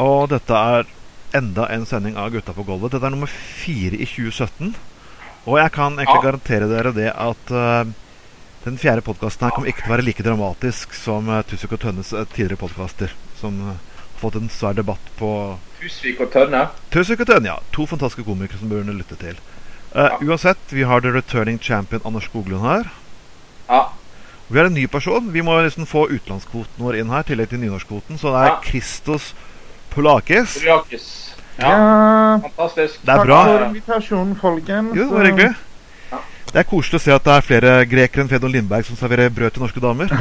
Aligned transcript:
Og 0.00 0.28
dette 0.32 0.56
er 0.56 0.88
enda 1.36 1.66
en 1.70 1.84
sending 1.86 2.16
av 2.18 2.30
Gutta 2.34 2.54
på 2.56 2.64
gulvet. 2.66 2.94
Dette 2.94 3.06
er 3.06 3.12
nummer 3.14 3.30
fire 3.30 3.98
i 4.00 4.06
2017. 4.08 4.72
Og 5.46 5.58
jeg 5.60 5.72
kan 5.72 5.96
egentlig 5.98 6.16
Ja. 6.20 6.24
garantere 6.24 6.68
dere 6.68 6.92
det 6.92 7.10
at 7.12 7.52
uh, 7.52 7.84
den 8.64 8.76
fjerde 8.78 9.04
podkasten 9.04 9.46
her 9.46 9.54
kommer 9.54 9.68
ikke 9.70 9.84
til 9.84 9.92
å 9.92 9.94
være 9.96 10.04
like 10.04 10.24
dramatisk 10.24 10.92
som 10.96 11.28
uh, 11.28 11.42
Tusvik 11.48 11.72
og 11.76 11.80
Tønnes 11.84 12.12
uh, 12.12 12.24
tidligere 12.34 12.60
podkaster, 12.60 13.14
som 13.40 13.56
har 13.64 13.78
fått 14.20 14.36
en 14.36 14.50
svær 14.52 14.76
debatt 14.76 15.12
på 15.18 15.30
Tusvik 15.80 16.20
og 16.20 16.32
Tønne. 16.34 16.66
Tusvik 16.92 17.22
og 17.24 17.30
Tønne, 17.30 17.54
ja. 17.54 17.58
To 17.72 17.86
fantastiske 17.88 18.26
komikere 18.26 18.60
som 18.60 18.68
burde 18.68 18.92
lytte 18.96 19.16
til. 19.20 19.38
Ja. 19.94 20.18
Uansett, 20.20 20.60
vi 20.70 20.82
har 20.84 21.00
the 21.00 21.10
returning 21.10 21.58
champion 21.58 22.02
Anders 22.04 22.28
Skoglund 22.28 22.62
her. 22.62 22.90
Ja. 23.68 23.86
Vi 24.48 24.58
har 24.58 24.66
en 24.68 24.74
ny 24.74 24.86
person. 24.90 25.32
Vi 25.32 25.42
må 25.46 25.56
liksom 25.62 25.86
få 25.86 26.04
utenlandskvoten 26.10 26.84
vår 26.84 27.00
inn 27.00 27.10
her, 27.10 27.24
i 27.24 27.30
tillegg 27.30 27.48
til 27.52 27.62
nynorskkvoten. 27.62 28.18
Så 28.18 28.30
det 28.34 28.42
er 28.44 28.52
Ja. 28.52 28.60
Christos 28.66 29.32
Polakis. 29.90 30.58
Polakis. 30.60 31.08
Ja. 31.60 31.70
Ja, 31.70 32.40
Fantastisk. 32.42 33.00
Det 33.02 33.12
er 33.12 33.16
takk 33.16 33.26
bra. 33.26 33.40
for 33.44 33.64
invitasjonen, 33.66 34.36
folkens. 34.40 34.94
Jo, 34.96 35.08
det 35.10 35.16
var 35.16 35.28
hyggelig. 35.28 35.50
Ja. 36.10 36.20
Det 36.50 36.62
er 36.62 36.68
koselig 36.70 37.00
å 37.00 37.04
se 37.04 37.12
at 37.14 37.26
det 37.26 37.34
er 37.34 37.46
flere 37.46 37.74
grekere 37.90 38.24
enn 38.24 38.30
Fedon 38.30 38.54
Lindberg 38.54 38.86
som 38.88 38.98
serverer 38.98 39.32
brød 39.34 39.56
til 39.56 39.66
norske 39.66 39.82
damer. 39.82 40.14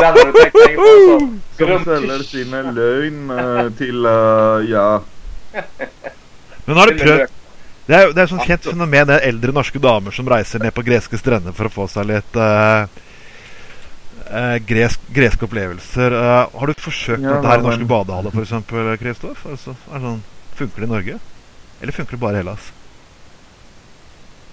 Ja, 0.00 0.12
den 0.16 0.30
du 0.32 0.40
på. 0.50 0.86
Så. 1.04 1.18
Som 1.58 1.84
selger 1.84 2.22
sine 2.24 2.62
løgn 2.72 3.28
eh, 3.34 3.66
til 3.76 4.06
uh, 4.08 4.64
Ja. 4.64 4.86
Men 6.64 6.80
har 6.80 6.88
du 6.88 7.02
prøvd. 7.02 7.36
Det 7.90 7.96
er 7.98 8.12
det 8.14 8.22
er 8.22 8.24
et 8.24 8.30
sånt 8.30 8.46
kjent 8.46 8.68
fenomen, 8.70 9.06
det 9.08 9.16
er 9.18 9.28
eldre 9.32 9.52
norske 9.52 9.80
damer 9.82 10.14
som 10.14 10.28
reiser 10.30 10.62
ned 10.62 10.72
på 10.76 10.84
greske 10.86 11.18
strender 11.18 11.52
for 11.56 11.66
å 11.66 11.72
få 11.74 11.88
seg 11.90 12.06
litt 12.06 12.36
eh, 12.38 13.00
eh, 14.30 14.56
gresk, 14.66 15.00
greske 15.14 15.46
opplevelser. 15.46 16.14
Eh, 16.16 16.58
har 16.60 16.66
du 16.70 16.74
forsøkt 16.80 17.22
Ja, 17.22 17.36
dette 17.36 17.50
her 17.52 17.62
i 17.62 17.66
norske 17.66 17.88
badehaller, 17.90 18.30
f.eks., 18.34 19.00
Kristoff? 19.02 19.44
Altså, 19.46 19.74
sånn, 19.90 20.22
funker 20.58 20.84
det 20.84 20.88
i 20.88 20.92
Norge? 20.94 21.18
Eller 21.80 21.96
funker 21.96 22.16
det 22.16 22.22
bare 22.22 22.38
i 22.38 22.42
Hellas? 22.42 22.70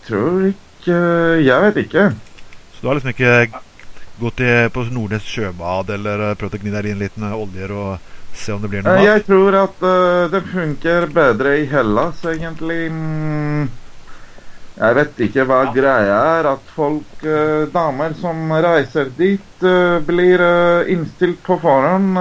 Tror 0.07 0.45
ikke 0.53 0.97
Jeg 1.43 1.61
vet 1.65 1.79
ikke. 1.83 2.03
Så 2.73 2.81
du 2.83 2.87
har 2.87 2.95
liksom 2.99 3.11
ikke 3.11 3.31
gått 4.21 4.39
i, 4.41 4.51
på 4.73 4.83
Nordnes 4.93 5.25
sjøbad 5.27 5.89
eller 5.93 6.29
eh, 6.29 6.35
prøvd 6.39 6.55
å 6.57 6.61
gni 6.61 6.71
deg 6.73 6.91
inn 6.93 7.01
litt 7.01 7.17
med 7.21 7.35
oljer 7.35 7.73
og 7.75 8.13
se 8.37 8.53
om 8.53 8.61
det 8.63 8.69
blir 8.71 8.85
noe 8.85 8.93
Eh, 8.95 9.01
mat? 9.01 9.07
Jeg 9.09 9.25
tror 9.27 9.57
at 9.63 9.83
uh, 9.83 10.29
det 10.31 10.41
funker 10.51 11.07
bedre 11.13 11.57
i 11.61 11.65
Hellas, 11.69 12.23
egentlig. 12.25 12.87
Mm, 12.93 13.67
Jeg 14.77 14.93
vet 14.93 15.21
ikke 15.25 15.41
hva 15.49 15.63
greia 15.73 16.17
er. 16.37 16.47
At 16.53 16.67
folk, 16.75 17.23
eh, 17.25 17.65
damer 17.73 18.13
som 18.19 18.51
reiser 18.53 19.09
dit, 19.17 19.63
eh, 19.65 19.97
blir 20.05 20.41
eh, 20.41 20.91
innstilt 20.93 21.41
på 21.43 21.57
forhånd. 21.63 22.17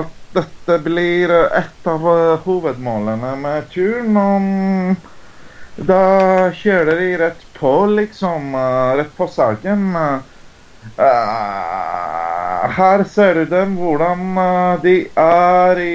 At 0.00 0.10
dette 0.36 0.78
blir 0.84 1.30
et 1.32 1.86
av 1.88 2.04
hovedmålene 2.44 3.32
med 3.40 3.70
turen. 3.72 4.16
Og 4.20 5.86
da 5.88 6.50
kjører 6.60 7.00
de 7.00 7.16
rett 7.24 7.46
på, 7.56 7.86
liksom. 7.96 8.54
Rett 9.00 9.16
på 9.16 9.26
saken. 9.26 9.96
her 12.76 13.04
ser 13.04 13.34
du 13.34 13.44
dem 13.46 13.76
hvordan 13.76 14.34
de 14.82 15.10
er 15.16 15.78
i 15.80 15.92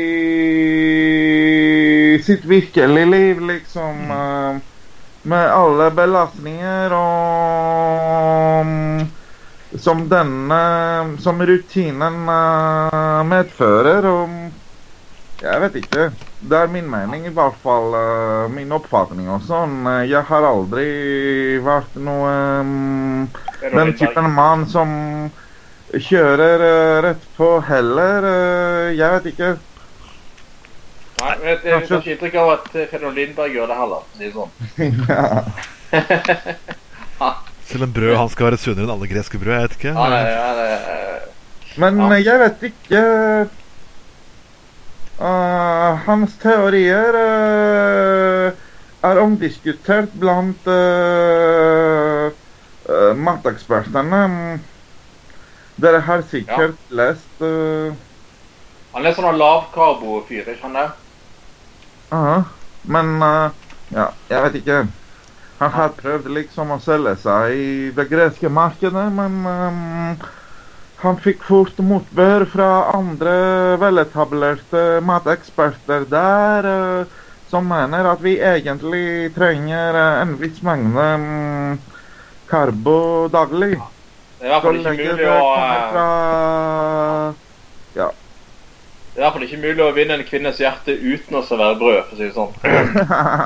sitt 2.25 2.45
virkelige 2.45 3.05
liv, 3.05 3.39
liksom. 3.39 4.11
Med 5.25 5.49
alle 5.51 5.89
belastninger 5.97 6.93
og 6.95 8.71
som 9.81 10.05
denne 10.09 10.59
Som 11.19 11.41
rutinen 11.45 12.29
eh, 12.29 13.23
medfører. 13.27 14.05
Og 14.07 14.29
jeg 15.43 15.61
vet 15.65 15.75
ikke. 15.81 16.05
Det 16.45 16.57
er 16.61 16.67
min 16.71 16.87
mening, 16.89 17.25
i 17.27 17.33
hvert 17.33 17.57
fall. 17.63 17.93
eh, 17.99 18.45
min 18.55 18.71
oppfatning 18.71 19.27
og 19.33 19.41
sånn. 19.47 19.81
Eh, 19.91 20.05
Jeg 20.11 20.23
har 20.29 20.47
aldri 20.47 20.85
vært 21.65 21.95
noe 21.99 22.31
mm, 22.63 23.27
den 23.75 23.93
typen 23.99 24.29
mann 24.37 24.65
som 24.71 24.89
kjører 25.95 26.59
rett 27.05 27.25
på 27.37 27.49
heller. 27.67 28.23
jeg 28.95 29.11
vet 29.17 29.25
ikke. 29.33 29.55
Nei, 31.15 31.33
vet, 31.41 31.63
jeg 31.63 31.87
får 31.87 32.01
ikke 32.01 32.11
inntrykk 32.15 32.35
av 32.41 32.49
at 32.57 32.65
Fedor 32.91 33.13
Lindberg 33.15 33.53
gjør 33.55 33.69
det 33.71 33.77
heller. 33.79 34.01
si 34.19 34.31
sånn. 34.35 34.51
ja. 35.09 35.21
Selv 37.65 37.83
om 37.87 37.93
brød 37.95 38.15
han 38.19 38.29
skal 38.29 38.45
være 38.49 38.59
sunnere 38.61 38.85
enn 38.85 38.93
alle 38.93 39.07
greske 39.09 39.39
brød? 39.41 39.53
Jeg 39.55 39.63
vet 39.65 39.77
ikke. 39.79 39.93
Ja, 39.95 40.05
det, 40.11 40.19
ja, 40.29 40.49
det, 40.59 40.67
Men 41.81 41.97
Ja. 41.99 42.09
eh, 42.13 42.25
jeg 42.25 42.39
vet 42.39 42.65
ikke 42.69 43.01
uh, 45.19 46.05
Hans 46.05 46.35
teorier 46.43 47.17
uh, 47.17 48.51
er 49.09 49.21
omdiskutert 49.23 50.13
blant 50.19 50.67
uh, 50.67 52.29
matekspertene. 53.15 54.59
Dere 55.81 55.99
har 56.05 56.21
sikkert 56.31 56.77
lest 56.95 57.41
uh... 57.43 57.91
han 58.93 59.05
er 59.05 59.15
sånn 59.17 59.35
lavkarbo-fyr, 59.39 60.45
ikke 60.53 60.69
han 60.69 60.77
det? 60.77 60.85
Aha. 62.13 62.43
Men 62.81 63.21
eh, 63.21 63.49
ja, 63.95 64.09
jeg 64.29 64.43
vet 64.45 64.55
ikke. 64.61 64.79
Han 65.59 65.71
har 65.71 65.93
prøvd 65.95 66.31
liksom 66.35 66.73
å 66.75 66.81
selge 66.83 67.15
seg 67.21 67.53
i 67.55 67.91
det 67.95 68.07
greske 68.11 68.49
markedet, 68.51 69.05
men 69.15 69.37
um, 69.47 70.25
han 70.99 71.19
fikk 71.23 71.45
fort 71.47 71.77
motbør 71.79 72.43
fra 72.51 72.69
andre 72.91 73.35
veletablerte 73.79 74.99
mateksperter 75.05 76.03
der, 76.11 76.67
uh, 76.67 77.05
som 77.47 77.71
mener 77.71 78.11
at 78.11 78.23
vi 78.25 78.35
egentlig 78.43 79.31
trenger 79.37 79.95
uh, 79.95 80.19
en 80.25 80.35
viss 80.41 80.59
mengde 80.65 81.07
um, 81.23 81.79
karbo 82.51 82.99
daglig. 83.31 83.79
Det 84.41 84.43
er 84.43 84.51
i 84.51 84.53
hvert 84.57 84.67
fall 84.67 84.83
ikke 84.83 85.15
mulig 85.15 85.31
å 85.31 85.39
Det 89.15 89.21
er 89.21 89.29
derfor 89.29 89.39
det 89.39 89.45
er 89.45 89.51
ikke 89.53 89.63
mulig 89.63 89.83
å 89.85 89.93
vinne 89.95 90.15
en 90.17 90.25
kvinnes 90.27 90.57
hjerte 90.59 90.91
uten 90.91 91.37
å 91.39 91.41
servere 91.47 91.77
brød, 91.79 91.99
for 92.03 92.15
å 92.15 92.17
si 92.19 92.25
det 92.25 92.33
sånn. 92.35 92.51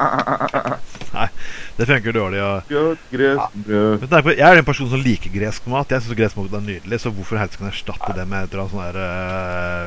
Nei, 1.19 1.28
Det 1.78 1.85
funker 1.91 2.16
dårlig. 2.18 2.40
Og 2.41 2.72
Godt 2.74 3.03
gresk 3.13 3.59
brød. 3.68 4.07
Jeg 4.34 4.47
er 4.47 4.62
en 4.63 4.66
person 4.66 4.90
som 4.90 5.03
liker 5.06 5.35
gresk 5.35 5.69
mat. 5.69 5.94
Jeg 5.94 6.02
syns 6.07 6.18
gresk 6.18 6.40
mat 6.40 6.57
er 6.57 6.66
nydelig, 6.66 7.02
så 7.03 7.13
hvorfor 7.13 7.38
helst 7.38 7.59
kan 7.59 7.69
jeg 7.69 7.78
erstatte 7.78 8.18
det 8.18 8.25
med 8.31 8.47
et 8.47 8.57
eller 8.57 8.66
annet 8.66 8.74
sånn 8.74 8.88
der 8.88 8.97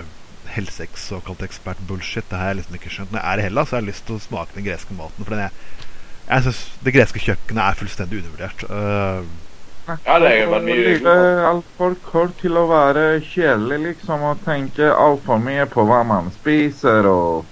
uh, 0.07 0.47
helseeks 0.55 1.09
såkalt 1.11 1.43
ekspert-bullshit? 1.49 2.31
Det 2.31 2.39
har 2.39 2.53
jeg 2.53 2.61
liksom 2.61 2.79
ikke 2.79 2.95
skjønt. 3.01 3.11
Når 3.11 3.25
jeg 3.25 3.33
er 3.33 3.43
i 3.43 3.49
Hellas, 3.49 3.73
så 3.73 3.81
har 3.81 3.83
jeg 3.83 3.91
lyst 3.91 4.07
til 4.07 4.21
å 4.21 4.25
smake 4.29 4.55
den 4.61 4.69
greske 4.71 5.01
maten. 5.01 5.27
For 5.27 5.35
den 5.35 5.49
er, 5.49 5.89
jeg 6.29 6.47
syns 6.47 6.63
det 6.87 6.95
greske 6.95 7.27
kjøkkenet 7.27 7.65
er 7.67 7.83
fullstendig 7.83 8.23
undervurdert. 8.23 8.69
Uh, 8.71 9.51
Ja, 9.89 10.15
det 10.23 10.29
er 10.31 10.47
veldig 10.51 10.75
mye 10.79 11.13
altfor 11.49 11.95
kort 12.07 12.37
til 12.43 12.55
å 12.61 12.69
være 12.71 13.03
kjedelig, 13.27 13.79
liksom, 13.87 14.23
og 14.31 14.43
tenke 14.45 14.91
altfor 14.95 15.41
mye 15.43 15.67
på 15.73 15.83
hva 15.89 16.03
man 16.07 16.31
spiser, 16.35 17.09
og 17.11 17.49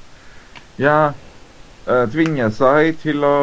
ja 0.80 0.96
eh, 1.10 2.04
Tvinge 2.12 2.50
seg 2.54 3.00
til 3.02 3.24
å 3.26 3.34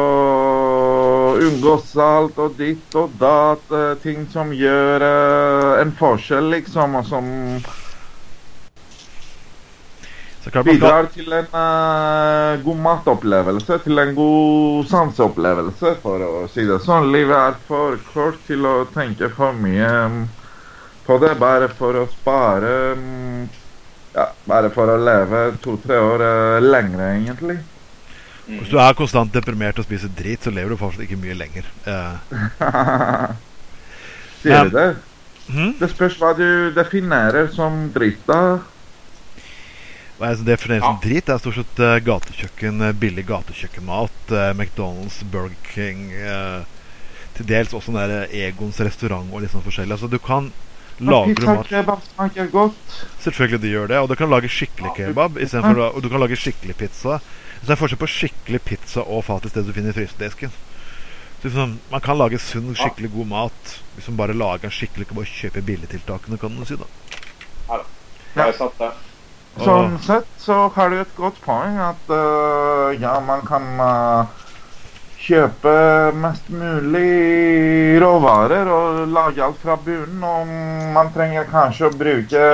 unngå 1.48 1.76
salt 1.84 2.38
og 2.40 2.56
ditt 2.58 2.96
og 3.02 3.18
datt. 3.20 3.66
eh, 3.70 3.94
ting 4.02 4.24
som 4.32 4.52
gjør 4.56 5.04
eh, 5.10 5.82
en 5.82 5.92
forskjell, 6.00 6.48
liksom, 6.56 6.96
og 7.02 7.06
som 7.06 7.28
så 7.28 7.66
klart 7.66 7.66
man 7.68 7.76
skal, 10.08 10.27
bidrar 10.46 11.08
til 11.12 11.32
en 11.32 11.48
uh, 11.52 12.64
god 12.64 12.78
matopplevelse, 12.84 13.78
til 13.84 13.98
en 13.98 14.14
god 14.16 14.86
sanseopplevelse, 14.90 15.94
for 16.02 16.24
å 16.24 16.44
si 16.52 16.64
det 16.68 16.78
sånn. 16.84 17.10
Livet 17.12 17.36
er 17.36 17.56
for 17.68 17.98
kort 18.12 18.38
til 18.46 18.66
å 18.66 18.76
tenke 18.94 19.30
for 19.34 19.56
mye 19.56 19.88
um, 20.06 20.20
på 21.06 21.18
det, 21.22 21.34
bare 21.40 21.70
for 21.78 22.02
å 22.02 22.06
spare 22.12 22.74
um, 22.98 23.48
Ja, 24.14 24.30
bare 24.48 24.70
for 24.74 24.88
å 24.90 24.96
leve 24.98 25.42
to-tre 25.62 25.98
år 26.00 26.24
uh, 26.24 26.62
lengre, 26.64 27.10
egentlig. 27.18 27.58
hvis 28.48 28.70
du 28.72 28.78
er 28.80 28.96
konstant 28.96 29.34
deprimert 29.34 29.78
og 29.78 29.84
spiser 29.84 30.08
drit, 30.16 30.42
så 30.42 30.50
lever 30.50 30.72
du 30.72 30.80
fortsatt 30.80 31.04
ikke 31.04 31.20
mye 31.20 31.36
lenger. 31.36 31.68
Uh, 31.84 32.16
Sier 34.42 34.70
du 34.70 34.74
det? 34.78 34.88
hm? 35.50 35.76
Det 35.80 35.90
spørs 35.92 36.16
hva 36.20 36.32
du 36.38 36.72
definerer 36.76 37.50
som 37.52 37.88
dritt, 37.94 38.24
da. 38.28 38.58
Er 40.20 40.34
det 40.34 40.46
definerer 40.46 40.56
defineres 40.56 40.82
som 40.82 40.94
Ja. 40.94 41.00
drit? 41.02 41.24
Det 41.26 41.34
er 41.34 41.38
stort 41.38 41.54
sett 41.54 41.78
eh, 41.78 42.00
gatekjøkken, 42.00 42.80
eh, 42.82 42.92
billig 42.92 43.24
gatekjøkkenmat. 43.26 44.10
eh, 44.30 44.52
McDonald's, 44.54 45.22
Burger 45.30 45.54
King. 45.74 46.10
til 47.34 47.46
dels 47.46 47.72
også 47.72 47.92
den 47.92 48.10
der 48.10 48.26
Egons 48.34 48.80
restaurant 48.80 49.32
og 49.32 49.40
litt 49.42 49.52
sånn 49.52 49.62
forskjellig. 49.62 49.92
Altså, 49.94 50.10
du 50.10 50.18
kan 50.18 50.52
lage 50.98 51.38
mat 51.46 51.68
kebab 51.68 52.00
smaker 52.02 52.50
godt. 52.50 52.74
Selvfølgelig 53.22 53.60
de 53.60 53.68
gjør 53.70 53.86
det. 53.88 53.98
Og 54.02 54.08
du 54.08 54.16
kan 54.16 54.28
lage 54.28 54.48
skikkelig 54.50 54.90
kebab 54.96 55.38
for, 55.38 55.80
Og 55.94 56.02
du 56.02 56.08
kan 56.08 56.18
lage 56.18 56.34
skikkelig 56.34 56.76
pizza. 56.76 57.20
Så 57.20 57.66
det 57.66 57.70
er 57.70 57.76
forskjell 57.76 57.98
på 58.02 58.10
skikkelig 58.10 58.60
pizza 58.64 59.00
og 59.02 59.24
faktisk 59.24 59.54
det 59.54 59.66
du 59.66 59.72
finner 59.72 59.90
i 59.90 59.92
frysedisken. 59.92 60.50
Liksom, 61.44 61.78
man 61.92 62.00
kan 62.00 62.18
lage 62.18 62.38
sunn, 62.42 62.74
skikkelig 62.74 63.12
god 63.14 63.26
mat 63.30 63.78
hvis 63.94 64.08
man 64.08 64.16
bare 64.16 64.34
lager 64.34 64.70
skikkelig 64.70 65.06
Ikke 65.06 65.14
bare 65.14 65.30
kjøper 65.30 65.62
billigtiltakene, 65.62 66.38
kan 66.40 66.56
du 66.56 66.64
si. 66.64 66.74
da 66.74 66.86
Ja, 67.68 67.76
da. 68.34 68.44
Jeg 68.44 68.54
satt 68.58 68.78
det. 68.78 68.90
Sånn 69.58 69.96
sett 70.04 70.28
så 70.38 70.68
har 70.74 70.92
du 70.92 71.00
et 71.00 71.16
godt 71.18 71.38
poeng 71.42 71.78
at 71.82 72.10
uh, 72.12 72.94
ja, 72.94 73.16
man 73.24 73.42
kan 73.46 73.64
uh, 73.82 74.44
kjøpe 75.18 75.72
mest 76.14 76.46
mulig 76.52 77.98
råvarer 78.02 78.70
og 78.70 79.00
lage 79.10 79.42
alt 79.44 79.58
fra 79.62 79.74
bunnen. 79.82 80.22
Og 80.22 80.52
man 80.94 81.10
trenger 81.14 81.48
kanskje 81.50 81.88
å 81.88 81.96
bruke 81.96 82.44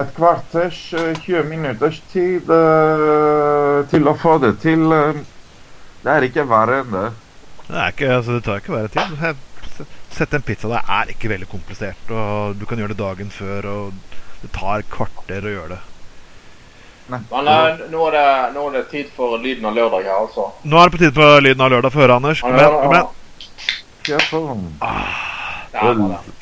et 0.00 0.12
kvarters, 0.16 0.78
øh, 0.96 1.12
20 1.26 1.48
minutters 1.48 1.98
tid 2.12 2.48
uh, 2.48 3.80
til 3.90 4.08
å 4.08 4.16
få 4.16 4.38
det 4.40 4.54
til. 4.62 4.86
Det 6.00 6.14
er 6.14 6.24
ikke 6.24 6.48
verre 6.48 6.82
enn 6.84 6.94
det. 6.94 7.08
Det, 7.66 7.88
ikke, 7.94 8.12
altså, 8.16 8.36
det 8.36 8.44
tar 8.46 8.62
ikke 8.62 8.76
verre 8.76 8.92
tid. 8.92 9.46
Sette 10.10 10.36
en 10.36 10.44
pizza 10.44 10.68
der 10.72 10.88
er 11.00 11.12
ikke 11.12 11.30
veldig 11.32 11.48
komplisert. 11.48 12.08
Og 12.12 12.56
du 12.60 12.64
kan 12.68 12.80
gjøre 12.80 12.94
det 12.94 13.02
dagen 13.02 13.32
før, 13.32 13.68
og 13.72 14.09
det 14.42 14.50
tar 14.56 14.82
kvarter 14.90 15.46
å 15.46 15.54
gjøre 15.54 15.76
det. 15.76 15.80
Men 17.10 17.24
eh, 17.30 17.80
nå, 17.90 18.02
er 18.08 18.14
det, 18.14 18.26
nå 18.54 18.66
er 18.68 18.76
det 18.78 18.84
tid 18.92 19.08
for 19.16 19.38
lyden 19.42 19.66
av 19.66 19.74
lørdag 19.74 20.04
her, 20.06 20.18
altså. 20.24 20.50
Nå 20.62 20.78
er 20.78 20.90
det 20.90 20.94
på 20.96 21.02
tide 21.02 21.16
for 21.16 21.40
lyden 21.42 21.64
av 21.66 21.72
lørdag 21.74 21.94
for 21.94 22.02
å 22.02 22.06
høre, 22.06 22.18
Anders. 22.20 22.42
Kom 22.44 22.58
igjen. 22.60 22.76
Kom 22.84 22.94
igjen. 22.94 23.16
Kjør 24.06 24.28
på. 24.30 24.44
Der 25.72 26.36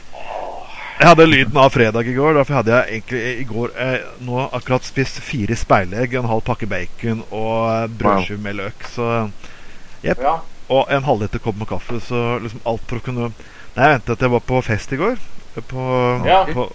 jeg 0.98 1.06
hadde 1.12 1.26
lyden 1.30 1.58
av 1.62 1.70
fredag 1.70 2.08
i 2.10 2.14
går. 2.16 2.32
Derfor 2.40 2.56
hadde 2.58 2.72
jeg 2.74 2.96
egentlig 2.96 3.20
i 3.38 3.44
går 3.46 3.74
eh, 3.78 4.06
nå 4.26 4.40
akkurat 4.56 4.82
spist 4.86 5.20
fire 5.22 5.54
speilegg, 5.54 6.16
en 6.18 6.26
halv 6.26 6.42
pakke 6.48 6.66
bacon 6.66 7.20
og 7.28 7.68
eh, 7.70 7.84
brødskive 8.00 8.42
med 8.42 8.58
løk. 8.58 8.88
Så, 8.96 9.06
Ja. 10.02 10.40
og 10.68 10.90
en 10.94 11.06
halvliter 11.06 11.38
kopp 11.42 11.56
med 11.60 11.70
kaffe. 11.70 12.00
Så 12.02 12.40
liksom 12.42 12.64
alt 12.66 12.82
for 12.90 12.98
å 12.98 13.04
kunne 13.06 13.30
Nei, 13.78 13.84
jeg 13.84 13.92
ventet 13.94 14.10
at 14.16 14.22
jeg 14.24 14.32
var 14.32 14.42
på 14.42 14.58
fest 14.66 14.92
i 14.92 14.98
går. 14.98 15.18
På, 15.70 15.82
Ja. 16.26 16.40
på, 16.50 16.66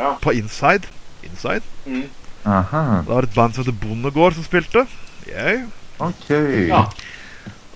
Ja. 0.00 0.14
på 0.22 0.32
Inside. 0.32 0.88
Inside. 1.28 1.62
Mm. 1.86 2.06
Aha, 2.48 3.02
Det 3.04 3.12
var 3.12 3.26
et 3.28 3.34
band 3.36 3.54
som 3.54 3.64
heter 3.64 3.76
Bondegård 3.82 4.34
som 4.38 4.44
spilte. 4.46 4.86
Jeg. 5.28 5.66
OK. 6.00 6.30
Ja. 6.70 6.86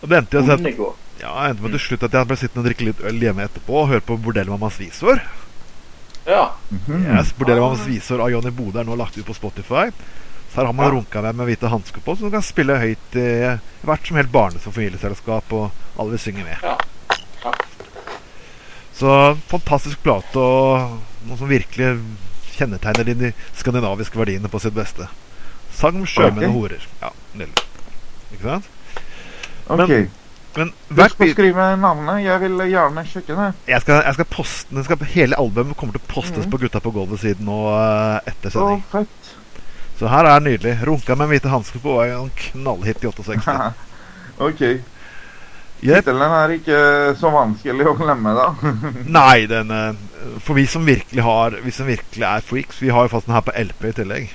Og 0.01 0.09
det 0.09 0.19
endte, 0.23 0.41
jeg, 0.41 0.47
sett, 0.49 0.79
ja, 1.21 1.31
jeg 1.45 1.51
endte 1.53 1.63
med 1.67 1.75
til 1.77 1.83
slutt 1.85 2.07
at 2.09 2.17
jeg 2.17 2.29
ble 2.31 2.37
sittende 2.41 2.63
og 2.65 2.69
drikke 2.71 2.87
litt 2.89 3.03
øl 3.05 3.21
hjemme 3.21 3.45
etterpå 3.45 3.83
og 3.83 3.91
høre 3.93 4.05
på 4.05 4.17
Bordellmammas 4.25 4.81
visår. 4.81 5.21
Ja. 6.27 6.47
Mhm. 6.73 7.05
Yes, 7.13 7.35
Bordellmammas 7.37 7.85
visår 7.87 8.25
av 8.25 8.33
Johnny 8.33 8.51
Bode 8.57 8.81
er 8.81 8.89
nå 8.89 8.97
lagt 8.97 9.19
ut 9.21 9.27
på 9.29 9.37
Spotify. 9.37 9.91
Så 10.49 10.61
her 10.63 10.67
har 10.71 10.73
man 10.73 10.87
Ja. 10.87 10.93
runka 10.97 11.21
med 11.23 11.35
med 11.37 11.47
hvite 11.51 11.69
hansker 11.69 12.01
på, 12.01 12.15
så 12.17 12.25
du 12.25 12.31
kan 12.31 12.43
spille 12.43 12.79
høyt 12.79 13.17
i 13.21 13.59
hvert 13.85 14.07
som 14.07 14.17
helt 14.17 14.33
barnes- 14.33 14.67
og 14.67 14.73
familieselskap, 14.73 15.53
og 15.53 15.71
alle 15.99 16.11
vil 16.17 16.19
synge 16.19 16.45
med. 16.45 16.57
Ja. 16.63 16.77
Ja. 17.45 17.53
Så 18.95 19.37
fantastisk 19.51 19.99
plate, 20.03 20.37
og 20.39 20.99
noe 21.29 21.41
som 21.41 21.51
virkelig 21.51 21.95
kjennetegner 22.55 23.09
de 23.09 23.33
skandinaviske 23.59 24.19
verdiene 24.19 24.51
på 24.51 24.61
sitt 24.63 24.77
beste. 24.77 25.09
Sang 25.75 25.97
om 25.99 26.07
sjømenn 26.09 26.53
og 26.53 26.61
horer. 26.61 26.85
Ja, 27.03 27.11
nydelig. 27.35 27.65
Ikke 28.35 28.57
sant? 28.57 28.71
Men 30.55 30.71
Du 30.87 30.95
hvert 30.95 31.17
Husk 31.17 31.25
å 31.25 31.31
skrive 31.33 31.69
navnet. 31.81 32.21
Jeg 32.23 32.43
vil 32.45 32.61
gjerne 32.71 33.03
sjekke 33.11 33.35
det. 33.39 33.49
jeg 33.73 33.83
skal, 33.83 34.03
jeg 34.07 34.19
skal 34.19 34.29
poste 34.31 34.77
den 34.77 34.87
skal, 34.87 35.07
Hele 35.11 35.39
albumet 35.41 35.77
kommer 35.79 35.97
til 35.97 36.05
å 36.05 36.11
postes 36.13 36.47
mm. 36.47 36.51
på 36.53 36.61
Gutta 36.63 36.83
på 36.85 36.93
gulvet-siden 36.95 37.49
nå 37.49 37.59
eh, 37.73 38.31
etter 38.31 38.55
sending. 38.55 38.85
Så, 38.87 39.01
fett. 39.01 39.33
Så 39.99 40.11
her 40.11 40.29
er 40.29 40.39
det 40.39 40.53
nydelig. 40.53 40.77
Runka 40.87 41.17
med 41.19 41.33
hvite 41.33 41.51
hansker 41.51 41.83
på 41.83 41.97
og 41.99 42.07
en 42.07 42.31
knallhit 42.39 43.03
i 43.03 43.11
68. 43.11 43.57
OK. 44.47 44.63
Tittelen 45.85 46.33
er 46.39 46.53
ikke 46.57 46.79
så 47.21 47.29
vanskelig 47.35 47.87
å 47.91 47.97
glemme, 47.99 48.33
da. 48.39 48.47
Nei, 49.19 49.45
den 49.51 49.71
eh, 49.75 50.39
For 50.47 50.57
vi 50.57 50.65
som 50.71 50.87
virkelig 50.89 51.21
har 51.27 51.59
Vi 51.65 51.73
som 51.77 51.87
virkelig 51.91 52.25
er 52.25 52.41
freaks, 52.47 52.79
vi 52.81 52.89
har 52.95 53.05
jo 53.05 53.13
fast 53.13 53.29
den 53.29 53.35
her 53.37 53.45
på 53.45 53.53
LP 53.61 53.85
i 53.91 53.93
tillegg. 53.99 54.31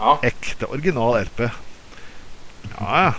Ja. 0.00 0.14
Ekte, 0.24 0.68
original 0.70 1.18
LP. 1.24 1.42
Ja, 2.78 2.90
ja. 3.08 3.10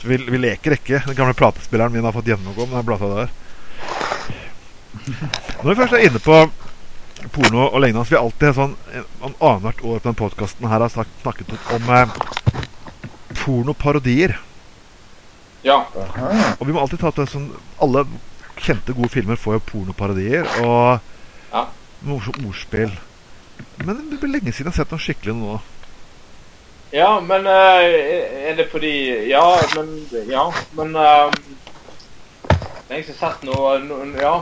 Så 0.00 0.08
vi, 0.08 0.16
vi 0.30 0.38
leker 0.40 0.76
ikke. 0.76 1.00
Den 1.08 1.16
gamle 1.18 1.34
platespilleren 1.36 1.92
min 1.92 2.04
har 2.06 2.14
fått 2.14 2.28
gjennomgå 2.30 2.68
med 2.70 2.78
den 2.78 2.86
plata 2.88 3.08
der. 3.16 3.32
Når 5.60 5.70
vi 5.72 5.78
først 5.80 5.96
er 5.96 6.04
inne 6.06 6.20
på 6.22 6.36
porno 7.34 7.66
og 7.66 7.80
lignende, 7.82 8.04
så 8.08 8.14
vi 8.14 8.20
alltid 8.20 8.54
sånn 8.56 8.76
en- 8.96 9.34
annethvert 9.40 9.82
år 9.84 9.98
på 10.00 10.08
den 10.08 10.16
podkasten 10.20 10.68
her 10.70 10.80
har 10.86 10.92
snakket 10.94 11.52
om 11.76 11.90
eh, 11.96 12.14
pornoparodier. 13.42 14.38
Ja. 15.64 15.78
Aha. 15.96 16.54
Og 16.58 16.66
vi 16.66 16.72
må 16.72 16.80
alltid 16.80 17.00
ta 17.02 17.10
til 17.12 17.26
sånn 17.28 17.50
Alle 17.82 18.04
kjente, 18.60 18.92
gode 18.96 19.08
filmer 19.12 19.36
får 19.40 19.58
jo 19.58 19.66
pornoparodier 19.72 20.48
og 20.64 21.00
Ja. 21.52 21.66
morsomt 22.06 22.40
ordspill. 22.46 22.92
Men 23.84 23.96
det 24.10 24.20
blir 24.20 24.34
lenge 24.38 24.52
siden 24.52 24.70
jeg 24.70 24.72
har 24.72 24.84
sett 24.84 24.92
noe 24.92 25.00
skikkelig 25.04 25.34
nå. 25.36 25.60
Ja, 26.92 27.20
men 27.20 27.46
uh, 27.46 27.84
er 28.50 28.56
det 28.58 28.68
fordi 28.72 29.28
Ja, 29.30 29.44
men 29.76 29.94
Ja, 30.28 30.48
men 30.76 30.96
uh, 30.96 31.30
jeg 32.90 33.04
har 33.06 33.14
sett 33.14 33.44
noe, 33.46 33.78
noe 33.84 34.10
Ja. 34.20 34.34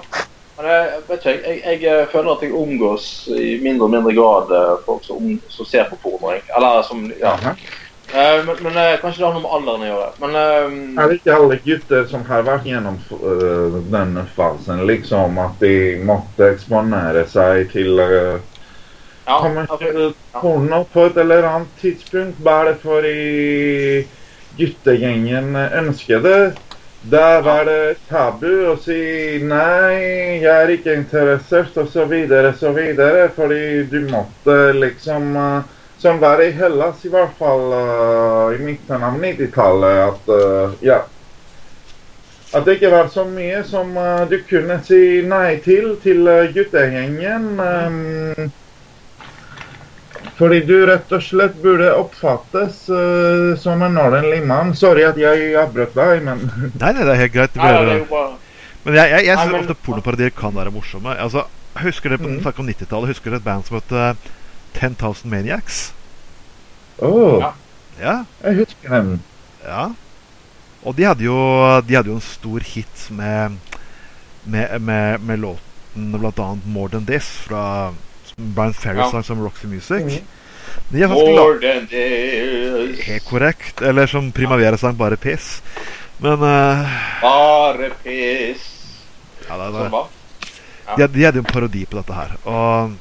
Men 0.59 0.67
jeg 0.67 1.03
vet 1.07 1.19
ikke, 1.27 1.33
jeg, 1.47 1.59
jeg, 1.65 1.83
jeg 1.85 2.07
føler 2.11 2.33
at 2.33 2.41
jeg 2.43 2.55
omgås 2.59 3.05
i 3.31 3.59
mindre 3.63 3.87
og 3.87 3.93
mindre 3.93 4.15
grad 4.17 4.49
eh, 4.51 4.73
folk 4.89 5.05
som, 5.07 5.37
som 5.55 5.69
ser 5.71 5.85
på 5.87 5.99
porno. 6.03 6.33
Eller 6.35 6.81
som 6.83 7.05
Ja. 7.21 7.37
Aha. 7.37 7.53
Eh, 8.13 8.45
men 8.45 8.57
men 8.63 8.77
uh, 8.77 9.01
kanskje 9.01 9.21
det 9.23 9.27
har 9.27 9.35
noe 9.35 9.45
med 9.45 9.55
alderen 9.59 9.83
å 9.85 9.89
gjøre. 9.89 10.11
Men 10.23 10.37
uh, 10.37 11.03
Er 11.03 11.11
det 11.11 11.19
ikke 11.19 11.35
alle 11.37 11.59
gutter 11.65 12.07
som 12.09 12.23
har 12.29 12.47
vært 12.47 12.69
gjennom 12.69 13.01
uh, 13.13 13.81
denne 13.93 14.25
fasen, 14.37 14.85
liksom 14.89 15.41
at 15.43 15.59
de 15.61 15.75
måtte 16.09 16.53
eksponere 16.55 17.27
seg 17.29 17.69
til 17.75 18.01
uh, 18.01 18.39
ja, 19.27 19.41
kommersiell 19.43 20.15
porno 20.39 20.85
på 20.93 21.11
et 21.11 21.21
eller 21.21 21.51
annet 21.51 21.83
tidspunkt, 21.83 22.41
bare 22.45 22.79
fordi 22.81 24.07
guttegjengen 24.59 25.53
ønsker 25.59 26.25
det? 26.25 26.41
Da 27.01 27.41
var 27.41 27.69
det 27.69 27.95
tabu 28.09 28.51
å 28.73 28.75
si 28.83 29.39
nei, 29.47 30.41
jeg 30.43 30.51
er 30.51 30.73
ikke 30.75 30.97
interessert, 30.99 31.77
osv., 31.79 32.15
osv., 32.51 32.81
fordi 33.37 33.61
du 33.93 34.01
måtte 34.11 34.57
liksom 34.75 35.37
øh, 35.39 35.77
Som 35.99 36.21
var 36.23 36.43
i 36.43 36.51
Hellas, 36.55 37.05
i 37.05 37.11
hvert 37.11 37.35
fall 37.39 37.73
uh, 37.75 38.55
i 38.55 38.59
midten 38.63 39.03
av 39.03 39.19
90-tallet, 39.19 39.99
at 40.05 40.31
uh, 40.31 40.77
ja. 40.85 41.01
At 42.55 42.65
det 42.65 42.79
ikke 42.79 42.93
var 42.95 43.11
så 43.13 43.27
mye 43.29 43.65
som 43.67 43.91
uh, 43.99 44.23
du 44.31 44.39
kunne 44.49 44.79
si 44.87 45.21
nei 45.27 45.59
til 45.65 45.97
til 46.05 46.31
guttegjengen. 46.55 47.51
Um, 47.59 48.51
fordi 50.39 50.61
du 50.63 50.77
rett 50.87 51.11
og 51.11 51.23
slett 51.27 51.57
burde 51.59 51.91
oppfattes 51.99 52.85
som 53.59 53.81
en 53.83 53.97
ordentlig 53.99 54.45
mann. 54.47 54.71
Sorry 54.79 55.03
at 55.03 55.19
jeg 55.19 55.57
avbrøt 55.59 55.97
deg, 55.99 56.23
men 56.29 56.45
Nei, 56.83 56.93
nei, 56.93 57.03
det 57.03 57.11
er 57.11 57.25
helt 57.25 57.35
greit. 57.35 57.57
Det 57.57 57.63
Nei, 57.65 57.73
blir, 57.75 57.89
det 57.89 57.97
er 57.97 58.05
jo 58.05 58.13
bare 58.13 58.37
men 58.89 58.97
jeg, 58.97 59.11
jeg, 59.13 59.25
jeg 59.27 59.37
syns 59.43 59.57
ofte 59.59 59.75
pornoparodier 59.85 60.31
kan 60.33 60.55
være 60.57 60.73
morsomme. 60.73 61.13
Altså, 61.21 61.45
husker 61.83 62.15
det 62.15 62.23
på 62.23 62.31
mm. 62.31 62.39
snakk 62.41 62.61
om 62.63 62.69
90-tallet. 62.71 63.11
Husker 63.13 63.35
du 63.35 63.37
et 63.37 63.45
band 63.45 63.67
som 63.67 63.77
het 63.77 63.93
eh, 63.93 64.29
10,000 64.79 65.29
Maniacs? 65.29 65.81
Å, 66.99 67.41
Ja. 67.41 67.53
Ja. 68.01 68.25
jeg 68.45 68.55
husker 68.65 68.89
den. 68.95 69.23
ja. 69.65 69.89
Og 70.87 70.95
de 70.97 71.03
hadde 71.05 71.25
jo, 71.25 71.35
de 71.89 71.95
hadde 71.97 72.09
jo 72.13 72.15
en 72.15 72.21
stor 72.23 72.61
hit 72.63 73.09
med, 73.11 73.57
med, 74.45 74.81
med, 74.81 75.21
med 75.27 75.41
låten 75.43 76.13
bl.a. 76.15 76.55
'More 76.65 76.89
Than 76.91 77.05
This' 77.07 77.33
fra 77.49 77.93
Brian 78.37 78.73
Ferris 78.75 79.13
Ja. 79.13 79.23
som 79.23 79.43
Roxy 79.43 79.67
Music. 79.67 80.23
Mm. 80.93 81.09
More 81.11 81.59
than 81.61 81.87
this. 81.89 83.01
Helt 83.07 83.25
korrekt. 83.25 83.83
Eller 83.83 84.07
som 84.07 84.31
Primavera 84.33 84.77
sang, 84.77 84.95
bare 84.97 85.17
piss. 85.17 85.63
Men 86.19 86.33
uh, 86.43 86.87
Bare 87.23 87.91
piss. 88.05 88.65
ja, 89.49 89.57
det, 89.59 89.73
det, 89.79 89.91
Ja. 90.87 90.97
de, 90.97 91.07
de 91.09 91.25
hadde 91.25 91.39
jo 91.39 91.45
en 91.45 91.53
parodi 91.53 91.85
på 91.87 91.97
dette 91.97 92.13
her. 92.15 92.37
Og, 92.45 92.93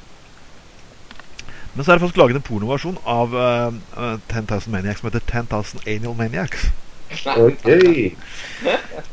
men 1.78 1.86
så 1.86 1.92
er 1.92 2.00
det 2.00 2.08
faktisk 2.08 2.18
laget 2.18 2.40
en 2.40 2.46
pornoversjon 2.48 2.96
av 3.06 3.36
uh, 3.38 4.16
10,000 4.34 4.72
Maniacs 4.74 5.04
som 5.04 5.12
heter 5.12 5.22
10,000 5.30 5.84
Anal 5.86 6.16
Maniacs. 6.18 6.72
Okay. 7.14 8.16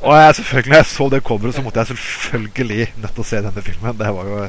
Og 0.01 0.15
jeg, 0.17 0.35
selvfølgelig, 0.39 0.71
når 0.71 0.77
jeg 0.81 0.87
så 0.89 1.09
det 1.13 1.21
coveret, 1.29 1.55
så 1.55 1.63
måtte 1.63 1.83
jeg 1.83 1.93
selvfølgelig 1.93 2.87
nødt 3.03 3.13
til 3.13 3.25
å 3.25 3.27
se 3.29 3.43
denne 3.45 3.65
filmen. 3.67 3.99
Det 4.01 4.15
var 4.17 4.31
jo 4.31 4.41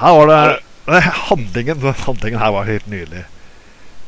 Her 0.00 0.16
var 0.18 0.32
det 0.32 1.02
Handlingen 1.28 1.80
den 1.80 2.00
handlingen 2.06 2.40
her 2.40 2.56
var 2.56 2.66
helt 2.68 2.88
nydelig. 2.88 3.26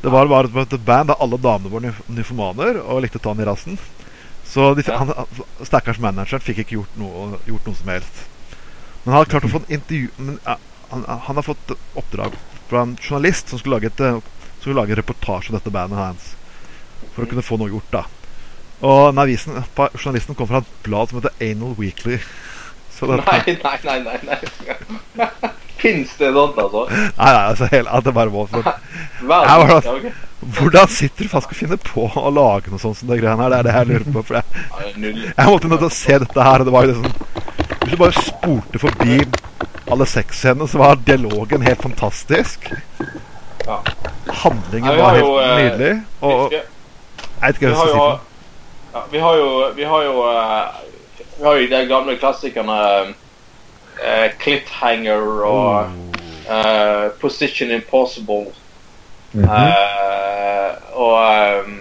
Det 0.01 0.11
var 0.11 0.27
bare 0.29 0.65
et 0.65 0.75
band 0.85 1.09
der 1.09 1.21
alle 1.21 1.37
damene 1.41 1.71
var 1.71 2.01
nyfomaner 2.09 2.81
og 2.81 3.01
likte 3.01 3.21
å 3.21 3.23
ta 3.23 3.33
den 3.33 3.45
i 3.45 3.47
rassen. 3.49 3.79
Så 4.45 4.73
de, 4.73 4.83
han, 4.89 5.13
stakkars 5.65 6.01
manageren 6.01 6.41
fikk 6.41 6.65
ikke 6.65 6.79
gjort 6.79 6.99
noe, 7.01 7.39
gjort 7.45 7.65
noe 7.69 7.77
som 7.77 7.89
helst. 7.93 8.25
Men 9.03 9.13
han 9.13 9.19
har 9.21 9.31
klart 9.31 9.47
å 9.47 9.53
få 9.53 9.63
en 9.63 9.73
intervju 9.79 10.09
men, 10.17 10.37
han, 10.91 11.03
han 11.07 11.39
har 11.39 11.45
fått 11.45 11.73
oppdrag 11.97 12.37
fra 12.69 12.83
en 12.85 12.97
journalist 13.01 13.49
som 13.49 13.59
skulle 13.59 13.77
lage, 13.79 13.91
et, 13.93 13.99
eh, 13.99 14.19
som 14.19 14.61
skulle 14.61 14.79
lage 14.81 14.95
en 14.95 15.01
reportasje 15.01 15.51
om 15.51 15.57
dette 15.57 15.73
bandet 15.73 15.99
hans. 16.01 16.33
For 17.15 17.25
å 17.25 17.29
kunne 17.29 17.45
få 17.45 17.59
noe 17.61 17.71
gjort, 17.71 17.91
da. 17.93 18.03
Og 18.85 19.09
den 19.09 19.21
avisen, 19.23 19.63
journalisten 19.75 20.37
kom 20.37 20.49
fra 20.49 20.61
et 20.61 20.73
blad 20.85 21.09
som 21.09 21.21
heter 21.21 21.33
Anal 21.41 21.77
Weekly. 21.79 22.19
Så 22.97 23.05
det, 23.11 23.21
Nei, 23.27 23.57
nei, 23.61 23.97
nei, 24.01 24.19
nei. 24.25 24.37
nei. 25.21 25.51
Fins 25.77 26.15
det 26.17 26.31
sånt, 26.33 26.57
altså? 26.57 26.87
Nei, 26.89 27.27
nei, 27.29 27.43
altså 27.43 27.67
hele, 27.69 27.91
at 27.93 28.05
det 28.07 28.13
bare 28.15 28.33
var 28.33 28.47
for 28.49 28.65
jeg, 28.65 30.13
Hvordan 30.57 30.89
sitter 30.89 31.27
du 31.27 31.29
fast 31.29 31.51
og 31.51 31.57
finner 31.57 31.77
på 31.81 32.07
å 32.07 32.31
lage 32.33 32.71
noe 32.73 32.81
sånt 32.81 32.97
som 32.97 33.09
det 33.11 33.19
greiene 33.21 33.43
her? 33.43 33.53
Det 33.53 33.59
er 33.59 33.67
det 33.67 33.75
jeg 33.75 33.89
lurer 33.91 34.07
på. 34.15 34.23
For 34.25 34.39
jeg, 34.39 35.13
jeg 35.27 35.51
måtte 35.51 35.69
nødt 35.69 35.83
til 35.83 35.89
å 35.89 35.97
se 35.97 36.19
dette 36.23 36.47
her, 36.47 36.63
og 36.63 36.69
det 36.69 36.73
var 36.73 36.87
jo 36.87 36.95
liksom 36.95 37.66
Hvis 37.87 37.95
du 37.95 38.03
bare 38.03 38.21
spurte 38.21 38.79
forbi 38.79 39.17
alle 39.91 40.05
sexscenene, 40.05 40.65
så 40.67 40.77
var 40.77 40.97
dialogen 41.07 41.61
helt 41.63 41.81
fantastisk. 41.81 42.65
Ja. 43.63 43.77
Handlingen 44.27 44.89
Nei, 44.91 44.97
var 44.97 45.13
helt 45.15 45.23
jo, 45.23 45.37
eh, 45.39 45.53
nydelig. 45.55 45.91
Og 46.19 46.51
jeg 46.51 46.63
vet 47.45 47.61
ikke 47.61 47.69
hva 47.69 47.69
jeg 47.69 47.77
skal 47.77 47.93
si. 47.93 48.01
ja, 48.95 49.03
vi 49.11 49.21
har 49.23 49.37
jo 49.37 49.47
Vi 49.75 49.83
har 49.83 50.03
jo 50.03 50.25
eh, 50.31 50.81
Vi 51.37 51.45
har 51.45 51.55
jo 51.55 51.69
de 51.71 51.79
gamle 51.87 52.17
klassikerne 52.17 52.75
uh, 53.07 54.27
Cliffhanger 54.41 55.45
og 55.47 55.87
eh, 56.49 57.11
Position 57.21 57.71
Impossible. 57.71 58.51
Mm 59.31 59.45
-hmm. 59.45 59.71
uh, 60.99 60.99
og 60.99 61.63
um, 61.65 61.79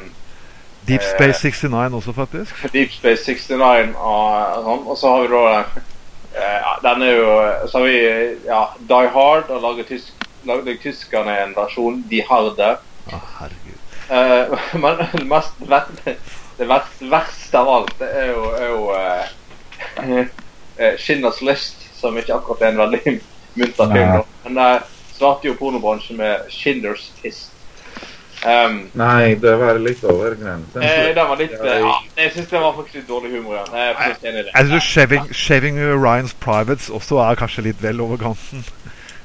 Deep 0.88 1.02
Space 1.02 1.50
69 1.50 1.94
også, 1.94 2.12
faktisk. 2.12 2.72
Deep 2.72 2.92
Space 2.92 3.32
69 3.32 3.94
og 3.96 4.64
sånn. 4.64 4.86
Og 4.86 4.96
så 4.98 5.10
har 5.10 5.20
vi 5.20 5.28
da 5.34 5.64
ja, 6.36 6.74
Den 6.82 7.02
er 7.02 7.12
jo 7.16 7.30
Så 7.68 7.78
har 7.78 7.86
vi 7.86 7.98
ja, 8.46 8.62
Die 8.88 9.12
Hard, 9.14 9.50
og 9.50 9.62
lager 9.62 9.88
tysk, 9.88 10.26
lagde 10.46 10.76
tyskerne 10.82 11.38
en 11.42 11.54
versjon, 11.56 12.02
De 12.10 12.22
Harde. 12.28 12.76
Å, 13.06 13.20
herregud. 13.40 13.76
Eh, 14.08 14.58
men 14.82 15.00
det 15.00 15.24
mest 15.26 15.56
det 15.60 16.68
verste, 16.68 17.08
verste 17.10 17.60
av 17.60 17.68
alt, 17.68 17.96
det 17.98 18.10
er 18.16 18.30
jo, 18.32 18.44
er 18.56 18.70
jo 18.70 18.84
eh, 18.96 19.24
Skinners 19.96 21.00
Schindlers 21.02 21.42
List, 21.44 21.82
som 21.96 22.16
ikke 22.16 22.36
akkurat 22.36 22.62
er 22.64 22.74
en 22.74 22.84
veldig 22.84 23.16
munter 23.58 23.92
film. 23.92 24.30
Men 24.44 24.60
det 24.60 24.70
starter 25.16 25.50
jo 25.50 25.58
pornobransjen 25.58 26.20
med 26.20 26.48
Schinders 26.52 27.10
List. 27.24 27.55
Um, 28.46 28.76
Nei, 28.94 29.34
det 29.42 29.56
var 29.58 29.78
litt 29.82 30.04
over 30.06 30.36
grensen. 30.38 30.82
eh, 30.82 31.08
det 31.14 31.16
var 31.16 31.36
litt 31.36 31.50
Jeg- 31.50 31.80
ja, 31.82 31.94
Jeg 32.16 32.32
syns 32.32 32.48
det 32.50 32.60
var 32.60 32.72
faktisk 32.76 32.94
litt 32.94 33.08
dårlig 33.08 33.30
humor. 33.32 33.56
Ja. 33.56 33.64
Jeg 33.74 34.16
i. 34.22 34.50
Jeg 34.54 34.66
syns 34.68 34.82
shaving, 34.82 35.34
shaving 35.34 35.78
Ryan's 35.78 36.34
Privates 36.38 36.88
også 36.90 37.18
er 37.24 37.34
kanskje 37.34 37.62
litt 37.62 37.82
vel 37.82 38.00
over 38.00 38.16
kanten. 38.16 38.64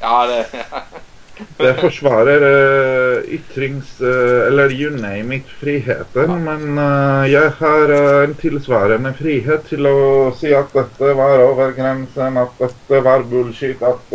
Ja, 0.02 0.26
det 0.28 0.46
Det 1.58 1.76
forsvarer 1.80 2.44
uh, 2.46 3.24
ytrings... 3.34 3.96
Uh, 4.02 4.48
eller 4.48 4.70
you 4.70 4.92
name 4.92 5.36
it, 5.36 5.46
friheten. 5.60 6.34
Men 6.44 6.78
uh, 6.78 7.26
jeg 7.32 7.52
har 7.60 7.94
en 8.26 8.36
tilsvarende 8.36 9.14
frihet 9.18 9.66
til 9.70 9.88
å 9.90 10.34
si 10.38 10.54
at 10.54 10.74
dette 10.74 11.16
var 11.18 11.42
over 11.46 11.72
grensen, 11.78 12.38
at 12.38 12.62
dette 12.62 13.04
var 13.04 13.26
bullshit, 13.32 13.82
at 13.82 14.14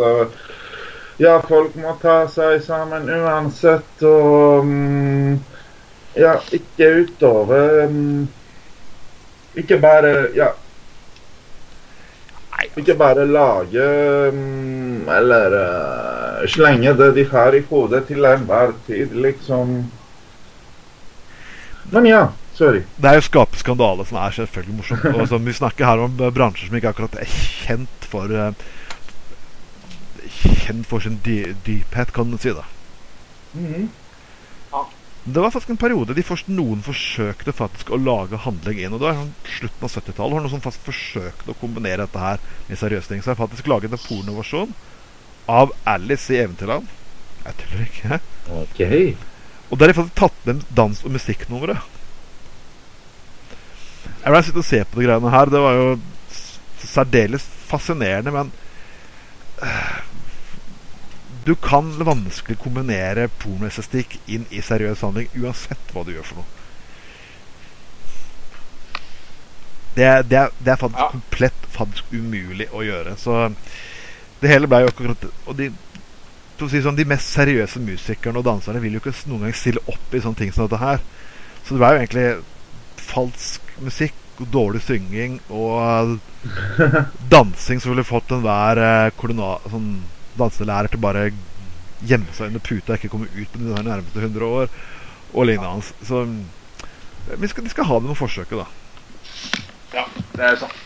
ja, 1.17 1.39
folk 1.41 1.75
må 1.81 1.95
ta 2.01 2.19
seg 2.29 2.61
sammen 2.65 3.09
uansett, 3.09 4.03
og 4.05 4.65
mm, 4.69 5.37
ja, 6.17 6.35
ikke 6.53 6.89
utover 7.01 7.87
mm, 7.89 8.27
Ikke 9.57 9.79
bare 9.81 10.13
Ja. 10.37 10.51
Ikke 12.77 12.93
bare 12.97 13.25
lage 13.25 13.85
mm, 14.33 15.09
Eller 15.09 15.57
eh, 15.61 16.47
slenge 16.53 16.93
det 16.97 17.11
de 17.17 17.25
har 17.31 17.57
i 17.57 17.63
hodet 17.69 18.05
til 18.09 18.25
enhver 18.25 18.75
tid, 18.85 19.13
liksom. 19.17 19.77
Men 21.89 22.05
ja, 22.05 22.27
sorry. 22.53 22.83
Det 22.97 23.09
er 23.09 23.17
jo 23.17 23.25
skape 23.25 23.57
skandale 23.57 24.05
som 24.05 24.19
er 24.21 24.35
selvfølgelig 24.35 24.77
morsomt. 24.77 25.05
Og 25.15 25.29
som 25.31 25.45
vi 25.45 25.53
snakker 25.55 25.87
her 25.87 26.01
om 26.05 26.17
eh, 26.19 26.33
bransjer 26.33 26.69
som 26.69 26.77
ikke 26.77 26.91
akkurat 26.93 27.21
er 27.21 27.29
kjent 27.31 28.09
for 28.11 28.33
eh, 28.33 28.67
Kjent 30.47 30.87
for 30.87 31.03
sin 31.03 31.19
dy 31.25 31.53
dyphet, 31.65 32.13
kan 32.15 32.31
du 32.31 32.37
si. 32.41 32.53
da 32.55 32.65
Det 35.27 35.41
var 35.43 35.51
faktisk 35.51 35.73
en 35.73 35.79
periode 35.81 36.15
de 36.15 36.23
først 36.23 36.47
noen 36.47 36.83
forsøkte 36.85 37.51
faktisk 37.55 37.89
å 37.91 37.99
lage 37.99 38.39
handling 38.45 38.79
inn. 38.79 38.93
Og 38.95 39.01
det 39.01 39.09
var 39.09 39.17
sånn 39.19 39.33
slutten 39.57 39.87
av 39.87 39.95
70-tallet 39.95 40.37
har 40.37 40.45
noen 40.45 40.53
som 40.53 40.63
faktisk 40.63 40.87
forsøkte 40.87 41.51
å 41.51 41.59
kombinere 41.59 42.05
dette 42.05 42.21
her 42.21 42.39
med 42.69 42.79
seriøse 42.79 43.11
ting. 43.11 43.23
Så 43.23 43.31
jeg 43.31 43.35
har 43.35 43.43
faktisk 43.43 43.67
laget 43.67 43.91
en 43.91 44.05
pornoversjon 44.05 44.71
av 45.51 45.73
Alice 45.87 46.31
i 46.31 46.39
Eventyrland. 46.43 46.87
Jeg 47.43 47.59
tuller 47.61 47.83
ikke. 47.87 48.21
Okay. 48.63 49.15
Og 49.67 49.79
der 49.79 49.87
har 49.87 49.93
de 49.93 49.99
faktisk 49.99 50.19
tatt 50.19 50.47
med 50.47 50.63
dans- 50.75 51.03
og 51.03 51.11
musikknummeret. 51.11 51.93
Jeg 54.23 54.33
ble 54.33 54.41
sitte 54.43 54.63
og 54.63 54.67
se 54.67 54.79
på 54.83 54.99
de 54.99 55.07
greiene 55.07 55.31
her. 55.31 55.51
Det 55.51 55.61
var 55.63 55.75
jo 55.75 55.87
særdeles 56.87 57.43
fascinerende, 57.67 58.31
men 58.31 58.51
eh, 59.63 59.86
Du 61.47 61.53
kan 61.55 61.93
vanskelig 62.03 62.57
kombinere 62.59 63.29
pornoestetikk 63.39 64.17
inn 64.27 64.43
i 64.51 64.59
seriøs 64.59 65.05
handling 65.05 65.29
uansett 65.39 65.93
hva 65.93 66.03
du 66.03 66.11
gjør 66.11 66.25
for 66.27 66.41
noe. 66.41 66.53
Det, 69.97 70.09
det, 70.29 70.41
det 70.59 70.73
er 70.73 70.81
faktisk 70.81 70.99
Ja. 70.99 71.09
komplett 71.13 71.69
faktisk 71.73 72.11
umulig 72.11 72.67
å 72.75 72.83
gjøre. 72.83 73.15
Så 73.17 73.37
det 74.41 74.51
hele 74.51 74.67
ble 74.69 74.83
jo 74.83 74.91
akkurat 74.91 75.23
Og 75.47 75.55
de 75.57 75.71
si 76.69 76.81
sånn, 76.81 76.97
De 76.97 77.05
mest 77.05 77.31
seriøse 77.33 77.79
musikerne 77.81 78.37
og 78.37 78.45
danserne 78.45 78.81
vil 78.81 78.97
jo 78.97 79.01
ikke 79.01 79.15
noen 79.29 79.47
gang 79.47 79.55
stille 79.55 79.81
opp 79.87 80.13
i 80.13 80.21
sånne 80.21 80.37
ting 80.37 80.53
som 80.53 80.67
dette 80.67 80.81
her. 80.83 81.01
Så 81.63 81.73
det 81.73 81.81
blei 81.81 81.93
jo 81.93 82.01
egentlig 82.01 82.27
falsk 83.07 83.61
musikk 83.79 84.41
og 84.41 84.51
dårlig 84.53 84.81
synging 84.85 85.39
og 85.49 86.19
dansing 87.33 87.81
som 87.81 87.93
ville 87.93 88.05
fått 88.05 88.35
enhver 88.35 88.83
eh, 88.83 89.09
koordinat... 89.17 89.65
sånn 89.71 89.89
danselærer 90.39 90.91
til 90.91 91.01
bare 91.03 91.29
gjemme 92.07 92.33
seg 92.33 92.51
under 92.51 92.63
puta 92.63 92.93
og 92.93 92.97
ikke 92.99 93.11
komme 93.13 93.29
ut 93.33 93.53
på 93.53 93.61
de 93.61 93.83
nærmeste 93.83 94.19
100 94.21 94.45
år. 94.45 94.73
Og 95.33 95.45
lignende. 95.49 95.85
Så 96.07 96.21
eh, 96.23 97.39
vi 97.41 97.47
skal, 97.51 97.63
de 97.65 97.69
skal 97.73 97.87
ha 97.89 97.99
det 97.99 98.11
med 98.11 98.15
forsøket, 98.19 98.57
da. 98.57 98.65
Ja, 99.93 100.03
det 100.35 100.45
er 100.45 100.59
sant. 100.61 100.83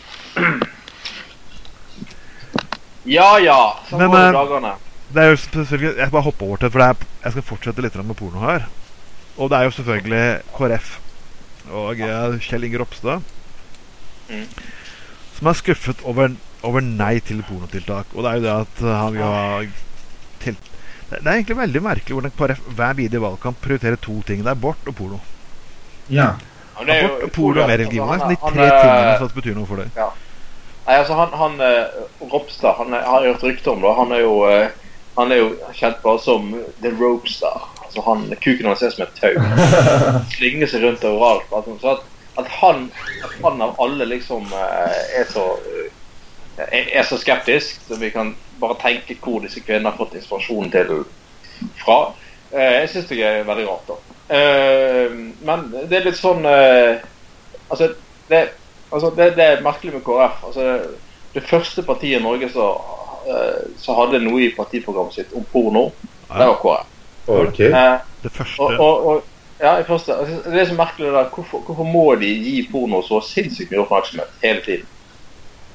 Ja 3.05 3.37
ja, 3.41 3.59
Men, 3.91 4.11
går 4.11 4.17
eh, 4.17 4.33
dagene. 4.33 4.73
Det 5.11 5.23
er 5.23 5.29
jo 5.33 5.35
selvfølgelig 5.35 5.97
Jeg 5.97 6.11
bare 6.11 6.21
hopper 6.21 6.45
over 6.45 6.57
til 6.57 6.71
for 6.71 6.79
er, 6.85 6.99
jeg 7.23 7.31
skal 7.31 7.43
fortsette 7.43 7.81
litt 7.83 7.95
med 7.99 8.15
porno 8.15 8.43
her. 8.45 8.67
Og 9.37 9.49
det 9.49 9.57
er 9.57 9.63
jo 9.67 9.71
selvfølgelig 9.77 10.41
KrF 10.57 10.97
og 11.71 11.99
eh, 11.99 12.39
Kjell 12.41 12.63
Inge 12.67 12.81
Ropstad 12.81 13.21
Mm. 14.31 14.45
som 15.35 15.47
er 15.47 15.53
skuffet 15.59 16.01
over, 16.07 16.29
over 16.67 16.83
nei 16.85 17.15
til 17.25 17.41
pornotiltak. 17.47 18.13
Og 18.15 18.23
det 18.23 18.31
er 18.31 18.39
jo 18.39 18.45
det 18.45 18.53
at 18.55 18.83
eh, 18.85 18.99
han 19.01 19.15
vil 19.15 19.25
ha 19.25 19.45
til 20.41 20.57
det, 21.11 21.19
det 21.19 21.27
er 21.27 21.33
egentlig 21.41 21.57
veldig 21.57 21.81
merkelig 21.83 22.15
hvordan 22.15 22.33
KrF 22.37 22.59
hver 22.77 22.93
bidige 22.95 23.21
valgkamp 23.21 23.57
prioriterer 23.61 23.99
to 23.99 24.21
ting. 24.27 24.45
Det 24.45 24.47
er 24.47 24.55
abort 24.55 24.87
og 24.87 24.95
porno. 24.95 25.17
Ja. 26.07 26.29
Ja, 26.77 26.85
det 26.87 26.95
er 26.95 27.05
Abort 27.05 27.25
og 27.25 27.31
porno 27.35 27.61
er 27.61 27.67
mer 27.67 27.73
utrolig, 27.73 27.79
religion. 27.79 28.07
Det 28.07 28.13
altså, 28.13 28.25
er 28.25 28.29
de 28.29 28.35
tre 28.35 28.67
han, 28.67 28.85
tingene 28.85 29.09
eh, 29.11 29.19
som 29.19 29.33
betyr 29.35 29.57
noe 29.57 29.67
for 29.67 29.81
deg. 29.81 29.97
Nei, 30.85 30.95
altså 30.97 31.17
han, 31.19 31.35
han 31.41 31.59
eh, 31.67 31.99
Ropstad 32.31 32.79
han 32.79 32.95
er, 32.95 33.03
har 33.05 33.25
jeg 33.25 33.35
hørt 33.35 33.43
rykte 33.49 33.73
om. 33.73 33.83
da 33.83 33.91
Han 33.99 34.15
er 34.15 34.23
jo 34.23 34.37
eh, 34.49 34.71
Han 35.17 35.31
er 35.31 35.41
jo 35.41 35.49
kjent 35.75 35.99
bare 36.05 36.23
som 36.23 36.47
The 36.81 36.93
Ropestar. 36.95 37.67
Altså 37.83 38.05
han, 38.07 38.25
Kuken 38.39 38.69
hans 38.71 38.83
ut 38.83 38.95
som 38.95 39.03
et 39.05 39.19
tau. 39.19 39.35
Slynger 40.37 40.71
seg 40.71 40.85
rundt 40.87 41.03
overalt. 41.05 41.51
Altså, 41.51 41.75
så 41.81 41.97
at, 41.97 42.05
at, 42.39 42.53
han, 42.61 42.87
at 43.25 43.35
han 43.43 43.65
av 43.67 43.75
alle 43.83 44.07
liksom 44.07 44.47
eh, 44.47 45.01
er 45.19 45.27
så 45.29 45.43
eh, 45.59 45.91
er, 46.57 46.87
er 46.99 47.03
så 47.07 47.17
skeptisk, 47.17 47.81
så 47.87 47.97
vi 47.99 48.09
kan 48.13 48.35
bare 48.59 48.77
tenke 48.81 49.17
hvor 49.21 49.41
disse 49.43 49.63
kvinnene 49.63 49.91
har 49.91 49.97
fått 49.99 50.15
inspirasjon 50.19 50.71
til 50.73 51.03
fra. 51.81 51.99
Eh, 52.51 52.81
jeg 52.81 52.89
syns 52.91 53.09
det 53.09 53.21
er 53.25 53.45
veldig 53.47 53.67
rart, 53.69 53.91
da. 53.91 54.17
Eh, 54.37 55.13
men 55.47 55.67
det 55.89 55.99
er 55.99 56.09
litt 56.09 56.19
sånn 56.19 56.45
eh, 56.47 57.01
Altså, 57.71 57.93
det 58.29 58.49
Altså, 58.91 59.07
det, 59.15 59.29
det 59.37 59.43
er 59.45 59.61
merkelig 59.63 59.93
med 59.93 60.01
KrF. 60.03 60.41
Altså, 60.49 60.61
det, 60.67 60.95
det 61.33 61.43
første 61.47 61.83
partiet 61.87 62.19
i 62.19 62.23
Norge 62.23 62.49
som 62.51 63.95
hadde 63.95 64.19
noe 64.19 64.41
i 64.43 64.49
partiprogrammet 64.51 65.15
sitt 65.15 65.31
om 65.37 65.45
porno, 65.47 65.85
det 66.27 66.47
var 66.49 66.57
KrF. 66.59 66.89
OK. 67.31 67.59
Eh, 67.69 67.93
Det 68.23 68.31
første 68.35 68.61
og, 68.61 68.73
og, 68.79 69.05
og, 69.07 69.23
ja, 69.61 69.77
i 69.79 69.85
første, 69.87 70.13
altså, 70.15 70.51
det 70.51 70.59
er 70.61 70.65
så 70.65 70.75
merkelig 70.75 71.07
det 71.07 71.13
der, 71.15 71.29
hvorfor, 71.33 71.63
hvorfor 71.65 71.87
må 71.87 72.03
de 72.19 72.27
gi 72.27 72.67
porno 72.71 72.99
så 73.05 73.21
sinnssykt 73.25 73.71
mye 73.71 73.85
oppmerksomhet 73.85 74.43
hele 74.43 74.61
tiden? 74.65 74.91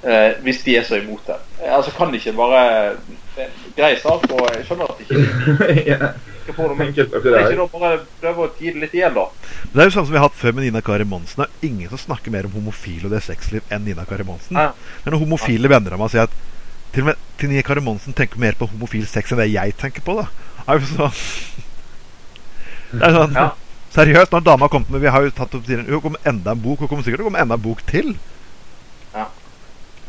Eh, 0.06 0.36
hvis 0.46 0.62
de 0.62 0.76
er 0.78 0.84
så 0.86 1.00
imot 1.00 1.26
det. 1.26 1.36
Eh, 1.62 1.70
altså, 1.74 1.90
kan 1.96 2.12
de 2.12 2.20
ikke 2.20 2.36
bare 2.38 2.94
det 3.36 3.46
Grei 3.76 3.96
sak, 4.00 4.22
og 4.32 4.44
jeg 4.54 4.64
skjønner 4.68 4.90
at 4.92 4.98
de 4.98 5.04
ikke 5.04 5.72
ja. 5.90 6.10
liker 6.46 6.74
men 6.78 6.86
Enkelt 6.86 7.16
og 7.16 7.24
kan 7.24 7.34
de 7.34 7.40
ikke 7.50 7.66
bare 7.72 7.98
prøve 8.22 8.44
å 8.46 8.50
gi 8.54 8.70
det 8.70 8.82
litt 8.84 8.94
igjen, 8.94 9.16
da? 9.16 9.24
Det 9.72 9.82
er 9.82 9.90
jo 9.90 9.94
sånn 9.96 10.06
som 10.06 10.14
vi 10.14 10.20
har 10.20 10.28
hatt 10.28 10.38
før 10.38 10.54
med 10.54 10.68
Nina 10.68 10.82
Kari 10.86 11.04
Monsen. 11.08 11.42
Det 11.42 11.48
er 11.48 11.68
ingen 11.72 11.90
som 11.90 12.00
snakker 12.04 12.32
mer 12.32 12.46
om 12.46 12.54
homofile 12.54 13.10
og 13.10 13.16
det 13.16 13.24
sexliv 13.26 13.66
enn 13.66 13.82
Nina 13.88 14.06
Kari 14.08 14.24
Monsen. 14.28 14.56
Ja. 14.56 14.70
Det 15.02 15.10
er 15.10 15.16
noen 15.16 15.26
homofile 15.26 15.72
venner 15.72 15.96
av 15.96 16.04
meg 16.04 16.14
sier 16.14 16.30
at 16.30 16.38
til 16.94 17.02
og 17.02 17.10
med 17.10 17.26
til 17.40 17.50
Nina 17.50 17.66
Kari 17.66 17.82
Monsen 17.84 18.16
tenker 18.16 18.40
mer 18.40 18.56
på 18.56 18.70
homofil 18.70 19.04
sex 19.10 19.34
enn 19.34 19.42
det 19.42 19.50
jeg 19.50 19.74
tenker 19.82 20.06
på. 20.06 20.16
da 20.22 20.30
er 20.66 20.80
jo 20.80 20.88
så, 20.94 21.10
Det 22.94 23.02
er 23.02 23.18
sånn 23.18 23.36
Ja. 23.36 23.50
Seriøst, 23.96 24.32
når 24.32 24.42
dama 24.44 24.66
har 24.66 24.72
kommet 24.72 24.90
med 24.90 25.00
Vi 25.00 25.08
har 25.08 25.22
jo 25.24 25.30
tatt 25.32 25.54
opp 25.54 25.64
til 25.64 25.82
Hun 25.86 26.00
kommer 26.04 26.20
enda 26.28 26.52
en 26.52 26.60
bok. 26.60 26.80
Hun 26.80 26.88
kommer 26.88 27.04
sikkert 27.04 27.22
til 27.22 27.26
å 27.26 27.30
komme 27.30 27.42
enda 27.42 27.56
en 27.56 27.62
bok 27.62 27.84
til. 27.86 28.16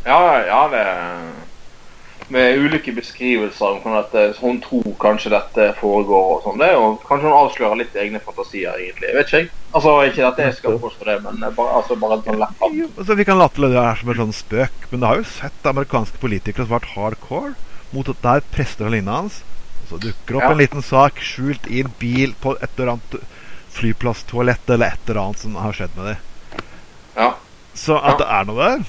Ja, 0.08 0.20
ja, 0.48 0.62
det 0.72 0.86
med 2.30 2.58
ulike 2.60 2.92
beskrivelser 2.92 3.70
om 3.72 3.78
hvordan 3.80 4.02
dette, 4.04 4.24
hun 4.42 4.58
tror 4.64 4.88
kanskje 5.00 5.30
dette 5.32 5.68
foregår. 5.80 6.26
og 6.34 6.42
sånn. 6.44 6.58
Det 6.60 6.74
og 6.76 6.98
Kanskje 7.08 7.30
hun 7.30 7.38
avslører 7.38 7.80
litt 7.80 7.96
egne 7.96 8.20
fantasier, 8.20 8.76
egentlig. 8.76 9.08
Jeg 9.08 9.16
vet 9.16 9.28
ikke. 9.30 9.38
jeg. 9.46 9.52
Altså, 9.78 9.94
Ikke 10.10 10.26
at 10.28 10.38
jeg 10.44 10.56
skal 10.58 10.80
påstå 10.84 11.06
det, 11.08 11.16
men 11.24 11.44
eh, 11.44 11.54
bare, 11.56 11.78
altså, 11.80 11.96
bare 11.96 12.18
en 12.18 12.24
sånn 12.26 12.40
lett 12.42 12.66
Jo, 12.76 12.90
altså, 12.98 13.16
vi 13.16 13.24
kan 13.30 13.40
latterliggjøre 13.40 13.80
det 13.80 13.88
her 13.88 14.02
som 14.02 14.10
en 14.12 14.20
sånn 14.24 14.36
spøk, 14.42 14.90
men 14.92 15.00
det 15.00 15.08
har 15.08 15.22
jo 15.22 15.30
sett 15.32 15.70
amerikanske 15.72 16.18
politikere 16.20 16.66
som 16.68 16.74
har 16.76 16.80
vært 16.82 16.96
hardcore 16.98 17.54
mot 17.96 18.10
at 18.12 18.22
der 18.28 18.44
prester 18.52 18.86
og 18.90 18.92
lignende 18.92 19.16
hans. 19.22 19.40
Så 19.88 19.96
dukker 20.04 20.36
opp 20.42 20.44
Ja. 20.44 20.52
en 20.52 20.58
liten 20.60 20.84
sak 20.84 21.22
skjult 21.24 21.64
i 21.72 21.80
en 21.80 21.94
bil 22.00 22.34
på 22.44 22.58
et 22.60 22.70
eller 22.76 22.98
annet 22.98 23.22
flyplasstoalett 23.72 24.70
eller 24.70 24.88
et 24.92 25.10
eller 25.10 25.22
annet 25.22 25.40
som 25.40 25.56
har 25.56 25.72
skjedd 25.72 25.96
med 25.96 26.06
dem. 26.12 26.18
Ja. 27.16 27.30
Så 27.74 27.96
at 28.04 28.18
Ja. 28.18 28.18
det 28.18 28.28
er 28.28 28.44
noe 28.52 28.58
der 28.68 28.86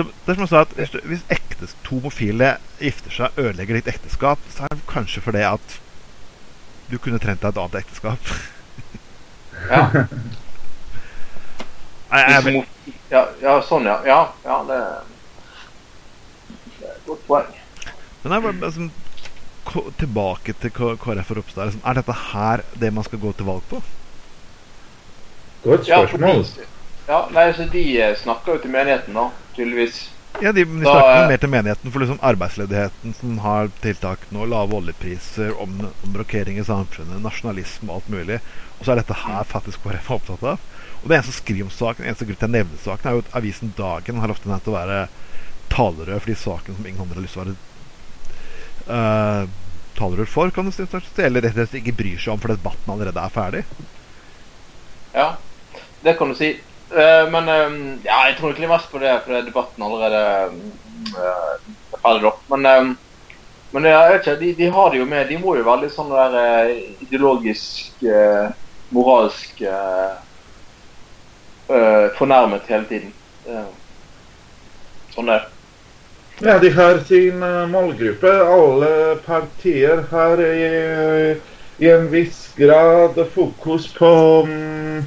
så 0.00 0.06
det 0.26 0.32
er 0.32 0.38
som 0.38 0.44
jeg 0.46 0.52
sa 0.52 0.60
at 0.64 0.74
Hvis, 0.78 0.90
du- 0.94 1.00
hvis 1.10 1.24
ektes, 1.36 1.76
to 1.84 1.98
homofile 2.00 2.56
gifter 2.80 3.10
seg, 3.14 3.38
ødelegger 3.38 3.78
ditt 3.80 3.88
ekteskap, 3.94 4.38
så 4.54 4.64
er 4.66 4.74
det 4.74 4.86
kanskje 4.90 5.22
fordi 5.24 5.44
at 5.46 5.76
du 6.90 6.98
kunne 6.98 7.18
trent 7.22 7.42
deg 7.42 7.52
et 7.52 7.60
annet 7.62 7.80
ekteskap. 7.84 8.32
ja. 9.70 9.84
Nei, 12.10 12.20
jeg, 12.26 12.44
jeg, 12.44 12.94
ja, 13.12 13.20
ja, 13.42 13.52
sånn, 13.62 13.84
ja. 13.86 14.00
Ja, 14.08 14.16
ja 14.42 14.56
det, 14.66 14.78
det 16.80 16.88
er 16.88 16.96
et 16.96 17.04
godt 17.06 17.22
poeng. 17.28 17.52
Men 18.24 18.34
jeg 18.34 18.56
liksom, 18.64 18.88
tilbake 20.00 20.56
til 20.58 20.72
KrF 20.74 21.30
og 21.30 21.38
Ropstad. 21.38 21.70
Liksom, 21.70 21.84
er 21.86 22.00
dette 22.00 22.16
her 22.32 22.64
det 22.82 22.90
man 22.96 23.06
skal 23.06 23.22
gå 23.22 23.30
til 23.38 23.46
valg 23.46 23.62
på? 23.70 23.78
Godt 25.62 25.86
Ja, 25.88 26.00
spørsmål. 26.08 26.44
ja, 27.06 27.20
nei, 27.36 27.46
så 27.52 27.68
De 27.72 27.84
eh, 28.00 28.16
snakker 28.16 28.56
jo 28.56 28.62
til 28.64 28.70
menigheten, 28.74 29.14
da, 29.14 29.28
tydeligvis. 29.60 30.00
Ja, 30.40 30.52
De, 30.52 30.64
de 30.64 30.80
snakker 30.80 31.28
mer 31.28 31.40
til 31.42 31.50
menigheten 31.52 31.92
for 31.92 32.02
liksom 32.02 32.20
arbeidsledigheten 32.24 33.14
som 33.18 33.38
har 33.44 33.70
tiltak 33.82 34.22
nå, 34.32 34.46
lave 34.48 34.76
oljepriser, 34.78 35.52
om, 35.60 35.74
om 36.06 36.16
rokering 36.16 36.60
i 36.60 36.64
samfunnet, 36.64 37.20
nasjonalisme 37.24 37.90
og 37.90 37.98
alt 37.98 38.12
mulig. 38.14 38.38
Og 38.78 38.86
så 38.86 38.94
er 38.94 39.02
dette 39.02 39.18
her 39.26 39.48
faktisk 39.48 39.82
KrF 39.84 40.08
er 40.08 40.16
opptatt 40.16 40.46
av. 40.54 40.68
Og 41.00 41.08
det 41.08 41.18
eneste 41.18 41.36
skriv 41.36 41.66
om 41.66 41.72
saken, 41.72 42.06
eneste 42.06 42.28
grunn 42.28 42.40
til 42.40 42.48
å 42.48 42.54
nevne 42.54 42.80
saken, 42.80 43.08
er 43.08 43.18
jo 43.18 43.24
at 43.24 43.34
avisen 43.40 43.74
Dagen 43.76 44.22
har 44.22 44.32
ofte 44.32 44.48
nevnt 44.48 44.70
å 44.70 44.76
være 44.76 45.02
talerør 45.72 46.22
for 46.22 46.32
de 46.32 46.38
sakene 46.38 46.78
som 46.78 46.86
ingen 46.86 47.04
andre 47.04 47.20
har 47.20 47.26
lyst 47.26 47.36
til 47.36 47.42
å 47.42 47.46
være 47.46 47.58
uh, 48.88 49.52
talerør 49.98 50.30
for, 50.30 50.54
kan 50.54 50.68
du 50.68 50.74
si. 50.74 50.86
Eller 51.20 51.44
rett 51.44 51.56
og 51.56 51.60
slett 51.60 51.78
ikke 51.82 51.96
bryr 52.00 52.20
seg 52.20 52.34
om 52.34 52.42
fordi 52.42 52.58
debatten 52.60 52.94
allerede 52.94 53.24
er 53.24 53.34
ferdig. 53.34 53.64
Ja, 55.14 55.30
det 56.04 56.16
kan 56.18 56.32
du 56.32 56.38
si. 56.38 56.54
Men 56.90 57.46
ja, 58.02 58.16
jeg 58.26 58.34
tror 58.38 58.50
egentlig 58.50 58.68
mest 58.72 58.88
på 58.90 58.98
det, 58.98 59.12
for 59.22 59.44
debatten 59.46 59.84
allerede 59.86 60.22
uh, 61.14 61.52
er 61.94 62.00
ferdig. 62.02 62.26
opp. 62.32 62.40
Men, 62.50 62.96
men 63.70 63.86
vet 63.86 64.24
ikke, 64.24 64.38
de, 64.40 64.54
de 64.58 64.70
har 64.74 64.90
det 64.90 64.98
jo 64.98 65.06
med 65.06 65.28
De 65.30 65.38
må 65.38 65.54
jo 65.58 65.66
være 65.66 65.84
litt 65.84 65.94
sånn 65.94 66.10
der 66.10 66.34
eh, 66.40 66.72
ideologisk, 67.04 68.02
eh, 68.02 68.50
moralsk 68.90 69.62
eh, 69.62 70.18
fornærmet 72.18 72.66
hele 72.66 72.86
tiden. 72.90 73.12
Sånn 75.14 75.30
det. 75.30 75.38
Ja, 76.42 76.56
de 76.58 76.70
har 76.74 76.98
sin 77.06 77.38
målgruppe. 77.70 78.32
Alle 78.42 78.90
partier 79.22 80.02
har 80.10 80.42
i, 80.42 81.36
i 81.78 81.90
en 81.92 82.08
viss 82.10 82.48
grad 82.58 83.20
fokus 83.36 83.86
på 83.94 84.10
mm, 84.48 85.04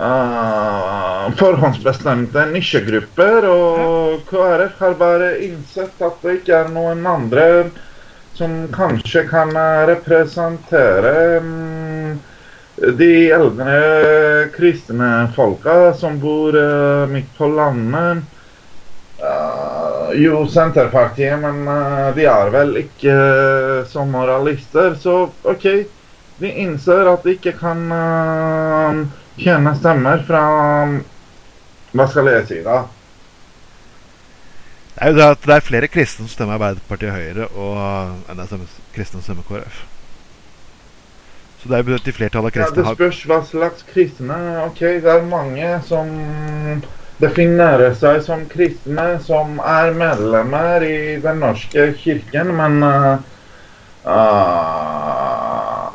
ah, 0.00 1.28
forhåndsbestemte 1.36 2.46
nisjegrupper. 2.54 3.46
Og 3.50 4.26
KrF 4.30 4.80
har 4.80 4.98
bare 5.00 5.30
innsett 5.44 6.02
at 6.02 6.24
det 6.24 6.40
ikke 6.40 6.58
er 6.64 6.74
noen 6.74 7.06
andre 7.06 7.46
som 8.40 8.68
kanskje 8.72 9.26
kan 9.28 9.56
eh, 9.56 9.86
representere 9.86 11.38
um, 11.38 12.20
de 12.98 13.12
eldre 13.36 13.74
kristne 14.54 15.28
folka 15.36 15.92
som 15.92 16.16
bor 16.22 16.56
uh, 16.56 17.04
midt 17.10 17.28
på 17.36 17.50
landet. 17.52 18.22
Uh, 19.20 20.14
jo, 20.16 20.46
Senterpartiet, 20.48 21.36
men 21.42 21.68
eh, 21.68 22.06
de 22.16 22.24
er 22.32 22.52
vel 22.54 22.72
ikke 22.80 23.16
som 23.92 24.08
moralister. 24.16 24.96
Så 24.96 25.26
OK, 25.44 25.66
de 26.40 26.54
innser 26.64 27.12
at 27.12 27.26
de 27.26 27.36
ikke 27.36 27.52
kan 27.60 27.84
uh, 27.92 29.04
tjene 29.40 29.74
stemmer 29.78 30.24
fra 30.28 30.42
Hva 31.90 32.06
skal 32.06 32.30
jeg 32.30 32.46
si, 32.48 32.58
da? 32.64 32.82
Det 34.94 35.06
er 35.06 35.14
jo 35.14 35.30
det 35.46 35.54
er 35.54 35.64
flere 35.64 35.88
kristne 35.88 36.26
som 36.26 36.34
stemmer 36.34 36.58
Arbeiderpartiet 36.58 37.10
og 37.10 37.16
Høyre, 37.16 37.46
og 37.56 38.30
enn 38.30 38.38
det 38.42 38.46
er 38.52 38.76
kristne 38.94 39.18
som 39.18 39.26
stemmer 39.30 39.46
KrF. 39.48 39.80
Så 41.60 41.68
det 41.68 41.76
er 41.76 41.90
jo 41.92 42.00
de 42.04 42.12
flertallet 42.16 42.56
av 42.56 42.62
Ja, 42.62 42.70
det 42.76 42.84
spørs 42.96 43.20
hva 43.28 43.40
slags 43.48 43.84
kristne. 43.88 44.36
OK, 44.66 44.80
det 45.04 45.12
er 45.12 45.26
mange 45.28 45.72
som 45.88 46.08
definerer 47.20 47.92
seg 48.00 48.22
som 48.24 48.46
kristne, 48.48 49.06
som 49.24 49.58
er 49.60 49.92
medlemmer 49.96 50.84
i 50.86 51.18
Den 51.20 51.42
norske 51.44 51.90
kirken, 52.00 52.54
men 52.56 52.80
uh, 52.84 53.20
uh, 54.08 55.90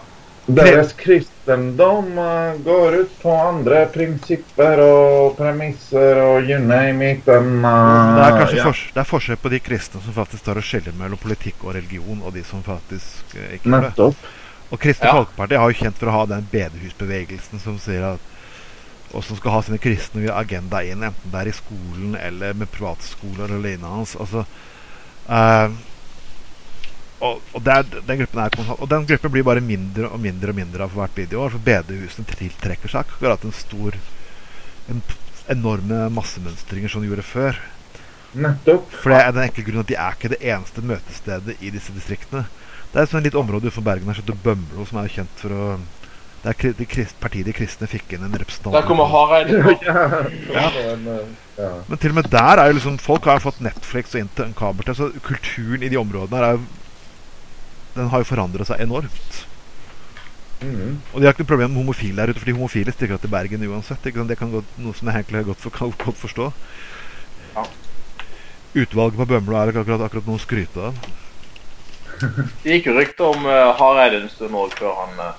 deres 0.45 0.93
kristendom 0.93 2.17
uh, 2.17 2.53
går 2.63 2.95
ut 3.01 3.13
på 3.21 3.31
andre 3.33 3.85
prinsipper 3.93 4.81
og 4.83 5.37
premisser 5.39 6.21
og 6.21 6.45
you 6.49 6.59
name 6.61 7.11
it. 7.15 7.27
And, 7.27 7.65
uh, 7.65 8.15
Det 8.15 8.25
er 8.27 8.37
kanskje 8.39 8.59
ja. 8.59 8.67
fors 8.67 8.83
det 8.93 9.01
er 9.01 9.09
forskjell 9.09 9.41
på 9.41 9.53
de 9.55 9.61
kristne 9.65 10.01
som 10.05 10.17
faktisk 10.17 10.45
tar 10.45 10.61
og 10.61 10.67
skiller 10.67 10.93
mellom 10.99 11.21
politikk 11.21 11.65
og 11.65 11.73
religion, 11.79 12.21
og 12.21 12.35
de 12.37 12.45
som 12.45 12.61
faktisk 12.65 13.35
eh, 13.39 13.57
ikke 13.57 13.73
gjør 13.73 13.89
det. 13.89 14.11
Og 14.73 14.79
Kristelig 14.81 15.11
Ja. 15.11 15.17
Folkeparti 15.17 15.59
har 15.61 15.71
jo 15.71 15.81
kjent 15.81 15.99
for 15.99 16.09
å 16.09 16.15
ha 16.15 16.23
den 16.29 16.47
bedehusbevegelsen 16.51 17.61
som 17.61 17.77
sier 17.81 18.07
at 18.15 18.31
og 19.15 19.23
som 19.23 19.37
skal 19.39 19.53
ha 19.53 19.59
sine 19.63 19.79
kristne 19.79 20.31
agenda 20.33 20.81
inn, 20.83 21.03
enten 21.05 21.31
det 21.31 21.41
er 21.41 21.49
i 21.49 21.55
skolen 21.55 22.15
eller 22.19 22.55
med 22.57 22.67
privatskoler 22.73 23.45
eller 23.47 23.61
lignende. 23.63 24.07
Altså, 24.19 24.43
eh, 25.29 25.77
og, 27.23 27.39
og, 27.55 27.67
er, 27.71 27.85
den 27.85 28.19
gruppen 28.19 28.41
er 28.43 28.73
og 28.75 28.89
den 28.91 29.05
gruppen 29.07 29.31
blir 29.31 29.45
bare 29.47 29.63
mindre 29.63 30.09
og 30.11 30.19
mindre 30.19 30.51
og 30.51 30.57
mindre 30.57 30.83
av 30.83 30.91
for 30.91 31.03
hvert 31.03 31.21
videoår. 31.21 31.53
For 31.53 31.67
bedehusene 31.69 32.27
tiltrekker 32.27 32.91
seg 32.91 33.05
akkurat 33.05 33.45
en 33.47 33.55
stor 33.55 33.95
en 34.91 35.01
enorme 35.49 36.09
massemønstringer 36.13 36.91
som 36.91 37.01
de 37.01 37.09
gjorde 37.09 37.25
før. 37.25 37.57
Nettopp. 38.35 38.91
For 38.99 39.13
det 39.13 39.21
er 39.21 39.33
den 39.33 39.47
enkle 39.47 39.65
grunnen 39.65 39.85
at 39.85 39.91
de 39.91 39.97
er 39.97 40.17
ikke 40.17 40.31
det 40.33 40.41
eneste 40.43 40.83
møtestedet 40.85 41.57
i 41.63 41.71
disse 41.73 41.95
distriktene. 41.95 42.45
Det 42.91 43.01
er 43.01 43.07
et 43.07 43.27
litt 43.27 43.37
område 43.39 43.69
utenfor 43.69 43.85
Bergen 43.85 44.11
her 44.11 44.19
som 44.19 44.41
Bømlo, 44.43 44.85
som 44.87 44.99
er 45.01 45.11
kjent 45.11 45.41
for 45.41 45.55
å 45.55 45.75
Det 46.45 46.51
er 46.51 46.75
de 46.77 46.85
krist, 46.85 47.15
Partiet 47.19 47.47
De 47.47 47.53
kristne 47.57 47.87
fikk 47.89 48.13
inn 48.13 48.23
en 48.27 48.35
representant. 48.37 48.75
Der 48.75 48.85
kommer 48.85 49.09
Hareide 49.09 49.57
ja. 49.81 49.95
Men, 51.01 51.31
ja. 51.57 51.71
Men 51.87 51.97
til 51.97 52.13
og 52.13 52.19
med 52.19 52.29
der 52.29 52.61
er 52.61 52.69
jo 52.69 52.77
liksom 52.77 52.99
Folk 53.01 53.25
har 53.25 53.41
fått 53.41 53.63
Netflix 53.65 54.15
og 54.15 54.53
kabel 54.55 54.85
til, 54.85 54.95
så 54.95 55.09
kulturen 55.25 55.83
i 55.83 55.89
de 55.89 55.97
områdene 55.97 56.37
her 56.37 56.49
er 56.49 56.59
jo 56.59 56.65
Den 57.95 58.09
har 58.11 58.23
jo 58.23 58.27
forandra 58.27 58.65
seg 58.67 58.81
enormt. 58.83 59.45
Mm. 60.61 60.97
Og 61.13 61.19
de 61.19 61.27
har 61.27 61.33
ikke 61.33 61.43
noe 61.43 61.51
problem 61.51 61.73
med 61.73 61.81
homofile 61.83 62.21
der 62.21 62.31
ute, 62.33 62.41
fordi 62.41 62.55
homofile 62.55 62.93
stikker 62.95 63.19
til 63.21 63.31
Bergen 63.31 63.65
uansett. 63.69 64.03
Ikke 64.03 64.21
sant? 64.21 64.31
Det 64.31 64.39
kan 64.39 64.51
godt, 64.53 64.77
noe 64.81 64.95
som 64.97 65.09
jeg 65.09 65.23
egentlig 65.23 65.45
godt, 65.51 65.63
for, 65.63 65.95
godt 66.03 66.19
forstå. 66.19 66.49
Ja. 67.55 67.65
Utvalget 68.75 69.19
på 69.21 69.29
Bømlo 69.29 69.57
er 69.59 69.71
ikke 69.71 69.85
akkurat, 69.85 70.05
akkurat 70.07 70.27
noe 70.27 70.39
å 70.39 70.43
skryte 70.43 70.89
av. 70.89 70.99
Det 72.63 72.77
gikk 72.77 72.89
jo 72.91 72.95
rykter 72.95 73.27
om 73.27 73.47
uh, 73.47 73.73
Hareide 73.79 74.21
en 74.21 74.31
stund 74.31 74.55
òg, 74.55 74.75
før 74.79 74.93
han 75.01 75.17
uh, 75.19 75.31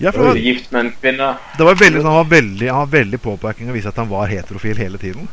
Ja, 0.00 0.12
for 0.12 0.22
det 0.22 0.24
ble 0.24 0.30
var, 0.30 0.44
gift 0.46 0.70
med 0.72 0.80
en 0.84 0.92
kvinne. 0.96 1.28
det 1.58 1.66
var 1.68 1.80
veldig, 1.80 2.04
han 2.06 2.16
var 2.16 2.30
veldig, 2.30 2.68
han 2.70 2.84
var 2.84 2.92
veldig 2.92 3.20
påpekning 3.24 3.72
å 3.72 3.76
vise 3.76 3.90
at 3.90 3.98
han 4.00 4.08
var 4.08 4.30
heterofil 4.30 4.80
hele 4.80 5.00
tiden. 5.02 5.28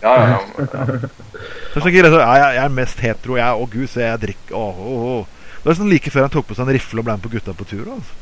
Ja, 0.00 0.14
ja, 0.16 0.38
ja. 0.56 1.00
Så 1.70 1.86
jeg, 1.86 2.02
jeg, 2.02 2.56
er 2.64 2.72
mest 2.74 2.98
hetero, 3.04 3.36
jeg. 3.38 3.54
Å 3.54 3.68
gud, 3.70 3.86
se 3.90 4.02
jeg 4.02 4.22
drikker 4.24 4.56
åh, 4.58 4.80
åh, 4.80 5.04
åh. 5.10 5.54
Det 5.60 5.70
er 5.70 5.76
sånn 5.76 5.92
like 5.92 6.10
før 6.10 6.24
han 6.26 6.32
tok 6.32 6.48
på 6.48 6.56
seg 6.56 6.64
en 6.64 6.74
rifle 6.74 7.02
og 7.02 7.06
ble 7.06 7.14
med 7.14 7.24
på 7.24 7.30
Gutta 7.34 7.54
på 7.54 7.68
tur. 7.68 7.86
Altså. 7.94 8.16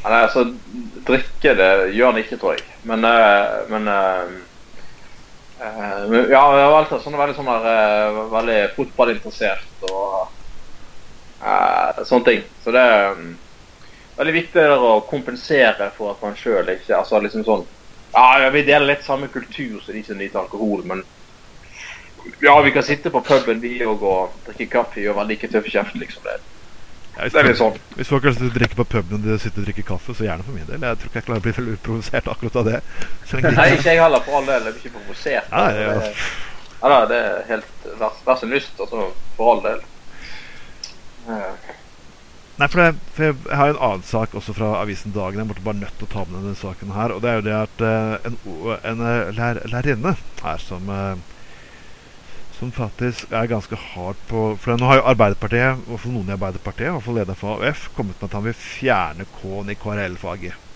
Er, 0.00 0.14
altså, 0.16 0.44
drikke 1.06 1.52
det 1.56 1.70
gjør 1.94 2.10
han 2.10 2.20
ikke, 2.20 2.38
tror 2.40 2.56
jeg. 2.56 2.64
Men, 2.88 3.04
eh, 3.06 3.60
men 3.70 3.88
eh, 3.94 4.38
men, 6.08 6.30
Ja, 6.32 6.42
jeg 6.56 6.68
var 6.72 6.78
alltid 6.80 7.04
sånn, 7.04 7.18
veldig 7.20 7.36
sånn 7.36 7.50
der, 7.52 8.20
veldig 8.32 8.60
fotballinteressert 8.76 9.88
og 9.90 10.36
sånne 12.08 12.26
ting. 12.26 12.42
Så 12.64 12.72
det 12.74 12.84
er 12.84 13.20
veldig 14.16 14.36
viktig 14.36 14.66
å 14.76 14.94
kompensere 15.08 15.90
for 15.96 16.14
at 16.14 16.24
man 16.24 16.36
sjøl 16.36 16.68
ikke 16.74 16.98
Altså 16.98 17.20
liksom 17.24 17.44
sånn 17.46 17.62
Ja, 18.12 18.50
vi 18.52 18.64
deler 18.66 18.90
litt 18.90 19.06
samme 19.06 19.30
kultur 19.32 19.78
som 19.84 19.94
de 19.94 20.02
som 20.04 20.18
nyter 20.18 20.42
alkohol, 20.42 20.82
men 20.84 21.04
ja, 22.42 22.54
vi 22.62 22.70
kan 22.72 22.82
sitte 22.82 23.10
på 23.10 23.20
puben 23.24 23.60
vi 23.60 23.78
gå 23.78 23.94
og 24.00 24.32
drikke 24.46 24.66
kaffe 24.72 25.04
og 25.10 25.16
være 25.16 25.28
like 25.34 25.48
tøffe 25.48 25.68
i 25.68 25.74
kjeften, 25.76 26.00
liksom. 26.00 26.22
Det, 26.24 26.38
Ja, 27.16 27.24
hvis, 27.26 27.32
det 27.34 27.40
er 27.40 27.48
litt 27.48 27.58
sånn. 27.58 27.74
hvis 27.98 28.08
folk 28.08 28.22
har 28.22 28.30
lyst 28.30 28.38
til 28.40 28.48
å 28.48 28.54
drikke 28.54 28.76
på 28.78 28.84
puben 28.88 29.16
og 29.18 29.24
de 29.26 29.34
sitter 29.42 29.60
og 29.60 29.66
drikker 29.66 29.82
kaffe, 29.88 30.14
så 30.14 30.24
gjerne 30.24 30.44
for 30.46 30.52
min 30.56 30.64
del. 30.68 30.80
Jeg 30.80 31.00
tror 31.00 31.10
ikke 31.10 31.18
jeg 31.18 31.26
klarer 31.26 31.40
å 31.40 31.44
bli 31.46 31.52
veldig 31.56 31.74
provosert 31.84 32.28
akkurat 32.32 32.56
av 32.56 32.64
det. 32.70 32.78
Nei, 33.42 33.66
ikke- 33.74 33.90
jeg 33.90 34.00
heller, 34.00 34.20
for 34.24 34.36
all 34.38 34.46
del. 34.46 34.62
Jeg 34.64 34.72
blir 34.74 34.86
ikke 34.86 34.94
provosert. 35.00 35.50
Ja, 35.50 35.64
ja. 35.70 35.98
Det- 35.98 36.14
Ja 36.80 37.06
det 37.10 37.16
er 37.18 37.42
helt 37.48 37.88
vær, 37.98 38.36
så 38.40 38.46
lyst, 38.48 38.78
altså, 38.80 39.10
for 39.36 39.50
all 39.52 39.60
del. 39.66 39.80
Ja. 41.28 41.50
Nei, 42.60 42.68
for, 42.68 42.80
det, 42.80 42.94
for 43.16 43.22
jeg 43.24 43.36
har 43.50 43.56
har 43.56 43.68
en 43.74 43.76
annen 43.80 44.02
sak 44.04 44.34
også 44.36 44.52
fra 44.56 44.70
avisen 44.82 45.12
Dagen. 45.12 45.38
Jeg 45.40 45.48
måtte 45.48 45.64
bare 45.64 45.80
nødt 45.80 45.96
til 45.98 46.06
å 46.08 46.12
ta 46.12 46.24
med 46.28 46.42
denne 46.42 46.56
saken 46.56 46.92
her. 46.92 47.12
Og 47.14 47.22
det 47.24 47.30
er 47.30 47.34
jo 47.40 47.46
det 47.46 47.54
at 47.56 47.80
eh, 47.80 48.16
en, 48.28 48.38
en 48.92 49.00
eh, 49.06 49.30
lær, 49.36 49.60
lærerinne 49.72 50.16
her 50.42 50.58
som 50.58 50.88
eh, 50.88 51.14
Som 52.60 52.72
faktisk 52.76 53.30
er 53.32 53.48
ganske 53.48 53.76
hard 53.94 54.18
på 54.28 54.40
For 54.60 54.76
nå 54.76 54.88
har 54.90 54.98
jo 55.00 55.06
Arbeiderpartiet, 55.14 55.80
i 55.80 55.88
hvert 55.88 56.02
fall 56.02 56.12
noen 56.12 56.28
i 56.28 56.34
Arbeiderpartiet, 56.36 56.90
i 56.90 56.92
hvert 56.92 57.06
fall 57.06 57.36
for 57.40 57.64
AUF, 57.64 57.86
kommet 57.96 58.20
med 58.20 58.28
at 58.28 58.36
han 58.36 58.44
vil 58.44 58.58
fjerne 58.58 59.26
K-en 59.38 59.72
i 59.72 59.78
KRL-faget. 59.80 60.66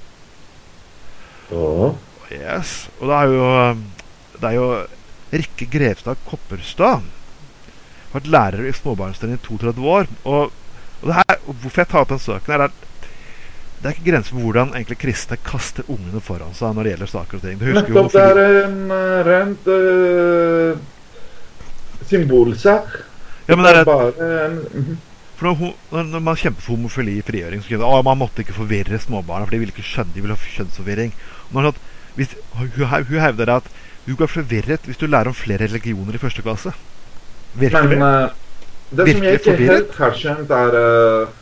Oh. 1.53 1.93
Yes. 2.33 2.89
Og 3.01 3.11
det 3.11 3.19
er 3.19 3.35
jo 3.35 3.49
Det 4.41 4.49
er 4.49 4.57
jo 4.57 4.69
Rikke 5.35 5.67
Grevstad 5.69 6.25
Kopperstad. 6.25 7.05
Vært 8.15 8.31
lærer 8.31 8.65
i 8.69 8.73
småbarnstrinnet 8.73 9.43
i 9.43 9.47
32 9.59 9.89
år. 9.91 10.09
Og, 10.25 10.53
og 11.03 11.07
det 11.11 11.17
her, 11.19 11.39
hvorfor 11.45 11.83
jeg 11.83 11.91
tar 11.91 12.05
opp 12.05 12.13
den 12.15 12.23
søken, 12.23 12.55
er 12.55 12.67
at 12.69 12.81
det 13.85 13.91
er 13.91 13.97
ikke 13.99 14.07
grenser 14.13 14.33
for 14.33 14.47
hvordan 14.47 14.71
egentlig 14.73 14.97
kristne 15.03 15.37
kaster 15.45 15.85
ungene 15.93 16.23
foran 16.25 16.55
seg 16.57 16.73
når 16.73 16.87
det 16.87 16.93
gjelder 16.95 17.11
saker 17.13 17.37
og 17.37 17.43
ting. 17.45 17.59
Du 17.61 17.67
husker 17.69 17.91
jo 17.91 18.05
Nettopp. 18.07 18.15
Det 18.15 18.45
er 18.47 18.61
en 18.63 18.79
eh, 18.97 19.19
rent 19.27 19.67
eh, 19.75 20.85
symbolsak. 22.09 22.95
ja, 23.49 23.57
men 23.57 23.67
det 23.67 23.75
er 23.77 23.89
bare 23.89 24.31
en 24.47 24.61
mhm. 24.73 25.01
for 25.37 25.51
når, 25.91 26.05
når, 26.13 26.21
man 26.21 26.39
kjemper 26.39 26.63
for 26.63 26.77
homofili 26.77 27.19
i 27.19 27.25
frigjøring, 27.27 27.63
så 27.63 27.75
kunne 27.75 28.03
man 28.07 28.19
måtte 28.19 28.45
ikke 28.45 28.57
forvirre 28.57 29.01
småbarna, 29.03 29.45
for 29.45 29.55
de 29.55 29.63
ville 29.63 29.75
ikke 29.75 29.87
skjønne, 29.87 30.15
de 30.15 30.23
ville 30.23 30.37
ha 30.37 30.55
kjønnsforvirring. 30.57 31.15
Sånn 31.51 31.71
at 31.71 31.81
hvis, 32.15 32.37
hun, 32.55 32.71
hun 32.79 33.21
hevder 33.21 33.57
at 33.57 33.71
du 34.05 34.15
blir 34.15 34.31
forvirret 34.31 34.85
hvis 34.87 35.01
du 35.01 35.07
lærer 35.09 35.33
om 35.33 35.37
flere 35.37 35.67
religioner 35.67 36.17
i 36.17 36.21
første 36.23 36.45
klasse. 36.45 36.75
Virkelig. 37.55 37.99
Men 37.99 38.03
uh, 38.03 38.29
det 38.91 39.09
som 39.11 39.25
jeg 39.25 39.41
ikke 39.41 39.51
forvirret? 39.51 39.75
helt 39.75 39.99
har 40.03 40.21
skjønt, 40.21 40.55
er 40.55 40.79
uh, 40.83 41.41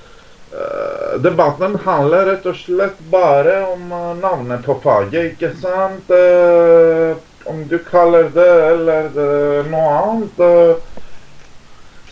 Debatten 1.23 1.77
handler 1.85 2.27
rett 2.29 2.47
og 2.49 2.57
slett 2.57 2.99
bare 3.13 3.55
om 3.71 3.93
navnet 4.21 4.65
på 4.65 4.77
faget, 4.85 5.33
ikke 5.33 5.53
sant? 5.61 6.11
Eh, 6.13 7.17
om 7.51 7.63
du 7.69 7.79
kaller 7.87 8.31
det 8.35 8.51
eller 8.71 9.09
det, 9.15 9.29
noe 9.73 9.93
annet. 9.99 10.43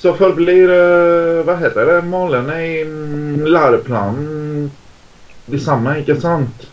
så 0.00 0.14
forblir 0.16 0.72
eh, 0.72 1.40
Hva 1.44 1.56
heter 1.60 1.88
det? 1.90 1.98
Målene 2.08 2.56
i 2.64 2.74
mm, 2.84 3.46
læreplanen 3.46 4.70
de 5.50 5.58
samme, 5.60 5.98
ikke 6.00 6.16
sant? 6.20 6.66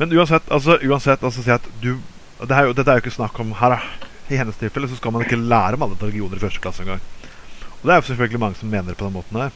Men 0.00 0.12
uansett, 0.16 0.46
altså, 0.50 0.78
uansett 0.82 1.22
altså, 1.22 1.44
si 1.44 1.52
at 1.54 1.66
du 1.82 1.94
det 2.40 2.56
er 2.56 2.68
jo, 2.68 2.74
Dette 2.76 2.88
er 2.88 2.96
jo 2.96 3.04
ikke 3.04 3.12
snakk 3.12 3.36
om 3.42 3.52
her. 3.58 3.76
I 4.30 4.38
hennes 4.40 4.56
tilfelle 4.56 4.88
så 4.88 4.96
skal 4.96 5.12
man 5.12 5.26
ikke 5.26 5.36
lære 5.36 5.76
om 5.76 5.82
alle 5.84 5.98
religioner 6.00 6.38
i 6.38 6.44
første 6.44 6.62
klasse 6.62 6.84
engang. 6.86 7.02
Og 7.80 7.82
det 7.84 7.92
er 7.92 8.00
jo 8.00 8.06
selvfølgelig 8.08 8.40
mange 8.40 8.56
som 8.60 8.70
mener 8.72 8.96
på 8.96 9.04
den 9.04 9.16
måten 9.18 9.40
her. 9.40 9.52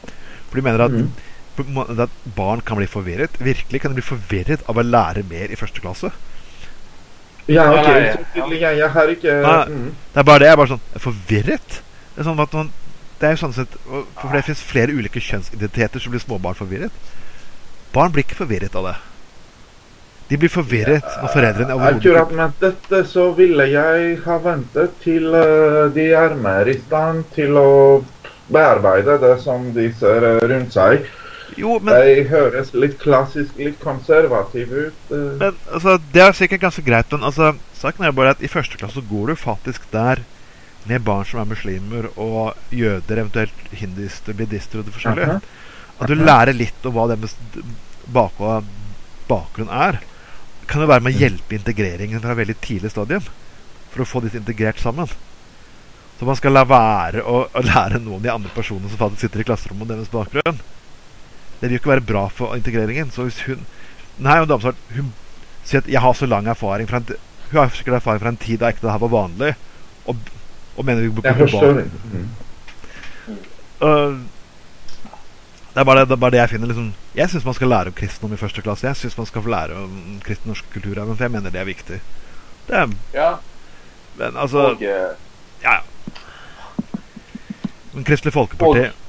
For 0.49 0.59
de 0.59 0.65
mener 0.65 0.83
at, 0.85 0.93
måte 1.73 1.97
at 2.05 2.13
barn 2.37 2.61
kan 2.65 2.77
bli 2.77 2.87
forvirret. 2.89 3.39
Virkelig 3.41 3.81
kan 3.81 3.93
de 3.93 3.97
bli 3.97 4.05
forvirret 4.05 4.65
av 4.69 4.77
å 4.77 4.85
lære 4.85 5.25
mer 5.29 5.49
i 5.49 5.57
første 5.57 5.81
klasse. 5.81 6.11
Ja, 7.51 7.67
OK. 7.69 7.85
Så 7.85 8.23
tydelig, 8.33 8.61
jeg, 8.63 8.89
har 8.89 9.11
ikke 9.13 9.35
mm. 9.69 9.89
Det 10.13 10.21
er 10.21 10.25
bare 10.25 10.41
det. 10.41 10.47
Jeg 10.47 10.55
er 10.55 10.59
bare 10.63 10.73
sånn 10.73 11.01
Forvirret? 11.03 11.77
Det 12.15 12.23
er 12.23 12.27
sånn 12.29 12.41
at 12.41 12.57
man 12.57 12.71
det 13.15 13.27
er 13.29 13.35
jo 13.35 13.41
sånn 13.45 13.55
sett 13.55 13.75
For 13.87 14.31
det 14.35 14.43
finnes 14.43 14.63
flere 14.65 14.95
ulike 14.95 15.21
kjønnsidentiteter, 15.23 16.03
så 16.03 16.11
blir 16.11 16.23
småbarn 16.23 16.57
forvirret. 16.57 16.95
Barn 17.95 18.11
blir 18.11 18.25
ikke 18.25 18.41
forvirret 18.41 18.75
av 18.75 18.89
det. 18.89 18.95
De 20.27 20.39
blir 20.41 20.51
forvirret 20.51 21.05
når 21.21 21.31
foreldrene 21.31 21.77
Akkurat 21.85 22.31
med 22.35 22.55
dette 22.59 23.03
så 23.07 23.27
ville 23.37 23.67
jeg 23.69 24.15
ha 24.25 24.37
ventet 24.41 24.95
til 25.03 25.29
eh, 25.37 25.83
de 25.95 26.07
er 26.17 26.33
mer 26.41 26.71
i 26.71 26.79
stand 26.79 27.27
til 27.35 27.59
å 27.61 27.69
bearbeide 28.49 29.19
det 29.21 29.35
som 29.43 29.69
de 29.75 29.85
ser 29.99 30.25
eh, 30.25 30.41
rundt 30.49 30.73
seg. 30.73 31.05
Jo, 31.57 31.77
men 31.79 31.93
De 32.01 32.23
høres 32.29 32.71
litt 32.73 32.97
klassisk, 33.01 33.57
litt 33.57 33.77
konservative 33.83 34.87
ut. 34.87 35.11
eh. 35.11 35.25
Men 35.41 35.59
altså, 35.71 35.97
Det 36.11 36.21
er 36.23 36.31
sikkert 36.37 36.63
ganske 36.65 36.83
greit, 36.85 37.11
men 37.11 37.23
altså, 37.23 37.53
saken 37.77 38.05
er 38.05 38.15
bare 38.17 38.33
at 38.35 38.41
i 38.43 38.51
første 38.51 38.77
klasse 38.81 38.99
så 38.99 39.05
går 39.09 39.27
du 39.31 39.35
faktisk 39.39 39.85
der 39.93 40.23
med 40.85 41.01
barn 41.05 41.25
som 41.25 41.39
er 41.41 41.49
muslimer, 41.49 42.09
og 42.17 42.53
jøder, 42.69 43.21
eventuelt 43.23 43.69
hinduister, 43.73 44.33
buddhister 44.37 44.79
og 44.79 44.85
det 44.85 44.93
forskjellige. 44.93 45.37
Aha. 45.37 45.39
At 45.99 46.11
du 46.11 46.15
lærer 46.19 46.53
litt 46.53 46.85
om 46.85 46.93
hva 46.93 47.07
deres 47.09 47.33
bakgrunn, 48.11 49.71
er. 49.71 49.97
Kan 50.69 50.81
jo 50.83 50.89
være 50.89 51.01
med 51.05 51.15
å 51.15 51.21
hjelpe 51.23 51.57
integreringen 51.57 52.21
fra 52.21 52.35
veldig 52.37 52.57
tidlig 52.61 52.91
stadium. 52.93 53.25
For 53.93 54.03
å 54.03 54.09
få 54.09 54.21
disse 54.25 54.37
integrert 54.37 54.81
sammen. 54.81 55.09
Så 56.19 56.27
man 56.27 56.37
skal 56.39 56.53
la 56.55 56.63
være 56.67 57.23
å, 57.27 57.41
å 57.49 57.61
lære 57.65 57.99
noen 57.99 58.21
av 58.21 58.25
de 58.27 58.33
andre 58.35 58.53
personene 58.55 58.91
som 58.91 58.99
faktisk 59.01 59.25
sitter 59.25 59.41
i 59.43 59.47
klasserommet 59.47 59.87
om 59.87 59.93
deres 59.95 60.11
bakgrunn. 60.13 60.61
Det 61.61 61.69
vil 61.69 61.75
jo 61.77 61.81
ikke 61.81 61.89
være 61.89 62.01
bra 62.01 62.27
for 62.27 62.55
integreringen. 62.55 63.11
Så 63.11 63.23
hvis 63.23 63.41
hun 63.47 63.65
Hun 64.17 64.47
damesvart 64.47 64.75
hun 64.95 65.13
sier 65.63 65.81
at 65.81 65.87
'jeg 65.87 66.01
har 66.01 66.13
så 66.13 66.25
lang 66.25 66.47
erfaring 66.47 66.89
fra 66.89 66.97
en, 66.97 67.07
Hun 67.51 67.59
har 67.59 67.69
sikkert 67.69 67.95
erfaring 67.95 68.21
fra 68.21 68.29
en 68.29 68.37
tid 68.37 68.57
da 68.57 68.67
ikke 68.67 68.81
det 68.81 68.91
her 68.91 68.97
var 68.97 69.07
vanlig. 69.07 69.55
Og, 70.05 70.15
og 70.77 70.85
mener 70.85 71.01
vi 71.01 71.09
burde 71.09 71.29
barn- 71.29 71.77
det. 71.77 71.91
Mhm. 72.13 72.29
Øh, 73.81 74.19
det, 75.73 75.79
er 75.81 75.83
bare 75.83 75.99
det, 75.99 76.07
det 76.07 76.11
er 76.15 76.15
bare 76.15 76.31
det 76.31 76.37
jeg 76.37 76.49
finner. 76.49 76.67
Liksom, 76.67 76.93
jeg 77.15 77.29
syns 77.29 77.45
man 77.45 77.53
skal 77.53 77.67
lære 77.67 77.87
om 77.87 77.93
kristendom 77.93 78.33
i 78.33 78.37
første 78.37 78.61
klasse. 78.61 78.87
Jeg 78.87 78.95
syns 78.95 79.17
man 79.17 79.25
skal 79.25 79.41
få 79.41 79.49
lære 79.49 79.75
om 79.83 80.21
kristen 80.23 80.47
norsk 80.49 80.65
kultur, 80.73 80.95
for 81.15 81.23
jeg 81.23 81.31
mener 81.31 81.49
det 81.49 81.59
er 81.61 81.65
viktig. 81.65 81.99
Det 82.67 82.75
er, 82.75 82.87
ja, 83.13 83.33
men 84.17 84.37
altså 84.37 84.57
og 84.57 84.81
eh, 84.81 84.87
Ja, 85.63 85.73
ja. 85.73 85.79
Men 87.93 88.03
Kristelig 88.03 88.33
Folkeparti 88.33 88.79
Og-. 88.79 89.04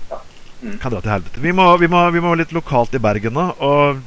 Mm. 0.66 0.78
kan 0.82 0.90
dra 0.92 1.00
til 1.00 1.12
helvete. 1.14 1.42
Vi 1.44 1.52
må, 1.54 1.68
vi, 1.78 1.88
må, 1.90 2.02
vi 2.10 2.22
må 2.24 2.34
litt 2.34 2.54
lokalt 2.56 2.94
i 2.98 3.02
Bergen 3.02 3.36
nå. 3.36 3.46
Og 3.62 4.02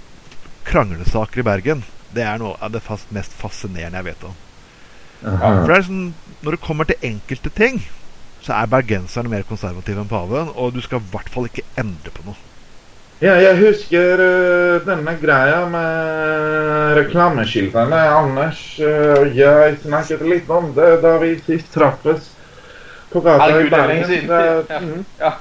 kranglesaker 0.68 1.42
i 1.42 1.48
Bergen, 1.48 1.86
det 2.16 2.26
er 2.28 2.42
noe 2.42 2.58
av 2.60 2.74
det 2.74 2.84
fast, 2.84 3.10
mest 3.16 3.34
fascinerende 3.40 4.02
jeg 4.02 4.10
vet 4.12 4.28
om. 4.28 4.36
For 5.22 5.68
det 5.68 5.78
er 5.78 5.88
sånn, 5.88 6.04
Når 6.44 6.56
det 6.56 6.62
kommer 6.64 6.88
til 6.88 7.02
enkelte 7.04 7.52
ting, 7.52 7.82
så 8.44 8.56
er 8.56 8.70
bergenserne 8.72 9.32
mer 9.32 9.44
konservative 9.48 10.00
enn 10.00 10.12
paven. 10.12 10.54
Og 10.56 10.76
du 10.76 10.80
skal 10.84 11.02
i 11.02 11.10
hvert 11.12 11.32
fall 11.32 11.50
ikke 11.50 11.66
endre 11.80 12.14
på 12.16 12.28
noe. 12.28 12.40
Ja, 13.20 13.34
jeg 13.36 13.58
husker 13.60 14.22
uh, 14.24 14.86
denne 14.86 15.12
greia 15.20 15.66
med 15.68 16.94
reklameskiltene. 17.02 18.00
Anders 18.16 18.62
og 18.80 19.26
og 19.26 19.36
jeg 19.36 19.76
snakket 19.84 20.24
litt 20.24 20.54
om 20.56 20.72
det 20.78 21.02
da 21.04 21.18
vi 21.20 21.34
sist 21.44 21.68
traffes 21.76 22.30
på 23.12 23.20
gata 23.26 23.50
i 23.50 23.66
er 23.66 23.70
Bergen. 23.74 24.08
Det, 24.30 24.40
Ja. 24.70 24.80
mhm. 24.80 25.06
ja, 25.20 25.34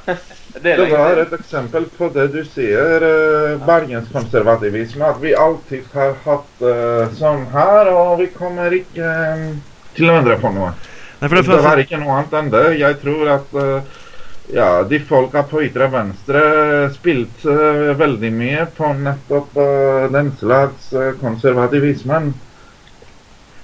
det 0.54 0.76
Det 0.76 0.90
var 0.90 1.16
et 1.16 1.32
eksempel 1.32 1.86
på 1.98 2.08
det 2.14 2.26
du 2.32 2.40
sier, 2.44 3.04
eh, 3.04 3.66
bergenskonservativisme. 3.66 5.04
At 5.04 5.20
vi 5.22 5.34
alltid 5.34 5.84
har 5.92 6.16
hatt 6.24 6.62
eh, 6.64 7.14
sånn 7.18 7.46
her, 7.52 7.92
og 7.92 8.18
vi 8.22 8.30
kommer 8.34 8.72
ikke 8.72 9.04
eh, 9.04 9.46
til 9.94 10.10
å 10.10 10.18
endre 10.18 10.38
på 10.40 10.52
noe. 10.54 10.72
Nei, 11.18 11.28
for 11.28 11.36
det, 11.36 11.46
Det 11.50 11.62
var 11.64 11.82
ikke 11.82 12.00
noe 12.00 12.18
annet 12.18 12.36
enn 12.40 12.52
det. 12.54 12.66
Jeg 12.80 13.00
tror 13.04 13.32
at 13.36 13.56
eh, 13.62 13.96
ja, 14.56 14.68
de 14.88 15.00
folka 15.04 15.44
på 15.44 15.62
ytre 15.66 15.90
venstre 15.92 16.42
spilte 16.96 17.52
eh, 17.52 17.94
veldig 17.98 18.34
mye 18.34 18.68
på 18.76 18.92
nettopp 19.04 19.56
eh, 19.62 20.10
den 20.14 20.32
slags 20.40 20.92
konservativismen. 21.20 22.32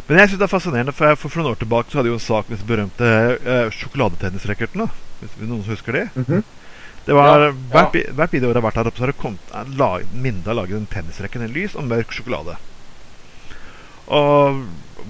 Men 0.05 0.21
jeg 0.21 0.29
synes 0.29 0.41
det 0.43 0.45
er 0.45 0.53
fascinerende, 0.53 0.93
for, 0.93 1.09
jeg, 1.09 1.17
for, 1.17 1.41
noen 1.41 1.55
år 1.55 1.63
tilbake 1.63 1.89
så 1.89 1.99
hadde 2.01 2.11
jo 2.13 2.19
en 2.19 2.27
sak 2.27 2.51
med 2.51 2.59
disse 2.59 2.69
berømte 2.69 3.13
eh, 3.39 3.71
sjokoladetennisracketene. 3.73 4.91
Hvis 5.23 5.39
noen 5.41 5.65
husker 5.65 5.97
det? 5.97 6.05
Mhm. 6.21 6.45
Det 7.05 7.15
var 7.17 7.41
Ja, 7.47 7.51
Hvert, 7.73 7.93
bi- 7.93 8.07
hvert 8.17 8.35
år 8.35 8.55
jeg 8.55 8.55
har 8.55 8.65
vært 8.65 8.79
her 8.81 8.91
så 8.97 9.05
har 9.05 9.13
det 9.13 9.19
kommet 9.21 9.77
lag- 9.77 10.07
Minda 10.15 10.51
har 10.51 10.59
laget 10.63 10.77
en 10.79 10.87
tennisrekke, 10.87 11.41
en 11.43 11.53
lys 11.53 11.75
og 11.77 11.85
mørk 11.85 12.13
sjokolade. 12.13 12.57
Og 14.07 14.65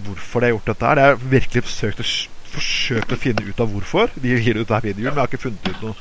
hvorfor 0.04 0.40
de 0.40 0.46
har 0.48 0.54
gjort 0.56 0.70
dette 0.72 0.86
her, 0.86 0.94
det 0.98 1.04
har 1.04 1.16
virkelig 1.34 1.62
forsøkt 1.66 2.00
å, 2.02 2.06
forsøkt 2.54 3.14
å 3.14 3.18
finne 3.20 3.46
ut 3.46 3.60
av 3.62 3.70
hvorfor. 3.72 4.10
De 4.20 4.34
gir 4.38 4.58
ut 4.60 4.68
denne 4.70 4.82
videoen, 4.84 5.14
men 5.14 5.22
jeg 5.22 5.24
har 5.24 5.32
ikke 5.32 5.44
funnet 5.46 5.68
ut 5.70 5.82
noe. 5.82 5.94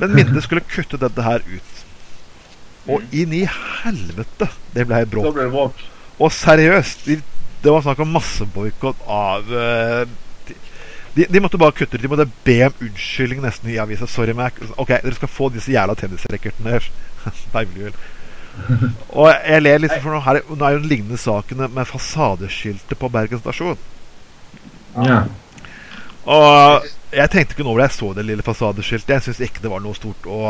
Men 0.00 0.14
Minde 0.16 0.42
skulle 0.42 0.64
kutte 0.66 0.98
dette 0.98 1.22
her 1.26 1.42
ut. 1.46 1.82
Og 2.90 3.02
inn 3.14 3.34
i 3.36 3.44
helvete! 3.46 4.48
Det 4.74 4.86
ble 4.88 5.04
bråk. 5.06 5.36
Det. 5.36 5.88
Og 6.22 6.32
seriøst, 6.34 7.04
de, 7.06 7.20
det 7.62 7.70
var 7.74 7.84
snakk 7.84 8.00
om 8.02 8.10
masseboikott 8.16 9.02
av 9.06 9.50
eh, 9.54 10.04
de, 11.14 11.26
de, 11.28 11.40
måtte 11.40 11.60
bare 11.60 11.76
kutte 11.76 11.96
det. 11.96 12.02
De 12.06 12.10
måtte 12.10 12.28
be 12.46 12.58
om 12.66 12.86
unnskyldning 12.86 13.42
nesten 13.44 13.70
i 13.72 13.78
avisa. 13.82 14.08
Sorry, 14.08 14.34
Mac. 14.36 14.56
Ok, 14.76 14.94
dere 14.94 15.14
skal 15.18 15.30
få 15.30 15.50
disse 15.52 15.72
jævla 15.74 15.96
tennisracketene. 15.98 16.80
Vel. 17.52 17.94
Og 19.08 19.28
jeg 19.30 19.62
ler 19.62 19.80
liksom, 19.80 20.02
for 20.04 20.12
nå, 20.12 20.22
her, 20.26 20.40
nå 20.48 20.66
er 20.66 20.74
jo 20.74 20.82
den 20.82 20.90
lignende 20.90 21.20
saken 21.20 21.66
med 21.72 21.88
fasadeskiltet 21.88 22.98
på 22.98 23.10
Bergen 23.12 23.40
stasjon. 23.40 23.78
Ja. 24.96 25.22
Og 26.28 26.88
jeg 27.12 27.30
tenkte 27.32 27.56
ikke 27.56 27.64
noe 27.64 27.74
over 27.74 27.82
det 27.82 27.90
jeg 27.90 27.98
så 27.98 28.12
det 28.16 28.26
lille 28.28 28.46
fasadeskiltet. 28.46 29.14
Jeg 29.16 29.26
syns 29.26 29.44
ikke 29.48 29.64
det 29.64 29.72
var 29.72 29.84
noe 29.84 29.96
stort 29.96 30.28
å, 30.28 30.40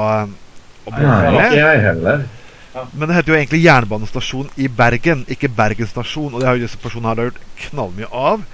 å 0.86 0.94
Nei, 0.94 1.50
jeg 1.56 1.84
heller. 1.86 2.26
Men 2.72 3.08
det 3.08 3.16
heter 3.18 3.34
jo 3.34 3.36
egentlig 3.36 3.62
Jernbanestasjon 3.66 4.52
i 4.56 4.68
Bergen, 4.72 5.26
ikke 5.30 5.50
Bergen 5.52 5.88
stasjon. 5.88 6.32
Og 6.32 6.40
det 6.40 6.48
har 6.48 6.58
jo 6.58 6.66
disse 6.66 6.80
personene 6.80 7.12
her 7.12 7.30
gjort 7.30 7.42
knallmye 7.66 8.08
av. 8.08 8.44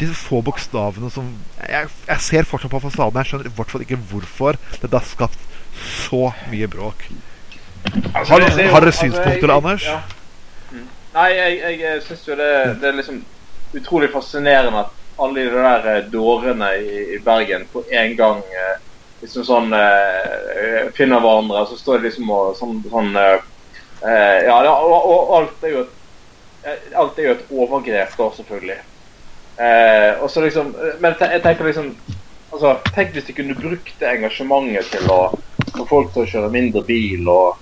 disse 0.00 0.14
få 0.14 0.40
bokstavene 0.42 1.10
som 1.12 1.28
jeg, 1.68 1.88
jeg 2.08 2.20
ser 2.20 2.48
fortsatt 2.48 2.70
på 2.72 2.80
fasaden. 2.82 3.18
Jeg 3.22 3.30
skjønner 3.30 3.50
i 3.50 3.54
hvert 3.56 3.70
fall 3.74 3.84
ikke 3.84 3.98
hvorfor 4.10 4.58
dette 4.80 4.92
har 4.96 5.06
skapt 5.06 5.38
så 6.06 6.32
mye 6.50 6.68
bråk. 6.68 7.04
Altså, 8.14 8.32
Har- 8.32 8.40
det- 8.40 8.56
det 8.56 8.66
har 8.70 8.80
dere 8.80 8.92
altså, 8.92 9.00
synspunkter, 9.00 9.50
altså, 9.50 9.56
Anders? 9.56 9.84
Ja. 9.84 10.00
Mm. 10.72 10.88
Nei, 11.14 11.28
jeg, 11.36 11.58
jeg, 11.62 11.78
jeg 11.80 12.02
syns 12.02 12.26
jo 12.28 12.36
det, 12.36 12.50
det 12.80 12.88
er 12.88 12.98
liksom 12.98 13.24
utrolig 13.74 14.10
fascinerende 14.12 14.78
at 14.86 14.98
alle 15.20 15.40
de 15.44 15.50
der 15.50 15.88
eh, 15.96 16.04
dårene 16.12 16.68
i, 16.80 17.00
i 17.16 17.18
Bergen 17.24 17.66
på 17.72 17.82
en 17.92 18.14
gang 18.16 18.38
eh, 18.38 18.78
liksom 19.22 19.44
sånn 19.44 19.74
eh, 19.76 20.88
finner 20.96 21.20
hverandre, 21.20 21.62
og 21.62 21.68
så 21.68 21.76
står 21.78 22.00
de 22.00 22.08
liksom 22.08 22.30
og 22.32 22.54
sånn, 22.58 22.78
sånn 22.90 23.12
eh, 23.16 23.36
eh, 24.08 24.38
Ja, 24.48 24.56
det, 24.64 24.70
og, 24.72 25.10
og 25.12 25.34
alt 25.40 25.66
er 25.68 25.74
jo 25.76 25.82
et 25.84 25.92
eh, 26.64 26.96
Alt 26.98 27.18
er 27.18 27.28
jo 27.28 27.34
et 27.36 27.44
overgrep, 27.50 28.16
da, 28.18 28.30
selvfølgelig. 28.38 28.78
Eh, 29.60 30.22
og 30.22 30.30
så 30.32 30.40
liksom 30.40 30.70
Men 31.00 31.14
jeg 31.20 31.42
tenker 31.44 31.66
liksom 31.68 31.90
Altså, 32.52 32.70
Tenk 32.94 33.12
hvis 33.12 33.26
de 33.28 33.34
kunne 33.36 33.54
brukt 33.56 33.92
det 34.00 34.08
engasjementet 34.08 34.88
til 34.92 35.10
å 35.12 35.18
få 35.72 35.84
folk 35.88 36.10
til 36.12 36.22
å 36.24 36.28
kjøre 36.28 36.50
mindre 36.52 36.82
bil 36.84 37.28
og 37.32 37.56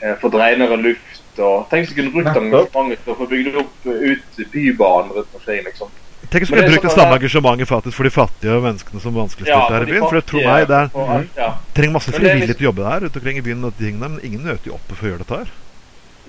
eh, 0.00 0.14
få 0.20 0.30
renere 0.32 0.78
luft. 0.80 1.20
og 1.38 1.66
Tenk 1.68 1.84
hvis 1.84 1.92
de 1.92 1.98
kunne 2.00 2.14
brukt 2.14 2.30
Nettopp. 2.30 2.46
engasjementet 2.46 3.04
til 3.04 3.12
å 3.12 3.18
få 3.18 3.28
bygd 3.28 3.58
opp 3.60 3.90
eh, 3.92 4.14
ut 4.14 4.40
bybanen 4.54 5.12
rundt 5.18 5.36
omkring. 5.36 5.60
liksom. 5.68 5.92
Tenk 6.32 6.46
hvis 6.46 6.52
vi 6.54 6.56
kunne 6.56 6.70
brukt 6.72 6.86
det 6.86 6.94
sånn 6.94 7.02
samme 7.02 7.18
engasjementet 7.20 7.68
faktisk 7.68 7.98
for 7.98 8.08
de 8.08 8.14
fattige 8.14 8.58
menneskene 8.64 9.04
som 9.04 9.16
vanskeligstilte 9.20 9.68
Ja, 9.68 9.76
her 9.76 9.84
i 9.84 9.92
byen. 9.92 10.06
For 10.08 10.16
jeg 10.22 10.28
tror 10.32 10.46
meg, 10.48 10.68
det 10.70 10.78
er, 10.80 10.90
og 10.96 11.10
alt, 11.18 11.36
ja. 11.36 11.50
trenger 11.76 11.96
masse 11.98 12.14
frivillige 12.16 12.46
liksom- 12.46 12.56
til 12.56 12.64
å 12.64 12.70
jobbe 12.70 12.88
der 12.88 13.04
rundt 13.04 13.20
omkring 13.20 13.36
i 13.36 13.44
byen, 13.44 13.64
og 13.68 13.76
tingene, 13.76 14.08
men 14.16 14.20
ingen 14.24 14.48
nøter 14.48 14.72
jo 14.72 14.78
opp 14.80 14.94
for 14.96 15.04
å 15.04 15.10
gjøre 15.12 15.24
dette 15.26 15.40
her. 15.42 15.52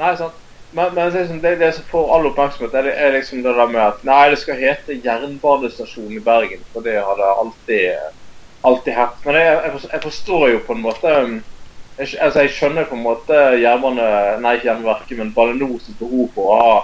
Nei, 0.03 0.15
sant. 0.19 0.42
Men, 0.73 0.93
men 0.93 1.11
det, 1.11 1.19
liksom, 1.19 1.41
det, 1.41 1.55
det 1.55 1.71
som 1.75 1.85
får 1.91 2.15
all 2.15 2.27
oppmerksomhet, 2.27 2.73
er, 2.73 2.89
er 2.89 3.15
liksom 3.17 3.43
det 3.43 3.53
der 3.57 3.71
med 3.71 3.81
at 3.83 4.03
nei, 4.07 4.23
det 4.33 4.39
skal 4.41 4.57
hete 4.57 4.97
jernbanestasjon 5.05 6.13
i 6.15 6.21
Bergen. 6.23 6.63
For 6.73 6.85
det 6.85 6.97
har 6.97 7.19
det 7.19 7.29
alltid, 7.29 8.15
alltid 8.61 8.97
hett. 8.97 9.19
Men 9.25 9.39
jeg, 9.39 9.73
jeg, 9.91 10.01
forstår, 10.07 10.47
jo 10.53 10.63
på 10.65 10.77
en 10.77 10.83
måte 10.87 11.13
um, 11.13 11.37
jeg, 11.97 12.09
altså, 12.19 12.41
jeg 12.41 12.55
skjønner 12.57 12.89
på 12.89 12.97
en 12.97 13.05
måte 13.05 13.39
jernbane, 13.61 14.09
nei 14.41 14.57
ikke 14.57 14.71
Jernbaneverket, 14.71 15.17
men 15.19 15.33
Bane 15.35 15.59
NORs 15.59 15.93
behov 15.99 16.27
for 16.33 16.49
å 16.49 16.59
ha 16.59 16.75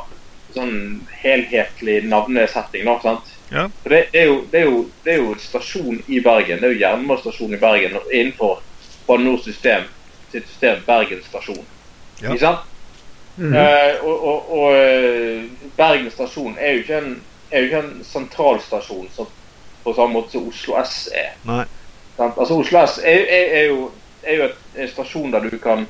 sånn 0.54 0.76
helhetlig 1.24 2.04
navnesetting. 2.10 2.86
nå, 2.86 3.00
sant? 3.02 3.36
Ja. 3.50 3.66
For 3.82 3.94
det, 3.94 4.04
er 4.14 4.30
jo, 4.30 4.42
det, 4.52 4.60
er 4.62 4.70
jo, 4.70 4.82
det 5.06 5.16
er 5.16 5.24
jo 5.24 5.38
stasjon 5.42 6.04
i 6.06 6.22
Bergen. 6.22 6.62
Det 6.62 6.70
er 6.70 6.76
jo 6.76 6.84
jernbanestasjon 6.84 7.58
i 7.58 7.62
Bergen 7.62 7.98
innenfor 8.12 8.62
Bane 9.08 9.26
NORs 9.26 9.50
system 9.50 9.90
sitt 10.32 10.48
system 10.48 10.84
Bergen 10.86 11.24
stasjon. 11.26 11.66
Ja. 12.22 12.30
Ikke 12.30 12.44
sant? 12.44 12.69
Mhm. 13.40 13.54
Eh, 13.56 14.04
og 14.04 14.24
og, 14.28 14.50
og 14.52 14.74
eh, 14.76 15.44
Bergen 15.78 16.10
stasjon 16.12 16.58
er 16.60 16.74
jo 16.74 16.80
ikke 16.84 16.98
en, 16.98 17.14
er 17.52 17.60
jo 17.64 17.70
ikke 17.70 17.84
en 17.86 18.04
sentralstasjon 18.04 19.08
som, 19.16 19.30
på 19.84 19.94
samme 19.96 20.14
måte 20.18 20.36
som 20.36 20.50
Oslo 20.50 20.76
S 20.84 21.08
er. 21.16 21.38
Nei. 21.48 21.64
Altså 22.20 22.58
Oslo 22.60 22.82
S 22.84 22.98
er, 23.00 23.24
er, 23.32 23.54
er 23.62 23.66
jo, 23.70 23.92
er 24.24 24.36
jo 24.36 24.50
et, 24.50 24.60
en 24.76 24.92
stasjon 24.92 25.32
der 25.32 25.48
du 25.48 25.58
kan 25.58 25.88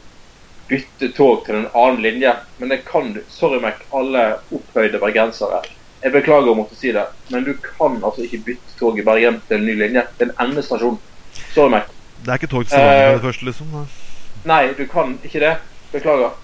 bytte 0.70 1.10
tog 1.18 1.46
til 1.46 1.56
en 1.56 1.68
annen 1.74 2.02
linje. 2.06 2.36
Men 2.58 2.70
det 2.70 2.84
kan 2.86 3.14
du. 3.14 3.24
Sorry, 3.34 3.58
Mac, 3.62 3.82
alle 3.94 4.36
opphøyde 4.54 5.02
bergensere. 5.02 5.64
Jeg 6.04 6.14
beklager 6.14 6.54
å 6.54 6.56
måtte 6.56 6.78
si 6.80 6.94
det, 6.96 7.08
men 7.34 7.44
du 7.44 7.56
kan 7.60 7.98
altså 8.06 8.24
ikke 8.24 8.44
bytte 8.46 8.78
tog 8.80 9.00
i 9.00 9.04
Bergen 9.04 9.42
til 9.48 9.58
en 9.58 9.66
ny 9.68 9.74
linje. 9.82 10.06
Det 10.20 10.28
er 10.28 10.30
en 10.36 10.46
endestasjon. 10.46 11.00
Sorry, 11.56 11.74
Mac. 11.74 11.90
Det 12.22 12.30
er 12.30 12.40
ikke 12.40 12.52
tog 12.54 12.68
til 12.68 12.76
Stavanger 12.76 13.02
Eh, 13.02 13.08
med 13.10 13.18
det 13.18 13.26
første, 13.26 13.46
liksom. 13.50 13.74
Nei. 13.74 13.88
Nei, 14.46 14.62
du 14.78 14.86
kan 14.88 15.18
ikke 15.26 15.42
det. 15.44 15.56
Beklager. 15.92 16.38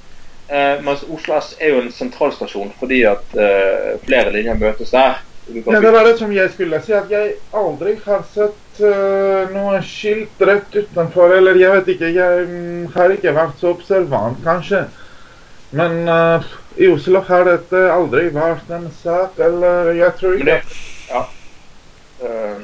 Eh, 0.47 0.81
mens 0.85 1.05
Oslo 1.09 1.39
S 1.39 1.55
er 1.59 1.73
jo 1.73 1.79
en 1.81 1.93
sentralstasjon 1.93 2.73
fordi 2.79 2.99
at 3.09 3.33
eh, 3.33 3.95
flere 4.05 4.33
linjer 4.35 4.59
møtes 4.61 4.93
der. 4.93 5.23
Ja, 5.45 5.79
det 5.81 5.91
var 5.93 6.05
det 6.05 6.17
som 6.17 6.31
jeg 6.33 6.49
skulle 6.53 6.79
si, 6.81 6.93
at 6.97 7.09
jeg 7.13 7.35
aldri 7.53 7.91
har 8.01 8.23
sett 8.33 8.79
uh, 8.81 9.51
noe 9.53 9.77
skilt 9.85 10.41
rett 10.41 10.73
utenfor. 10.73 11.35
Eller 11.37 11.59
jeg 11.61 11.73
vet 11.75 11.91
ikke, 11.93 12.09
jeg 12.15 12.47
mm, 12.49 12.87
har 12.95 13.13
ikke 13.13 13.33
vært 13.35 13.61
så 13.61 13.75
observant, 13.75 14.39
kanskje. 14.41 14.87
Men 15.77 16.09
uh, 16.09 16.41
i 16.81 16.89
Oslo 16.89 17.21
har 17.27 17.45
dette 17.45 17.81
aldri 17.93 18.31
vært 18.33 18.73
en 18.73 18.87
sak, 19.03 19.37
eller 19.37 19.93
jeg 19.95 20.17
tror 20.19 20.37
ikke 20.39 20.49
det 20.49 20.59
Ja. 21.11 21.21
Uh, 22.25 22.61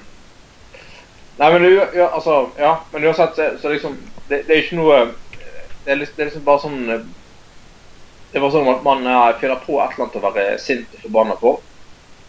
nei, 1.37 1.49
men 1.53 1.61
du, 1.61 1.69
ja, 1.93 2.07
altså 2.07 2.47
Ja, 2.57 2.77
men 2.93 3.05
uansett, 3.05 3.35
så, 3.35 3.49
så 3.61 3.69
liksom 3.73 3.97
det, 4.29 4.45
det 4.47 4.55
er 4.55 4.61
ikke 4.63 4.77
noe 4.79 4.99
Det 5.83 5.91
er, 5.91 5.99
liksom, 5.99 6.15
det 6.15 6.23
er 6.23 6.29
liksom 6.29 6.45
bare 6.47 6.63
sånn 6.63 6.79
eh, 6.93 7.03
Det 8.31 8.39
var 8.39 8.53
sånn 8.53 8.69
at 8.71 8.83
man 8.85 9.03
eh, 9.07 9.27
finner 9.41 9.59
på 9.59 9.79
et 9.81 9.93
eller 9.93 10.07
annet 10.07 10.17
å 10.19 10.25
være 10.27 10.47
sint 10.61 10.95
og 10.95 11.05
forbanna 11.07 11.37
på. 11.41 11.57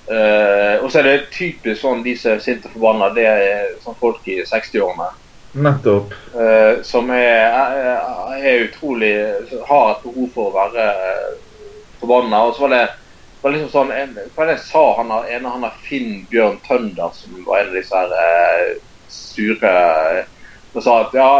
Uh, 0.02 0.82
og 0.82 0.88
så 0.90 0.98
er 0.98 1.06
det 1.06 1.30
typisk 1.30 1.78
sånn 1.78 2.00
de 2.02 2.16
som 2.18 2.34
er 2.34 2.40
sinte 2.42 2.66
og 2.66 2.74
forbanna, 2.74 3.12
det 3.14 3.22
er 3.22 3.68
sånn 3.84 3.94
folk 4.00 4.26
i 4.26 4.40
60-årene. 4.42 5.06
Nettopp. 5.62 6.14
Uh, 6.34 6.82
som 6.86 7.10
er, 7.14 7.54
er, 7.54 8.40
er 8.40 8.64
utrolig 8.66 9.12
Har 9.68 9.92
et 9.92 10.02
behov 10.02 10.28
for 10.34 10.48
å 10.48 10.54
være 10.56 10.86
eh, 10.88 11.32
forbanna. 12.00 12.42
Og 12.48 12.56
så 12.56 12.64
var 12.64 12.74
det, 12.74 12.84
var 13.42 13.54
liksom 13.54 13.72
sånn 13.74 13.92
en, 13.94 14.14
Hva 14.34 14.44
er 14.44 14.50
det 14.50 14.56
jeg 14.56 14.64
sa 14.70 14.84
han 14.98 15.12
av 15.14 15.28
han 15.28 15.66
har 15.68 15.82
Finn 15.84 16.24
Bjørn 16.32 16.58
Tønder, 16.66 17.12
som 17.14 17.38
var 17.46 17.62
en 17.62 17.70
av 17.70 17.78
disse 17.78 18.02
her 18.02 18.16
uh, 18.16 18.72
sure 19.12 19.76
Som 20.72 20.86
sa 20.86 20.98
at 21.04 21.14
ja 21.14 21.32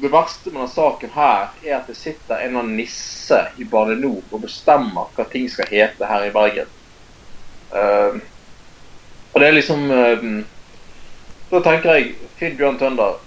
det 0.00 0.10
verste 0.12 0.50
med 0.50 0.60
denne 0.60 0.72
saken 0.72 1.10
her 1.14 1.48
er 1.64 1.74
at 1.78 1.88
det 1.90 1.96
sitter 1.98 2.44
en 2.44 2.56
annen 2.60 2.76
nisse 2.78 3.38
i 3.58 3.66
Bane 3.68 3.96
NOR 3.98 4.22
og 4.30 4.44
bestemmer 4.44 5.10
hva 5.16 5.26
ting 5.30 5.48
skal 5.50 5.68
hete 5.70 6.06
her 6.08 6.26
i 6.28 6.34
Bergen. 6.34 6.70
Uh, 7.68 8.16
og 9.32 9.42
det 9.42 9.48
er 9.48 9.52
liksom 9.58 9.82
uh, 9.92 10.22
Da 11.50 11.60
tenker 11.60 11.98
jeg, 11.98 12.14
Finn 12.40 12.54
Bjørn 12.56 12.78
Tønder, 12.80 13.18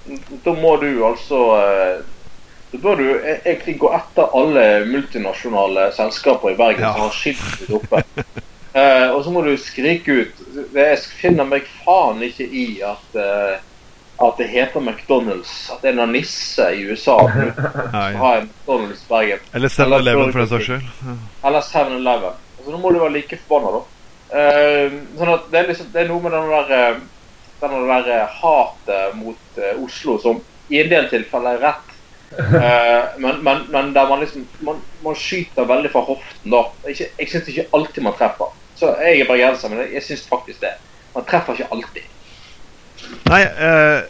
da 0.41 0.53
må 0.57 0.71
du 0.81 0.87
altså 1.05 1.41
uh, 1.61 2.01
Da 2.71 2.79
bør 2.81 2.97
du 2.97 3.05
e- 3.19 3.37
egentlig 3.43 3.75
gå 3.83 3.91
etter 3.93 4.33
alle 4.33 4.63
multinasjonale 4.89 5.91
selskaper 5.93 6.55
i 6.55 6.57
Bergen 6.57 6.87
Ja. 6.87 6.95
som 6.95 7.05
har 7.05 7.13
skiltet 7.13 7.59
ditt 7.61 7.75
oppe. 7.77 8.01
Eh, 8.73 9.09
og 9.11 9.23
så 9.25 9.31
må 9.35 9.41
du 9.43 9.51
skrike 9.59 10.13
ut 10.21 10.37
Jeg 10.71 10.99
finner 11.19 11.43
meg 11.43 11.65
faen 11.83 12.21
ikke 12.23 12.45
i 12.47 12.65
at 12.87 13.17
eh, 13.19 13.57
at 14.21 14.37
det 14.37 14.47
heter 14.51 14.79
McDonald's. 14.79 15.53
At 15.73 15.81
det 15.83 15.91
er 15.91 16.03
en 16.03 16.13
nisse 16.13 16.67
i 16.75 16.83
USA 16.89 17.17
som 17.33 18.17
har 18.21 18.41
en 18.41 18.49
McDonald's 18.49 19.03
Bergen. 19.09 19.39
Eller 19.53 19.67
7-Eleven, 19.67 20.31
for 20.31 20.39
den 20.39 20.51
saks 20.51 20.65
skyld. 20.65 21.17
Eller 21.43 21.61
7-Eleven. 21.61 22.37
Altså, 22.57 22.71
nå 22.71 22.77
må 22.77 22.91
du 22.93 22.99
være 23.01 23.15
like 23.15 23.39
forbanna, 23.47 23.79
da. 23.79 23.87
Uh, 24.31 24.99
sånn 25.19 25.33
at 25.33 25.47
det 25.51 25.59
er, 25.59 25.71
liksom, 25.73 25.87
det 25.91 26.03
er 26.03 26.11
noe 26.11 26.23
med 26.23 26.31
den 26.31 26.51
der, 26.53 26.69
eh, 26.77 26.99
den 27.59 27.89
der 27.89 28.05
eh, 28.15 28.35
hatet 28.39 29.17
mot 29.19 29.57
uh, 29.59 29.81
Oslo 29.83 30.15
som 30.23 30.39
i 30.71 30.79
en 30.79 30.91
del 30.91 31.09
tilfeller 31.11 31.57
er 31.57 31.65
rett. 31.65 31.89
Uh, 32.37 33.09
men, 33.23 33.41
men, 33.43 33.65
men 33.73 33.91
der 33.97 34.07
man 34.07 34.23
liksom 34.23 34.45
man, 34.63 34.79
man 35.03 35.17
skyter 35.19 35.67
veldig 35.67 35.91
fra 35.91 36.05
hoften, 36.07 36.53
da. 36.53 36.63
Ikke, 36.87 37.09
jeg 37.17 37.33
syns 37.33 37.51
ikke 37.51 37.67
alltid 37.75 38.07
man 38.07 38.15
treffer. 38.19 38.55
Så 38.79 38.93
Jeg 39.01 39.19
er 39.19 39.29
bergenser, 39.29 39.69
men 39.69 39.83
jeg, 39.83 39.91
jeg 39.97 40.07
syns 40.07 40.23
faktisk 40.29 40.63
det. 40.63 40.77
Man 41.11 41.27
treffer 41.27 41.57
ikke 41.57 41.73
alltid. 41.75 42.07
Nei, 43.31 43.41
uh, 43.45 44.01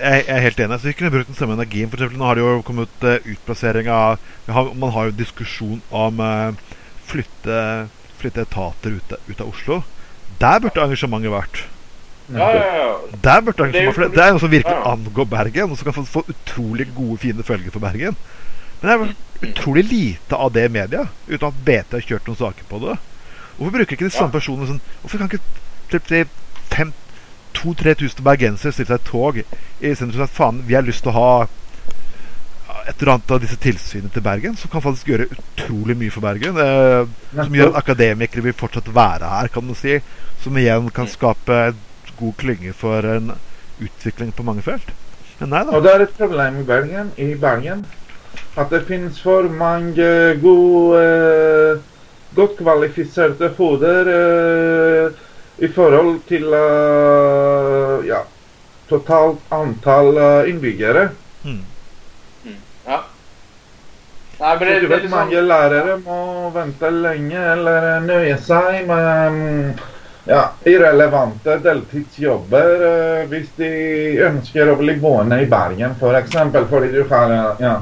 jeg, 0.00 0.24
jeg 0.26 0.34
er 0.36 0.44
helt 0.46 0.60
enig. 0.64 0.80
Så 0.80 0.90
vi 0.90 0.96
kunne 0.98 1.12
brukt 1.14 1.30
den 1.30 1.38
samme 1.38 1.56
energien. 1.58 1.90
For 1.90 2.00
eksempel, 2.00 2.20
nå 2.20 2.28
har 2.28 2.38
det 2.38 2.44
jo 2.44 2.60
kommet 2.66 3.06
uh, 3.06 3.16
utplassering 3.34 3.90
av 3.92 4.20
har, 4.50 4.70
Man 4.74 4.94
har 4.94 5.10
jo 5.10 5.18
diskusjon 5.18 5.82
om 5.90 6.22
uh, 6.24 6.78
flytte, 7.10 7.58
flytte 8.20 8.46
etater 8.46 8.96
ut, 8.96 9.18
ut 9.28 9.40
av 9.40 9.50
Oslo. 9.50 9.82
Der 10.40 10.62
burde 10.62 10.86
engasjementet 10.86 11.34
vært. 11.34 11.64
Ja, 12.30 12.46
ja, 12.54 12.66
ja. 12.78 12.90
Der 13.26 13.42
burde 13.44 13.66
engasjementet, 13.66 13.96
for 13.96 14.06
det, 14.06 14.12
det 14.16 14.24
er 14.24 14.36
noe 14.36 14.42
som 14.42 14.52
virkelig 14.52 14.76
Ja. 14.76 14.92
angår 14.94 15.26
Bergen, 15.28 15.70
og 15.72 15.78
som 15.78 15.90
kan 15.90 15.98
få, 15.98 16.06
få 16.06 16.24
utrolig 16.30 16.86
gode, 16.94 17.18
fine 17.24 17.44
følger 17.44 17.74
for 17.74 17.82
Bergen. 17.82 18.16
Men 18.80 18.88
det 18.88 18.96
er 18.96 19.50
utrolig 19.50 19.84
lite 19.84 20.36
av 20.36 20.52
det 20.54 20.64
i 20.68 20.72
media, 20.72 21.06
uten 21.28 21.48
at 21.50 21.64
BT 21.66 21.98
har 21.98 22.06
kjørt 22.06 22.30
noen 22.30 22.40
saker 22.40 22.68
på 22.70 22.80
det. 22.86 22.96
Hvorfor 23.58 23.76
bruker 23.76 23.96
ikke 23.96 24.08
de 24.08 24.14
samme 24.14 24.32
personene 24.32 24.70
sånn 24.70 24.78
Hvorfor 25.02 25.20
kan 25.20 25.28
ikke 25.28 25.42
typ, 25.92 26.06
de 26.08 26.22
fem 26.72 26.94
2000-3000 27.58 28.22
bergensere 28.26 28.72
stiller 28.72 28.96
seg 28.96 28.98
i 28.98 29.00
et 29.00 29.10
tog 29.10 29.40
i 29.40 29.94
stedet 29.94 30.14
for 30.14 30.26
at 30.26 30.36
faen, 30.36 30.62
vi 30.66 30.76
har 30.76 30.86
lyst 30.86 31.04
til 31.04 31.12
å 31.12 31.18
ha 31.18 31.32
et 32.88 33.02
eller 33.02 33.12
annet 33.14 33.34
av 33.34 33.42
disse 33.42 33.58
tilsynene 33.60 34.10
til 34.14 34.24
Bergen, 34.24 34.56
som 34.56 34.70
kan 34.72 34.82
faktisk 34.82 35.10
gjøre 35.10 35.28
utrolig 35.34 35.96
mye 36.00 36.14
for 36.14 36.24
Bergen. 36.24 36.56
Eh, 36.58 37.12
som 37.36 37.54
gjør 37.54 37.72
at 37.72 37.78
akademikere 37.82 38.46
vil 38.46 38.56
fortsatt 38.56 38.88
være 38.94 39.30
her, 39.30 39.50
kan 39.52 39.68
du 39.68 39.76
si. 39.78 39.98
Som 40.42 40.58
igjen 40.58 40.88
kan 40.94 41.10
skape 41.10 41.60
god 42.18 42.36
klynge 42.40 42.72
for 42.76 43.06
en 43.06 43.34
utvikling 43.80 44.32
på 44.36 44.46
mange 44.46 44.64
felt. 44.64 44.94
Men 45.40 45.54
nei 45.54 45.64
da. 45.66 45.76
Og 45.76 45.84
det 45.84 45.92
er 45.92 46.04
et 46.06 46.16
problem 46.18 46.60
i 46.60 46.66
Bergen, 46.68 47.12
i 47.20 47.32
Bergen 47.40 47.84
at 48.58 48.70
det 48.70 48.84
finnes 48.86 49.18
for 49.22 49.48
mange 49.50 50.06
gode, 50.42 51.80
godt 52.36 52.56
kvalifiserte 52.58 53.50
hoder 53.56 54.10
eh, 54.14 55.18
i 55.60 55.68
forhold 55.68 56.22
til 56.28 56.46
uh, 56.48 58.00
ja, 58.08 58.22
totalt 58.88 59.42
antall 59.52 60.16
uh, 60.16 60.48
innbyggere. 60.48 61.08
Mm. 61.44 61.64
ja. 62.86 63.00
Nei, 64.40 64.56
men 64.56 64.68
det, 64.68 64.74
du 64.74 64.86
det 64.86 64.88
vet 64.88 65.02
liksom 65.04 65.18
mange 65.18 65.40
lærere 65.44 65.96
må 66.00 66.50
vente 66.54 66.90
lenge 66.96 67.40
eller 67.52 67.88
nøye 68.06 68.38
seg 68.40 68.86
med 68.88 69.36
mm, 69.36 69.82
ja, 70.30 70.46
irrelevante 70.64 71.58
deltidsjobber 71.60 72.84
uh, 72.86 73.28
hvis 73.28 73.52
de 73.60 73.70
ønsker 74.30 74.72
å 74.72 74.78
bli 74.80 74.96
boende 75.02 75.42
i 75.44 75.48
Bergen, 75.50 75.92
f.eks. 76.00 76.38
For 76.56 76.70
fordi 76.72 76.92
du 76.94 77.02
har 77.12 77.36
eh, 77.36 77.66
ja. 77.66 77.74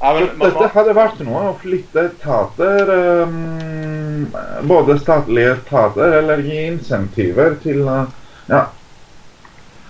Ja, 0.00 0.12
men, 0.12 0.26
man, 0.36 0.50
Dette 0.52 0.68
hadde 0.74 0.94
vært 0.96 1.20
noe 1.24 1.42
å 1.50 1.52
flytte 1.60 2.02
etater, 2.10 2.90
um, 3.24 4.26
både 4.68 4.98
statlige 5.00 5.54
etater, 5.56 6.18
eller 6.18 6.42
gi 6.44 6.58
insentiver 6.66 7.56
til 7.62 7.80
uh, 7.88 8.04
ja, 8.50 8.66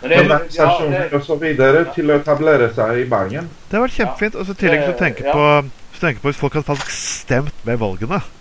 det, 0.02 0.12
ja, 0.12 0.22
organisasjoner 0.22 1.10
det, 1.10 1.82
til 1.96 2.12
å 2.12 2.20
etablere 2.20 2.70
seg 2.76 3.02
i 3.02 3.08
Bergen. 3.10 3.50
Det 3.66 3.78
har 3.78 3.86
vært 3.88 3.98
kjempefint. 3.98 4.38
Og 4.38 4.46
så 4.46 4.54
i 4.54 4.62
tillegg 4.62 4.86
så 4.86 4.96
tenke 5.00 5.26
på 5.26 5.50
hvis 5.96 6.02
tenke 6.02 6.22
på 6.22 6.30
hvis 6.30 6.40
folk 6.40 6.58
hadde 6.58 6.68
faktisk 6.68 6.92
stemt 6.92 7.64
med 7.66 7.80
valgene. 7.80 8.20
Mm 8.20 8.34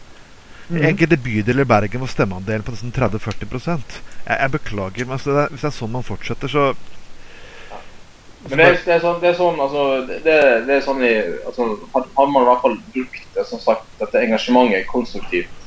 Mhm. 0.67 0.85
enkelte 0.85 1.17
bydeler 1.17 1.61
i 1.61 1.65
Bergen 1.65 2.01
var 2.01 2.09
stemmeandelen 2.09 2.63
på 2.65 2.73
nesten 2.73 2.91
30-40 2.91 3.45
jeg, 4.25 4.37
jeg 4.39 4.51
beklager, 4.51 5.05
men 5.05 5.13
altså, 5.13 5.31
det 5.31 5.43
er, 5.43 5.49
hvis 5.49 5.61
det 5.61 5.67
er 5.69 5.75
sånn 5.75 5.91
man 5.93 6.03
fortsetter, 6.03 6.49
så 6.49 6.63
Men 8.49 8.57
det 8.57 8.65
er, 8.65 8.75
det 8.85 8.93
er 8.93 9.01
sånn, 9.01 9.21
det 9.21 9.29
er 9.31 9.37
sånn 9.39 9.61
altså, 9.61 9.83
det, 10.05 10.35
det 10.67 10.73
er 10.75 10.81
sånn 10.85 10.99
i, 11.01 11.13
altså, 11.49 11.65
Har 11.95 12.27
man 12.29 12.43
i 12.43 12.49
hvert 12.51 12.61
fall 12.61 12.75
brukt 12.93 13.39
som 13.49 13.61
sagt, 13.61 13.87
dette 13.99 14.21
engasjementet 14.21 14.85
konstruktivt, 14.87 15.63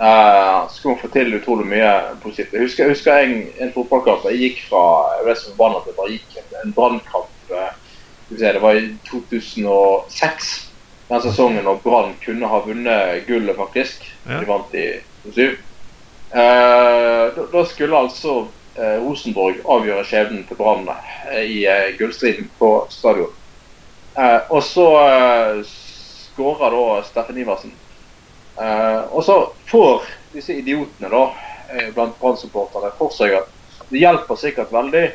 eh, 0.00 0.56
så 0.64 0.72
skulle 0.72 0.94
man 0.94 1.02
få 1.02 1.10
til 1.12 1.36
utrolig 1.36 1.68
mye 1.70 1.92
positivt. 2.24 2.56
Jeg 2.56 2.66
husker, 2.66 2.84
jeg 2.86 2.96
husker 2.96 3.20
en, 3.20 3.36
en 3.60 3.74
fotballkamp. 3.76 4.24
Jeg 4.30 4.40
gikk 4.40 4.64
fra 4.70 4.82
jeg 5.18 5.28
ble 5.28 5.36
så 5.36 5.52
forbanna 5.52 5.82
at 5.82 5.92
bare 5.98 6.16
gikk 6.16 6.40
en, 6.40 6.50
en 6.64 6.74
brannkamp. 6.76 7.36
se, 7.50 8.46
det 8.46 8.62
var 8.62 8.78
i 8.78 8.88
2006, 9.10 10.50
den 11.10 11.22
sesongen 11.24 11.64
når 11.66 11.80
Brann 11.84 12.12
kunne 12.22 12.48
ha 12.48 12.62
vunnet 12.64 13.26
gullet, 13.26 13.56
faktisk. 13.58 14.06
Ja. 14.24 14.40
De 14.40 14.48
vant 14.48 14.74
i 14.78 14.86
2007. 15.24 15.58
Eh, 16.30 17.24
da, 17.36 17.46
da 17.52 17.64
skulle 17.66 17.98
altså 17.98 18.44
Rosenborg 19.02 19.60
avgjøre 19.64 20.04
skjebnen 20.08 20.44
til 20.48 20.56
Brann 20.56 20.88
eh, 20.88 21.44
i 21.44 21.58
eh, 21.68 21.92
gullstriden 21.98 22.50
på 22.58 22.70
stadion. 22.90 23.32
Eh, 24.16 24.40
og 24.50 24.62
så 24.66 24.86
eh, 25.04 25.62
skårer 25.68 26.74
da 26.76 27.02
Steffen 27.08 27.38
Iversen. 27.38 27.72
Eh, 28.60 29.00
og 29.12 29.24
så 29.24 29.38
får 29.70 30.02
disse 30.34 30.54
idiotene 30.56 31.10
da, 31.12 31.24
eh, 31.74 31.90
blant 31.94 32.18
Brann-supporterne 32.20 32.92
for 32.98 33.10
seg 33.14 33.34
at 33.40 33.50
det 33.90 34.02
hjelper 34.04 34.38
sikkert 34.38 34.72
veldig 34.72 35.06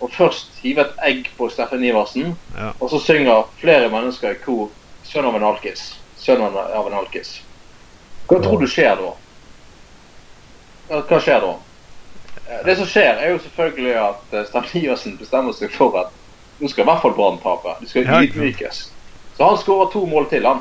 å 0.00 0.08
først 0.08 0.58
hive 0.62 0.80
et 0.86 1.02
egg 1.04 1.30
på 1.36 1.48
Steffen 1.52 1.84
Iversen, 1.84 2.36
Ja. 2.56 2.72
og 2.80 2.90
så 2.90 2.98
synger 3.04 3.46
flere 3.60 3.88
mennesker 3.92 4.30
i 4.36 4.40
kor 4.44 4.68
'Sønn 5.04 5.24
av 5.26 5.34
en 5.36 5.42
alkis'. 5.42 5.94
Sønn 6.16 6.42
av 6.42 6.56
en- 6.86 6.92
alkis. 6.98 7.40
Hva 8.28 8.40
tror 8.42 8.60
du 8.60 8.66
skjer 8.66 8.96
da? 8.96 9.12
Hva 11.08 11.20
skjer 11.20 11.40
da? 11.40 11.54
Eh, 12.50 12.64
Det 12.66 12.76
som 12.76 12.86
skjer, 12.86 13.14
er 13.22 13.30
jo 13.34 13.38
selvfølgelig 13.38 13.94
at 14.02 14.34
eh, 14.34 14.82
Iversen 14.82 15.16
bestemmer 15.20 15.52
seg 15.56 15.70
for 15.72 15.96
at 16.00 16.10
nå 16.60 16.68
skal 16.68 16.82
i 16.84 16.88
hvert 16.90 17.02
fall 17.02 17.14
Brann 17.16 17.38
tape. 17.40 17.76
De 17.80 17.88
skal 17.88 18.04
ydmykes. 18.26 18.80
Så 19.36 19.46
han 19.48 19.56
skårer 19.58 19.92
to 19.92 20.02
mål 20.06 20.26
til, 20.28 20.44
han. 20.46 20.58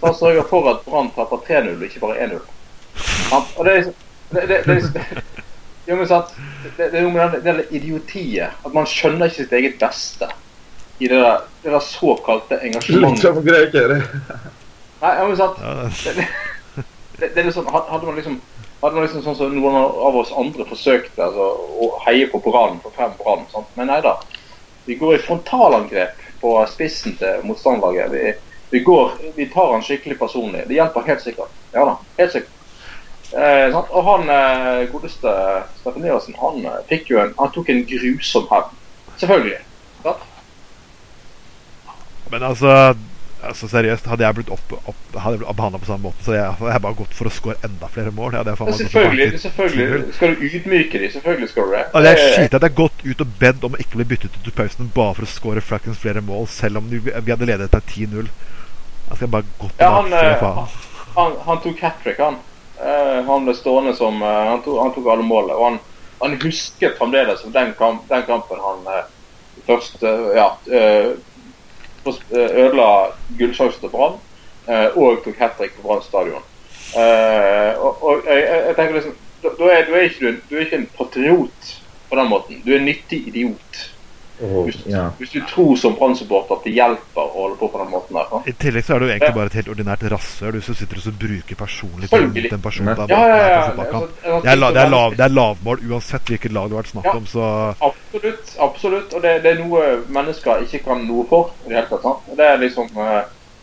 Så 0.00 0.06
han 0.06 0.14
sørger 0.18 0.48
for 0.50 0.68
at 0.70 0.82
Brann 0.84 1.08
taper 1.16 1.40
3-0, 1.46 1.76
og 1.78 1.86
ikke 1.86 2.00
bare 2.02 2.26
1-0. 2.26 2.40
Og 3.56 3.64
det 3.64 3.76
er 3.78 3.92
det, 4.30 4.48
det, 4.48 4.58
det, 4.66 5.22
jo, 5.88 5.96
men 5.96 6.06
sant? 6.06 6.34
Det, 6.76 6.90
det 6.92 6.98
er 7.00 7.02
noe 7.06 7.14
med 7.14 7.32
den, 7.32 7.42
delen 7.46 7.72
idiotiet. 7.74 8.52
At 8.66 8.74
man 8.76 8.86
skjønner 8.86 9.26
ikke 9.30 9.40
sitt 9.40 9.54
eget 9.56 9.78
beste 9.80 10.28
i 11.00 11.08
det 11.08 11.16
der, 11.18 11.40
det 11.64 11.72
der 11.72 11.80
såkalte 11.82 12.58
Litt 12.60 12.66
engasjementet. 12.68 13.24
som 13.24 13.40
grekere. 13.46 13.96
Nei, 15.00 15.14
ja, 15.16 15.24
men 15.26 15.36
sant? 15.40 15.56
det- 16.04 16.14
det, 16.20 16.26
det, 17.20 17.30
det, 17.34 17.46
er 17.46 17.50
sånn, 17.56 17.66
had- 17.72 17.88
hadde 17.90 18.06
man 18.06 18.16
liksom 18.20 18.36
hadde 18.80 18.96
man 18.96 19.04
liksom 19.04 19.24
sånn 19.24 19.36
som 19.36 19.54
noen 19.54 19.76
av 19.76 20.16
oss 20.16 20.32
andre 20.36 20.64
forsøkte 20.68 21.24
altså, 21.24 21.48
å 21.84 21.90
heie 22.06 22.28
på 22.32 22.40
Brann, 22.44 22.78
for 22.84 22.94
frem 22.96 23.12
Brann. 23.18 23.44
Men 23.76 23.90
nei 23.92 24.00
da. 24.04 24.16
Vi 24.86 24.96
går 25.00 25.18
i 25.18 25.24
frontalangrep 25.24 26.22
på 26.40 26.54
spissen 26.70 27.18
til 27.20 27.44
motstanderlaget. 27.44 28.14
Vi, 28.14 28.32
vi, 28.70 28.80
går, 28.86 29.12
vi 29.36 29.50
tar 29.52 29.74
han 29.74 29.84
skikkelig 29.84 30.16
personlig. 30.18 30.64
Det 30.68 30.78
hjelper 30.78 31.06
helt 31.10 31.26
sikkert. 31.26 31.60
Ja 31.74 31.84
da, 31.90 31.98
helt 32.16 32.32
sikkert. 32.32 32.56
Eh? 33.30 33.76
Og 33.76 34.02
han 34.08 34.32
eh, 34.34 34.88
godeste 34.90 35.34
Steffen 35.78 36.06
Iversen, 36.06 36.34
han, 36.40 36.64
eh, 36.66 37.04
jo 37.06 37.20
en, 37.22 37.34
han 37.38 37.52
tok 37.54 37.68
en 37.70 37.84
grusom 37.86 38.48
hevn. 38.50 38.72
Selvfølgelig. 39.20 39.60
Sant? 40.02 40.26
Men 42.30 42.48
altså, 42.48 42.74
altså 43.42 43.68
seriøst, 43.70 44.06
hadde 44.10 44.24
jeg 44.24 44.36
blitt 44.38 44.50
opp, 44.52 44.74
behandla 45.14 45.78
på 45.78 45.88
samme 45.88 46.08
måte, 46.08 46.24
så 46.24 46.34
jeg, 46.36 46.44
hadde 46.58 46.72
jeg 46.72 46.82
bare 46.84 46.98
gått 46.98 47.14
for 47.16 47.30
å 47.30 47.32
score 47.34 47.56
enda 47.66 47.88
flere 47.92 48.12
mål. 48.14 48.36
Gått 48.44 48.82
selvfølgelig, 48.82 49.40
selvfølgelig 49.44 50.14
skal 50.16 50.34
du 50.34 50.44
ydmyke 50.48 51.00
dem. 51.00 51.12
Selvfølgelig 51.14 51.48
skal 51.52 51.68
du 51.68 51.74
det. 51.76 51.84
Altså, 51.90 52.04
det 52.06 52.12
er 52.12 52.30
Eh, 52.40 52.44
at 52.44 52.52
jeg 52.52 52.60
har 52.62 52.76
gått 52.76 53.02
ut 53.04 53.20
og 53.24 53.34
bedt 53.40 53.64
om 53.66 53.74
å 53.76 53.80
ikke 53.80 54.00
bli 54.00 54.06
byttet 54.12 54.36
ut 54.36 54.48
i 54.48 54.54
pausen 54.54 54.90
bare 54.94 55.16
for 55.18 55.26
å 55.26 55.30
score 55.30 55.64
fuckings 55.64 56.00
flere 56.00 56.22
mål, 56.24 56.46
selv 56.50 56.80
om 56.80 56.88
vi 56.90 57.00
vi 57.00 57.32
hadde 57.32 57.48
ledet 57.48 57.70
til 57.74 58.06
10-0. 58.06 58.30
Jeg 59.10 59.18
skal 59.18 59.32
bare 59.32 59.48
gått 59.58 59.80
Ja, 59.82 59.90
han, 59.96 60.10
for 60.10 60.30
eh, 60.30 60.40
faen. 60.40 60.74
han, 61.16 61.38
han 61.46 61.62
tok 61.64 61.80
hat 61.84 62.02
trick, 62.04 62.20
han. 62.20 62.40
Uh, 62.80 63.20
han 63.26 63.44
ble 63.44 63.54
stående 63.54 63.92
som 63.96 64.22
uh, 64.22 64.28
han, 64.52 64.62
tok, 64.64 64.78
han 64.80 64.92
tok 64.94 65.08
alle 65.12 65.26
målene. 65.26 65.56
Og 65.56 65.66
han, 65.68 65.80
han 66.22 66.36
husket 66.44 66.96
fremdeles 67.00 67.42
den, 67.56 67.74
kamp, 67.78 68.06
den 68.08 68.24
kampen 68.28 68.62
han 68.64 68.86
uh, 68.88 69.02
først 69.66 70.02
ja, 70.34 70.46
ødela 72.06 72.90
gullsjansen 73.38 73.80
til 73.80 73.92
Brann, 73.92 74.18
eh, 74.68 74.96
og 74.96 75.22
tok 75.24 75.38
hat 75.40 75.58
trick 75.58 75.76
på 75.76 75.86
Brann 75.86 76.02
stadion. 76.04 76.46
Eh, 76.96 77.78
og, 77.78 78.24
jeg, 78.26 78.74
tenker 78.76 78.98
liksom 78.98 79.16
da, 79.40 79.50
er, 79.70 79.86
du, 79.88 79.94
er 79.94 80.08
ikke, 80.08 80.34
ikke 80.60 80.76
en 80.76 80.88
patriot 80.96 81.70
på 82.10 82.18
den 82.18 82.28
måten. 82.28 82.62
Du 82.64 82.72
er 82.72 82.80
en 82.80 82.88
nyttig 82.88 83.22
idiot. 83.30 83.84
Hvis, 84.40 84.78
ja. 84.88 85.02
hvis 85.18 85.34
du 85.34 85.40
tror 85.50 85.74
som 85.76 85.94
Brann-supporter 85.98 86.56
at 86.56 86.64
det 86.64 86.72
hjelper 86.72 87.20
å 87.20 87.32
holde 87.34 87.58
på 87.60 87.68
på 87.68 87.80
den 87.82 87.90
måten 87.92 88.16
der. 88.16 88.30
I 88.48 88.54
tillegg 88.62 88.86
så 88.86 88.94
er 88.94 89.02
du 89.02 89.08
egentlig 89.10 89.34
bare 89.36 89.50
et 89.52 89.56
helt 89.60 89.68
ordinært 89.74 90.04
rasshøl 90.12 90.54
du 90.56 90.60
som 90.64 90.78
sitter 90.78 91.00
og 91.02 91.18
bruker 91.20 91.58
personlig 91.60 92.08
til 92.08 92.48
den 92.48 92.62
personen 92.64 92.94
Ja, 92.94 92.94
der 93.02 93.12
Ja, 93.12 93.20
ja, 93.28 93.36
ja. 93.36 93.58
altså, 93.60 94.06
Det 94.24 94.52
er, 94.52 94.56
la, 94.56 94.70
det, 94.72 94.84
er 94.84 94.92
lav, 94.94 95.16
det 95.18 95.26
er 95.26 95.34
lavmål 95.36 95.84
uansett 95.90 96.32
hvilket 96.32 96.54
lag 96.56 96.70
det 96.70 96.76
har 96.78 96.82
vært 96.82 96.94
snakk 96.94 97.10
om, 97.14 97.26
så 97.28 97.44
Absolutt. 97.90 98.54
absolutt, 98.68 99.14
Og 99.14 99.22
det, 99.22 99.34
det 99.44 99.52
er 99.52 99.60
noe 99.60 99.84
mennesker 100.08 100.64
ikke 100.64 100.82
kan 100.86 101.04
noe 101.08 101.26
for. 101.28 101.52
i 101.66 101.68
Det 101.68 101.76
hele 101.76 101.88
tatt, 101.90 102.06
sant? 102.06 102.32
Det 102.36 102.46
er 102.46 102.62
liksom 102.64 102.88
eh, 102.96 103.20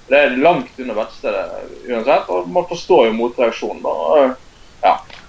Det 0.08 0.20
er 0.24 0.38
langt 0.40 0.78
under 0.80 0.96
verkstedet 0.96 1.46
uansett. 1.90 2.30
Og 2.32 2.46
man 2.48 2.68
forstår 2.70 3.08
jo 3.10 3.16
motreaksjonen. 3.18 3.82
da. 3.84 4.36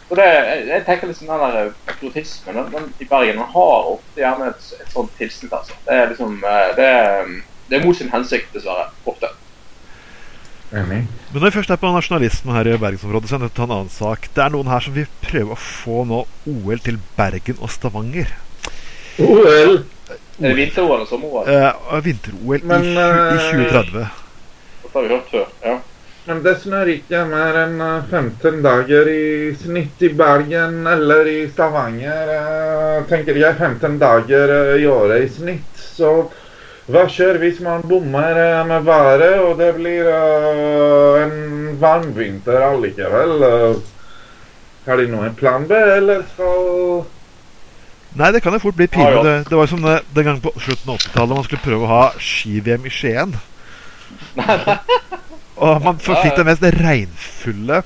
Og, 0.09 0.17
Så 0.17 0.17
det, 0.17 0.29
jeg, 0.69 0.85
tenker 0.87 1.11
liksom 1.11 1.29
den 1.29 1.43
der 1.43 1.73
patriotismen 1.87 2.57
den, 2.57 2.71
den, 2.73 2.87
i 3.01 3.09
Bergen 3.09 3.37
den 3.37 3.51
har 3.53 3.91
ofte 3.93 4.23
gjerne 4.23 4.49
et, 4.55 4.71
et 4.81 4.93
sånt 4.93 5.13
tilsnitt. 5.19 5.53
altså. 5.53 5.77
Det 5.85 5.99
er 5.99 6.09
liksom 6.09 6.39
eh, 6.45 6.71
det 6.79 6.87
er, 6.87 7.35
det 7.69 7.79
er 7.79 7.85
mot 7.85 7.97
sin 7.97 8.11
hensikt, 8.13 8.49
dessverre. 8.55 8.89
Ofte. 9.05 9.29
Enig. 10.73 11.03
Men 11.33 11.41
når 11.41 11.49
vi 11.49 11.57
først 11.59 11.71
er 11.73 11.81
på 11.81 11.93
nasjonalisme 11.93 12.53
her 12.53 12.69
i 12.69 12.79
bergensområdet, 12.81 13.29
så 13.29 13.37
er 13.37 13.39
jeg 13.39 13.45
nødt 13.47 13.55
til 13.57 13.63
å 13.63 13.67
ta 13.67 13.69
en 13.69 13.77
annen 13.77 13.93
sak. 13.93 14.31
Det 14.37 14.45
er 14.45 14.53
noen 14.53 14.73
her 14.73 14.85
som 14.85 14.97
vil 14.97 15.09
prøve 15.25 15.55
å 15.55 15.61
få 15.61 16.03
nå 16.09 16.23
OL 16.49 16.83
til 16.85 16.99
Bergen 17.17 17.61
og 17.61 17.73
Stavanger. 17.73 18.33
OL! 19.21 19.79
Er 20.39 20.53
det 20.53 20.57
vinter-OL 20.57 21.03
og 21.03 21.09
sommer-OL? 21.11 21.49
Eh, 21.51 21.95
Vinter-OL 22.05 22.61
i, 22.61 22.65
i 22.65 22.93
eh, 22.97 23.47
2030. 23.53 24.05
Dette 24.85 24.93
har 24.95 25.05
vi 25.05 25.13
hørt 25.13 25.33
før. 25.33 25.49
ja. 25.65 25.79
Men 26.29 26.43
det 26.45 26.59
snør 26.61 26.91
ikke 26.93 27.23
mer 27.31 27.57
enn 27.63 27.79
eh, 27.81 28.11
15 28.13 28.59
dager 28.65 29.09
i 29.09 29.55
snitt 29.57 30.03
i 30.05 30.11
Bergen 30.13 30.83
eller 30.87 31.29
i 31.31 31.39
Stavanger. 31.49 32.33
eh, 32.35 32.99
tenker 33.09 33.39
jeg 33.41 33.57
15 33.57 33.97
dager 34.03 34.53
eh, 34.53 34.75
i 34.83 34.85
året 34.93 35.25
i 35.25 35.31
snitt. 35.33 35.81
Så 35.97 36.11
hva 36.89 37.07
skjer 37.09 37.41
hvis 37.41 37.63
man 37.65 37.81
bommer 37.89 38.37
eh, 38.43 38.61
med 38.69 38.85
været 38.85 39.39
og 39.41 39.55
det 39.61 39.71
blir 39.79 40.11
eh, 40.13 41.23
en 41.23 41.79
varm 41.81 42.13
vinter 42.17 42.61
allikevel? 42.67 43.35
Eh, 43.49 43.81
har 44.89 45.01
de 45.01 45.09
noen 45.09 45.33
plan 45.37 45.65
B, 45.69 45.77
eller 45.77 46.23
skal 46.35 47.07
Nei, 48.19 48.31
det 48.33 48.41
kan 48.43 48.55
jo 48.57 48.61
fort 48.63 48.77
bli 48.77 48.87
pinlig. 48.89 49.17
ja. 49.17 49.25
Det, 49.25 49.35
det 49.49 49.57
var 49.57 49.67
jo 49.67 49.73
som 49.73 49.83
det, 49.85 49.99
den 50.17 50.25
gangen 50.29 50.45
på 50.45 50.53
slutten 50.57 50.93
av 50.93 51.01
80-tallet 51.01 51.37
man 51.41 51.45
skulle 51.49 51.65
prøve 51.65 51.85
å 51.85 51.91
ha 51.93 52.05
ski-VM 52.21 52.89
i 52.89 52.93
Skien. 52.93 53.37
Og 55.59 55.83
man 55.85 55.99
fikk 56.03 56.37
den 56.37 56.47
mest 56.49 56.65
regnfulle 56.79 57.83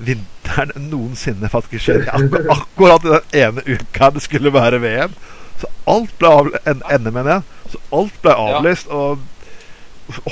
vinteren 0.00 0.88
noensinne 0.90 1.48
faktisk. 1.52 1.88
Akkur 2.08 2.40
akkurat 2.54 3.04
i 3.04 3.08
den 3.12 3.24
ene 3.42 3.60
uka 3.66 4.04
det 4.14 4.22
skulle 4.24 4.54
være 4.54 4.78
VM. 4.82 5.12
Så 5.60 5.66
alt 5.92 6.12
ble 6.18 6.28
av, 6.32 6.44
en, 6.64 6.80
NM, 6.88 7.12
mener 7.12 7.32
jeg. 7.32 7.42
Så 7.74 7.78
alt 7.98 8.16
ble 8.24 8.32
avlyst, 8.32 8.86
og 8.88 9.18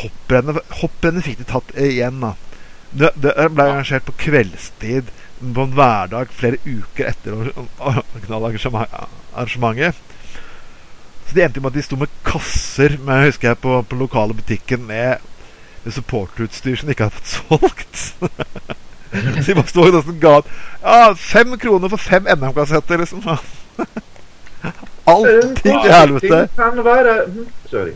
hopprennet, 0.01 1.25
fikk 1.27 1.39
de 1.43 1.47
tatt 1.53 1.69
igjen, 1.77 2.17
da. 2.25 2.31
Det, 2.89 3.11
det 3.21 3.33
ble 3.53 3.63
arrangert 3.69 4.09
på 4.09 4.17
kveldstid 4.25 5.07
på 5.39 5.63
en 5.63 5.75
hverdag 5.77 6.27
flere 6.35 6.59
uker 6.65 7.05
etter 7.11 7.31
originalarrangementet. 7.37 9.97
Så 11.29 11.33
det 11.37 11.45
endte 11.45 11.61
med 11.61 11.71
at 11.71 11.77
de 11.77 11.85
sto 11.85 11.97
med 12.01 12.15
kasser 12.25 12.97
med, 13.05 13.27
husker 13.29 13.53
jeg, 13.53 13.61
på, 13.61 13.71
på 13.85 14.01
lokale 14.01 14.33
butikken 14.35 14.81
med 14.89 15.21
supporterutstyr 15.95 16.77
som 16.77 16.89
de 16.89 16.95
ikke 16.97 17.09
hadde 17.09 17.21
fått 17.21 17.35
solgt. 17.37 18.03
Så 19.09 19.47
de 19.47 19.55
bare 19.57 19.71
sto 19.71 19.87
og 19.89 20.09
ga 20.21 20.35
Ja, 20.83 21.15
fem 21.17 21.55
kroner 21.59 21.89
for 21.89 21.97
fem 22.01 22.27
NM-kassetter, 22.29 23.01
liksom. 23.01 23.23
Alt 25.09 25.65
i 25.65 25.73
helvete. 25.89 26.43
Hm, 26.59 27.47
Sorry. 27.71 27.95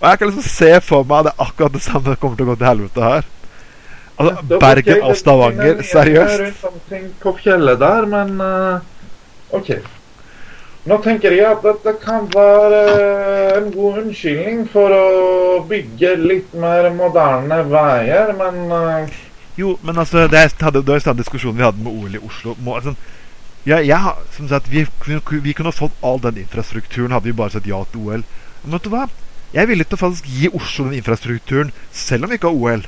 Og 0.00 0.08
jeg 0.10 0.18
kan 0.18 0.28
liksom 0.28 0.48
se 0.48 0.70
for 0.84 1.06
meg 1.08 1.22
at 1.22 1.30
det 1.30 1.32
er 1.32 1.46
akkurat 1.46 1.72
det 1.72 1.82
samme 1.84 2.16
kommer 2.20 2.36
til 2.36 2.46
å 2.46 2.52
gå 2.52 2.58
til 2.60 2.68
helvete 2.68 3.06
her. 3.06 3.30
Altså, 4.14 4.58
Bergen 4.60 5.02
og 5.02 5.16
Stavanger, 5.18 5.78
er 5.80 5.88
seriøst. 5.88 6.40
Rundt 6.44 6.64
omkring 6.70 7.06
Koppfjellet 7.22 7.80
der, 7.80 8.06
men 8.10 8.34
eh, 8.44 9.56
OK. 9.58 9.70
Nå 10.84 10.98
tenker 11.00 11.32
jeg 11.32 11.48
at 11.48 11.62
dette 11.64 11.94
kan 12.02 12.26
være 12.28 12.80
en 13.56 13.70
god 13.72 14.00
unnskyldning 14.02 14.66
for 14.68 14.92
å 14.92 15.62
bygge 15.68 16.10
litt 16.20 16.50
mer 16.60 16.90
moderne 16.92 17.62
veier, 17.70 18.34
men 18.36 18.58
eh, 18.76 19.20
Jo, 19.56 19.78
men 19.80 20.02
altså, 20.02 20.26
det 20.28 20.42
er, 20.42 20.50
jo 20.50 20.98
samme 21.00 21.22
diskusjonen 21.22 21.56
vi 21.56 21.64
hadde 21.64 21.80
med 21.80 21.92
OL 21.92 22.18
i 22.18 22.20
Oslo. 22.20 22.52
Må, 22.60 22.74
altså, 22.76 22.92
ja, 23.64 23.78
jeg, 23.80 24.12
som 24.36 24.50
sagt, 24.50 24.68
vi, 24.68 24.82
vi, 25.06 25.54
kunne 25.56 25.72
fått 25.72 25.94
all 26.04 26.20
den 26.20 26.42
infrastrukturen 26.42 27.14
hadde 27.16 27.30
vi 27.30 27.36
bare 27.38 27.54
sagt 27.54 27.70
ja 27.70 27.78
til 27.88 28.04
OL. 28.04 28.26
Men 28.64 28.76
vet 28.76 28.84
du 28.84 28.90
hva? 28.92 29.06
Jeg 29.54 29.62
er 29.62 29.70
villig 29.70 29.86
til 29.88 29.96
å 29.96 30.02
faktisk 30.02 30.28
gi 30.28 30.50
Oslo 30.52 30.90
den 30.90 30.98
infrastrukturen, 30.98 31.70
selv 31.94 32.26
om 32.26 32.34
vi 32.34 32.36
ikke 32.36 32.50
har 32.50 32.60
OL. 32.60 32.84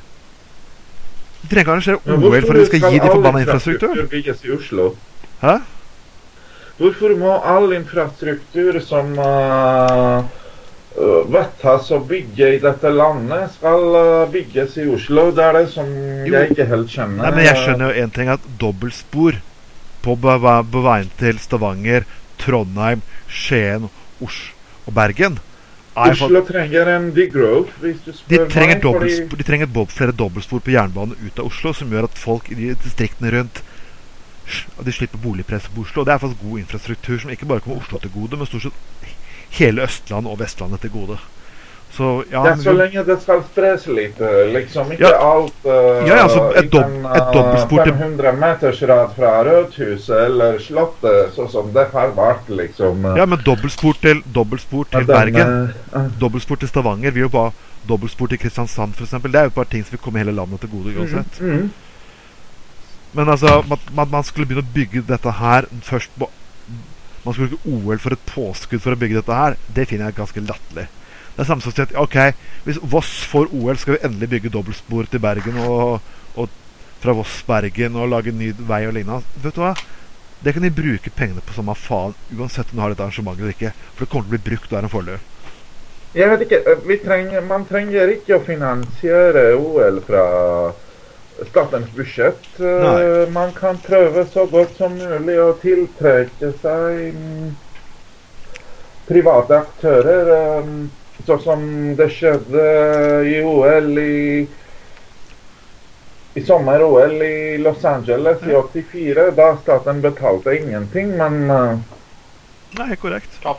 Vi 1.41 1.49
trenger 1.49 1.65
ikke 1.65 1.73
arrangere 1.79 2.19
OL 2.19 2.45
for 2.45 2.53
at 2.53 2.61
vi 2.61 2.69
skal 2.69 2.85
gi 2.85 2.93
de 2.99 3.01
all 3.07 3.15
forbanna 3.15 3.41
infrastrukturen. 3.41 3.97
infrastruktur 3.97 4.13
bygges 4.13 4.45
i 4.45 4.53
Oslo? 4.59 4.87
Hæ? 5.41 5.55
Hvorfor 6.77 7.15
må 7.17 7.31
all 7.41 7.71
infrastruktur 7.73 8.77
som 8.85 9.15
uh, 9.17 10.21
uh, 10.21 11.21
vedtas 11.33 11.89
å 11.95 12.01
bygge 12.05 12.51
i 12.57 12.59
dette 12.61 12.91
landet, 12.93 13.55
skal 13.57 13.87
uh, 13.95 14.27
bygges 14.33 14.77
i 14.83 14.85
Oslo? 14.93 15.31
Det 15.33 15.45
er 15.47 15.57
det 15.57 15.65
som 15.73 15.89
Jo. 15.89 16.35
jeg 16.35 16.53
ikke 16.53 16.69
helt 16.69 16.93
skjønner. 16.93 17.23
Nei, 17.23 17.33
men 17.39 17.47
jeg 17.47 17.63
skjønner 17.63 17.89
jo 17.89 18.03
en 18.03 18.13
ting 18.19 18.31
at 18.35 18.45
dobbeltspor 18.61 19.41
på, 20.05 20.15
på 20.21 20.85
veien 20.85 21.09
til 21.19 21.41
Stavanger, 21.41 22.05
Trondheim, 22.37 23.01
Skien, 23.25 23.89
Oslo 24.21 24.53
og 24.87 24.95
Bergen 24.95 25.41
er 25.97 26.13
Oslo 26.13 26.41
trenger 26.45 26.89
en 26.93 27.07
degrowth, 27.15 27.73
hvis 27.81 27.99
du 28.05 28.11
de 28.11 28.17
spør 28.17 28.49
trenger, 28.53 28.77
meg. 28.77 28.83
Fordi... 29.29 29.37
de 29.39 29.47
trenger 29.47 29.71
flere 29.93 30.13
dobbeltspor 30.15 30.61
på 30.63 30.75
jernbanen 30.75 31.17
ut 31.23 31.39
av 31.39 31.49
Oslo, 31.49 31.73
som 31.73 31.91
gjør 31.91 32.09
at 32.09 32.19
folk 32.21 32.51
i 32.53 32.73
distriktene 32.73 33.33
rundt 33.33 33.63
at 34.79 34.85
de 34.85 34.91
slipper 34.91 35.17
boligpress 35.23 35.67
på 35.73 35.81
Oslo. 35.81 36.01
Og 36.01 36.05
det 36.07 36.13
er 36.13 36.17
faktisk 36.23 36.43
god 36.43 36.59
infrastruktur 36.59 37.19
som 37.19 37.29
ikke 37.33 37.45
bare 37.49 37.59
kommer 37.65 37.81
Oslo 37.81 37.97
til 37.99 38.11
gode, 38.13 38.37
men 38.37 38.45
stort 38.49 38.61
sett 38.69 39.17
hele 39.57 39.81
Østlandet 39.87 40.31
og 40.31 40.39
Vestlandet 40.39 40.81
til 40.81 40.89
gode. 40.91 41.17
Så 41.97 42.07
ja, 42.29 42.41
det 42.43 42.51
er 42.51 42.57
så 42.61 42.73
lenge 42.75 43.01
det 43.07 43.15
skal 43.23 43.39
spres 43.47 43.85
litt, 43.87 44.17
uh, 44.19 44.41
liksom. 44.51 44.89
Ikke 44.91 45.07
Ja. 45.07 45.21
alt 45.23 45.63
uh, 45.65 46.03
Ja, 46.07 46.17
ja, 46.19 46.25
så 46.27 46.41
et 46.59 46.67
dob- 46.69 47.05
dobbeltspor 47.33 47.83
til- 47.85 47.93
500 47.95 48.33
meters 48.41 48.81
rad 48.89 49.13
fra 49.15 49.31
Rødhuset 49.47 50.25
eller 50.25 50.59
Slottet, 50.59 51.31
sånn 51.35 51.49
som 51.49 51.71
det 51.73 51.87
har 51.93 52.11
vært, 52.11 52.49
liksom. 52.49 53.05
uh, 53.05 53.15
ja, 53.17 53.25
men 53.25 53.39
dobbeltspor 53.39 53.95
til, 54.03 54.21
dobbeltspor 54.35 54.83
til 54.91 55.05
Bergen 55.07 55.71
uh, 55.93 55.95
uh, 55.95 56.11
Dobbeltspor 56.19 56.59
til 56.59 56.67
Stavanger 56.67 57.11
vi 57.15 57.23
jo 57.23 57.29
bare 57.29 57.51
Dobbeltspor 57.87 58.27
til 58.27 58.37
Kristiansand 58.37 58.93
eksempel, 58.99 59.31
Det 59.31 59.39
er 59.39 59.43
jo 59.45 59.55
bare 59.55 59.65
ting 59.71 59.83
som 59.85 59.91
vil 59.95 60.03
komme 60.03 60.19
hele 60.19 60.35
landet 60.35 60.59
til 60.59 60.69
gode 60.69 60.91
uansett. 60.99 61.39
mm, 61.41 61.47
mm. 61.55 61.71
Men 63.13 63.29
altså, 63.31 63.61
man, 63.67 64.09
man, 64.11 64.25
skulle 64.27 64.47
begynne 64.49 64.65
å 64.65 64.73
bygge 64.75 65.05
dette 65.07 65.31
her 65.39 65.69
først 65.85 66.11
på 66.19 66.29
Man 67.23 67.35
skulle 67.35 67.55
ikke 67.55 67.71
OL 67.75 67.99
for 67.99 68.15
et 68.15 68.27
påskudd 68.29 68.79
for 68.83 68.95
å 68.95 68.99
bygge 68.99 69.17
dette 69.19 69.35
her. 69.35 69.57
Det 69.67 69.83
finner 69.89 70.07
jeg 70.07 70.15
ganske 70.15 70.43
latterlig. 70.47 70.85
Det 71.35 71.43
er 71.43 71.47
samme 71.49 71.61
som 71.61 71.73
å 71.73 71.75
si 71.75 71.83
at 71.83 71.91
ok, 71.99 72.15
hvis 72.63 72.79
Voss 72.93 73.09
får 73.27 73.51
OL, 73.51 73.75
skal 73.77 73.97
vi 73.97 74.05
endelig 74.07 74.29
bygge 74.31 74.51
dobbeltspor 74.53 75.09
til 75.11 75.21
Bergen 75.21 75.59
og, 75.59 75.99
og 76.39 76.53
fra 77.03 77.13
Voss-Bergen 77.17 77.99
og 77.99 78.07
lage 78.13 78.31
ny 78.31 78.53
vei 78.69 78.85
og 78.87 78.95
lignende. 78.95 79.27
Vet 79.43 79.57
du 79.57 79.61
hva? 79.61 79.73
Det 80.39 80.53
kan 80.53 80.63
de 80.63 80.71
bruke 80.71 81.11
pengene 81.17 81.43
på 81.43 81.53
samme 81.57 81.75
faen, 81.77 82.15
uansett 82.37 82.71
om 82.71 82.79
du 82.79 82.83
har 82.85 82.93
dette 82.93 83.05
arrangementet 83.05 83.43
eller 83.43 83.57
ikke. 83.57 83.73
For 83.93 84.05
det 84.05 84.11
kommer 84.13 84.27
til 84.27 84.31
å 84.31 84.37
bli 84.37 84.45
brukt 84.47 84.71
og 84.71 84.79
er 84.79 84.87
en 84.87 84.93
fordel. 84.93 85.23
Jeg 86.17 86.31
vet 86.31 86.43
ikke, 86.47 86.75
vi 86.87 86.97
trenger, 87.03 87.41
Man 87.45 87.65
trenger 87.69 88.13
ikke 88.15 88.37
å 88.37 88.45
finansiere 88.45 89.49
OL 89.59 90.01
fra 90.07 90.23
statens 91.49 91.89
budsjett. 91.95 92.45
Uh, 92.59 92.65
Nei. 92.65 93.29
Man 93.31 93.53
kan 93.55 93.77
prøve 93.77 94.25
så 94.31 94.45
godt 94.49 94.77
som 94.77 94.95
mulig 94.97 95.37
å 95.41 95.53
tiltrekke 95.61 96.51
seg 96.61 97.17
mm, 97.17 97.49
private 99.07 99.61
aktører. 99.63 100.31
Um, 100.61 100.87
sånn 101.27 101.43
som 101.43 101.67
det 101.97 102.11
skjedde 102.13 102.63
i 103.27 103.41
OL 103.43 103.91
i 103.99 104.47
i 106.37 106.41
sommer-OL 106.45 107.21
i 107.25 107.57
Los 107.57 107.85
Angeles 107.89 108.43
i 108.45 108.53
84, 108.53 109.31
da 109.33 109.47
staten 109.57 110.03
betalte 110.03 110.53
ingenting, 110.53 111.15
men 111.17 111.39
uh, 111.49 111.95
Nei, 112.77 112.93
korrekt. 113.01 113.39
Ja? 113.41 113.55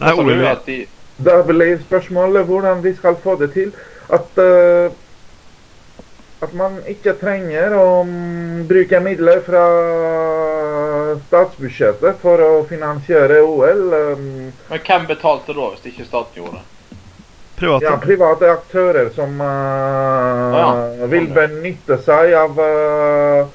Nei, 0.00 0.10
Sa 0.10 0.14
du 0.16 0.32
OL, 0.32 0.46
at 0.48 0.64
de 0.66 0.80
da 1.18 1.40
blir 1.42 1.80
spørsmålet 1.82 2.46
hvordan 2.46 2.82
vi 2.82 2.92
skal 2.94 3.16
få 3.22 3.34
det 3.40 3.52
til. 3.52 3.72
At, 4.08 4.38
uh, 4.38 4.92
at 6.40 6.52
man 6.54 6.76
ikke 6.86 7.16
trenger 7.18 7.74
å 7.74 7.86
mm, 8.06 8.66
bruke 8.70 9.00
midler 9.02 9.40
fra 9.46 9.64
statsbudsjettet 11.26 12.20
for 12.22 12.40
å 12.44 12.50
finansiere 12.68 13.40
OL. 13.42 13.84
Um, 13.94 14.26
Men 14.70 14.82
hvem 14.86 15.06
betalte 15.10 15.54
da, 15.56 15.70
hvis 15.74 15.88
ikke 15.92 16.06
staten 16.06 16.42
gjorde 16.42 16.60
det? 16.60 16.66
private. 17.58 17.84
ja, 17.84 17.96
private 17.98 18.50
aktører 18.54 19.08
som 19.14 19.40
uh, 19.40 20.58
Ja. 20.58 21.06
vil 21.10 21.26
benytte 21.34 21.98
seg 22.06 22.32
av 22.38 22.58
uh, 22.62 23.48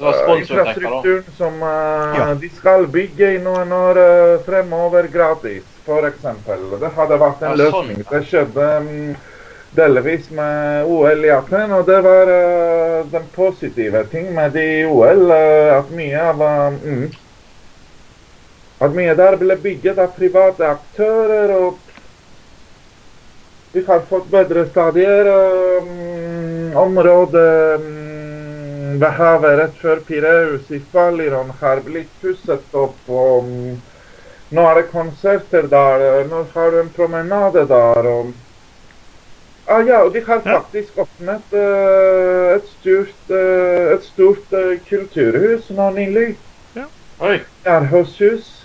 infrastrukturen 0.00 1.24
som 1.36 1.60
uh, 1.62 2.16
Ja. 2.16 2.30
de 2.40 2.48
skal 2.56 2.86
bygge 2.86 3.34
i 3.34 3.42
noen 3.44 3.72
år 3.72 4.00
uh, 4.00 4.38
fremover 4.46 5.10
gratis, 5.12 5.62
f.eks. 5.84 6.24
Det 6.80 6.92
hadde 6.96 7.20
vært 7.20 7.42
en 7.42 7.50
Ja, 7.52 7.68
sånn, 7.68 7.90
løsning. 7.90 8.00
ja. 8.00 8.08
Det 8.16 8.22
skjedde 8.30 8.70
um, 8.80 9.16
delvis 9.70 10.30
med 10.30 10.84
OL 10.84 11.24
i 11.24 11.30
Aten, 11.30 11.72
og 11.72 11.86
det 11.86 12.00
var 12.02 12.30
uh, 12.30 13.10
den 13.10 13.26
positive 13.34 14.04
ting 14.10 14.32
med 14.34 14.56
de 14.56 14.86
OL. 14.90 15.26
Uh, 15.30 15.76
at 15.78 15.92
mye 15.94 16.24
av 16.32 16.42
uh, 16.42 16.80
mm, 16.82 17.10
At 18.80 18.94
mye 18.96 19.12
der 19.12 19.36
ble 19.36 19.56
bygget 19.60 19.98
av 20.00 20.14
private 20.16 20.64
aktører. 20.66 21.50
og 21.52 21.78
vi 23.72 23.84
har 23.86 24.00
fått 24.08 24.30
bedre 24.32 24.64
stadier. 24.66 25.28
Um, 25.28 26.76
området 26.76 27.80
um, 27.80 28.96
ved 28.98 29.12
havet 29.20 29.58
rett 29.58 29.76
før 29.78 30.00
Pireus 30.08 30.70
i 30.74 30.80
Faliron 30.92 31.52
har 31.60 31.84
blitt 31.86 32.10
pusset 32.22 32.74
opp. 32.74 32.98
og 33.06 33.44
um, 33.44 33.76
Nå 34.50 34.64
er 34.66 34.80
det 34.80 34.90
konserter 34.90 35.68
der. 35.70 36.24
Nå 36.26 36.46
har 36.54 36.70
du 36.72 36.80
en 36.80 36.94
promenade 36.96 37.68
der. 37.68 38.08
og 38.16 38.32
Ah, 39.70 39.84
ja, 39.86 40.00
og 40.02 40.14
de 40.14 40.20
har 40.26 40.40
faktisk 40.42 40.96
åpnet 40.98 41.52
uh, 41.54 42.56
et 42.56 42.70
stort, 42.72 43.20
uh, 43.30 43.92
et 43.94 44.06
stort 44.08 44.54
uh, 44.56 44.72
kulturhus 44.88 45.68
nå 45.76 45.90
nylig. 45.94 46.32
Oi! 47.20 47.36
Njærhushus. 47.66 48.56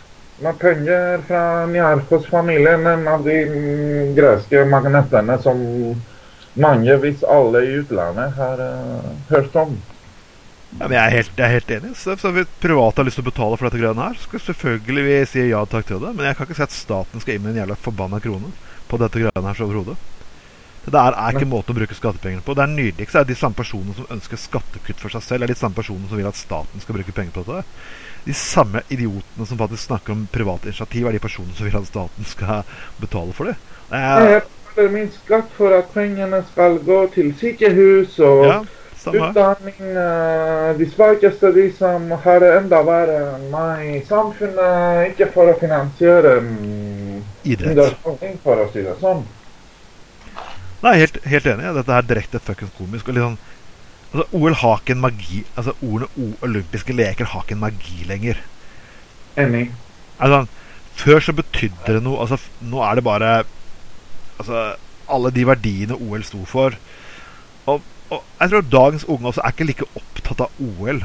Med 0.44 0.58
penger 0.60 1.22
fra 1.28 1.42
Njarhos-familien, 1.72 2.88
en 2.88 3.06
av 3.08 3.22
de 3.24 3.36
mm, 3.48 4.16
greske 4.18 4.66
magnettene 4.68 5.38
som 5.44 5.62
mange, 6.60 6.98
hvis 7.04 7.24
alle 7.24 7.62
i 7.64 7.78
utlandet, 7.80 8.34
har 8.36 8.64
hørt 9.30 9.56
om. 9.62 9.78
Ja, 10.80 10.90
men 10.90 10.98
jeg, 10.98 11.04
er 11.06 11.16
helt, 11.16 11.38
jeg 11.38 11.46
er 11.46 11.54
helt 11.54 11.72
enig. 11.78 11.94
Så, 11.96 12.18
så 12.20 12.34
Hvis 12.36 12.52
private 12.64 13.00
har 13.00 13.08
lyst 13.08 13.22
til 13.22 13.24
å 13.24 13.30
betale 13.30 13.60
for 13.60 13.70
dette 13.70 13.80
greiene 13.80 14.10
her, 14.10 14.20
skal 14.26 14.44
selvfølgelig 14.50 15.06
vi 15.06 15.22
si 15.32 15.48
ja 15.54 15.62
takk 15.70 15.88
til 15.88 16.02
det. 16.04 16.12
Men 16.18 16.28
jeg 16.28 16.40
kan 16.40 16.50
ikke 16.50 16.60
si 16.60 16.68
at 16.68 16.76
staten 16.76 17.24
skal 17.24 17.38
inn 17.38 17.46
med 17.46 17.54
en 17.54 17.62
jævla 17.64 17.80
forbanna 17.86 18.20
krone 18.24 18.52
på 18.90 19.00
dette 19.00 19.24
greiene 19.24 19.48
her 19.48 19.56
så 19.56 19.70
overhodet. 19.70 19.96
Det 20.86 20.94
der 20.94 21.16
er 21.18 21.34
ikke 21.34 21.48
en 21.48 21.50
måte 21.50 21.74
å 21.74 21.78
bruke 21.78 21.96
skattepenger 21.98 22.44
på. 22.46 22.54
Det 22.54 22.62
er 22.62 22.74
nydeligst 22.74 23.16
er 23.18 23.26
de 23.26 23.36
samme 23.38 23.58
personene 23.58 23.96
som 23.98 24.10
ønsker 24.14 24.38
skattekutt 24.38 25.00
for 25.02 25.14
seg 25.16 25.24
selv, 25.26 25.46
er 25.46 25.50
de 25.54 25.58
samme 25.58 25.74
personene 25.78 26.10
som 26.12 26.20
vil 26.20 26.28
at 26.30 26.38
staten 26.38 26.84
skal 26.84 27.00
bruke 27.00 27.16
penger 27.16 27.34
på 27.34 27.46
dette. 27.48 27.64
De 28.26 28.34
samme 28.38 28.84
idiotene 28.94 29.48
som 29.50 29.58
faktisk 29.58 29.88
snakker 29.90 30.14
om 30.14 30.28
private 30.34 30.70
initiativ, 30.70 31.08
er 31.10 31.18
de 31.18 31.24
personene 31.24 31.58
som 31.58 31.66
vil 31.66 31.80
at 31.80 31.90
staten 31.90 32.30
skal 32.30 32.62
betale 33.02 33.34
for 33.34 33.50
det. 33.50 33.56
Jeg 33.92 34.44
betaler 34.46 34.94
min 34.94 35.12
skatt 35.14 35.52
for 35.58 35.74
at 35.78 35.90
pengene 35.94 36.42
skal 36.52 36.78
gå 36.86 37.00
til 37.16 37.32
sykehus 37.40 38.20
og 38.26 38.46
ja, 38.46 38.60
utdanning. 39.10 39.80
eh, 39.90 40.70
De 40.78 40.90
svakeste, 40.90 41.52
de 41.56 41.66
som 41.78 42.12
har 42.26 42.46
enda 42.52 42.82
verre 42.86 43.22
enn 43.36 43.48
meg 43.54 43.88
i 43.96 44.04
samfunnet. 44.06 45.14
Ikke 45.14 45.32
for 45.34 45.50
å 45.50 45.58
finansiere 45.62 46.38
mm, 46.46 47.24
Idrett. 47.46 47.98
for 48.44 48.62
å 48.66 48.70
si 48.74 48.86
det 48.86 48.98
sånn. 49.02 49.26
Nei, 50.86 50.96
helt, 51.02 51.18
helt 51.26 51.48
enig. 51.50 51.72
Dette 51.80 51.96
er 51.98 52.08
direkte 52.08 52.42
fuckings 52.44 52.76
komisk. 52.78 53.10
Og 53.10 53.22
sånn 53.22 53.38
Altså, 54.16 54.28
OL 54.38 54.54
har 54.62 54.78
ikke 54.80 54.94
en 54.96 55.02
magi 55.04 55.42
Altså, 55.58 55.74
ordene 55.84 56.08
o 56.16 56.28
olympiske 56.46 56.94
leker 56.96 57.28
har 57.34 57.44
ikke 57.44 57.58
en 57.58 57.64
magi 57.66 58.06
lenger. 58.08 58.38
Enig. 59.42 59.66
Altså, 60.24 60.46
før 60.96 61.26
så 61.26 61.36
betydde 61.36 61.98
det 61.98 62.04
noe 62.06 62.22
Altså, 62.24 62.40
nå 62.64 62.84
er 62.86 62.96
det 62.96 63.08
bare 63.08 63.34
Altså, 64.38 64.62
alle 65.12 65.34
de 65.34 65.44
verdiene 65.48 65.98
OL 65.98 66.24
sto 66.28 66.46
for. 66.50 66.78
Og 67.72 67.84
og 68.14 68.24
jeg 68.40 68.52
tror 68.52 68.66
dagens 68.70 69.06
unge 69.10 69.30
også 69.32 69.42
er 69.42 69.54
ikke 69.54 69.66
like 69.66 69.88
opptatt 69.98 70.44
av 70.46 70.60
OL. 70.62 71.00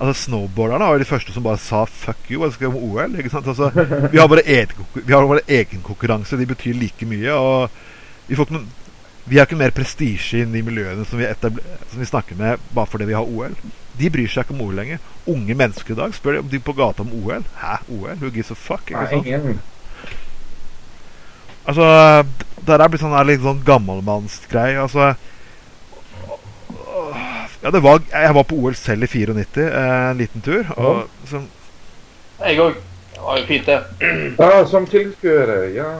Altså 0.00 0.14
Snowboarderne 0.24 0.88
var 0.88 0.98
de 0.98 1.06
første 1.06 1.32
som 1.32 1.44
bare 1.44 1.58
sa 1.58 1.84
'fuck 1.84 2.30
you', 2.30 2.42
og 2.42 2.52
skrev 2.52 2.74
om 2.74 2.82
OL? 2.82 3.14
ikke 3.18 3.30
sant? 3.30 3.46
Altså, 3.46 3.70
vi 4.12 4.18
har 4.18 4.26
bare 4.26 4.42
egenkonkurranse. 4.46 5.06
vi 5.06 5.12
har 5.12 5.22
våre 5.22 5.46
egen 5.48 5.82
konkurranse, 5.82 6.36
de 6.36 6.46
betyr 6.46 6.74
like 6.74 7.06
mye. 7.06 7.32
og 7.32 7.70
Vi 8.26 8.34
får 8.34 8.44
ikke 8.44 8.54
noen 8.54 8.68
vi 9.28 9.38
har 9.38 9.46
ikke 9.46 9.58
mer 9.60 9.74
prestisje 9.74 10.44
inn 10.44 10.54
i 10.56 10.62
miljøene 10.64 11.04
som 11.08 11.20
vi, 11.20 11.28
som 11.40 12.00
vi, 12.00 12.08
snakker 12.08 12.38
med 12.38 12.62
bare 12.74 12.90
fordi 12.90 13.08
vi 13.10 13.16
har 13.16 13.28
OL. 13.28 13.56
De 14.00 14.10
bryr 14.12 14.30
seg 14.30 14.46
ikke 14.46 14.56
om 14.56 14.62
OL 14.66 14.78
lenger. 14.80 15.02
Unge 15.30 15.56
mennesker 15.56 15.94
i 15.94 15.98
dag 15.98 16.14
spør 16.16 16.38
de 16.38 16.44
om 16.44 16.48
de 16.50 16.62
på 16.64 16.74
gata 16.78 17.04
om 17.04 17.12
OL. 17.20 17.44
Hæ, 17.60 17.80
OL? 17.88 18.16
Who 18.22 18.32
gives 18.32 18.50
a 18.54 18.58
fuck? 18.58 18.90
Ikke 18.90 19.06
sant? 19.10 19.66
Altså, 21.68 21.86
det 22.66 22.74
er 22.74 22.88
blitt 22.88 23.02
sånn, 23.04 23.18
litt 23.28 23.44
sånn 23.44 23.60
gammelmannsgreie. 23.66 24.80
Altså 24.80 25.12
ja, 27.62 27.70
det 27.70 27.82
var, 27.84 28.00
jeg 28.08 28.34
var 28.34 28.44
på 28.48 28.56
OL 28.56 28.74
selv 28.74 29.04
i 29.04 29.06
94, 29.06 29.60
eh, 29.60 30.10
en 30.10 30.16
liten 30.16 30.40
tur. 30.40 30.64
Og, 30.76 31.02
som, 31.28 31.44
jeg 32.40 32.60
òg. 32.60 32.78
Det 33.12 33.20
var 33.26 33.36
jo 33.36 33.44
fint, 33.46 33.66
det. 33.66 33.80
Ja, 34.38 34.64
som 34.66 34.86
tilskuere. 34.88 35.58
Ja. 35.74 35.90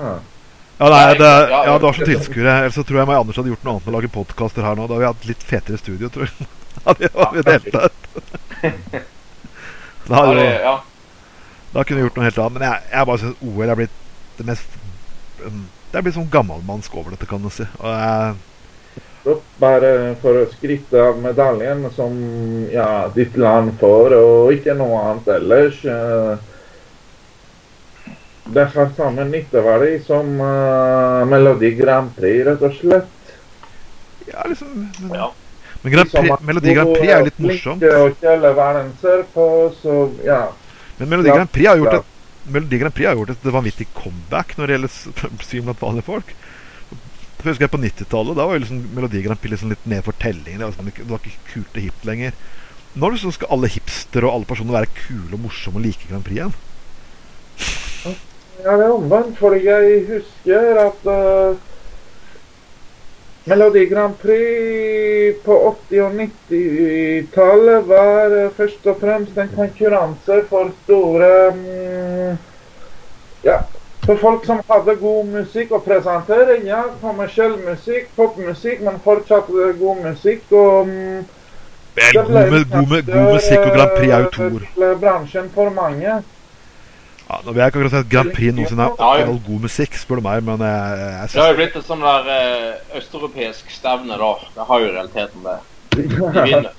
Ja, 0.80 0.88
nei, 0.88 1.14
det, 1.18 1.30
ja, 1.50 1.72
det 1.76 1.84
var 1.84 1.92
som 1.92 2.06
tilskuere. 2.08 2.52
Ellers 2.62 2.76
så 2.78 2.82
tror 2.88 3.02
jeg 3.02 3.08
meg 3.10 3.18
Anders 3.20 3.36
hadde 3.36 3.52
gjort 3.52 3.64
noe 3.66 3.74
annet 3.74 3.84
med 3.84 3.92
å 3.92 3.96
lage 3.98 4.12
podkaster 4.14 4.64
her 4.64 4.78
nå. 4.78 4.86
Da 4.88 4.96
hadde 4.96 5.02
vi 5.02 5.08
hatt 5.10 5.26
litt 5.28 5.42
fetere 5.44 5.80
studio, 5.80 6.08
tror 6.08 6.30
jeg. 6.30 6.48
Hadde 6.86 7.10
vi 7.34 7.42
delt 7.44 7.66
ut. 7.74 8.06
Da, 10.06 10.14
hadde, 10.14 10.46
ja, 10.68 10.76
da 11.74 11.82
kunne 11.84 11.98
vi 11.98 12.06
gjort 12.06 12.16
noe 12.16 12.24
helt 12.24 12.38
annet. 12.40 12.56
Men 12.56 12.64
jeg, 12.64 12.86
jeg 12.94 13.08
bare 13.10 13.20
syns 13.20 13.42
OL 13.50 13.66
er 13.66 13.80
blitt 13.82 13.98
det 14.38 14.46
mest 14.48 14.78
um, 15.44 15.66
Det 15.90 16.00
er 16.00 16.06
blitt 16.06 16.16
sånn 16.16 16.30
gammelmannsk 16.32 16.96
over 16.96 17.12
dette, 17.12 17.28
kan 17.28 17.44
du 17.44 17.50
si. 17.52 17.66
Og 17.82 17.90
jeg 17.92 19.36
bare 19.60 20.14
for 20.22 20.38
å 20.40 20.46
skryte 20.48 21.02
av 21.10 21.18
medaljen 21.20 21.84
som 21.92 22.14
ja, 22.72 23.10
ditt 23.12 23.36
land 23.36 23.74
får, 23.80 24.16
og 24.16 24.54
ikke 24.56 24.76
noe 24.78 25.02
annet 25.04 25.28
ellers. 25.36 25.82
Eh, 25.84 26.32
det 28.45 28.64
har 28.74 28.93
samme 28.97 29.24
nytteverdi 29.28 29.99
som 30.07 30.41
uh, 30.41 31.26
Melodi 31.28 31.74
Grand 31.78 32.11
Prix, 32.16 32.45
rett 32.47 32.62
og 32.66 32.76
slett. 32.78 33.34
Ja, 34.30 34.47
liksom 34.49 34.88
Men, 34.99 35.14
ja. 35.14 35.32
men 35.82 35.93
Grand 35.93 36.12
Prix, 36.12 36.47
Melodi 36.47 36.74
Grand 36.74 36.95
Prix 36.95 37.11
er 37.11 37.18
jo 37.18 37.28
litt 37.28 37.43
morsomt. 37.45 37.84
På, 39.34 39.47
så 39.82 39.99
ja. 40.24 40.45
Men 40.99 41.12
Melodi 41.12 41.34
Grand 41.34 41.53
Prix 41.53 41.68
har 41.68 41.80
gjort 41.80 42.01
et 42.01 42.16
Melodi 42.51 42.78
Grand 42.80 42.95
Prix 42.95 43.07
har 43.07 43.18
gjort 43.18 43.34
et 43.34 43.51
vanvittig 43.53 43.86
comeback 43.95 44.57
når 44.57 44.66
det 44.66 44.76
gjelder 44.76 44.95
syn 45.51 45.66
blant 45.68 45.84
vanlige 45.84 46.09
folk. 46.09 46.32
Jeg 47.41 47.47
husker 47.47 47.64
jeg 47.64 47.72
På 47.72 47.80
90-tallet 47.80 48.36
da 48.36 48.45
var 48.49 48.57
jo 48.57 48.62
liksom 48.64 48.80
Melodi 48.97 49.22
Grand 49.24 49.41
Prix 49.41 49.55
liksom 49.55 49.70
litt 49.72 49.86
ned 49.88 50.03
for 50.05 50.16
tellingen. 50.20 50.61
Det 50.61 50.66
var, 50.66 50.74
liksom, 50.74 51.05
det 51.05 51.12
var 51.12 51.22
ikke 51.22 51.53
kult 51.53 51.76
og 51.76 51.84
hipt 51.84 52.09
lenger. 52.09 52.41
Nå 53.01 53.12
liksom 53.14 53.32
skal 53.36 53.53
alle 53.55 53.70
hipster 53.70 54.26
og 54.26 54.34
alle 54.34 54.49
personer 54.51 54.76
være 54.80 54.91
kule 54.97 55.36
og 55.36 55.45
morsomme 55.45 55.78
og 55.78 55.86
like 55.86 56.11
Grand 56.11 56.26
Prix 56.26 56.41
igjen. 56.41 56.59
Ja, 58.64 58.76
det 58.76 58.84
er 58.86 58.92
omvendt, 58.92 59.38
fordi 59.38 59.64
jeg 59.64 60.04
husker 60.08 60.80
at 60.82 61.06
uh, 61.08 61.56
Melodi 63.48 63.86
Grand 63.88 64.14
Prix 64.20 65.40
på 65.44 65.76
80- 65.90 66.00
og 66.04 66.12
90-tallet 66.50 67.88
var 67.88 68.36
uh, 68.36 68.52
først 68.56 68.86
og 68.86 68.96
fremst 69.00 69.38
en 69.38 69.52
konkurranse 69.56 70.42
for 70.48 70.72
store 70.84 71.30
um, 71.48 72.38
Ja, 73.44 73.62
for 74.04 74.16
folk 74.20 74.44
som 74.44 74.61
hadde 74.68 74.96
god 75.00 75.30
musikk 75.32 75.72
å 75.72 75.80
presentere. 75.80 76.58
Ja, 76.68 76.82
kommersiell 77.00 77.54
musikk, 77.64 78.11
popmusikk, 78.16 78.82
men 78.84 79.00
fortsatt 79.04 79.48
god 79.80 80.02
musikk. 80.04 80.44
og... 80.52 80.90
Um, 80.90 81.38
det 82.00 82.26
ble 82.26 82.42
god, 82.44 82.66
god, 82.70 82.84
god, 82.90 83.08
god 83.08 83.32
musikk 83.34 83.64
og 83.64 83.72
Grand 83.76 83.96
Prix 83.96 84.12
er 84.12 84.20
jo 84.26 84.28
to 84.36 84.50
ord. 84.50 85.00
bransjen 85.00 85.48
for 85.54 85.72
mange. 85.74 86.20
Ja, 87.30 87.36
nå 87.46 87.52
vil 87.52 87.60
jeg 87.62 87.70
ikke 87.70 87.78
akkurat 87.78 87.92
si 87.94 88.00
at 88.00 88.10
Grand 88.10 88.32
Prix 88.34 88.54
noensinne 88.56 88.86
er 88.90 89.20
all 89.22 89.36
god 89.46 89.62
musikk, 89.62 89.94
spør 89.94 90.18
du 90.18 90.24
meg, 90.26 90.42
men 90.42 90.64
jeg, 90.66 90.96
jeg 90.98 91.12
synes... 91.20 91.34
Det 91.36 91.42
har 91.44 91.52
jo 91.52 91.58
blitt 91.60 91.76
et 91.78 91.86
sånn 91.86 92.02
der 92.02 92.30
uh, 92.30 92.96
østeuropeisk 92.98 93.70
stevne, 93.70 94.16
da. 94.18 94.30
Det 94.56 94.66
har 94.66 94.82
jo 94.82 94.88
realiteten 94.96 95.46
det. 95.46 95.56
De 95.94 96.08
vinner. 96.48 96.72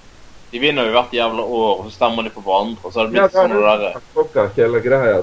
De 0.52 0.60
vinner 0.60 0.90
jo 0.90 0.92
hvert 0.98 1.14
jævla 1.16 1.44
år, 1.46 1.70
og 1.70 1.86
så 1.88 1.94
stemmer 1.96 2.28
de 2.28 2.34
på 2.36 2.44
hverandre. 2.44 2.84
Og 2.84 2.92
så 2.92 3.00
har 3.00 3.08
det 3.08 3.14
blitt 3.14 3.24
ja, 3.24 3.32
sånn 3.38 3.54
noe 3.56 3.76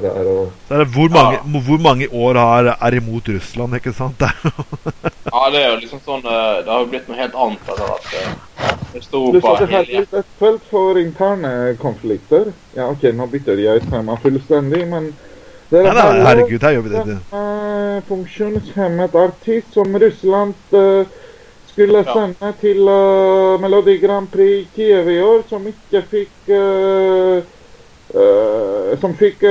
der, 0.00 0.30
og... 0.32 0.54
Så 0.64 0.78
er 0.78 0.80
det 0.80 0.88
hvor 0.94 1.12
mange, 1.12 1.36
ja. 1.36 1.62
hvor 1.66 1.82
mange 1.84 2.08
år 2.24 2.40
har, 2.40 2.70
er 2.88 2.96
imot 2.96 3.28
Russland, 3.34 3.76
ikke 3.76 3.92
sant? 3.98 4.24
ja, 5.34 5.42
det 5.52 5.60
er 5.60 5.68
jo 5.68 5.82
liksom 5.82 6.00
sånn 6.06 6.24
eh, 6.24 6.62
Det 6.62 6.72
har 6.72 6.80
jo 6.80 6.88
blitt 6.94 7.12
noe 7.12 7.20
helt 7.20 7.36
annet 7.44 7.68
etter 7.74 7.92
at 7.98 8.08
eh, 8.16 8.32
det 8.93 9.03
sto 9.05 9.22
på 9.41 9.55
et 9.61 10.34
felt 10.39 10.64
for 10.70 10.99
interne 10.99 11.76
konflikter. 11.80 12.53
Ja, 12.76 12.89
OK, 12.89 13.05
nå 13.12 13.26
bytter 13.30 13.61
jeg 13.61 13.84
tema 13.91 14.16
fullstendig, 14.22 14.84
men 14.89 15.11
dere 15.68 15.93
ja, 15.93 16.07
herregud, 16.24 16.62
her 16.64 16.76
gjør 16.76 16.86
vi 16.86 16.93
det. 16.95 17.03
En 17.05 17.18
uh, 17.36 17.99
funksjonshemmet 18.09 19.16
artist 19.20 19.74
som 19.76 19.99
Russland 20.01 20.55
uh, 20.72 21.05
skulle 21.68 22.05
sende 22.09 22.53
til 22.62 22.80
uh, 22.89 23.61
Melodi 23.61 23.99
Grand 24.01 24.30
Prix 24.32 24.70
Kiev 24.76 25.11
i 25.12 25.20
år, 25.20 25.45
som 25.51 25.68
ikke 25.68 26.03
fikk 26.14 26.53
uh, 26.57 27.45
uh, 28.16 28.97
Som 28.99 29.12
fikk 29.14 29.43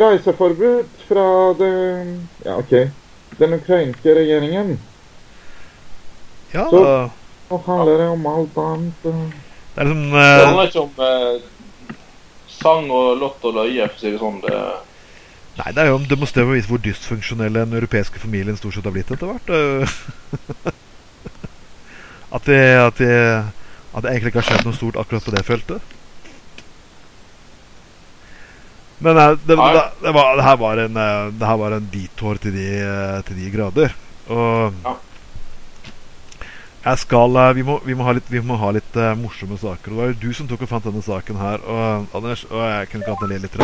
reiseforbud 0.00 0.86
fra 1.08 1.26
den 1.58 2.12
Ja, 2.44 2.54
OK. 2.60 2.70
Den 3.40 3.56
ukrainske 3.58 4.14
regjeringen. 4.14 4.76
Ja, 6.54 6.68
Så 6.70 7.10
nå 7.54 7.60
handler 7.66 8.00
det 8.02 8.08
om 8.12 8.26
alt 8.30 8.58
annet. 8.64 9.04
Det 9.04 9.82
er 9.82 9.90
liksom 9.90 10.10
Det 10.14 10.46
handler 10.46 10.70
ikke 10.70 10.84
om 10.84 10.94
sang 12.54 12.90
og 12.94 13.16
lott 13.20 13.46
og 13.46 13.56
løye, 13.58 13.86
for 13.88 13.96
å 13.96 14.02
si 14.02 14.12
det 14.12 14.20
sånn. 14.22 14.42
det 14.44 14.58
Nei, 15.54 15.70
det 15.70 15.84
er 15.84 15.92
jo 15.92 15.98
om 16.00 16.06
demonstrere 16.10 16.50
å 16.50 16.54
vise 16.56 16.66
hvor 16.66 16.80
dysfunksjonell 16.82 17.60
den 17.60 17.76
europeiske 17.78 18.18
familien 18.18 18.56
stort 18.58 18.74
sett 18.74 18.86
har 18.88 18.94
blitt 18.94 19.12
etter 19.14 19.30
hvert. 19.30 19.48
At 22.34 22.48
det, 22.50 22.62
at, 22.82 22.98
det, 22.98 23.14
at 23.94 24.02
det 24.02 24.10
egentlig 24.10 24.32
ikke 24.32 24.40
har 24.40 24.48
skjedd 24.48 24.64
noe 24.66 24.74
stort 24.74 24.96
akkurat 24.98 25.22
på 25.22 25.30
det 25.36 25.42
feltet. 25.46 25.92
Men 28.98 29.14
det, 29.14 29.26
det, 29.44 29.54
det, 29.54 30.10
var, 30.16 30.32
det 30.34 30.42
her 30.42 30.58
var 30.58 30.82
en, 30.82 30.98
eh, 30.98 31.28
det 31.30 31.46
her 31.46 31.60
var 31.60 31.76
en 31.76 31.86
detour 31.92 32.40
til 32.42 32.56
de, 32.56 32.66
eh, 32.82 33.20
til 33.28 33.38
de 33.38 33.52
grader. 33.54 33.94
Og 34.34 34.80
ja. 34.82 34.96
Jeg 36.84 37.00
skal, 37.00 37.36
eh, 37.40 37.54
vi, 37.56 37.62
må, 37.64 37.78
vi, 37.80 37.94
må, 37.96 38.04
ha 38.04 38.12
litt, 38.12 38.26
vi 38.28 38.42
må 38.44 38.58
ha 38.60 38.68
litt 38.76 38.96
uh, 39.00 39.14
morsomme 39.16 39.56
saker. 39.56 39.88
Og 39.88 39.94
Det 39.94 40.00
var 40.02 40.10
jo 40.10 40.16
du 40.20 40.36
som 40.36 40.48
tok 40.50 40.66
og 40.66 40.68
fant 40.68 40.84
denne 40.84 41.00
saken 41.04 41.38
her. 41.40 41.64
Og 41.64 42.18
Anders, 42.18 42.42
og 42.50 42.60
jeg 42.60 42.90
kunne 42.90 43.06
ikke 43.06 43.14
hatt 43.14 43.30
le 43.30 43.38
litt. 43.40 43.56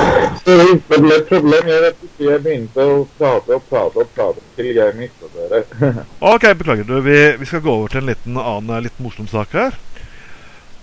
Det 0.46 1.00
ble 1.04 1.18
et 1.18 1.28
problem. 1.28 1.68
Jeg 1.68 1.82
vet 1.84 2.24
jeg 2.24 2.42
begynte 2.46 2.86
å 2.88 2.96
prate 3.18 3.58
og 3.58 3.68
prate 3.68 4.00
og 4.00 4.16
prate 4.16 4.46
til 4.56 4.72
jeg 4.72 4.96
mista 4.96 5.28
dere. 5.36 5.92
ok, 6.32 6.48
beklager. 6.62 6.88
Du, 6.88 6.96
vi, 7.04 7.18
vi, 7.42 7.50
skal 7.52 7.64
gå 7.68 7.76
over 7.76 7.92
til 7.92 8.00
en 8.00 8.10
liten 8.14 8.40
annen 8.40 8.88
litt 8.88 9.04
morsom 9.04 9.28
sak 9.28 9.52
her. 9.58 9.76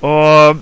Og 0.05 0.61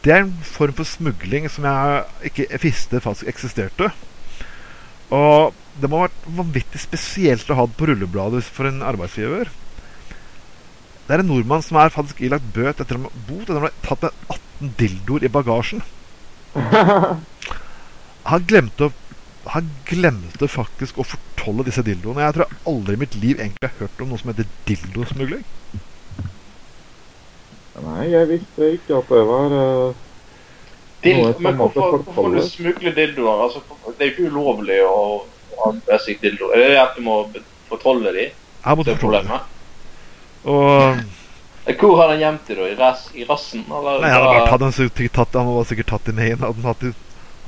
det 0.00 0.16
er 0.16 0.24
en 0.24 0.34
form 0.48 0.72
for 0.80 0.88
smugling 0.88 1.52
som 1.52 1.68
jeg 1.68 2.32
ikke 2.32 2.64
visste 2.64 3.04
faktisk 3.04 3.28
eksisterte. 3.28 3.92
Og 5.12 5.52
det 5.76 5.92
må 5.92 6.00
ha 6.00 6.08
vært 6.08 6.28
vanvittig 6.40 6.80
spesielt 6.80 7.50
å 7.52 7.60
ha 7.60 7.68
det 7.68 7.76
på 7.76 7.92
rullebladet 7.92 8.46
for 8.48 8.72
en 8.72 8.80
arbeidsgiver. 8.80 9.52
Det 11.08 11.16
er 11.16 11.22
en 11.22 11.30
nordmann 11.32 11.62
som 11.64 11.78
er 11.80 11.88
faktisk 11.88 12.18
ilagt 12.20 12.50
bøt 12.52 12.82
etter 12.82 12.98
å 13.00 13.08
bot 13.08 13.46
etter 13.46 13.56
å 13.56 13.64
ha 13.64 13.70
tatt 13.80 14.02
med 14.04 14.24
18 14.34 14.72
dildoer 14.76 15.24
i 15.24 15.30
bagasjen. 15.32 15.80
Han 18.28 18.44
glemte, 18.44 18.90
han 19.48 19.70
glemte 19.88 20.48
faktisk 20.52 20.98
å 21.00 21.06
fortolle 21.08 21.64
disse 21.64 21.80
dildoene. 21.86 22.26
Jeg 22.26 22.34
tror 22.36 22.44
jeg 22.44 22.60
aldri 22.68 22.96
i 22.98 23.00
mitt 23.00 23.14
liv 23.16 23.38
egentlig 23.40 23.70
har 23.70 23.78
hørt 23.86 24.02
om 24.04 24.10
noe 24.12 24.20
som 24.20 24.34
heter 24.34 24.50
dildosmugling. 24.68 25.46
Nei, 27.86 28.04
jeg 28.12 28.28
visste 28.34 28.68
ikke 28.74 28.98
at 28.98 29.08
det 29.14 29.24
var 29.30 29.54
uh, 29.54 30.04
Dild, 31.06 31.40
Men 31.40 31.56
hvorfor, 31.56 32.02
hvorfor 32.02 32.34
du 32.34 32.40
smugle 32.42 32.92
dildoer? 32.92 33.44
Altså, 33.46 33.62
det 33.94 34.02
er 34.02 34.10
jo 34.10 34.12
ikke 34.12 34.32
ulovlig 34.34 34.80
å 34.84 34.96
ha 35.62 35.72
med 35.78 36.02
seg 36.04 36.20
dildoer. 36.20 36.58
Er 36.58 36.74
det 36.74 36.80
at 36.82 36.98
du 36.98 37.04
må 37.06 37.22
fortolle 37.70 38.12
dem? 38.12 38.34
Jeg 38.34 38.80
måtte 38.82 38.98
fortolle 38.98 39.22
dem. 39.24 39.46
Og 40.44 41.74
Hvor 41.78 41.98
har 42.00 42.14
han 42.14 42.22
gjemt 42.22 42.46
det, 42.48 42.56
da? 42.56 42.68
I, 42.68 42.76
ras, 42.78 43.08
i 43.14 43.26
rassen? 43.28 43.64
Eller? 43.66 44.00
Nei, 44.04 44.12
han, 44.14 44.26
har 44.28 44.46
tatt, 44.46 44.64
han, 44.64 44.72
sikkert 44.72 45.14
tatt, 45.18 45.36
han 45.36 45.50
var 45.52 45.68
sikkert 45.68 45.90
tatt 45.92 46.10
i 46.12 46.16
main. 46.16 46.38
Hadde 46.38 46.54
han 46.62 46.70
hatt 46.70 46.86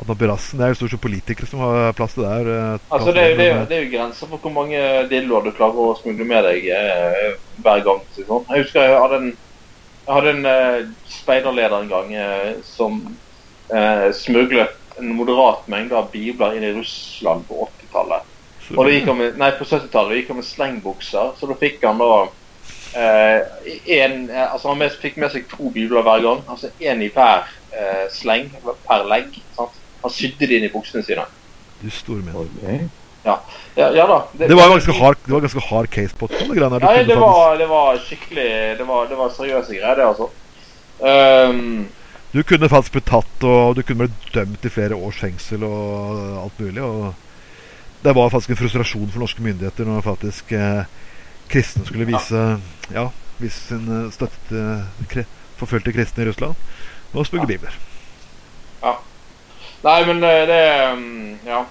hadde 0.01 0.17
på 0.19 0.27
rassen. 0.27 0.59
Det 0.59 0.65
er 0.65 0.73
jo 0.73 0.79
stort 0.81 0.95
sett 0.95 1.03
politikere 1.05 1.49
som 1.49 1.63
har 1.65 1.93
plass 1.97 2.17
til 2.17 2.25
det 2.25 2.33
her. 2.33 2.51
Eh, 2.55 2.89
altså, 2.89 3.13
det, 3.13 3.25
det, 3.37 3.49
det, 3.69 3.77
er 3.77 3.85
jo 3.85 3.93
grenser 3.93 4.31
for 4.31 4.43
hvor 4.43 4.55
mange 4.55 4.81
dildoer 5.11 5.47
du 5.47 5.53
klarer 5.57 5.81
å 5.83 5.95
smugle 5.99 6.27
med 6.29 6.45
deg 6.49 6.69
eh, 6.75 7.31
hver 7.61 7.85
gang. 7.87 8.03
Sånn. 8.17 8.49
Jeg 8.49 8.65
husker 8.65 8.87
jeg 8.87 8.99
hadde 9.05 9.21
en, 9.21 9.31
jeg 10.07 10.15
hadde 10.17 10.35
en 10.37 10.51
eh, 10.53 10.79
speiderleder 11.21 11.79
en 11.83 11.93
gang 11.93 12.13
eh, 12.17 12.51
som 12.67 13.01
eh, 13.69 14.09
smuglet 14.17 14.77
en 15.01 15.15
moderat 15.17 15.69
mengde 15.71 15.97
av 15.97 16.11
bibler 16.13 16.57
inn 16.57 16.67
i 16.67 16.75
Russland 16.77 17.47
på 17.49 17.65
80-tallet. 17.69 18.37
Og 18.77 18.85
det 18.87 18.93
gikk 18.95 19.09
han 19.11 19.19
med, 19.19 19.39
nei, 19.41 19.51
på 19.59 19.67
70-tallet 19.67 20.21
gikk 20.21 20.29
han 20.31 20.39
med 20.39 20.47
slengbukser, 20.47 21.33
så 21.37 21.49
da 21.51 21.57
fikk 21.59 21.83
han 21.87 22.01
da 22.01 22.11
eh, 22.23 22.37
en, 22.95 24.31
eh, 24.31 24.53
altså 24.53 24.69
Han 24.75 24.83
fikk 25.01 25.17
med 25.17 25.31
seg 25.31 25.49
to 25.49 25.71
bibler 25.71 26.03
hver 26.03 26.23
gang. 26.25 26.41
altså 26.49 26.71
Én 26.81 27.03
i 27.03 27.11
hver 27.15 27.47
eh, 27.73 28.07
sleng, 28.13 28.51
per 28.89 29.05
legg. 29.09 29.41
sant? 29.57 29.77
Han 30.03 30.11
sydde 30.11 30.47
det 30.49 30.57
inn 30.59 30.65
i 30.65 30.73
buksene 30.73 31.05
sine. 31.05 31.27
Du 31.83 31.91
store 31.91 32.23
min. 32.25 32.35
Okay. 32.35 32.89
Ja, 33.25 33.37
ja 33.77 34.07
da. 34.09 34.19
Det 34.39 34.57
var 34.57 34.71
ganske 34.73 34.93
hard, 34.97 35.17
det 35.27 35.33
var 35.35 35.41
ganske 35.45 35.61
hard 35.69 35.91
case 35.93 36.17
på 36.17 36.29
sånne 36.33 36.57
greier. 36.57 36.71
Nei, 36.81 37.05
det 37.05 37.07
faktisk- 37.07 37.21
var, 37.21 37.57
det 37.59 37.69
var 37.69 37.97
skikkelig 37.99 38.79
Det 38.79 38.87
var, 38.89 39.07
det 39.07 39.19
var 39.19 39.29
seriøse 39.31 39.75
greier, 39.77 39.95
det, 39.95 40.07
altså. 40.07 40.31
Um, 41.01 41.89
Du 42.33 42.43
kunne 42.43 42.69
faktisk 42.69 42.93
blitt 42.93 43.07
tatt, 43.11 43.45
og 43.45 43.75
du 43.77 43.83
kunne 43.83 44.07
blitt 44.07 44.33
dømt 44.35 44.65
i 44.65 44.71
flere 44.71 44.95
års 44.95 45.19
fengsel 45.19 45.65
og 45.65 46.45
alt 46.45 46.61
mulig. 46.61 46.83
og 46.83 47.15
Det 48.05 48.15
var 48.15 48.31
faktisk 48.31 48.51
en 48.51 48.57
frustrasjon 48.57 49.11
for 49.11 49.19
norske 49.21 49.43
myndigheter 49.43 49.85
når 49.85 50.01
faktisk 50.07 50.53
eh, 50.53 50.85
kristne 51.51 51.85
skulle 51.87 52.09
vise 52.09 52.41
ja, 52.95 53.07
vise 53.41 53.61
sin 53.69 53.87
eh, 53.91 54.11
støtte 54.15 54.41
til 54.51 55.11
kre 55.11 55.27
forfulgte 55.61 55.93
kristne 55.93 56.25
i 56.25 56.31
Russland. 56.31 56.55
Og 57.13 57.27
spugge 57.27 57.45
Ja. 57.45 57.53
bibler. 57.55 57.81
Nei, 59.81 60.01
men 60.05 60.25
eh, 60.25 60.47
det 60.49 60.63
um, 60.93 61.39
Ja. 61.47 61.65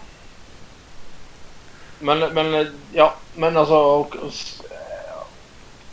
Men, 1.99 2.23
men 2.34 2.53
eh, 2.53 2.71
Ja, 2.95 3.11
men 3.36 3.57
altså 3.57 4.07
eh, 4.15 5.21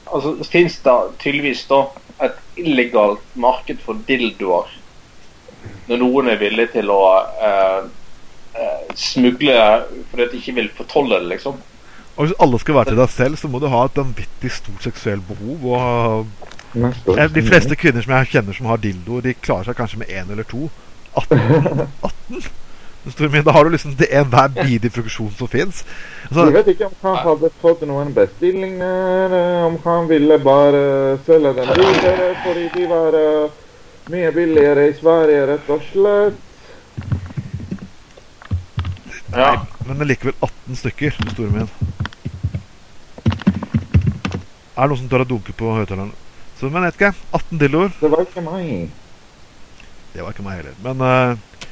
Altså, 0.06 0.36
fins 0.50 0.78
det 0.84 0.96
tydeligvis 1.18 1.66
da 1.68 1.82
et 2.22 2.36
illegalt 2.56 3.24
marked 3.34 3.80
for 3.84 3.98
dildoer. 4.08 4.70
Når 5.90 5.98
noen 6.00 6.30
er 6.30 6.38
villig 6.40 6.70
til 6.72 6.88
å 6.94 7.00
eh, 7.42 7.88
eh, 8.54 8.94
smugle 8.96 9.56
fordi 10.12 10.28
de 10.30 10.38
ikke 10.40 10.54
vil 10.60 10.70
fortolle 10.78 11.18
det, 11.20 11.28
liksom. 11.34 11.58
Og 12.16 12.26
hvis 12.26 12.36
alle 12.40 12.58
skal 12.60 12.74
være 12.74 12.92
til 12.92 13.00
deg 13.00 13.10
selv, 13.12 13.36
så 13.36 13.48
må 13.48 13.60
du 13.60 13.66
ha 13.68 13.84
et 13.84 13.96
vanvittig 13.96 14.52
stort 14.52 14.84
seksuelt 14.84 15.24
behov. 15.28 15.66
Og 15.72 17.18
eh, 17.18 17.26
de 17.34 17.42
fleste 17.44 17.76
kvinner 17.76 18.04
som 18.04 18.14
jeg 18.16 18.30
kjenner 18.32 18.56
som 18.56 18.70
har 18.72 18.80
dildo, 18.80 19.20
de 19.20 19.34
klarer 19.36 19.68
seg 19.68 19.76
kanskje 19.76 20.00
med 20.00 20.12
én 20.12 20.30
eller 20.32 20.48
to. 20.48 20.70
18? 21.16 21.84
18? 22.02 22.46
Forstår 23.06 23.24
du 23.24 23.30
min? 23.36 23.44
Da 23.44 23.52
har 23.52 23.64
du 23.64 23.70
liksom 23.70 23.92
det 24.00 24.08
enhver 24.10 24.48
bidige 24.48 24.90
funksjon 24.90 25.30
som 25.38 25.48
fins. 25.48 25.84
Jeg 26.34 26.54
vet 26.56 26.72
ikke 26.72 26.88
om 26.88 26.96
han 27.04 27.20
hadde 27.28 27.52
fått 27.60 27.84
noen 27.86 28.10
bestillinger, 28.16 29.36
eh, 29.42 29.66
om 29.68 29.76
han 29.84 30.08
ville 30.08 30.40
bare 30.42 30.82
selge 31.28 31.52
den 31.60 31.70
videre 31.76 32.32
fordi 32.46 32.66
de 32.74 32.88
var 32.90 33.20
eh, 33.20 33.62
mye 34.10 34.32
billigere 34.32 34.88
i 34.88 34.96
Sverige, 34.96 35.46
rett 35.52 35.70
og 35.70 35.86
slett. 35.92 36.42
Ja. 39.36 39.52
Men 39.86 40.00
det 40.00 40.08
likevel 40.10 40.34
18 40.40 40.76
stykker, 40.80 41.14
store 41.30 41.52
min. 41.54 41.70
Er 44.76 44.84
det 44.84 44.92
noen 44.92 45.00
som 45.00 45.08
tør 45.08 45.24
å 45.24 45.28
dunke 45.28 45.54
på 45.56 45.72
høyttaleren? 45.72 46.12
Så, 46.60 46.68
men 46.68 46.84
vet 46.84 46.98
ikke. 46.98 47.12
18 47.32 47.60
dildoer. 47.62 47.94
Det 47.96 48.10
var 48.12 48.24
ikke 48.26 48.42
meg. 48.44 48.90
Det 50.12 50.24
var 50.24 50.34
ikke 50.34 50.44
meg 50.44 50.58
heller. 50.60 50.76
Men 50.84 51.00
uh, 51.00 51.62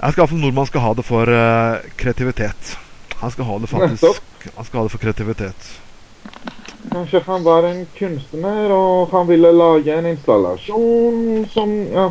jeg 0.00 0.14
skal 0.14 0.22
iallfall 0.22 0.40
nordmann 0.40 0.68
skal 0.70 0.84
ha 0.86 0.94
det 0.96 1.04
for 1.04 1.28
uh, 1.28 1.84
kreativitet. 2.00 2.74
Han 3.20 3.32
skal 3.34 3.44
ha 3.44 3.58
det 3.60 3.68
faktisk 3.68 4.22
Han 4.56 4.64
skal 4.64 4.78
ha 4.78 4.86
det 4.86 4.92
for 4.94 5.02
kreativitet. 5.02 5.70
Kanskje 6.90 7.20
han 7.26 7.44
var 7.44 7.68
en 7.68 7.84
kunstner, 7.98 8.72
og 8.72 9.12
han 9.12 9.28
ville 9.28 9.52
lage 9.52 9.92
en 9.92 10.08
installasjon 10.14 11.44
som 11.52 11.76
Ja, 11.92 12.10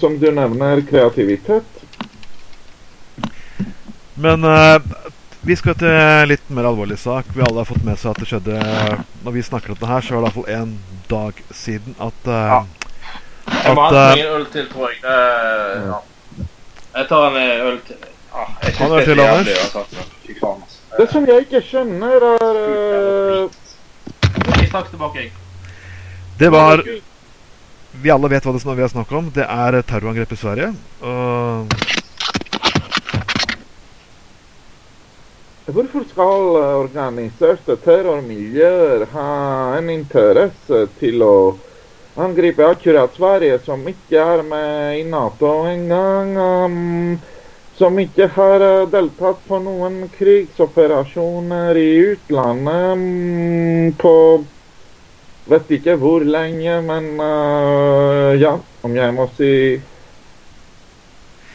som 0.00 0.18
du 0.18 0.30
nevner, 0.34 0.82
kreativitet. 0.90 1.78
Men 4.18 4.44
eh, 4.44 4.82
vi 5.40 5.56
skal 5.56 5.76
til 5.78 5.88
en 5.88 6.28
litt 6.28 6.50
mer 6.50 6.66
alvorlig 6.68 6.98
sak. 6.98 7.28
Vi 7.34 7.42
alle 7.44 7.62
har 7.62 7.68
fått 7.68 7.84
med 7.86 7.98
seg 8.00 8.10
at 8.10 8.22
det 8.22 8.28
skjedde 8.28 8.58
Når 9.24 9.34
vi 9.36 9.42
snakker 9.46 9.74
om 9.74 9.78
det 9.80 9.90
her, 9.90 10.02
så 10.02 10.14
er 10.14 10.18
det 10.18 10.28
iallfall 10.28 10.48
en 10.56 10.74
dag 11.08 11.42
siden 11.54 11.96
at 11.98 12.26
eh, 12.26 12.52
Ja. 12.54 12.60
Jeg 13.48 13.74
må 13.78 13.84
ha 13.86 14.00
eh, 14.02 14.20
en 14.20 14.34
øl 14.36 14.46
til, 14.52 14.66
tror 14.68 14.90
jeg. 14.92 14.98
Eh, 15.04 15.86
ja. 15.88 16.00
Jeg 16.98 17.08
tar 17.08 17.28
en 17.28 17.38
øl 17.68 17.78
til. 17.86 18.02
Ah, 18.34 18.50
jeg 18.64 18.74
Ta 18.76 18.84
en 18.84 18.92
øl 18.92 18.98
det 18.98 19.04
er 19.04 19.14
til, 19.14 19.22
Anders. 19.24 20.08
faen, 20.40 20.64
altså. 20.66 20.78
Det 20.98 21.06
som 21.12 21.28
jeg 21.28 21.46
ikke 21.46 21.62
skjønner, 21.62 22.24
er 22.28 22.58
uh, 22.58 23.50
Jeg 24.58 24.70
tilbake, 24.90 25.22
jeg. 25.22 25.32
Det 26.38 26.50
var 26.52 26.82
Vi 28.02 28.10
alle 28.10 28.30
vet 28.30 28.44
hva 28.44 28.52
det 28.54 28.62
er 28.66 28.74
vi 28.74 28.84
har 28.84 28.92
snakket 28.92 29.18
om. 29.18 29.30
Det 29.34 29.46
er 29.46 29.80
terrorangrep 29.82 30.32
i 30.32 30.38
Sverige. 30.38 30.72
Og 31.00 31.72
Hvorfor 35.68 36.04
skal 36.08 36.54
eh, 36.56 36.74
organiserte 36.80 37.74
terrormiljøer 37.84 39.02
ha 39.12 39.30
en 39.76 39.90
interesse 39.92 40.86
til 40.96 41.20
å 41.20 41.32
angripe 42.16 42.64
akkurat 42.64 43.12
Sverige, 43.12 43.58
som 43.66 43.82
ikke 43.90 44.16
er 44.16 44.42
med 44.48 44.94
i 44.96 45.02
Nato 45.04 45.50
engang? 45.68 46.30
Um, 46.40 47.18
som 47.76 48.00
ikke 48.00 48.30
har 48.32 48.64
eh, 48.64 48.86
deltatt 48.94 49.42
på 49.44 49.58
noen 49.60 50.06
krigsoperasjoner 50.14 51.76
i 51.76 51.90
utlandet 52.14 52.94
um, 52.94 53.92
på 54.00 54.14
Vet 55.48 55.70
ikke 55.72 55.94
hvor 55.96 56.24
lenge, 56.28 56.74
men 56.84 57.06
uh, 57.16 58.34
ja, 58.36 58.50
om 58.84 58.96
jeg 58.96 59.14
må 59.16 59.24
si 59.32 59.52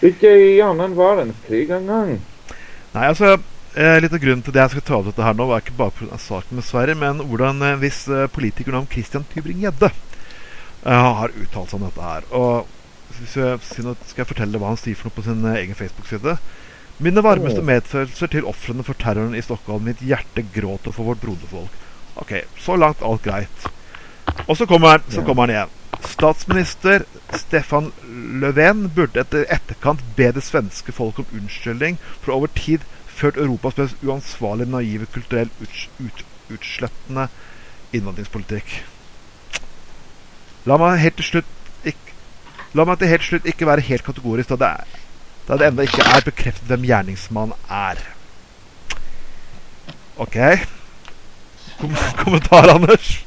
Ikke 0.02 0.32
i 0.34 0.56
annen 0.66 0.96
verdenskrig 0.98 1.68
engang. 1.78 2.16
Nei, 2.94 3.04
altså 3.06 3.36
eh, 3.76 3.98
Litt 4.02 4.14
av 4.14 4.22
grunnen 4.24 4.44
til 4.46 4.56
det 4.56 4.64
jeg 4.64 4.76
skal 4.76 4.86
ta 4.88 5.00
opp 5.00 5.10
dette 5.10 5.26
her 5.26 5.38
nå, 5.38 5.48
var 5.50 5.64
ikke 5.64 5.78
bare 5.80 5.96
på 5.98 6.08
saken 6.26 6.60
med 6.60 6.68
Sverige, 6.68 7.00
men 7.00 7.24
hvordan 7.30 7.62
en 7.62 7.82
viss 7.82 8.06
eh, 8.08 8.30
politiker 8.32 8.76
navn 8.76 8.90
Christian 8.92 9.26
Tybring-Gjedde 9.34 9.90
eh, 9.90 11.14
har 11.20 11.34
uttalt 11.34 11.72
seg 11.74 11.80
om 11.80 11.88
dette 11.88 12.10
her. 12.10 12.28
Og 12.32 13.20
hvis 13.20 13.38
jeg, 13.38 13.60
skal 13.70 14.24
jeg 14.24 14.30
fortelle 14.30 14.62
hva 14.62 14.74
han 14.74 14.82
sier 14.82 14.98
for 14.98 15.10
noe 15.10 15.18
på 15.18 15.26
sin 15.28 15.46
eh, 15.46 15.62
egen 15.62 15.78
Facebook-side? 15.78 16.38
Mine 17.04 17.24
varmeste 17.26 17.64
medfølelser 17.66 18.30
til 18.32 18.48
ofrene 18.48 18.86
for 18.86 18.98
terroren 18.98 19.36
i 19.36 19.42
Stockholm. 19.44 19.88
Mitt 19.90 20.02
hjerte 20.06 20.46
gråter 20.54 20.94
for 20.94 21.10
vårt 21.10 21.22
broderfolk. 21.24 21.80
Ok, 22.22 22.36
så 22.62 22.78
langt 22.78 23.02
alt 23.02 23.24
greit. 23.26 23.66
Og 24.46 24.58
så 24.58 24.68
kommer 24.70 24.96
han, 24.96 25.08
så 25.10 25.24
kommer 25.26 25.48
han 25.48 25.56
igjen. 25.56 25.80
Statsminister 26.04 27.06
Stefan 27.34 27.92
Löfven 28.42 28.90
burde 28.96 29.24
etter 29.24 29.48
etterkant 29.52 30.04
be 30.18 30.30
det 30.36 30.44
svenske 30.46 30.94
folk 30.94 31.22
om 31.22 31.34
unnskyldning 31.34 31.98
for 32.22 32.36
over 32.36 32.52
tid 32.54 32.84
ført 33.14 33.38
Europas 33.38 33.78
mest 33.78 34.04
uansvarlige, 34.04 34.72
naive, 34.72 35.08
kulturelt 35.14 35.52
ut, 35.62 35.84
ut, 36.00 36.24
utslettende 36.54 37.28
innvandringspolitikk. 37.94 38.74
La 40.70 40.78
meg 40.80 41.02
helt 41.04 41.20
til 41.20 41.30
slutt 41.30 41.50
ikke, 41.88 42.18
La 42.74 42.86
meg 42.90 42.98
til 43.00 43.12
helt 43.12 43.26
slutt 43.28 43.48
ikke 43.50 43.68
være 43.70 43.86
helt 43.86 44.06
kategorisk 44.06 44.54
da 44.54 44.60
det, 44.62 44.70
er, 44.70 45.02
da 45.48 45.58
det 45.60 45.68
ennå 45.68 45.86
ikke 45.86 46.06
er 46.10 46.26
bekreftet 46.26 46.70
hvem 46.72 46.88
gjerningsmannen 46.88 47.70
er. 47.70 48.02
OK. 50.24 50.38
Kom 51.80 51.96
kommentar, 52.18 52.70
Anders? 52.70 53.18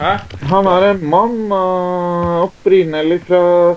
Hæ? 0.00 0.16
Han 0.50 0.66
er 0.66 0.90
en 0.90 1.04
mann 1.10 1.52
uh, 1.52 2.42
opprinnelig 2.46 3.20
fra 3.28 3.76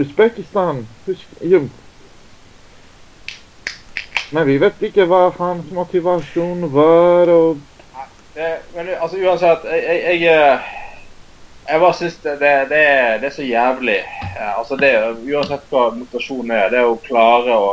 Usbekistan. 0.00 0.86
Husk. 1.06 1.28
Men 4.32 4.46
vi 4.48 4.56
vet 4.58 4.82
ikke 4.88 5.04
hva 5.10 5.26
hans 5.36 5.68
motivasjon 5.76 6.64
var. 6.72 7.28
og 7.28 7.58
Det, 8.34 8.50
men 8.74 8.88
altså, 8.96 9.18
uansett, 9.20 9.66
jeg, 9.68 9.82
jeg, 9.84 10.20
jeg, 10.22 10.32
eh, 10.32 10.70
jeg 11.68 11.80
bare 11.82 11.96
syns 11.98 12.16
det, 12.24 12.36
det, 12.40 12.52
det, 12.70 12.82
er, 12.88 13.18
det 13.20 13.28
er 13.28 13.34
så 13.36 13.44
jævlig. 13.44 13.98
Eh, 14.32 14.52
Altså 14.58 14.76
det, 14.80 14.92
Uansett 15.28 15.68
hva 15.70 15.90
motivasjonen 15.98 16.54
er, 16.56 16.70
det 16.72 16.84
å 16.88 16.96
klare 17.04 17.58
å 17.60 17.68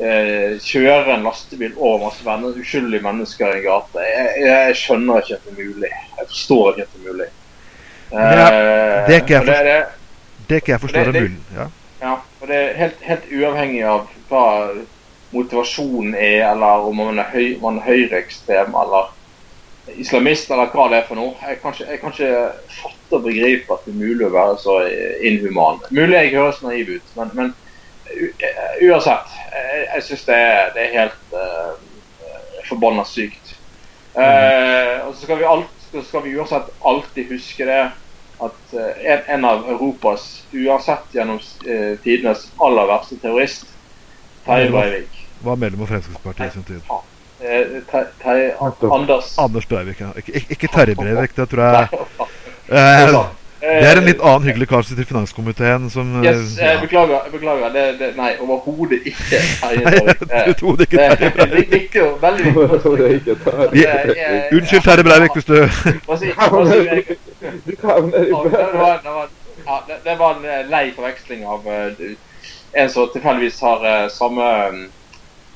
eh, 0.00 0.56
kjøre 0.64 1.18
en 1.18 1.28
lastebil 1.28 1.76
over 1.76 2.06
masse 2.06 2.24
venner, 2.24 2.56
uskyldige 2.56 3.04
mennesker 3.04 3.52
i 3.52 3.60
en 3.60 3.66
gate 3.68 4.08
jeg, 4.08 4.32
jeg 4.46 4.80
skjønner 4.80 5.20
ikke 5.20 5.36
at 5.36 5.44
det 5.44 5.52
er 5.52 5.60
mulig. 5.60 5.92
Jeg 5.92 6.32
forstår 6.32 6.72
ikke 6.72 6.88
at 6.88 6.96
det 6.96 7.02
er 7.04 7.12
mulig. 7.12 7.30
Ja, 8.12 8.24
det 8.24 8.46
Eh, 8.46 9.06
det 9.06 9.14
er 9.14 9.20
ikke 9.20 9.34
jeg 9.34 9.44
forstår 9.44 9.70
det, 10.48 10.60
kan 10.62 10.72
jeg 10.72 10.80
forstå 10.80 11.00
er 11.00 11.12
mulig. 11.12 11.38
Ja. 11.56 11.64
ja, 12.00 12.18
og 12.40 12.48
det 12.48 12.58
er 12.64 12.76
helt, 12.80 13.00
helt 13.02 13.32
uavhengig 13.34 13.82
av 13.84 14.04
hva 14.30 14.44
motivasjonen 15.32 16.14
er, 16.14 16.42
eller 16.50 16.86
om 16.88 16.96
man 16.96 17.18
er, 17.18 17.30
høy, 17.32 17.56
man 17.62 17.80
er 17.80 17.88
høyreekstrem 17.88 18.74
eller 18.78 19.12
islamist, 19.96 20.50
eller 20.50 20.70
hva 20.72 20.88
det 20.90 21.00
er 21.00 21.08
for 21.08 21.18
noe. 21.18 21.34
Jeg 21.46 21.60
kan 21.62 21.74
ikke, 21.74 21.88
jeg 21.90 22.00
kan 22.02 22.14
ikke 22.14 22.78
fatte 22.80 23.18
og 23.18 23.26
begripe 23.26 23.74
at 23.74 23.84
det 23.86 23.94
er 23.94 24.00
mulig 24.00 24.26
å 24.26 24.34
være 24.34 24.56
så 24.62 24.78
inhuman. 25.26 25.82
Mulig 25.90 26.16
jeg 26.18 26.34
høres 26.34 26.62
naiv 26.64 26.96
ut, 26.96 27.12
men, 27.18 27.34
men 27.38 27.52
eh, 28.10 28.80
uansett. 28.88 29.36
Jeg, 29.52 29.84
jeg 29.92 30.06
syns 30.08 30.26
det, 30.30 30.40
det 30.74 30.86
er 30.86 30.96
helt 30.96 31.36
uh, 31.36 31.76
forbanna 32.66 33.06
sykt. 33.08 33.54
Uh, 34.16 35.06
og 35.06 35.14
så 35.14 35.22
skal 35.22 35.38
vi, 35.38 35.46
alt, 35.46 35.86
så 35.92 36.02
skal 36.02 36.26
vi 36.26 36.34
uansett 36.38 36.74
alltid 36.86 37.30
huske 37.30 37.68
det 37.68 37.84
at 38.38 38.74
eh, 38.74 39.12
en, 39.12 39.20
en 39.26 39.44
av 39.44 39.70
Europas, 39.70 40.44
uansett 40.52 41.14
gjennom 41.14 41.40
eh, 41.66 41.96
tidenes 42.04 42.50
aller 42.60 42.88
verste 42.90 43.16
terrorist, 43.22 43.70
Terje 44.46 44.70
Breivik 44.70 45.22
Var 45.46 45.56
medlem 45.56 45.82
av 45.82 45.86
Fremskrittspartiet 45.86 46.48
i 46.48 46.52
sin 46.52 46.64
tid. 46.64 46.80
Eh. 47.40 48.92
Anders 48.92 49.38
Anders 49.38 49.66
Breivik, 49.68 50.00
ja. 50.00 50.12
Ikke, 50.16 50.32
ikke- 50.50 50.72
Terje 50.72 50.94
Breivik, 50.96 51.36
det 51.36 51.48
tror 51.50 51.62
jeg 51.62 51.88
eh, 52.72 53.26
Eh, 53.66 53.80
Det 53.82 53.88
er 53.88 53.98
en 53.98 54.04
litt 54.04 54.20
annen 54.20 54.44
hyggelig 54.44 54.66
kar 54.68 54.82
som 54.84 54.92
sitter 54.92 55.06
i 55.06 55.08
finanskomiteen 55.08 55.86
som 55.90 56.10
eh, 56.20 56.26
Yes, 56.28 56.58
ja. 56.60 56.74
beklager. 56.80 57.24
beklager. 57.32 57.70
Det, 57.72 57.84
det, 57.98 58.10
nei, 58.16 58.34
overhodet 58.40 59.00
ikke. 59.10 59.40
Terje 59.62 59.80
Breivik. 59.86 60.60
du 60.60 60.82
ikke 60.84 60.96
Det 60.96 61.08
Terje 61.16 61.26
er 61.26 61.34
Breivik. 61.36 61.70
Det, 61.70 61.94
det, 61.94 62.22
veldig 62.22 62.44
viktig. 62.44 63.36
Unnskyld, 64.58 64.82
Terje 64.82 65.04
Breivik, 65.08 65.32
hvis 65.34 65.44
du 65.44 65.56
havner 66.36 66.74
i 66.76 67.04
det, 67.66 67.82
var, 67.82 69.00
det, 69.02 69.12
var, 69.16 69.28
ja, 69.66 69.76
det, 69.88 69.96
det 70.04 70.18
var 70.18 70.36
en 70.36 70.44
eh, 70.44 70.62
lei 70.70 70.84
forveksling 70.96 71.46
av 71.46 71.66
eh, 71.66 72.14
en 72.72 72.90
som 72.90 73.08
tilfeldigvis 73.12 73.60
har 73.60 73.86
eh, 73.86 74.08
samme 74.08 74.48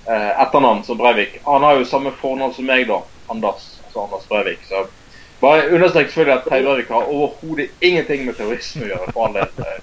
eh, 0.07 0.31
etternavn 0.43 0.85
som 0.85 0.99
Breivik. 0.99 1.41
Han 1.45 1.63
har 1.63 1.79
jo 1.79 1.85
samme 1.85 2.13
fornavn 2.21 2.55
som 2.55 2.67
meg, 2.67 2.89
da. 2.89 3.03
Anders. 3.27 3.69
Altså 3.85 4.01
Anders 4.05 4.29
Breivik. 4.29 4.65
Så 4.69 4.87
bare 5.41 5.69
understrek 5.71 6.11
selvfølgelig 6.11 6.39
at 6.39 6.49
Terje 6.49 6.65
Breivik 6.65 6.89
har 6.89 7.13
overhodet 7.13 7.71
ingenting 7.81 8.27
med 8.27 8.37
terrorisme 8.39 8.85
å 8.87 8.93
gjøre. 8.93 9.13
for 9.13 9.27
all 9.27 9.39
del. 9.39 9.65
Eh, 9.67 9.79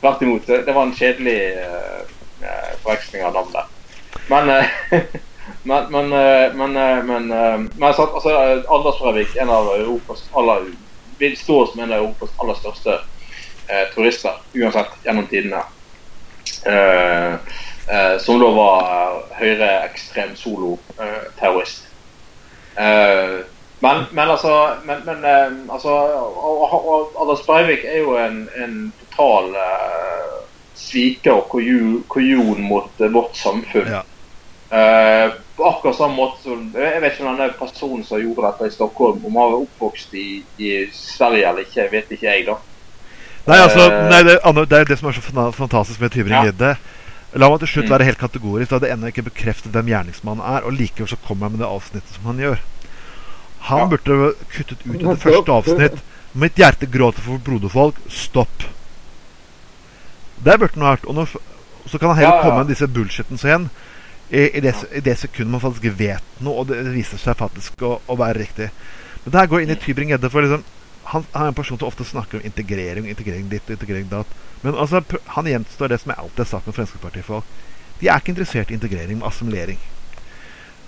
Tvert 0.00 0.22
imot. 0.22 0.46
Det, 0.46 0.74
var 0.74 0.86
en 0.86 0.96
kjedelig 0.96 1.40
eh, 1.60 2.70
forveksling 2.82 3.24
av 3.24 3.34
navn 3.36 3.52
der. 3.52 3.74
Men 4.30 4.48
uh, 4.50 4.70
Men, 5.62 5.90
men, 5.92 6.08
men, 6.56 6.72
men, 7.06 7.26
men 7.28 7.82
altså, 7.82 8.06
Anders 8.70 9.00
Breivik, 9.00 9.34
en 9.36 9.50
av 9.50 9.66
Europas 9.74 10.22
aller 10.32 10.70
vil 11.20 11.36
stå 11.36 11.66
som 11.66 11.80
en 11.80 11.92
av 11.92 11.98
Europas 11.98 12.30
aller 12.36 12.56
største 12.56 12.94
eh, 13.68 13.84
turister, 13.94 14.38
uansett, 14.54 14.94
gjennom 15.04 15.26
tidene. 15.28 15.62
Eh, 16.66 17.32
eh, 17.86 18.18
som 18.18 18.40
da 18.40 18.50
var 18.50 18.82
eh, 18.82 19.36
høyreekstrem 19.40 20.34
soloterrorist. 20.36 21.86
Men, 23.80 24.04
men 24.12 24.30
altså, 24.30 24.76
men, 24.84 25.00
men, 25.04 25.24
altså 25.72 25.94
Anders 27.20 27.46
Breivik 27.46 27.84
er 27.84 28.02
jo 28.02 28.12
en, 28.20 28.42
en 28.56 28.74
total 29.00 29.54
uh, 29.56 30.34
sviker 30.76 31.40
og 31.40 31.48
kujon 32.12 32.60
mot 32.60 33.00
vårt 33.00 33.40
samfunn. 33.40 33.88
Ja. 33.88 34.02
Uh, 34.70 35.32
på 35.56 35.64
akkurat 35.66 35.96
samme 35.96 36.14
måte 36.14 36.44
som 36.44 36.68
Jeg 36.76 37.00
vet 37.02 37.16
ikke 37.16 37.24
om 37.24 37.40
denne 37.40 37.56
personen 37.56 38.04
som 38.04 38.20
gjorde 38.20 38.50
dette 38.50 38.68
i 38.68 38.76
Stockholm, 38.76 39.24
om 39.24 39.40
han 39.40 39.54
var 39.54 39.64
oppvokst 39.64 40.14
i, 40.14 40.28
i 40.60 40.70
Sverige 40.92 41.48
eller 41.48 41.64
ikke, 41.64 41.88
vet 41.96 42.12
ikke 42.12 42.28
jeg, 42.28 42.46
da. 42.52 42.60
Nei, 43.50 43.58
altså, 43.64 43.84
Eh, 43.90 44.08
nei, 44.10 44.22
det, 44.26 44.38
er 44.78 44.84
det 44.88 44.98
som 45.00 45.08
er 45.10 45.16
så 45.18 45.52
fantastisk 45.56 46.00
med 46.00 46.10
Ja. 46.10 46.16
Tybring-Gjedde. 46.22 46.72
La 47.38 47.48
meg 47.50 47.60
til 47.62 47.68
slutt 47.68 47.86
Mm. 47.86 47.92
være 47.94 48.04
helt 48.08 48.18
kategorisk. 48.18 48.70
Da 48.70 48.78
det 48.78 48.90
ennå 48.90 49.06
ikke 49.10 49.26
bekreftet 49.28 49.72
hvem 49.72 49.86
gjerningsmannen 49.90 50.42
er, 50.42 50.64
og 50.66 50.72
likevel 50.74 51.08
så 51.08 51.18
kommer 51.26 51.46
han 51.48 51.52
med 51.58 51.60
det 51.62 51.68
avsnittet 51.70 52.14
som 52.14 52.24
han 52.30 52.38
gjør. 52.42 52.58
Han 53.70 53.90
burde 53.90 54.34
kuttet 54.50 54.78
ut 54.86 54.98
det 54.98 55.18
første 55.20 55.52
avsnitt. 55.52 56.00
Mitt 56.34 56.54
hjerte 56.56 56.86
gråter 56.90 57.20
for 57.22 57.38
broderfolk. 57.38 57.96
Stopp. 58.08 58.64
Det 60.42 60.58
burde 60.58 60.74
han 60.78 60.86
ha 60.86 60.94
vært. 60.96 61.06
Og 61.10 61.14
når, 61.18 61.34
så 61.90 61.98
kan 61.98 62.08
han 62.12 62.16
heller 62.18 62.30
Ja, 62.30 62.36
ja. 62.36 62.42
komme 62.42 62.64
med 62.64 62.68
disse 62.72 62.86
bullshitten 62.88 63.36
igjen. 63.36 63.68
I, 64.30 64.44
i, 64.56 64.60
det, 64.60 64.74
I 64.94 65.00
det 65.02 65.16
sekundet 65.18 65.50
man 65.50 65.60
faktisk 65.60 65.98
vet 65.98 66.22
noe, 66.40 66.60
og 66.62 66.68
det 66.70 66.84
viser 66.94 67.18
seg 67.18 67.34
faktisk 67.36 67.82
å, 67.82 67.96
å 68.06 68.16
være 68.16 68.38
riktig. 68.38 68.68
Men 69.24 69.32
det 69.34 69.40
her 69.40 69.46
går 69.50 69.60
inn 69.64 69.72
i 69.74 69.78
Tybring-Gjedde, 69.82 70.30
for 70.30 70.46
liksom 70.46 70.62
han, 71.10 71.24
han 71.34 71.46
er 71.46 71.52
en 71.52 71.54
person 71.58 71.78
som 71.78 71.88
ofte 71.88 72.04
snakker 72.06 72.38
om 72.38 72.44
integrering, 72.46 73.06
integrering 73.10 73.48
ditt 73.50 73.70
integrering 73.72 74.08
datt. 74.10 74.30
Men 74.62 74.76
altså, 74.78 75.00
han 75.34 75.48
gjenstår 75.48 75.88
det 75.90 76.00
som 76.02 76.12
jeg 76.12 76.18
alltid 76.22 76.44
har 76.44 76.50
sagt 76.50 76.66
med 76.68 76.76
Fremskrittspartiet-folk. 76.76 77.44
De 78.00 78.08
er 78.08 78.20
ikke 78.20 78.32
interessert 78.34 78.70
i 78.70 78.76
integrering, 78.76 79.18
men 79.18 79.26
assimilering. 79.28 79.80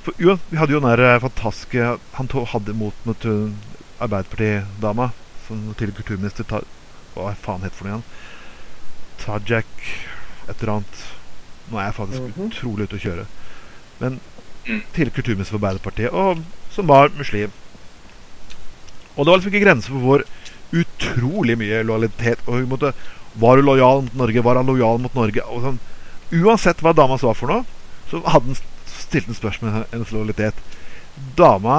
For 0.05 0.15
jo, 0.19 0.39
Vi 0.51 0.57
hadde 0.59 0.73
jo 0.75 0.81
den 0.81 0.91
der 0.91 1.15
eh, 1.15 1.21
fantastiske 1.23 1.99
Han 2.19 2.29
to, 2.29 2.45
hadde 2.45 2.75
mot 2.75 2.95
mot 3.07 3.23
hun 3.25 3.57
Arbeiderparti-dama 4.03 5.11
som 5.47 5.61
tidligere 5.79 6.01
kulturminister 6.03 6.45
ta, 6.45 6.61
Hva 7.15 7.35
faen 7.39 7.63
het 7.63 7.75
for 7.77 7.87
noe 7.87 7.93
igjen? 8.01 8.05
Tajak 9.23 9.67
et 10.49 10.59
eller 10.63 10.73
annet. 10.79 11.03
Nå 11.71 11.79
er 11.79 11.85
jeg 11.85 11.95
faktisk 11.95 12.23
Mhm. 12.23 12.47
utrolig 12.51 12.89
ute 12.89 12.97
å 12.99 13.05
kjøre. 13.07 13.27
Men 14.01 14.21
Mm. 14.67 14.83
tidligere 14.95 15.15
kulturminister 15.15 15.59
for 15.59 15.59
Arbeiderpartiet, 15.59 16.13
og 16.13 16.45
som 16.71 16.87
var 16.87 17.09
muslim. 17.19 17.51
Og 19.17 19.25
det 19.25 19.31
var 19.31 19.41
liksom 19.41 19.53
ikke 19.53 19.65
grenser 19.65 19.93
for 19.93 20.07
hvor 20.07 20.25
utrolig 20.73 21.59
mye 21.61 21.83
lojalitet 21.85 22.41
og 22.47 22.61
hun 22.61 22.71
måtte, 22.71 22.95
Var 23.35 23.57
hun 23.57 23.65
lojal 23.65 24.03
mot 24.05 24.15
Norge? 24.15 24.45
Var 24.45 24.59
han 24.61 24.69
lojal 24.69 24.99
mot 25.01 25.15
Norge? 25.17 25.45
Og 25.49 25.63
sånn, 25.65 25.79
uansett 26.37 26.83
hva 26.85 26.93
dama 26.93 27.17
sa 27.21 27.33
for 27.33 27.49
noe, 27.49 27.65
så 28.11 28.21
hadde 28.29 28.53
han 28.53 28.59
stilt 28.93 29.29
en 29.29 29.39
spørsmål 29.39 29.71
om 29.71 29.87
hennes 29.95 30.13
lojalitet. 30.13 30.59
Dama 31.39 31.79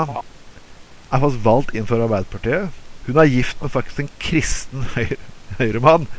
er 1.14 1.22
faktisk 1.22 1.46
valgt 1.46 1.76
inn 1.78 1.86
for 1.86 2.02
Arbeiderpartiet. 2.02 2.74
Hun 3.06 3.20
er 3.22 3.30
gift 3.30 3.62
med 3.62 3.74
faktisk 3.74 4.02
en 4.02 4.12
kristen 4.18 4.88
høyre, 4.96 5.20
høyremann. 5.60 6.10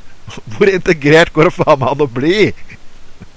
Hvor 0.54 0.70
integrert 0.70 1.34
går 1.34 1.50
det 1.50 1.56
faen 1.56 1.82
meg 1.82 1.94
an 1.96 2.06
å 2.06 2.10
bli? 2.10 2.38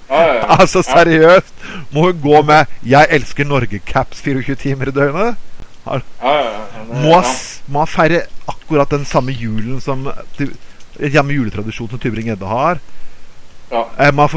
Ja, 0.08 0.22
ja, 0.22 0.34
ja. 0.38 0.44
Altså, 0.60 0.84
seriøst! 0.86 1.66
Må 1.92 2.08
hun 2.08 2.22
gå 2.22 2.42
med 2.48 2.68
'Jeg 2.84 3.08
elsker 3.10 3.44
Norge'-caps 3.44 4.22
24 4.24 4.56
timer 4.56 4.88
i 4.88 4.96
døgnet? 4.96 5.36
ja, 5.88 6.00
ja, 6.22 6.36
ja. 6.44 6.84
Må 7.04 7.20
Ja. 7.68 7.68
ha 7.68 7.68
s- 7.68 7.70
må 7.70 7.80
ha 7.80 7.86
feire 7.86 8.24
akkurat 8.48 8.90
den 8.90 9.06
samme 9.06 9.32
julen 9.36 9.82
som 9.82 10.08
samme 11.00 11.34
juletradisjon 11.36 11.90
som 11.90 12.00
Tybring-Gjedde 12.00 12.48
har? 12.48 12.80
Ja. 13.72 13.86
Eh, 14.00 14.12
Må 14.12 14.24
ha 14.24 14.28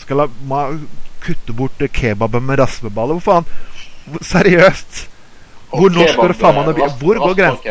Skal 0.00 0.28
man 0.46 0.86
kutte 1.20 1.52
bort 1.52 1.80
eh, 1.82 1.88
kebaben 1.88 2.46
med 2.46 2.58
raspeballer? 2.58 3.18
Hvor 3.18 3.42
faen? 3.42 3.44
Seriøst! 4.22 5.06
Hvor 5.70 5.90
norsk 5.90 6.12
skal 6.14 6.28
det 6.30 6.36
faen 6.38 6.54
meg 6.60 6.76
bli? 6.78 6.86
Hvor 7.00 7.18
går 7.18 7.34
grensen? 7.36 7.62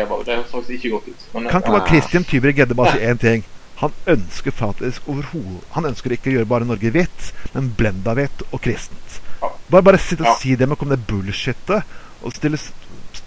Kan 1.50 1.62
ikke 1.62 1.72
bare 1.72 1.86
Christian 1.88 2.24
Tybring-Gjedde 2.28 2.76
bare 2.76 2.92
si 2.92 2.98
én 3.08 3.18
ting? 3.18 3.44
Han 3.80 3.92
ønsker 4.08 4.52
faktisk 4.56 5.04
overhodet 5.08 5.60
Han 5.74 5.84
ønsker 5.84 6.12
ikke 6.14 6.30
å 6.30 6.34
gjøre 6.38 6.48
bare 6.48 6.64
Norge 6.68 6.90
hvitt, 6.94 7.32
men 7.52 7.72
blenda 7.76 8.14
hvitt 8.16 8.44
og 8.52 8.60
kristent. 8.64 9.18
Bare, 9.70 9.82
bare 9.82 9.98
sitte 10.00 10.24
og 10.24 10.38
si 10.40 10.54
det 10.56 10.68
med 10.68 10.76
å 10.76 10.80
komme 10.80 10.96
det 10.96 11.06
bullshitet 11.08 11.82
og 12.22 12.32
stille 12.32 12.56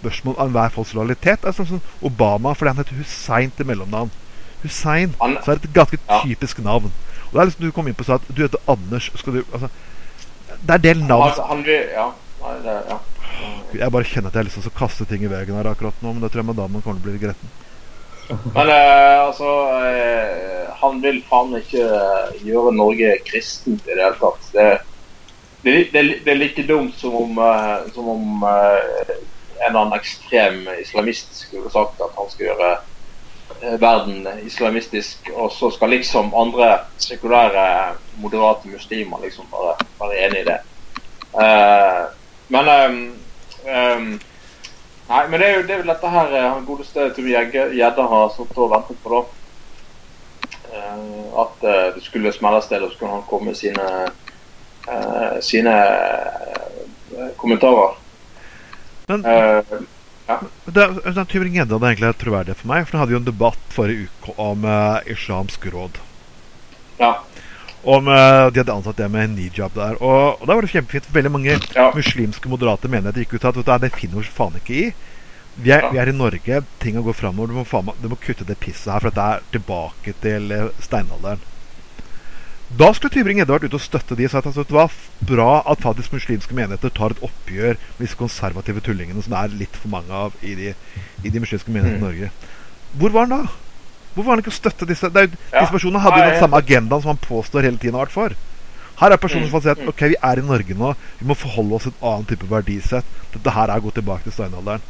spørsmål 0.00 0.34
om 0.38 0.52
hver 0.56 0.72
folks 0.74 0.94
lojalitet. 0.96 1.42
Det 1.44 1.48
er 1.52 1.56
sånn 1.60 1.68
som 1.74 1.80
Obama 2.02 2.54
fordi 2.56 2.72
han 2.74 2.82
heter 2.82 2.98
Hussein 3.00 3.52
til 3.56 3.66
mellomnavn. 3.70 4.10
Hussein 4.62 5.14
Han- 5.20 5.38
så 5.44 5.52
er 5.52 5.60
det 5.60 5.70
et 5.70 5.74
ganske 5.76 5.98
Ja. 6.08 6.20
typisk 6.24 6.58
navn. 6.64 6.90
Og 7.30 7.32
det 7.32 7.40
er 7.40 7.44
liksom 7.46 7.64
Du 7.66 7.70
kom 7.72 7.88
inn 7.88 7.94
på 7.94 8.04
sa 8.04 8.14
at 8.14 8.26
du 8.34 8.42
heter 8.42 8.58
Anders. 8.68 9.10
Skal 9.16 9.32
du, 9.32 9.44
altså, 9.52 9.68
det 10.66 10.74
er 10.74 10.78
del 10.78 10.98
navn 11.06 11.30
han, 11.30 11.46
han 11.48 11.62
vil 11.64 11.86
Ja. 11.94 12.10
Nei, 12.42 12.54
det, 12.64 12.82
ja. 12.88 12.98
Jeg 13.74 13.92
bare 13.92 14.04
kjenner 14.04 14.26
at 14.28 14.34
jeg 14.34 14.40
har 14.40 14.44
lyst 14.48 14.60
til 14.62 14.70
å 14.72 14.78
kaste 14.78 15.04
ting 15.06 15.22
i 15.24 15.28
veien 15.28 15.54
her 15.54 15.68
akkurat 15.70 15.94
nå, 16.02 16.12
men 16.12 16.20
da 16.22 16.28
tror 16.28 16.40
jeg 16.42 16.46
madammen 16.46 16.82
kommer 16.82 17.00
til 17.00 17.10
å 17.10 17.18
bli 17.18 17.26
gretten. 17.26 17.48
Men 18.54 18.68
eh, 18.70 19.26
altså 19.26 19.50
eh, 19.84 20.66
Han 20.80 21.00
vil 21.02 21.22
faen 21.28 21.52
ikke 21.58 21.82
eh, 21.84 22.38
gjøre 22.46 22.72
Norge 22.74 23.18
kristent 23.26 23.82
i 23.86 23.94
det 23.94 24.04
hele 24.04 24.16
tatt. 24.20 24.48
Det, 24.54 24.66
det, 25.64 25.92
det, 25.92 26.24
det 26.24 26.32
er 26.32 26.38
like 26.40 26.62
dumt 26.66 26.94
som 26.96 27.14
om, 27.14 27.38
eh, 27.38 27.90
som 27.94 28.08
om 28.08 28.44
eh, 28.48 29.14
en 29.60 29.70
eller 29.70 29.80
annen 29.80 29.98
ekstrem 29.98 30.68
islamist 30.80 31.34
skulle 31.36 31.70
sagt 31.70 32.00
at 32.00 32.16
han 32.16 32.30
skulle 32.30 32.48
gjøre 32.48 32.70
eh, 33.60 33.76
verden 33.80 34.28
islamistisk, 34.46 35.30
og 35.34 35.52
så 35.52 35.70
skal 35.70 35.92
liksom 35.92 36.32
andre 36.34 36.78
sekulære, 36.98 37.94
moderate 38.22 38.68
muslimer 38.68 39.20
liksom 39.24 39.50
bare 39.52 39.76
være 40.00 40.24
enig 40.26 40.40
i 40.40 40.48
det. 40.48 40.58
Uh, 41.30 42.08
men 42.48 42.68
um, 42.68 42.96
um, 43.70 44.08
Nei, 45.10 45.20
men 45.28 45.40
det 45.42 45.46
er 45.46 45.56
jo, 45.56 45.62
det 45.66 45.74
er 45.74 45.78
jo 45.80 45.86
dette 45.88 46.10
her 46.10 46.32
han 46.38 46.66
godeste 46.66 47.08
Tumi 47.14 47.32
Gjedde 47.34 48.04
har 48.12 48.28
sittet 48.34 48.58
og 48.62 48.70
ventet 48.70 48.98
på, 49.02 49.10
da. 49.10 49.22
Uh, 50.70 51.40
at 51.44 51.64
uh, 51.66 51.86
det 51.94 52.02
skulle 52.02 52.32
smelle 52.32 52.58
et 52.62 52.66
sted, 52.66 52.82
og 52.82 52.92
så 52.92 52.98
kunne 52.98 53.16
han 53.18 53.26
komme 53.30 53.50
med 53.50 53.58
sine, 53.58 53.86
sine 55.44 55.74
kommentarer. 57.36 57.98
Men 59.10 59.24
Det, 60.70 60.84
det, 61.02 61.24
Tybring-Gjedde 61.32 61.74
hadde 61.74 61.88
egentlig 61.90 62.06
vært 62.12 62.20
troverdig 62.22 62.54
for 62.60 62.70
meg, 62.70 62.84
for 62.86 62.94
han 62.94 63.02
hadde 63.02 63.14
jo 63.16 63.18
en 63.20 63.26
debatt 63.26 63.72
forrige 63.74 64.06
uke 64.06 64.34
om 64.38 64.62
uh, 64.68 65.00
islamsk 65.10 65.66
råd. 65.74 65.98
ja. 67.00 67.16
Om 67.82 68.10
uh, 68.12 68.50
De 68.52 68.60
hadde 68.60 68.74
ansatt 68.76 68.98
det 69.00 69.06
med 69.10 69.24
en 69.24 69.36
hijab 69.40 69.72
der. 69.74 69.96
Og, 70.04 70.36
og 70.36 70.46
da 70.46 70.54
var 70.54 70.66
det 70.66 70.70
kjempefint. 70.74 71.06
Veldig 71.16 71.30
mange 71.32 71.54
Ja. 71.74 71.86
muslimske 71.96 72.52
moderate 72.52 72.90
menigheter 72.92 73.24
gikk 73.24 73.38
ut 73.38 73.46
at 73.48 73.56
vet 73.56 73.66
du, 73.66 73.72
det 73.86 73.90
finner 73.96 74.20
vi 74.20 74.34
faen 74.36 74.58
ikke 74.60 74.76
i. 74.76 74.90
Vi 75.56 75.72
er, 75.72 75.86
Ja. 75.86 75.90
vi 75.90 75.98
er 75.98 76.12
i 76.12 76.14
Norge, 76.14 76.60
ting 76.78 76.94
har 77.00 77.02
gått 77.02 77.16
framover. 77.16 77.48
Du, 77.50 77.94
du 78.02 78.08
må 78.12 78.18
kutte 78.20 78.44
det 78.46 78.60
pisset 78.60 78.92
her, 78.92 79.00
for 79.00 79.10
dette 79.10 79.26
er 79.32 79.48
tilbake 79.56 80.14
til 80.20 80.52
steinalderen. 80.78 81.40
Da 82.78 82.92
skulle 82.94 83.10
Tybring 83.10 83.40
Edde 83.42 83.50
vært 83.50 83.64
ute 83.66 83.78
og 83.80 83.82
støtte 83.82 84.14
de 84.14 84.28
og 84.28 84.30
sagt 84.30 84.46
at 84.46 84.54
det 84.68 84.74
var 84.76 84.92
bra 85.26 85.48
at 85.72 85.80
faktisk 85.82 86.12
muslimske 86.14 86.54
menigheter 86.54 86.92
tar 86.94 87.10
et 87.16 87.22
oppgjør 87.26 87.74
med 87.80 88.04
disse 88.04 88.18
konservative 88.18 88.82
tullingene 88.86 89.24
som 89.24 89.34
det 89.34 89.40
er 89.40 89.56
litt 89.64 89.78
for 89.80 89.90
mange 89.90 90.14
av 90.14 90.36
i 90.46 90.54
de, 90.54 90.68
i 91.26 91.32
de 91.34 91.42
muslimske 91.42 91.72
menighetene 91.74 91.98
i 91.98 92.00
Mm. 92.00 92.06
Norge. 92.06 92.30
Hvor 93.00 93.10
var 93.16 93.26
han 93.26 93.34
da? 93.34 93.40
Hvorfor 94.14 94.28
var 94.28 94.36
han 94.36 94.44
ikke 94.44 94.54
å 94.54 94.60
støtte 94.60 94.86
disse? 94.86 95.10
Det 95.10 95.22
er 95.22 95.28
Ja. 95.52 95.60
Disse 95.64 95.72
personene 95.74 96.02
hadde 96.04 96.22
jo 96.22 96.30
den 96.30 96.40
samme 96.40 96.62
agendaen 96.62 97.02
som 97.02 97.10
han 97.10 97.24
påstår 97.26 97.66
hele 97.66 97.76
tiden 97.78 97.98
har 97.98 98.06
vært 98.06 98.14
for. 98.14 98.38
Her 99.00 99.10
er 99.12 99.16
personen 99.16 99.50
som 99.50 99.60
som 99.60 99.62
si 99.66 99.68
at 99.74 99.82
mm. 99.82 99.88
ok, 99.88 100.00
vi 100.14 100.16
er 100.22 100.38
i 100.38 100.46
Norge 100.46 100.74
nå, 100.78 100.94
vi 101.18 101.26
må 101.26 101.34
forholde 101.34 101.74
oss 101.74 101.82
til 101.88 101.92
et 101.92 102.02
annet 102.06 102.28
type 102.28 102.46
verdisett. 102.50 103.04
Dette 103.32 103.50
her 103.50 103.68
er 103.68 103.78
å 103.78 103.82
gå 103.82 103.90
tilbake 103.98 104.22
til 104.22 104.32
steinalderen. 104.32 104.80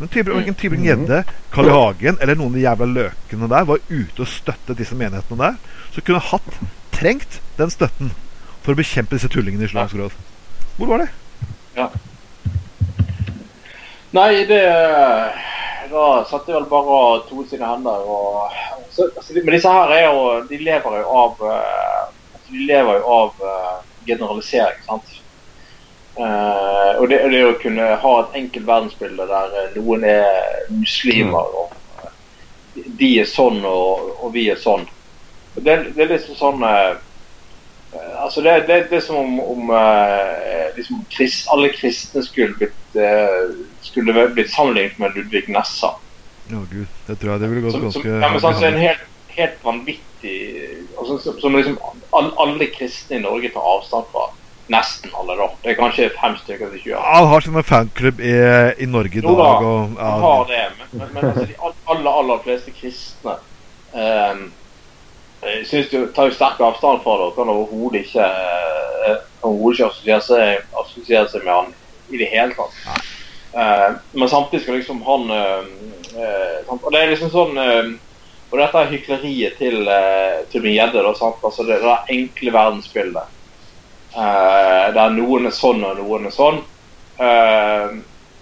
Men 0.00 0.08
Mm. 0.08 0.54
Tybring-Gjedde, 0.56 1.24
Carl 1.52 1.66
I. 1.68 1.70
Hagen 1.70 2.18
eller 2.20 2.34
noen 2.34 2.54
av 2.54 2.54
de 2.54 2.66
jævla 2.66 2.86
løkene 2.86 3.48
der 3.48 3.64
var 3.68 3.78
ute 3.90 4.22
og 4.22 4.26
støttet 4.28 4.78
disse 4.78 4.94
menighetene 4.94 5.38
der, 5.38 5.56
Så 5.92 6.00
kunne 6.00 6.18
hatt 6.20 6.60
trengt 7.00 7.40
den 7.56 7.72
støtten 7.72 8.12
for 8.60 8.74
å 8.74 8.80
bekjempe 8.80 9.16
disse 9.16 9.30
tullingene 9.32 9.64
i 9.64 9.70
Islamsk 9.70 9.96
råd. 9.96 10.16
Hvor 10.76 10.92
var 10.92 11.04
det? 11.04 11.10
Ja. 11.76 11.88
Nei, 14.16 14.44
det 14.44 14.64
Da 15.90 16.04
satt 16.26 16.46
jeg 16.46 16.54
vel 16.54 16.66
bare 16.70 16.96
og 16.96 17.28
to 17.28 17.44
sine 17.50 17.66
hender 17.66 18.02
og 18.06 18.50
så, 18.90 19.06
altså, 19.16 19.34
Men 19.34 19.54
disse 19.54 19.70
her 19.70 19.92
er 19.94 20.04
jo 20.08 20.22
De 20.50 20.58
lever 20.58 20.98
jo 20.98 21.16
av 21.22 21.42
eh, 21.46 22.02
altså, 22.34 22.52
De 22.52 22.66
lever 22.66 22.98
jo 22.98 23.14
av 23.14 23.42
eh, 23.50 23.74
generalisering, 24.06 24.78
sant. 24.86 25.16
Uh, 26.18 26.98
og, 26.98 27.04
det, 27.08 27.20
og 27.22 27.30
det 27.30 27.40
å 27.46 27.52
kunne 27.62 27.84
ha 28.02 28.12
et 28.20 28.32
enkelt 28.40 28.66
verdensbilde 28.66 29.26
der 29.30 29.52
noen 29.76 30.02
er 30.08 30.64
muslimer 30.72 31.52
og 31.62 31.76
eh, 32.02 32.88
de 32.98 33.10
er 33.22 33.28
sånn 33.30 33.60
og, 33.68 34.08
og 34.18 34.32
vi 34.34 34.48
er 34.50 34.58
sånn. 34.60 34.88
Det, 35.54 35.76
det 35.96 36.04
er 36.04 36.12
liksom 36.14 36.36
sånn 36.38 36.66
eh, 36.66 36.98
Eh, 37.92 38.24
Altså 38.24 38.40
det, 38.40 38.50
det, 38.66 38.90
det 38.90 38.96
er 38.96 39.00
som 39.00 39.16
om, 39.16 39.40
om 39.40 39.70
eh, 39.70 40.76
liksom 40.76 41.04
krist, 41.10 41.48
alle 41.52 41.68
kristne 41.74 42.22
skulle 42.24 42.54
blitt, 42.54 42.82
eh, 42.94 43.50
skulle 43.82 44.28
blitt 44.34 44.52
sammenlignet 44.52 44.98
med 44.98 45.16
Ludvig 45.16 45.48
Nessa. 45.50 45.94
Å 46.50 46.64
gud, 46.70 46.86
det 47.06 47.16
tror 47.18 47.34
jeg 47.34 47.42
det 47.42 47.48
ville 47.50 47.62
gått 47.62 47.76
Som, 47.76 47.82
som, 47.82 48.02
ganske 48.02 48.14
ja, 48.18 48.28
men 48.30 48.42
sånn, 48.42 48.58
så 48.58 48.68
en 48.68 48.78
helt, 48.82 49.04
helt 49.36 49.58
vanvittig 49.62 50.36
altså, 50.98 51.18
som, 51.22 51.36
som 51.42 51.56
liksom 51.58 51.76
all, 52.16 52.30
alle 52.42 52.66
kristne 52.74 53.20
i 53.20 53.24
Norge 53.24 53.52
tar 53.54 53.66
avstand 53.76 54.08
fra. 54.14 54.28
Nesten 54.70 55.10
alle, 55.18 55.34
da. 55.34 55.46
Det 55.62 55.72
er 55.72 55.78
kanskje 55.80 56.08
fem 56.14 56.36
stykker 56.38 56.68
som 56.68 56.74
ikke 56.78 56.92
gjør. 56.92 57.06
Han 57.06 57.28
har 57.32 57.42
sin 57.42 57.62
fanklubb 57.66 58.20
i, 58.22 58.34
i 58.84 58.86
Norge 58.86 59.18
i 59.18 59.22
Jo 59.24 59.34
da, 59.34 59.46
dag. 59.48 59.64
Og, 59.66 59.96
Han 59.98 60.26
har 60.26 60.44
det, 60.50 60.60
men, 60.78 60.92
men, 60.92 61.14
men 61.16 61.30
altså, 61.30 61.46
de 61.50 61.56
aller, 61.94 62.10
aller 62.10 62.44
fleste 62.44 62.74
kristne 62.76 63.34
eh, 63.98 64.44
jeg 65.40 65.66
synes 65.66 65.92
jo, 65.92 66.04
tar 66.14 66.28
jo 66.28 66.36
sterk 66.36 66.60
avstand 66.60 67.00
fra 67.04 67.16
det 67.16 67.30
og 67.30 67.36
kan 67.38 67.48
overhodet 67.48 68.04
ikke, 68.04 68.26
eh, 69.06 69.16
ikke 69.40 69.86
assosiere, 69.86 70.20
seg, 70.24 70.66
assosiere 70.82 71.28
seg 71.32 71.46
med 71.46 71.54
han 71.54 71.72
i 72.10 72.20
det 72.20 72.28
hele 72.32 72.52
tatt. 72.56 73.06
Uh, 73.50 73.96
men 74.12 74.28
samtidig 74.30 74.62
skal 74.62 74.76
liksom 74.78 75.00
han 75.02 75.24
uh, 75.30 75.64
uh. 76.14 76.68
Og 76.70 76.92
det 76.94 77.00
er 77.00 77.08
liksom 77.10 77.32
sånn 77.32 77.56
Og 77.58 78.52
dette 78.60 78.78
er 78.78 78.92
hykleriet 78.92 79.56
til 79.58 79.88
uh, 79.88 80.42
Tybring-Gjedde. 80.52 81.02
Altså 81.06 81.66
det, 81.66 81.80
det 81.82 81.96
enkle 82.14 82.54
verdensbildet. 82.54 83.36
Der 84.10 85.12
noen 85.14 85.46
er 85.46 85.54
sånn 85.54 85.84
og 85.86 86.00
noen 86.00 86.26
er 86.26 86.34
sånn. 86.34 86.58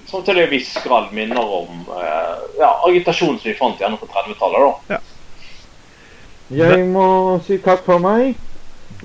Som 0.08 0.22
til 0.24 0.40
en 0.40 0.48
viss 0.48 0.70
grad 0.80 1.10
minner 1.12 1.52
om 1.58 1.82
ja, 2.56 2.70
agitasjon 2.88 3.36
som 3.36 3.50
vi 3.50 3.56
fant 3.58 3.82
gjerne 3.82 4.00
på 4.00 4.08
30-tallet. 4.08 4.64
da. 4.88 5.02
Jeg 6.50 6.86
må 6.88 7.40
si 7.46 7.58
takk 7.58 7.82
for 7.84 7.98
meg. 8.00 8.36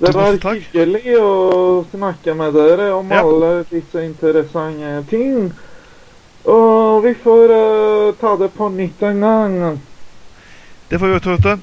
Det 0.00 0.14
var 0.14 0.32
hyggelig 0.32 1.16
å 1.20 1.84
snakke 1.92 2.34
med 2.34 2.54
dere 2.56 2.88
om 2.96 3.10
Ja. 3.12 3.20
alle 3.22 3.64
disse 3.70 4.02
interessante 4.04 5.04
ting. 5.10 5.52
Og 6.46 7.02
vi 7.04 7.14
får 7.14 7.52
uh, 7.52 8.14
ta 8.20 8.36
det 8.36 8.50
på 8.56 8.68
nytt 8.72 9.02
en 9.02 9.20
gang. 9.20 9.80
Det 10.90 10.98
får 11.00 11.06
vi 11.06 11.12
gjøre, 11.12 11.36
du. 11.36 11.60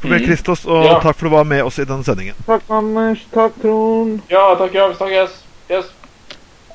Farvel, 0.00 0.20
Mhm. 0.20 0.26
Kristos, 0.26 0.64
og 0.66 0.84
Ja. 0.84 0.94
takk 1.00 1.16
for 1.16 1.26
at 1.26 1.30
du 1.30 1.36
var 1.36 1.44
med 1.44 1.62
oss 1.62 1.78
i 1.78 1.84
denne 1.84 2.04
sendingen. 2.04 2.34
Takk, 2.46 2.62
Anders. 2.70 3.18
Takk, 3.32 3.52
Trond. 3.62 4.20
Ja, 4.30 4.54
takk. 4.56 4.72
Jørgen. 4.72 4.96
Takk, 4.96 5.08
snakkes. 5.08 5.30
Yes. 5.70 5.84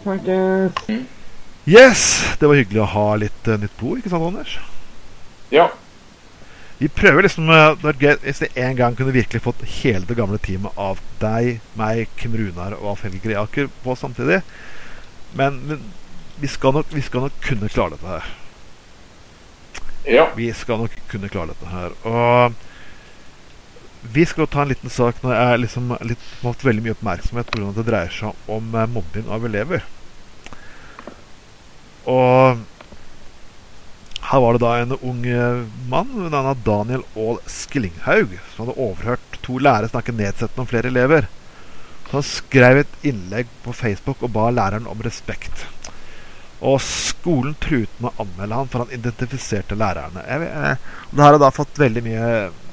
Snakkes. 0.03 0.71
Yes! 0.87 1.05
yes! 1.65 2.37
Det 2.39 2.47
var 2.47 2.55
hyggelig 2.55 2.81
å 2.81 2.85
ha 2.85 3.15
litt 3.15 3.47
uh, 3.47 3.57
nytt 3.57 3.77
blod, 3.79 3.97
ikke 3.97 4.09
sant, 4.09 4.23
Anders? 4.23 4.59
Ja. 5.51 5.69
Vi 6.77 6.89
prøver 6.91 7.23
liksom 7.23 7.49
eh, 7.49 7.71
Det 7.79 7.87
hadde 7.87 8.03
gøy 8.03 8.17
hvis 8.25 8.41
vi 8.43 8.49
en 8.65 8.75
gang 8.79 8.95
kunne 8.97 9.15
virkelig 9.15 9.43
fått 9.45 9.63
hele 9.77 10.05
det 10.07 10.17
gamle 10.17 10.39
teamet 10.43 10.75
av 10.79 10.99
deg, 11.21 11.61
meg, 11.79 12.09
Kim 12.19 12.35
Runar 12.35 12.75
og 12.79 12.89
Alf 12.93 13.05
Helge 13.07 13.23
Greaker 13.23 13.69
på 13.83 13.95
samtidig. 13.99 14.41
Men, 15.35 15.61
men 15.69 15.85
vi, 16.41 16.49
skal 16.51 16.75
nok, 16.75 16.91
vi 16.91 17.03
skal 17.05 17.27
nok 17.27 17.39
kunne 17.45 17.71
klare 17.71 17.95
dette 17.95 18.11
her. 18.11 18.33
Ja. 20.05 20.27
Vi 20.35 20.51
skal 20.53 20.83
nok 20.83 20.99
kunne 21.09 21.31
klare 21.31 21.53
dette 21.53 21.71
her. 21.71 21.95
Og 22.05 22.53
vi 24.13 24.25
skal 24.27 24.47
ta 24.51 24.61
en 24.61 24.69
liten 24.69 24.91
sak 24.93 25.23
når 25.23 25.33
jeg 25.33 25.63
liksom 25.63 25.95
litt, 26.05 26.21
har 26.43 26.51
fått 26.51 26.67
veldig 26.67 26.83
mye 26.85 26.95
oppmerksomhet 26.97 27.51
pga. 27.51 27.69
at 27.71 27.79
det 27.79 27.87
dreier 27.87 28.13
seg 28.13 28.51
om 28.51 28.75
eh, 28.75 28.91
mobbing 28.91 29.31
av 29.31 29.47
elever. 29.47 29.87
Og 32.05 32.65
her 34.25 34.41
var 34.41 34.55
det 34.55 34.61
da 34.63 34.71
en 34.81 34.95
ung 35.01 35.25
eh, 35.29 35.63
mann 35.91 36.09
ved 36.15 36.31
navn 36.33 36.47
av 36.53 36.61
Daniel 36.65 37.03
Aall 37.15 37.37
Skillinghaug 37.51 38.37
som 38.53 38.63
hadde 38.65 38.79
overhørt 38.81 39.39
to 39.45 39.59
lærere 39.61 39.91
snakke 39.91 40.15
nedsettende 40.15 40.63
om 40.65 40.69
flere 40.71 40.89
elever. 40.89 41.27
Så 42.07 42.19
han 42.19 42.25
skrev 42.27 42.79
et 42.83 42.95
innlegg 43.05 43.49
på 43.65 43.73
Facebook 43.73 44.23
og 44.25 44.33
ba 44.35 44.47
læreren 44.53 44.87
om 44.89 45.01
respekt. 45.05 45.65
Og 46.65 46.79
skolen 46.81 47.53
truet 47.61 47.91
med 48.01 48.09
å 48.15 48.23
anmelde 48.25 48.57
han 48.61 48.69
for 48.71 48.85
han 48.85 48.93
identifiserte 48.97 49.77
lærerne. 49.77 50.23
Jeg, 50.25 50.41
vet- 50.45 50.55
eh, 50.55 50.77
det 51.11 51.21
her 51.25 51.35
har 51.35 51.41
da 51.43 51.51
fått 51.53 51.81
veldig 51.81 52.03
mye 52.05 52.29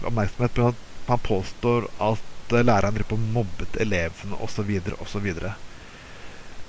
oppmerksomhet 0.09 0.55
på 0.57 0.71
at 0.71 0.87
han 1.11 1.25
påstår 1.27 1.89
at 2.13 2.55
eh, 2.57 2.65
læreren 2.65 2.95
driver 2.97 3.13
på 3.17 3.21
mobbet 3.35 3.77
elevene 3.83 4.39
osv. 4.41 4.71
osv. 5.03 5.29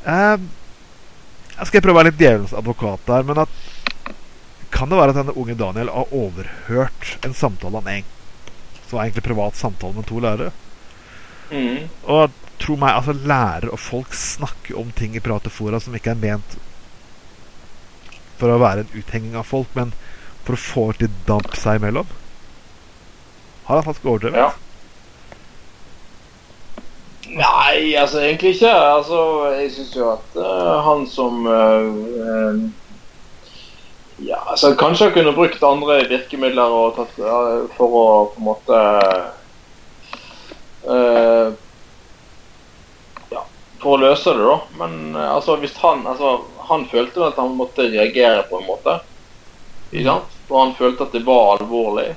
Jeg 0.04 1.70
skal 1.70 1.84
prøve 1.86 1.94
å 1.96 2.00
være 2.02 2.10
litt 2.12 2.20
djevelens 2.24 2.56
advokat 2.58 3.04
der, 3.08 3.24
men 3.28 3.44
at 3.46 3.54
kan 4.74 4.90
det 4.90 4.98
være 5.00 5.14
at 5.14 5.20
denne 5.22 5.38
unge 5.38 5.56
Daniel 5.60 5.92
har 5.94 6.14
overhørt 6.16 7.18
en 7.26 7.36
samtale 7.38 7.82
han 7.82 7.92
en 7.94 8.12
som 8.88 8.98
var 8.98 9.06
egentlig 9.06 9.26
privat 9.26 9.58
samtale 9.58 9.96
med 9.98 10.08
to 10.10 10.20
lærere? 10.22 10.52
Mm. 11.54 11.90
Og 12.10 12.34
tro 12.62 12.76
meg, 12.80 12.96
altså 12.96 13.14
lærere 13.14 13.72
og 13.74 13.82
folk 13.82 14.14
snakker 14.18 14.78
om 14.80 14.92
ting 14.98 15.16
i 15.16 15.22
private 15.24 15.52
fora 15.54 15.80
som 15.82 15.96
ikke 15.98 16.14
er 16.14 16.22
ment 16.22 16.58
for 18.40 18.52
å 18.52 18.60
være 18.62 18.84
en 18.84 18.94
uthenging 18.98 19.38
av 19.40 19.48
folk, 19.48 19.70
men 19.78 19.94
for 20.44 20.58
å 20.58 20.60
få 20.60 20.86
litt 21.00 21.16
damp 21.28 21.54
seg 21.56 21.80
imellom. 21.80 22.10
Har 23.68 23.80
han 23.80 23.86
faktisk 23.88 24.10
overdrevet? 24.10 24.40
Ja. 24.42 24.52
Nei, 27.34 27.96
altså 27.98 28.20
egentlig 28.20 28.58
ikke. 28.58 28.74
Altså, 28.74 29.20
jeg 29.56 29.72
syns 29.74 29.94
jo 29.96 30.10
at 30.12 30.36
uh, 30.38 30.74
han 30.86 31.06
som 31.10 31.48
uh, 31.48 31.88
eh, 32.28 32.60
Ja, 34.26 34.40
altså 34.46 34.76
kanskje 34.76 35.06
han 35.06 35.14
kunne 35.14 35.32
brukt 35.36 35.64
andre 35.64 36.04
virkemidler 36.08 36.72
og 36.72 36.96
tatt, 36.96 37.18
ja, 37.20 37.40
for 37.76 37.96
å 38.00 38.04
på 38.32 38.40
en 38.40 38.46
måte 38.46 38.80
uh, 40.88 41.50
Ja, 43.34 43.44
for 43.82 43.96
å 43.96 44.02
løse 44.06 44.36
det, 44.38 44.46
da. 44.48 44.58
Men 44.80 45.16
eh, 45.16 45.30
altså, 45.34 45.58
hvis 45.60 45.76
han 45.82 46.06
Altså, 46.08 46.38
han 46.70 46.86
følte 46.92 47.28
at 47.28 47.42
han 47.42 47.58
måtte 47.60 47.90
reagere 47.90 48.46
på 48.48 48.62
en 48.62 48.70
måte. 48.70 48.98
Ikke 49.92 50.08
sant? 50.08 50.38
Og 50.50 50.60
han 50.62 50.76
følte 50.80 51.08
at 51.08 51.16
det 51.18 51.26
var 51.28 51.58
alvorlig. 51.58 52.14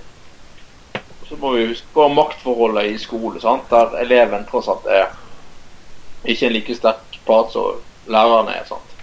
Så 1.27 1.39
må 1.41 1.57
vi 1.57 1.67
huske 1.73 1.91
på 1.95 2.07
maktforholdet 2.15 2.93
i 2.93 2.99
skole, 3.03 3.41
sant? 3.43 3.67
der 3.73 3.99
eleven 4.05 4.47
tross 4.47 4.71
alt 4.71 4.87
er 4.87 5.09
ikke 6.27 6.47
en 6.47 6.55
like 6.55 6.75
sterk 6.79 7.19
part 7.27 7.51
som 7.55 7.83
læreren 8.07 8.53
er. 8.55 8.63
sant? 8.69 8.96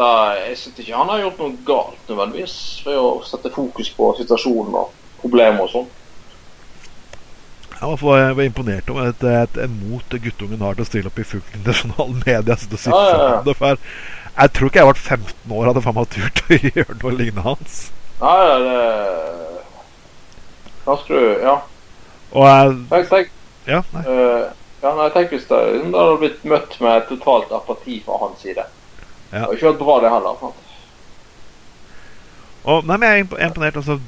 Så 0.00 0.06
jeg 0.32 0.54
syns 0.56 0.78
ikke 0.80 0.96
han 0.96 1.10
har 1.12 1.18
gjort 1.20 1.40
noe 1.42 1.56
galt 1.68 2.06
nødvendigvis 2.08 2.54
ved 2.86 2.96
å 2.96 3.08
sette 3.28 3.50
fokus 3.52 3.90
på 3.92 4.06
situasjonen 4.16 4.78
og 4.80 4.94
problemer 5.20 5.66
og 5.66 5.68
sånn. 5.74 5.90
Jeg 7.74 7.98
var, 8.00 8.16
jeg 8.22 8.38
var 8.38 8.46
imponert 8.46 8.88
over 8.92 9.10
et, 9.10 9.26
et, 9.28 9.58
et 9.66 9.74
mot 9.74 10.16
guttungen 10.24 10.64
har 10.64 10.78
til 10.78 10.86
å 10.86 10.88
stille 10.88 11.12
opp 11.12 11.20
i 11.20 11.26
fullt 11.28 11.52
internasjonale 11.52 12.16
media. 12.16 12.56
sitte 12.56 12.88
Ja, 12.88 13.02
ja, 13.10 13.28
ja. 13.44 13.54
for 13.60 13.84
Jeg 14.40 14.54
tror 14.56 14.72
ikke 14.72 14.80
jeg 14.80 14.88
ble 14.88 15.04
15 15.04 15.54
år 15.58 15.68
hadde 15.68 15.84
faen 15.84 15.98
meg 16.00 16.10
turt 16.16 16.42
å 16.48 16.60
gjøre 16.70 16.98
noe 17.02 17.14
lignende 17.20 17.46
hans. 17.50 17.78
Nei, 18.24 18.34
det 18.64 18.80
du 21.12 21.44
Ja. 21.44 21.56
Og 22.30 22.46
jeg, 22.48 22.74
Tenk, 22.88 23.08
tenk, 23.12 23.32
ja, 23.68 23.84
nei. 23.92 24.08
Uh, 24.08 24.48
ja, 24.80 24.96
nei, 24.96 25.12
tenk 25.12 25.32
hvis 25.36 25.48
det, 25.50 25.60
det 25.76 25.92
hadde 25.92 26.20
blitt 26.24 26.44
møtt 26.48 26.80
med 26.80 27.08
totalt 27.12 27.52
apati 27.52 28.00
fra 28.06 28.16
hans 28.24 28.40
side. 28.48 28.64
Ja. 29.30 29.38
Det 29.38 29.42
hadde 29.46 29.56
ikke 29.58 29.70
vært 29.70 29.82
bra, 29.84 29.96
det 30.02 30.10
heller. 30.14 30.40
sant? 30.40 30.66
Og, 32.64 32.84
nei, 32.84 32.96
men 32.96 33.06
jeg 33.08 33.26
er 33.30 33.46
imponert. 33.48 33.78
Altså, 33.80 34.00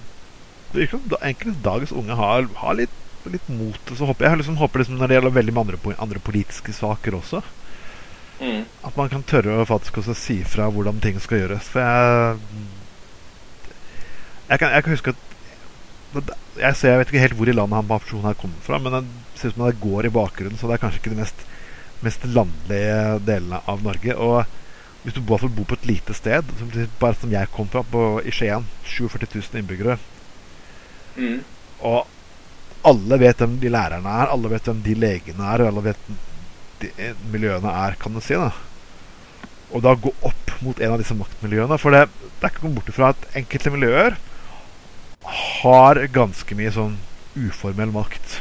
virker 0.73 0.99
som 0.99 1.17
enkelte 1.23 1.65
dagens 1.65 1.93
unge 1.97 2.17
har, 2.19 2.47
har 2.63 2.77
litt, 2.79 2.99
litt 3.31 3.49
mot. 3.53 3.79
til 3.87 3.97
å 4.03 4.11
hoppe. 4.11 4.25
jeg 4.27 4.41
liksom, 4.43 4.57
håper 4.61 4.83
liksom 4.83 4.99
når 4.99 5.09
det 5.09 5.19
gjelder 5.19 5.37
veldig 5.39 5.55
mange 5.55 5.77
andre, 5.77 5.97
andre 5.99 6.19
politiske 6.31 6.73
saker 6.77 7.19
også, 7.23 7.43
Mm. 8.43 8.65
at 8.83 8.97
man 8.97 9.09
kan 9.09 9.23
tørre 9.23 9.61
å 9.63 9.65
faktisk 9.69 10.01
også 10.01 10.15
si 10.19 10.43
fra 10.43 10.65
hvordan 10.67 10.97
ting 11.01 11.21
skal 11.21 11.39
gjøres. 11.45 11.69
For 11.71 11.79
jeg 11.79 12.39
Jeg 14.49 14.59
kan, 14.59 14.73
jeg 14.73 14.83
kan 14.83 14.93
huske 14.93 15.13
at 15.15 16.33
jeg, 16.59 16.77
ser, 16.77 16.89
jeg 16.91 16.99
vet 16.99 17.13
ikke 17.13 17.23
helt 17.23 17.37
hvor 17.39 17.49
i 17.49 17.55
landet 17.55 17.77
han 17.79 17.87
personen 17.89 18.27
her 18.27 18.35
kommer 18.35 18.59
fra, 18.61 18.79
men 18.83 18.93
det 18.93 19.39
ser 19.39 19.53
ut 19.53 19.55
som 19.55 19.65
det 19.69 19.79
går 19.81 20.09
i 20.09 20.13
bakgrunnen, 20.13 20.59
så 20.59 20.67
det 20.67 20.75
er 20.75 20.83
kanskje 20.83 20.99
ikke 21.01 21.13
de 21.15 21.21
mest, 21.23 21.45
mest 22.03 22.27
landlige 22.27 22.99
delene 23.25 23.61
av 23.71 23.81
Norge. 23.87 24.17
Og 24.19 24.45
hvis 25.03 25.15
du 25.17 25.21
bor 25.27 25.43
på 25.43 25.75
et 25.75 25.87
lite 25.89 26.15
sted, 26.15 26.47
som, 26.59 26.71
bare 27.01 27.19
som 27.19 27.33
jeg 27.33 27.51
kom 27.55 27.69
fra, 27.71 27.83
på, 27.83 28.21
i 28.25 28.35
Skien, 28.35 28.67
47 28.87 29.27
000 29.35 29.63
innbyggere, 29.63 29.99
Mm. 31.13 31.43
og 31.85 32.07
alle 32.89 33.19
vet 33.21 33.43
hvem 33.43 33.59
de 33.61 33.69
lærerne 33.69 34.09
er, 34.23 34.31
alle 34.33 34.49
vet 34.49 34.65
hvem 34.65 34.79
de 34.81 34.95
legene 34.97 35.45
er, 35.45 35.65
alle 35.69 35.83
vet 35.85 36.07
de 36.81 36.89
eh, 36.97 37.19
miljøene 37.35 37.69
er, 37.69 37.99
kan 38.01 38.15
du 38.17 38.21
si. 38.25 38.33
da 38.33 38.49
Og 39.73 39.85
da 39.85 39.93
gå 39.93 40.13
opp 40.25 40.55
mot 40.65 40.81
en 40.81 40.95
av 40.95 41.03
disse 41.03 41.17
maktmiljøene. 41.19 41.77
For 41.81 41.95
det, 41.95 42.07
det 42.41 42.49
er 42.49 42.55
ikke 42.55 42.65
å 42.69 42.73
bort 42.79 42.89
ifra 42.89 43.13
at 43.13 43.29
enkelte 43.39 43.75
miljøer 43.75 44.17
har 45.63 46.01
ganske 46.17 46.57
mye 46.59 46.73
sånn 46.75 46.97
uformell 47.39 47.93
makt. 47.95 48.41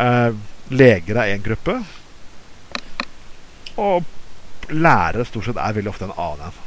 Eh, 0.00 0.32
leger 0.72 1.20
er 1.22 1.36
én 1.36 1.44
gruppe. 1.44 1.78
Og 3.76 4.04
lærere 4.70 5.24
stort 5.28 5.44
sett 5.48 5.56
er 5.60 5.76
veldig 5.76 5.90
ofte 5.92 6.04
en 6.08 6.16
annen 6.16 6.46
en. 6.48 6.62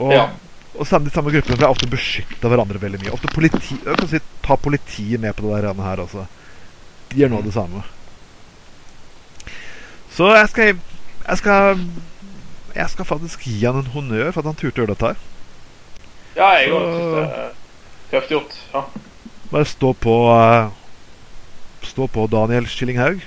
Og, 0.00 0.12
Ja. 0.14 0.28
og 0.78 0.86
samme, 0.86 1.08
de 1.08 1.14
samme 1.14 1.30
gruppene 1.34 1.60
er 1.60 1.68
ofte 1.68 1.88
beskytta 1.90 2.48
hverandre 2.48 2.80
veldig 2.80 3.00
mye. 3.02 3.12
Ofte 3.12 3.28
politi, 3.34 3.76
jeg 3.84 3.96
kan 3.96 4.08
si, 4.08 4.20
Ta 4.42 4.56
politiet 4.56 5.20
med 5.20 5.36
på 5.36 5.42
det 5.46 5.62
der 5.62 5.82
her 5.84 5.96
også. 6.02 6.26
De 7.10 7.16
gjør 7.20 7.28
noe 7.30 7.38
av 7.38 7.44
det 7.44 7.52
samme. 7.54 7.82
Så 10.10 10.30
jeg 10.34 10.48
skal 10.48 10.64
Jeg 11.28 11.38
skal 11.38 11.78
Jeg 12.74 12.90
skal 12.90 13.04
faktisk 13.04 13.40
gi 13.46 13.64
han 13.64 13.76
en 13.76 13.90
honnør 13.94 14.32
for 14.32 14.40
at 14.40 14.46
han 14.46 14.54
turte 14.58 14.80
å 14.80 14.84
gjøre 14.84 14.94
dette 14.94 15.06
her. 15.06 15.16
Ja, 16.36 16.48
jeg 16.58 16.70
òg 16.70 16.84
syns 16.86 17.14
det 17.14 17.24
er 17.38 17.52
tøft 18.10 18.30
gjort. 18.30 18.56
Ja. 18.74 18.82
Bare 19.50 19.64
stå 19.66 19.92
på 19.94 20.14
eh, 20.34 20.68
Stå 21.82 22.06
på 22.06 22.26
Daniel 22.30 22.66
Skillinghaug. 22.70 23.22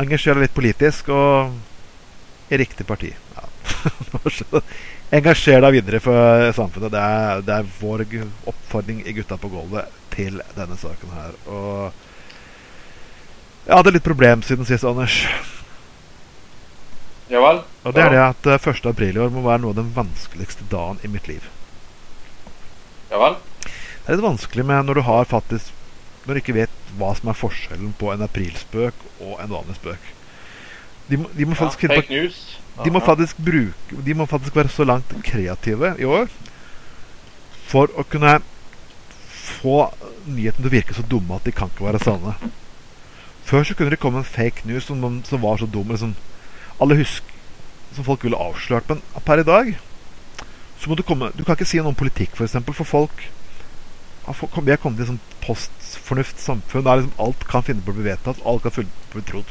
Engasjer 0.00 0.38
deg 0.38 0.46
litt 0.46 0.56
politisk 0.56 1.10
og 1.12 1.52
i 2.52 2.58
riktig 2.60 2.86
parti. 2.88 3.10
Ja. 3.36 3.48
Engasjer 5.16 5.60
deg 5.60 5.74
videre 5.76 6.00
for 6.00 6.52
samfunnet. 6.56 6.92
Det 6.94 7.02
er, 7.02 7.42
det 7.44 7.58
er 7.58 7.74
vår 7.80 8.06
oppfordring 8.48 9.02
i 9.04 9.12
Gutta 9.16 9.36
på 9.40 9.50
gulvet 9.52 9.92
til 10.14 10.40
denne 10.56 10.78
saken 10.80 11.12
her. 11.16 11.36
Og 11.48 11.92
jeg 13.66 13.76
hadde 13.76 13.92
litt 13.94 14.06
problem 14.06 14.42
siden 14.42 14.66
sist, 14.66 14.84
Anders. 14.88 15.20
ja 17.30 17.42
vel? 17.44 17.60
Og 17.84 17.94
det 17.94 18.02
er 18.02 18.16
det 18.16 18.22
at 18.24 18.48
eh, 18.50 18.70
1. 18.72 18.88
april 18.90 19.16
i 19.16 19.22
år 19.22 19.30
må 19.30 19.44
være 19.44 19.62
noe 19.62 19.74
av 19.74 19.78
den 19.78 19.92
vanskeligste 19.94 20.66
dagen 20.72 20.98
i 21.04 21.12
mitt 21.12 21.28
liv. 21.30 21.46
Ja 23.12 23.20
vel? 23.22 23.38
Det 23.62 24.08
er 24.08 24.16
litt 24.16 24.24
vanskelig 24.24 24.66
med 24.66 24.88
når 24.88 24.98
du 24.98 25.04
har 25.06 25.30
faktisk 25.30 25.70
Når 26.24 26.34
de 26.34 26.42
ikke 26.42 26.56
vet 26.56 26.74
hva 26.98 27.12
som 27.18 27.30
er 27.32 27.38
forskjellen 27.38 27.94
på 27.98 28.12
en 28.12 28.24
aprilspøk 28.26 29.06
og 29.20 29.38
en 29.42 29.54
vanlig 29.56 29.78
spøk. 29.78 30.10
De 31.08 31.18
må, 31.18 31.30
de 31.34 31.46
må 31.48 31.56
faktisk 31.58 31.82
ja, 31.88 31.96
fake 31.96 32.14
news. 32.14 32.38
De 32.84 32.90
må 32.94 33.02
faktisk 33.04 33.40
bruke 33.42 34.04
De 34.06 34.14
må 34.14 34.26
faktisk 34.30 34.56
være 34.56 34.70
så 34.72 34.84
langt 34.86 35.10
kreative 35.26 35.94
i 35.98 36.06
år 36.08 36.30
for 37.72 37.88
å 37.96 38.04
kunne 38.04 38.36
få 39.32 39.86
nyheten 40.28 40.60
til 40.60 40.68
å 40.68 40.72
virke 40.74 40.94
så 40.96 41.04
dumme 41.08 41.38
at 41.38 41.46
de 41.48 41.54
kan 41.56 41.70
ikke 41.72 41.86
være 41.86 42.02
sanne. 42.04 42.34
Før 43.48 43.64
så 43.64 43.76
kunne 43.76 43.94
det 43.94 44.00
komme 44.02 44.20
en 44.20 44.28
fake 44.28 44.66
news 44.68 44.84
som, 44.86 45.00
som 45.24 45.42
var 45.42 45.56
så 45.58 45.66
dum 45.66 45.88
liksom, 45.90 46.14
Alle 46.80 46.98
husk 47.00 47.24
Som 47.92 48.04
folk 48.06 48.22
ville 48.24 48.38
avslørt. 48.38 48.88
Men 48.88 49.02
per 49.26 49.42
i 49.42 49.46
dag 49.46 49.72
så 50.78 50.90
må 50.90 50.96
du 50.98 51.02
komme 51.06 51.32
Du 51.36 51.44
kan 51.44 51.56
ikke 51.56 51.68
si 51.68 51.80
noe 51.80 51.92
om 51.92 51.98
politikk, 51.98 52.32
f.eks., 52.32 52.38
for, 52.38 52.48
eksempel, 52.48 52.74
for 52.74 52.88
folk 52.88 53.24
Vi 54.26 54.70
har 54.70 54.80
kommet 54.82 55.02
i 55.02 55.06
et 55.06 55.18
sånt 56.20 56.40
samfunn 56.40 56.84
der 56.84 56.96
liksom 56.96 57.12
alt 57.18 57.48
kan 57.48 57.62
finne 57.62 57.80
på 57.82 57.90
å 57.92 57.94
bli 57.94 58.04
vedtatt, 58.10 58.40
alt 58.44 58.62
kan 58.62 58.70
finne 58.70 58.88
på 59.10 59.18
å 59.18 59.22
bli 59.22 59.22
trodd. 59.32 59.44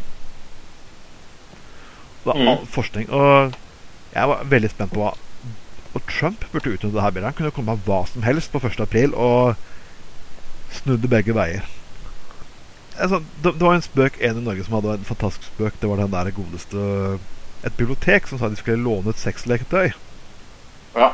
Det 2.23 2.35
er 2.35 2.39
Mm. 2.39 2.47
all 2.47 2.65
forskning. 2.65 3.09
Og 3.09 3.53
jeg 4.13 4.27
var 4.27 4.43
veldig 4.43 4.69
spent 4.69 4.91
på 4.93 4.99
hva 4.99 5.13
Og 5.93 6.01
Trump 6.07 6.45
burde 6.53 6.69
utnytte 6.71 6.93
det 6.93 7.01
her 7.01 7.11
bildet. 7.11 7.25
Han 7.25 7.33
kunne 7.33 7.51
komme 7.51 7.75
med 7.75 7.83
hva 7.85 8.07
som 8.07 8.23
helst 8.23 8.51
på 8.51 8.59
1. 8.63 8.79
april 8.79 9.13
og 9.13 9.55
snudde 10.71 11.07
begge 11.09 11.33
veier. 11.35 11.65
Altså, 12.97 13.21
det, 13.43 13.53
det 13.59 13.61
var 13.61 13.73
en 13.73 13.81
spøk 13.81 14.17
en 14.21 14.37
i 14.37 14.41
Norge 14.41 14.63
som 14.63 14.73
hadde 14.73 14.93
en 14.93 15.03
fantastisk 15.03 15.49
spøk. 15.51 15.73
Det 15.81 15.89
var 15.89 15.97
den 15.97 16.11
der 16.11 16.31
godeste 16.31 17.19
Et 17.65 17.77
bibliotek 17.77 18.27
som 18.27 18.39
sa 18.39 18.49
de 18.49 18.55
skulle 18.55 18.81
låne 18.83 19.09
ut 19.09 19.17
sexleketøy. 19.19 19.91
Ja. 20.95 21.11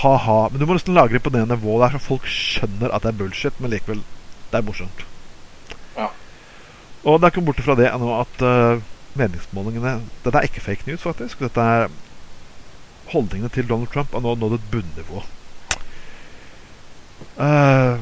Ha-ha. 0.00 0.38
Men 0.50 0.60
du 0.60 0.66
må 0.66 0.76
nesten 0.76 0.96
lagre 0.96 1.20
på 1.20 1.30
det 1.34 1.42
nivået 1.48 1.84
der, 1.84 1.96
så 1.98 2.06
folk 2.06 2.28
skjønner 2.28 2.94
at 2.94 3.04
det 3.04 3.12
er 3.12 3.18
bullshit, 3.18 3.58
men 3.60 3.70
likevel 3.74 4.00
det 4.52 4.60
er 4.60 4.64
morsomt. 4.66 5.04
Ja. 5.96 6.08
Og 7.04 7.18
det 7.20 7.26
er 7.28 7.34
ikke 7.34 7.44
borte 7.44 7.64
fra 7.66 7.76
det 7.76 7.90
ennå 7.90 8.14
at 8.20 8.42
uh, 8.44 8.80
meningsmålingene 9.18 9.98
Dette 10.24 10.38
er 10.38 10.48
ikke 10.48 10.64
fake 10.64 10.88
news, 10.88 11.04
faktisk. 11.04 11.40
Dette 11.44 11.60
er 11.60 11.86
Holdningene 13.12 13.48
til 13.52 13.68
Donald 13.68 13.90
Trump 13.92 14.12
har 14.14 14.22
nå 14.24 14.34
nådd 14.40 14.54
et 14.56 14.68
bunnivå. 14.72 15.22
Uh, 17.36 17.98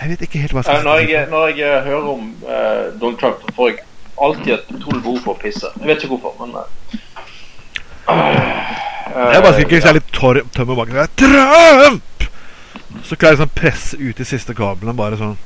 jeg 0.00 0.10
vet 0.12 0.22
ikke 0.24 0.38
helt 0.42 0.52
hva 0.54 0.62
jeg 0.62 0.74
Eh, 0.76 0.80
skal 0.80 0.84
Når 0.84 1.00
si. 1.06 1.12
jeg, 1.12 1.26
når 1.30 1.46
jeg 1.46 1.78
eh, 1.78 1.84
hører 1.84 2.08
om 2.12 2.34
uh, 2.44 3.00
Donald 3.00 3.18
Trump, 3.20 3.54
får 3.56 3.68
jeg 3.68 3.78
alltid 4.22 4.52
et 4.52 4.70
utrolig 4.76 5.02
behov 5.02 5.18
for 5.24 5.32
å 5.34 5.40
pisse. 5.42 5.66
Jeg 5.80 5.86
vet 5.90 6.04
ikke 6.04 6.16
hvorfor, 6.16 6.46
men 6.46 6.56
eh, 6.60 7.00
Jeg 8.10 9.42
bare 9.42 9.54
skriker 9.54 9.76
hvis 9.76 9.84
jeg 9.84 9.90
er 9.90 9.98
litt 9.98 10.12
tørr, 10.14 10.42
tømmer 10.54 10.78
bak 10.78 10.92
meg. 10.94 11.14
Trump! 11.20 12.26
Så 13.06 13.16
klarer 13.16 13.36
jeg 13.36 13.42
sånn 13.42 13.56
presse 13.56 13.98
ut 13.98 14.18
de 14.18 14.26
siste 14.26 14.54
kablene. 14.56 14.94
Bare 14.98 15.18
sånn. 15.20 15.38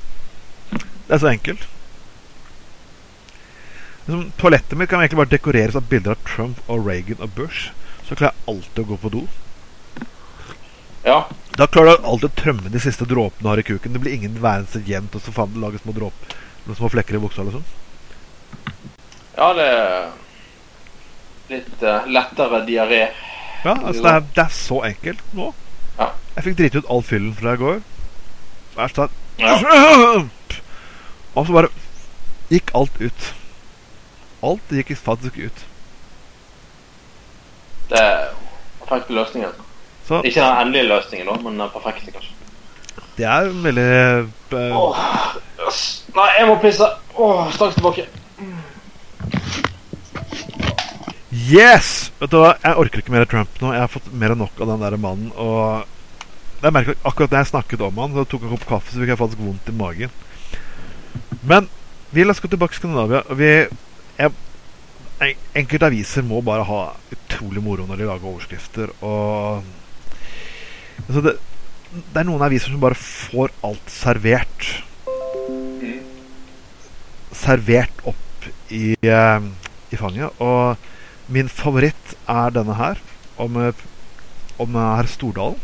Det 0.73 1.17
er 1.17 1.23
så 1.23 1.31
enkelt. 1.31 1.67
Liksom, 4.05 4.27
toalettet 4.41 4.77
mitt 4.77 4.91
kan 4.91 5.01
egentlig 5.01 5.21
bare 5.23 5.33
dekoreres 5.33 5.79
av 5.79 5.89
bilder 5.89 6.17
av 6.17 6.27
Trump 6.29 6.61
og 6.69 6.85
Reagan 6.85 7.23
og 7.25 7.33
Bush. 7.37 7.71
Så 8.05 8.17
klarer 8.17 8.33
jeg 8.33 8.53
alltid 8.53 8.83
å 8.85 8.89
gå 8.91 9.01
på 9.01 9.13
do. 9.15 9.23
Ja. 11.05 11.19
Da 11.57 11.69
klarer 11.69 11.97
du 11.97 12.09
alltid 12.09 12.31
å 12.31 12.41
trømme 12.41 12.73
de 12.73 12.83
siste 12.83 13.07
dråpene 13.09 13.45
du 13.45 13.53
har 13.53 13.61
i 13.61 13.67
kuken. 13.67 13.97
Det 13.97 14.03
blir 14.05 14.17
ingen 14.17 14.37
værelse 14.43 14.83
jevnt, 14.85 15.17
og 15.17 15.25
så 15.25 15.33
faen 15.33 15.57
lager 15.61 15.81
små 15.83 15.97
dråp 15.97 16.35
Noen 16.65 16.79
små 16.79 16.89
flekker 16.89 17.19
i 17.19 17.21
buksa. 17.21 17.45
Liksom. 17.45 17.65
ja, 19.37 19.49
det 19.53 19.67
litt 21.51 21.83
uh, 21.83 22.07
lettere 22.07 22.63
diaré. 22.67 23.03
Ja, 23.65 23.75
altså, 23.75 24.03
det, 24.03 24.13
er, 24.13 24.25
det 24.37 24.45
er 24.45 24.55
så 24.55 24.81
enkelt 24.85 25.23
nå. 25.37 25.51
Ja. 25.99 26.11
Jeg 26.37 26.45
fikk 26.49 26.59
driti 26.59 26.81
ut 26.83 26.91
all 26.91 27.05
fyllen 27.07 27.35
fra 27.39 27.55
i 27.55 27.61
går. 27.61 27.81
Verst 28.77 28.99
at 28.99 29.21
Ja. 29.39 29.57
Og 31.35 31.47
så 31.47 31.53
bare 31.53 31.69
gikk 32.51 32.71
alt 32.79 33.01
ut. 33.01 33.31
Alt 34.45 34.75
gikk 34.77 34.93
faktisk 34.99 35.39
ut. 35.41 35.65
Det 37.91 38.01
er 38.01 38.29
perfekte 38.81 39.17
løsningen. 39.17 39.51
Så 40.07 40.21
Ikke 40.23 40.41
den 40.41 40.61
endelige 40.61 40.89
løsningen, 40.89 41.27
da, 41.27 41.35
men 41.43 41.61
den 41.61 41.71
perfekte, 41.73 42.13
kanskje. 42.13 42.33
det 43.17 43.25
er 43.25 43.49
veldig 43.65 44.29
uh, 44.53 44.99
yes. 45.67 46.05
Nei, 46.15 46.29
jeg 46.39 46.47
må 46.47 46.59
pisse. 46.63 46.89
Åh, 47.15 47.53
straks 47.53 47.75
tilbake. 47.75 48.07
Yes! 51.35 52.13
Vet 52.21 52.31
du 52.31 52.39
hva, 52.39 52.55
Jeg 52.63 52.79
orker 52.79 53.01
ikke 53.03 53.13
mer 53.15 53.27
Trump 53.27 53.57
nå. 53.59 53.73
Jeg 53.75 53.83
har 53.83 53.91
fått 53.91 54.13
mer 54.15 54.35
enn 54.35 54.43
nok 54.45 54.61
av 54.61 54.71
den 54.71 54.85
der 54.85 54.97
mannen. 55.01 55.33
Og 55.35 55.83
det 56.61 56.69
er 56.69 56.75
merkelig, 56.77 57.01
akkurat 57.03 57.33
da 57.33 57.41
jeg 57.43 57.51
snakket 57.51 57.83
om 57.85 57.99
han, 58.01 58.15
så 58.15 58.25
tok 58.29 58.45
jeg 58.45 58.51
en 58.51 58.55
kopp 58.55 58.69
kaffe, 58.69 58.93
så 58.93 59.03
fikk 59.03 59.11
jeg 59.13 59.21
faktisk 59.21 59.43
vondt 59.43 59.73
i 59.73 59.75
magen. 59.77 60.15
Men 61.45 61.67
vi 62.15 62.25
la 62.25 62.33
oss 62.33 62.43
gå 62.43 62.51
tilbake 62.53 62.77
til 62.77 62.85
Skandinavia. 62.85 63.25
og 63.27 63.41
Vi, 63.41 63.51
jeg, 64.21 65.35
enkelte 65.59 65.91
aviser 65.91 66.27
må 66.27 66.39
bare 66.45 66.69
ha 66.69 66.85
utrolig 67.17 67.65
moro 67.65 67.89
når 67.89 68.01
de 68.01 68.09
lager 68.09 68.31
overskrifter. 68.31 68.95
Og 69.03 69.67
altså 71.09 71.27
det, 71.27 71.37
det 71.91 72.23
er 72.23 72.31
noen 72.31 72.47
aviser 72.47 72.71
som 72.71 72.83
bare 72.83 72.99
får 73.01 73.55
alt 73.67 73.91
servert. 73.91 74.71
Mm. 75.51 76.01
Servert 77.35 78.07
opp 78.07 78.51
i, 78.71 78.95
eh, 79.03 79.53
i 79.91 79.99
fanget. 79.99 80.31
Og 80.39 80.93
min 81.33 81.49
favoritt 81.49 82.17
er 82.29 82.53
denne 82.53 82.77
her, 82.77 83.01
om, 83.41 83.57
eh, 83.57 83.73
om 84.61 84.75
herr 84.75 85.09
Stordalen. 85.09 85.61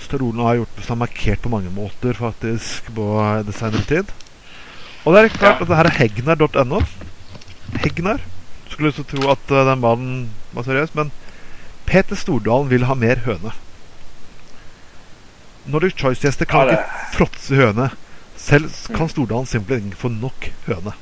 Stordalen 0.00 0.44
har 0.44 0.60
gjort 0.60 0.84
seg 0.86 1.00
markert 1.00 1.42
på 1.42 1.52
mange 1.52 1.72
måter, 1.72 2.16
faktisk, 2.16 2.90
på 2.96 3.08
eh, 3.20 3.42
det 3.46 3.56
senere 3.56 3.84
tid. 3.88 4.14
Og 5.04 5.14
det 5.14 5.24
er 5.24 5.36
klart 5.36 5.60
at 5.60 5.68
det 5.68 5.76
her 5.76 5.90
er 5.90 5.98
hegnar.no. 5.98 6.80
Hegnar. 7.82 8.24
Skulle 8.70 8.90
lyst 8.90 9.02
til 9.02 9.04
å 9.04 9.12
tro 9.12 9.34
at 9.34 9.52
eh, 9.52 9.66
den 9.70 9.84
mannen 9.84 10.24
var 10.56 10.66
seriøs, 10.66 10.94
men 10.96 11.12
Peter 11.84 12.16
Stordalen 12.16 12.70
vil 12.72 12.88
ha 12.88 12.96
mer 12.96 13.20
høne. 13.26 13.52
Nordic 15.68 15.96
Choice-gjester 16.00 16.48
kan 16.48 16.68
Ja, 16.68 16.80
ikke 16.80 17.12
fråtse 17.16 17.56
høne. 17.56 17.90
Selv 18.40 18.72
kan 18.92 19.08
Stordalen 19.08 19.48
simpelthen 19.48 19.92
ikke 19.92 20.04
få 20.04 20.12
nok 20.12 20.50
høne. 20.66 20.96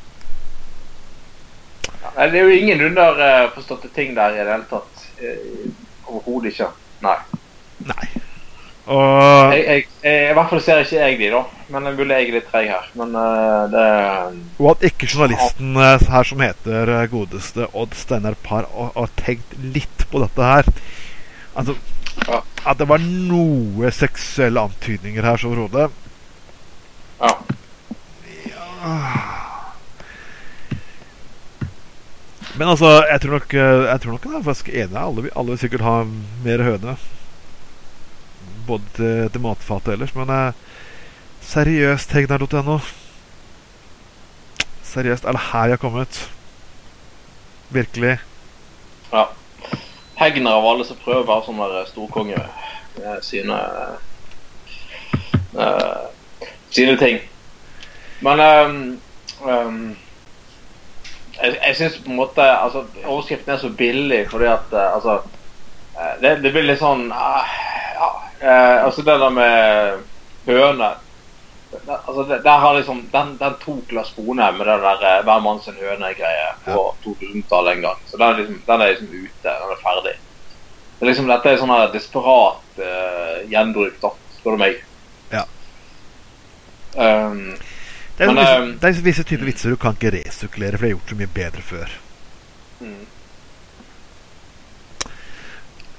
Ja, 2.12 2.18
Nei, 2.20 2.30
det 2.32 2.40
er 2.40 2.48
jo 2.48 2.58
ingen 2.58 2.82
underforståtte 2.90 3.88
ting 3.96 4.12
der 4.16 4.34
i 4.34 4.42
det 4.42 4.50
hele 4.52 4.68
tatt. 4.68 5.06
Eh, 5.22 5.70
Overhodet 6.06 6.52
ikke. 6.52 6.68
Nei. 7.02 7.16
Nei. 7.88 8.08
Og 8.90 9.52
Jeg, 9.54 9.62
jeg, 9.62 9.84
jeg, 10.02 10.30
I 10.32 10.34
hvert 10.34 10.50
fall 10.50 10.62
ser 10.64 10.82
ikke 10.82 10.98
jeg 10.98 11.18
de, 11.20 11.28
da. 11.32 11.42
Men 11.72 11.86
jeg 11.86 12.26
er 12.26 12.34
litt 12.34 12.48
treig 12.50 12.68
her. 12.68 12.88
Men 12.98 13.14
uh, 13.14 13.70
det 13.70 13.86
Og 14.58 14.72
at 14.74 14.86
ikke 14.90 15.08
journalisten 15.08 15.78
eh, 15.78 16.04
her 16.12 16.28
som 16.28 16.42
heter 16.42 16.92
godeste 17.12 17.68
Odd 17.72 17.94
Steinar 17.96 18.36
Parr 18.42 18.68
har 18.96 19.14
tenkt 19.22 19.54
litt 19.62 20.06
på 20.10 20.22
dette 20.24 20.52
her. 20.52 20.70
Altså 21.54 21.78
Ja. 22.26 22.42
At 22.68 22.78
det 22.78 22.86
var 22.90 23.00
noe 23.00 23.88
seksuelle 23.94 24.60
antydninger 24.68 25.24
her, 25.24 25.40
så 25.40 25.48
overhodet 25.48 25.88
Ja. 27.22 27.32
Men 32.62 32.68
altså, 32.70 32.90
jeg 33.10 33.18
tror 33.20 33.32
nok 33.34 33.54
eh, 33.58 33.84
Jeg 33.90 34.00
tror 34.00 34.12
nok 34.12 34.26
jeg 34.28 34.38
er 34.38 34.42
faktisk 34.46 34.68
enig. 34.68 34.98
Alle, 34.98 35.30
alle 35.34 35.50
vil 35.50 35.58
sikkert 35.58 35.82
ha 35.82 35.94
mer 36.44 36.62
høne. 36.62 36.92
Både 38.68 38.92
til, 38.94 39.30
til 39.34 39.42
matfatet 39.42 39.96
ellers. 39.96 40.12
Men 40.14 40.30
eh, 40.30 40.60
seriøst, 41.42 42.14
hegnar.no. 42.14 42.76
Seriøst, 44.92 45.24
er 45.24 45.34
det 45.34 45.42
her 45.48 45.72
jeg 45.72 45.74
har 45.74 45.82
kommet? 45.82 46.20
Virkelig? 47.74 48.18
ja. 49.12 49.24
Hegner 50.22 50.54
av 50.54 50.68
alle 50.70 50.86
som 50.86 51.00
prøver 51.02 51.24
å 51.24 51.30
være 51.32 51.46
sånn 51.48 51.58
der 51.64 51.88
storkonge 51.90 52.44
med 52.94 53.24
sine 53.26 53.58
uh, 55.56 56.04
sine 56.70 56.94
ting. 57.00 57.18
Men 58.22 58.44
um, 58.46 58.76
ehm, 59.48 59.80
jeg, 61.42 61.58
jeg 61.58 61.76
syns 61.76 62.00
på 62.04 62.10
en 62.10 62.18
måte 62.20 62.44
altså, 62.46 62.84
Overskriften 63.04 63.54
er 63.54 63.62
så 63.62 63.70
billig 63.78 64.24
fordi 64.30 64.48
at 64.50 64.74
eh, 64.74 64.94
altså 64.96 65.18
eh, 65.98 66.14
det, 66.22 66.36
det 66.44 66.52
blir 66.54 66.68
litt 66.68 66.82
sånn 66.82 67.08
ah, 67.14 67.54
ja, 67.96 68.10
eh, 68.40 68.76
Altså 68.86 69.04
det 69.06 69.18
der 69.22 69.34
med 69.38 70.04
høne 70.46 70.92
Altså, 71.72 72.22
det, 72.28 72.42
der 72.44 72.58
har 72.60 72.74
liksom, 72.76 72.98
den, 73.12 73.36
den 73.40 73.54
tok 73.62 73.92
Lars 73.96 74.10
Sponheim 74.12 74.58
med 74.60 74.66
den 74.68 74.82
der 74.84 75.22
hver 75.24 75.38
mann 75.40 75.60
sin 75.64 75.78
høne-greie 75.80 76.50
på 76.66 76.82
2000-tallet 77.04 77.78
en 77.78 77.86
gang. 77.86 78.02
Så 78.10 78.20
den 78.20 78.26
er, 78.26 78.36
liksom, 78.42 78.58
den 78.66 78.80
er 78.80 78.90
liksom 78.90 79.08
ute. 79.08 79.54
Den 79.54 79.72
er 79.72 79.80
ferdig. 79.80 80.12
Det 80.98 81.06
er 81.06 81.08
liksom, 81.08 81.30
dette 81.32 81.48
er 81.48 81.62
sånn 81.62 81.72
desperat 81.94 82.76
uh, 82.76 83.38
gjenbruk, 83.48 83.96
da, 84.04 84.12
spør 84.36 84.58
du 84.58 84.62
meg. 84.66 84.82
Ja. 85.32 85.46
Um, 86.92 87.56
Det 88.18 88.26
er, 88.26 88.32
Men, 88.32 88.36
visse, 88.42 88.58
eh, 88.58 88.74
det 88.80 88.90
er 88.90 89.06
visse 89.06 89.24
typer 89.24 89.48
vitser 89.48 89.72
du 89.72 89.78
kan 89.80 89.96
ikke 89.96 90.12
resirkulere, 90.14 90.76
for 90.76 90.84
de 90.84 90.90
har 90.90 90.98
gjort 90.98 91.14
så 91.14 91.20
mye 91.22 91.34
bedre 91.40 91.62
før. 91.64 91.96
mm. 92.80 93.00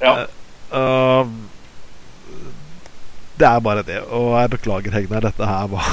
Ja. 0.03 0.25
Uh, 0.73 1.27
det 3.39 3.47
er 3.47 3.59
bare 3.59 3.83
det. 3.87 4.01
Og 4.13 4.33
jeg 4.41 4.49
beklager, 4.49 4.91
Hegnar. 4.91 5.23
Dette 5.23 5.47
her 5.47 5.67
var 5.71 5.87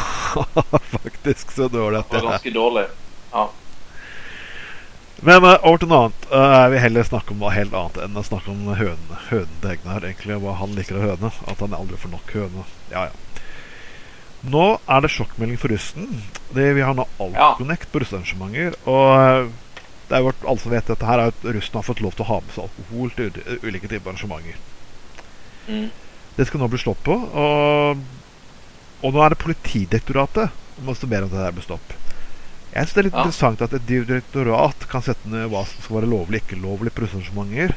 faktisk 0.97 1.55
så 1.55 1.69
dårlig 1.69 2.03
at 2.03 2.11
Det 2.11 2.23
var 2.25 2.37
ganske 2.37 2.55
dårlig. 2.55 2.85
Men 5.23 5.45
uh, 5.45 5.57
over 5.63 5.77
til 5.77 5.91
noe 5.91 6.03
annet. 6.05 6.29
Uh, 6.33 6.57
jeg 6.57 6.71
vil 6.75 6.85
heller 6.85 7.09
snakke 7.09 7.35
om 7.35 7.43
noe 7.43 7.55
helt 7.55 7.75
annet 7.77 7.99
enn 8.05 8.17
å 8.17 8.25
snakke 8.25 8.53
om 8.53 8.71
hønene. 8.73 9.19
hønen 9.29 9.57
til 9.61 9.73
Hegnar. 9.73 10.05
Egentlig 10.05 10.39
Hva 10.43 10.55
han 10.61 10.77
liker 10.77 11.01
av 11.01 11.09
høne. 11.09 11.33
At 11.53 11.65
han 11.65 11.77
aldri 11.77 12.01
får 12.01 12.15
nok 12.17 12.37
høne. 12.37 12.67
Ja, 12.93 13.09
ja. 13.11 13.30
Nå 14.49 14.81
er 14.89 15.01
det 15.05 15.11
sjokkmelding 15.13 15.59
for 15.61 15.69
russen. 15.69 16.07
Det, 16.55 16.71
vi 16.75 16.81
har 16.81 16.95
nå 16.97 17.05
alkonekt 17.21 17.91
på 17.93 18.01
russearrangementer. 18.01 18.77
Og 18.89 19.09
uh, 19.13 19.51
det 20.09 20.17
er 20.17 20.25
jo 20.25 20.33
alle 20.49 20.59
som 20.63 20.73
vet 20.73 20.87
dette 20.89 21.07
her, 21.07 21.19
er 21.21 21.33
at 21.35 21.45
russen 21.45 21.77
har 21.77 21.85
fått 21.87 22.01
lov 22.01 22.15
til 22.17 22.25
å 22.25 22.31
ha 22.31 22.39
med 22.41 22.55
seg 22.55 22.65
alkohol 22.65 23.13
til 23.19 23.61
ulike 23.63 23.91
typer 23.91 24.11
arrangementer. 24.15 24.57
Mm. 25.69 25.91
Det 26.39 26.47
skal 26.49 26.61
nå 26.63 26.69
bli 26.73 26.81
stopp 26.81 27.03
på. 27.05 27.15
Og, 27.15 28.01
og 29.05 29.13
nå 29.15 29.23
er 29.27 29.35
det 29.35 29.43
Politidirektoratet 29.45 30.57
som 30.77 30.89
må 30.89 30.95
stå 30.97 31.07
mer 31.11 31.27
om 31.27 31.31
det 31.33 31.37
der 31.43 31.53
blir 31.53 31.67
stopp. 31.67 31.93
Jeg 32.71 32.87
synes 32.87 32.95
det 32.95 33.01
er 33.03 33.07
litt 33.09 33.15
Ja. 33.19 33.23
interessant 33.27 33.63
at 33.67 33.73
et 33.77 33.87
direktorat 33.89 34.85
kan 34.89 35.03
sette 35.03 35.29
ned 35.29 35.51
hva 35.51 35.65
som 35.67 35.83
skal 35.83 35.97
være 36.01 36.11
lovlig 36.13 36.41
ikke 36.45 36.59
lovlig 36.63 36.93
på 36.95 37.05
russearrangementer. 37.05 37.75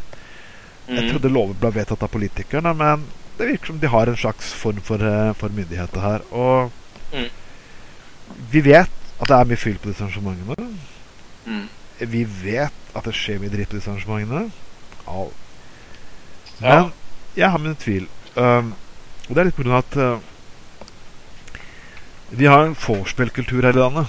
Jeg 0.88 1.03
Mm. 1.03 1.09
trodde 1.11 1.32
lover 1.34 1.53
ble 1.59 1.72
vedtatt 1.72 2.03
av 2.03 2.09
politikerne, 2.11 2.74
men 2.76 3.05
det 3.38 3.48
virker 3.48 3.72
som 3.72 3.80
de 3.80 3.90
har 3.90 4.08
en 4.08 4.18
slags 4.18 4.54
form 4.54 4.82
for, 4.82 5.04
eh, 5.04 5.34
for 5.34 5.50
myndigheter 5.50 6.02
her. 6.02 6.20
Og 6.32 6.72
Mm. 7.14 7.30
vi 8.52 8.62
vet 8.62 8.90
at 9.22 9.28
det 9.28 9.38
er 9.38 9.46
mye 9.46 9.58
fyll 9.58 9.78
på 9.78 9.90
disse 9.90 10.04
arrangementene. 10.04 10.78
Mm. 11.46 11.70
Vi 12.00 12.24
vet 12.24 12.74
at 12.96 13.06
det 13.06 13.14
skjer 13.14 13.40
mye 13.40 13.50
dritt 13.54 13.70
på 13.70 13.78
disse 13.78 13.92
arrangementene. 13.92 14.52
Au. 15.08 15.32
Ja. 16.62 16.84
Men 16.84 16.94
jeg 17.36 17.50
har 17.52 17.58
mine 17.58 17.76
tvil. 17.76 18.08
Um, 18.36 18.74
og 19.30 19.36
det 19.36 19.38
er 19.38 19.44
litt 19.50 19.56
på 19.56 19.64
grunn 19.64 19.78
av 19.78 19.86
at 19.86 19.98
uh, 19.98 20.20
vi 22.34 22.46
har 22.50 22.66
en 22.66 22.76
vorspiel-kultur 22.76 23.62
her 23.62 23.76
i 23.76 23.82
landet. 23.82 24.08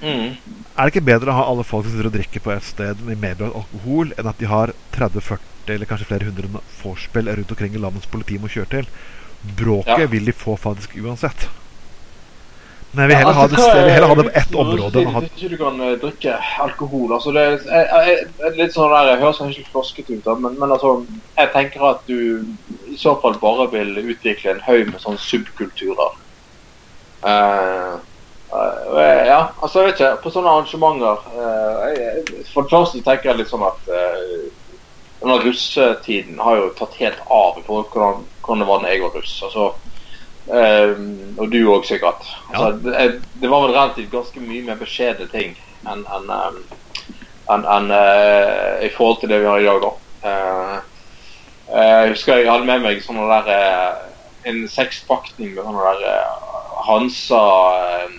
Mm. 0.00 0.36
Er 0.78 0.86
det 0.86 0.94
ikke 0.94 1.04
bedre 1.04 1.32
å 1.32 1.36
ha 1.36 1.46
alle 1.50 1.64
folk 1.66 1.84
som 1.84 1.92
sitter 1.92 2.08
og 2.08 2.14
drikker 2.14 2.40
på 2.44 2.52
et 2.54 2.64
sted 2.64 3.02
med 3.04 3.20
mer 3.20 3.42
alkohol, 3.50 4.14
enn 4.16 4.30
at 4.30 4.38
de 4.40 4.48
har 4.48 4.72
30-40 4.94 5.49
eller 5.68 5.86
kanskje 5.86 6.08
flere 6.08 6.24
hundre 6.30 6.62
vorspiel 6.82 7.28
rundt 7.28 7.50
omkring 7.50 7.74
i 7.74 7.82
landets 7.82 8.08
politi 8.10 8.38
må 8.38 8.48
kjøre 8.48 8.70
til? 8.78 8.92
Bråket 9.56 9.98
Ja. 9.98 10.06
vil 10.06 10.24
de 10.24 10.32
få 10.32 10.56
faktisk 10.56 10.96
uansett. 10.96 11.48
Men 12.92 13.04
jeg 13.04 13.08
vil 13.08 13.16
heller 13.20 13.36
ha 13.38 13.46
det, 13.46 13.58
jeg 13.58 13.84
vil 13.84 13.92
heller 13.94 14.10
ha 14.10 14.14
det 14.18 14.24
på 14.26 14.38
ett 14.40 14.54
område. 14.54 15.00
Jeg 15.00 15.14
Hvis 15.14 15.42
ikke 15.42 15.50
du 15.52 15.58
kan 15.60 15.80
eh, 15.80 15.98
drikke 16.02 16.32
alkohol 16.64 17.12
altså 17.14 17.30
det 17.36 17.44
er, 17.44 17.50
jeg, 17.50 17.86
jeg, 17.92 18.24
jeg, 18.40 18.56
litt 18.58 18.74
sånn 18.74 18.90
der, 18.90 19.10
jeg 19.12 19.20
høres 19.20 19.38
kanskje 19.38 19.60
litt 19.60 19.70
floskete 19.70 20.16
ut, 20.18 20.30
men, 20.42 20.56
men 20.58 20.74
altså, 20.74 21.06
jeg 21.38 21.52
tenker 21.54 21.86
at 21.86 22.02
du 22.10 22.42
i 22.90 22.98
så 22.98 23.14
fall 23.22 23.38
bare 23.38 23.68
vil 23.70 23.94
utvikle 24.02 24.56
en 24.56 24.64
haug 24.66 24.90
med 24.90 24.98
sånne 25.04 25.22
subkulturer. 25.22 26.18
Uh, 27.20 28.00
ja, 28.50 29.52
altså 29.62 29.84
jeg 29.84 29.90
vet 29.90 30.00
ikke, 30.00 30.14
på 30.24 30.32
sånne 30.34 30.50
arrangementer 30.50 31.18
jeg, 31.92 32.22
For 32.48 32.64
det 32.64 32.72
første 32.72 33.02
tenker 33.04 33.30
jeg 33.30 33.38
litt 33.42 33.50
sånn 33.52 33.66
at 33.68 33.90
denne 35.20 35.36
russetiden 35.44 36.40
har 36.40 36.56
jo 36.56 36.72
tatt 36.78 36.96
helt 37.00 37.22
av 37.28 37.58
i 37.58 37.62
til 37.62 37.76
hvordan, 37.76 38.26
hvordan 38.40 38.62
det 38.62 38.68
var 38.68 38.82
da 38.82 38.92
jeg 38.92 39.02
var 39.04 39.16
russ. 39.18 39.36
altså 39.46 39.70
Ehm, 40.50 41.36
og 41.38 41.50
du 41.52 41.58
òg, 41.70 41.84
sikkert. 41.86 42.24
Altså, 42.50 42.70
det, 42.84 43.22
det 43.40 43.50
var 43.50 43.66
vel 43.66 43.74
relativt 43.76 44.10
ganske 44.12 44.42
mye 44.42 44.64
mer 44.66 44.78
beskjedne 44.80 45.28
ting 45.30 45.56
enn 45.88 46.02
en, 46.02 46.30
ehm, 46.34 46.56
en, 47.54 47.66
enn, 47.76 47.90
eh, 47.94 48.86
i 48.86 48.90
forhold 48.94 49.20
til 49.20 49.30
det 49.30 49.40
vi 49.44 49.50
har 49.50 49.60
i 49.60 49.68
dag. 49.68 49.84
da. 49.84 49.92
Uh, 50.20 50.78
eh, 51.72 52.00
jeg 52.02 52.10
husker 52.10 52.36
jeg 52.36 52.50
hadde 52.50 52.68
med 52.68 52.82
meg 52.84 52.98
sånne 53.04 53.28
der, 53.30 53.52
eh, 53.54 54.50
en 54.50 54.66
sekspakning 54.68 55.54
med 55.54 55.64
sånne 55.64 55.86
der 55.86 56.02
eh, 56.10 56.50
Hansa 56.88 57.44
eh, 57.76 58.02
eh, 58.04 58.18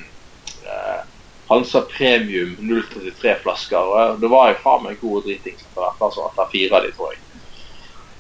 Hansa 1.52 1.82
Premium 1.92 2.56
033-flasker. 2.60 3.78
og 3.92 4.22
Det 4.22 4.30
var 4.32 4.52
jo 4.52 4.60
faen 4.64 4.86
meg 4.88 5.00
god 5.02 5.28
dritings 5.28 5.64
etter 5.66 5.84
hvert. 5.84 6.02
altså 6.08 6.28
Etter 6.30 6.52
fire 6.54 6.80
av 6.80 6.86
de, 6.88 6.92
tror 6.98 7.14
jeg. 7.14 7.24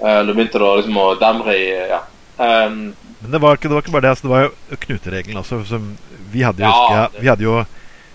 Eh, 0.01 0.21
Da 0.25 0.33
begynte 0.33 0.61
det 0.61 0.71
liksom 0.81 0.97
å 1.01 1.11
demre 1.21 1.57
i 1.57 1.67
ja. 1.91 2.01
Um, 2.41 2.93
Men 3.21 3.35
det 3.35 3.41
var, 3.43 3.57
ikke, 3.57 3.69
det 3.69 3.77
var 3.77 3.83
ikke 3.85 3.93
bare 3.93 4.07
det. 4.07 4.13
Altså, 4.15 4.27
det 4.27 4.33
var 4.33 4.47
jo 4.47 4.81
knuteregelen. 4.87 5.37
Altså, 5.43 5.61
som 5.69 5.91
vi 6.31 6.43
hadde 6.47 6.63
jo, 6.65 6.71
Ja, 6.71 7.03
jeg, 7.03 7.21
vi 7.21 7.31
hadde 7.31 7.47
jo 7.47 7.61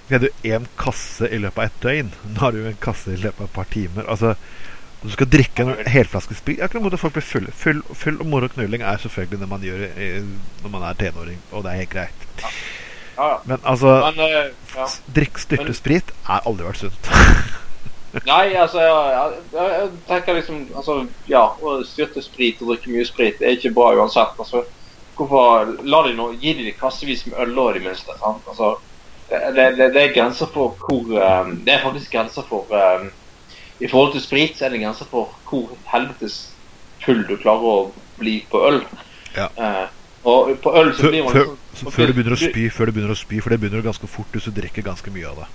vi 0.07 0.15
hadde 0.15 0.29
jo 0.31 0.55
én 0.55 0.67
kasse 0.79 1.27
i 1.35 1.39
løpet 1.43 1.59
av 1.59 1.67
et 1.67 1.83
døgn. 1.83 2.11
Nå 2.35 2.43
har 2.43 2.55
du 2.55 2.63
jo 2.63 2.71
en 2.71 2.81
kasse 2.83 3.13
i 3.15 3.21
løpet 3.21 3.43
av 3.43 3.49
et 3.49 3.57
par 3.61 3.71
timer. 3.73 4.09
Altså, 4.09 4.35
Du 5.03 5.11
skal 5.13 5.29
drikke 5.31 5.63
en 5.63 5.89
helflaske 5.93 6.35
sprit. 6.35 6.59
Akkurat 6.65 6.83
kan 6.83 6.95
at 6.97 7.01
folk 7.01 7.15
blir 7.15 7.23
fulle. 7.23 7.53
Full, 7.55 7.83
full 7.95 8.17
og 8.25 8.27
moro 8.27 8.49
knulling 8.51 8.83
er 8.83 8.97
selvfølgelig 8.99 9.39
det 9.43 9.49
man 9.51 9.63
gjør 9.63 9.85
i, 9.87 10.09
når 10.65 10.73
man 10.73 10.87
er 10.89 10.97
tenåring, 10.99 11.37
og 11.53 11.63
det 11.63 11.71
er 11.73 11.83
helt 11.83 11.93
greit. 11.93 12.25
Ja, 13.17 13.29
ja. 13.29 13.39
Men 13.45 13.59
altså 13.63 13.87
Men 13.87 14.25
eh, 14.27 14.51
ja. 14.77 14.89
Drikk 15.19 15.39
styrtesprit 15.41 16.13
er 16.29 16.49
aldri 16.49 16.69
vært 16.69 16.85
sunt. 16.85 17.11
Nei, 18.31 18.55
altså 18.57 18.81
jeg, 18.81 19.39
jeg, 19.53 19.89
tenker 20.09 20.39
liksom 20.39 20.63
altså, 20.77 21.03
Ja, 21.29 21.51
å 21.61 21.79
styrte 21.85 22.23
sprit 22.25 22.63
og 22.63 22.73
drikke 22.73 22.93
mye 22.95 23.05
sprit 23.09 23.43
er 23.43 23.57
ikke 23.57 23.75
bra 23.77 23.91
uansett. 23.99 24.39
Altså, 24.41 24.65
hvorfor 25.17 25.75
La 25.85 26.03
de 26.07 26.15
nå 26.17 26.31
Gi 26.41 26.55
de 26.61 26.73
kassevis 26.77 27.27
med 27.29 27.39
øl 27.45 27.59
òg, 27.59 27.75
i 27.75 27.79
det 27.79 27.87
minste. 27.89 28.17
Sant? 28.23 28.47
Altså, 28.49 28.77
det, 29.29 29.69
det, 29.77 29.91
det 29.95 30.03
er 30.03 30.15
grenser 30.15 30.51
for 30.55 30.77
hvor 30.87 31.09
um, 31.19 31.57
Det 31.67 31.75
er 31.75 31.83
faktisk 31.83 32.13
grenser 32.15 32.47
for 32.47 32.71
um, 32.71 33.11
I 33.81 33.89
forhold 33.91 34.13
til 34.15 34.23
sprit 34.25 34.57
så 34.57 34.67
er 34.67 34.77
det 34.77 34.85
grenser 34.85 35.09
for 35.11 35.35
hvor 35.51 35.75
helvetes 35.93 36.45
full 37.05 37.25
du 37.29 37.37
klarer 37.37 37.67
å 37.71 37.81
bli 38.19 38.39
på 38.51 38.63
øl. 38.67 38.79
Ja. 39.37 39.51
Eh, 39.61 39.83
og 40.27 40.51
på 40.63 40.73
øl 40.81 40.91
så 40.99 41.11
blir 41.13 41.23
man 41.27 41.33
før, 41.37 41.51
liksom 41.73 41.93
før 41.95 42.11
du 42.11 42.13
begynner 42.17 42.35
å 42.37 42.41
spy, 42.41 42.65
før 42.75 42.91
du 42.91 42.93
begynner 42.97 43.15
å 43.15 43.19
spy, 43.21 43.39
for 43.45 43.55
det 43.55 43.61
begynner 43.63 43.85
ganske 43.87 44.09
fort 44.11 44.35
hvis 44.35 44.49
du 44.49 44.55
drikker 44.57 44.83
ganske 44.87 45.13
mye 45.15 45.29
av 45.31 45.37
det. 45.43 45.47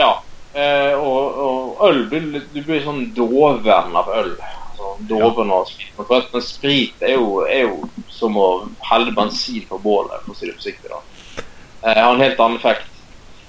Ja. 0.00 0.10
Eh, 0.54 0.94
og, 0.98 1.36
og 1.46 1.84
øl 1.88 2.00
blir 2.10 2.40
Du 2.54 2.62
blir 2.66 2.80
sånn 2.82 3.04
doven 3.14 3.94
av 4.00 4.08
øl. 4.16 4.32
Altså, 4.40 4.94
doven 5.10 5.52
av 5.54 5.66
sprit. 5.68 5.92
Men 5.98 6.06
forresten, 6.08 6.32
Men 6.38 6.46
sprit 6.48 7.04
er 7.06 7.14
jo, 7.18 7.28
er 7.46 7.66
jo 7.68 7.90
som 8.10 8.36
å 8.40 8.48
helle 8.90 9.12
bensin 9.14 9.66
på 9.68 9.78
bålet, 9.84 10.24
for 10.24 10.32
å 10.32 10.38
si 10.40 10.48
det 10.48 10.56
forsiktig. 10.56 10.90
da. 10.90 11.44
Jeg 11.84 12.02
har 12.04 12.14
en 12.14 12.24
helt 12.24 12.40
annen 12.40 12.58
effekt. 12.58 12.88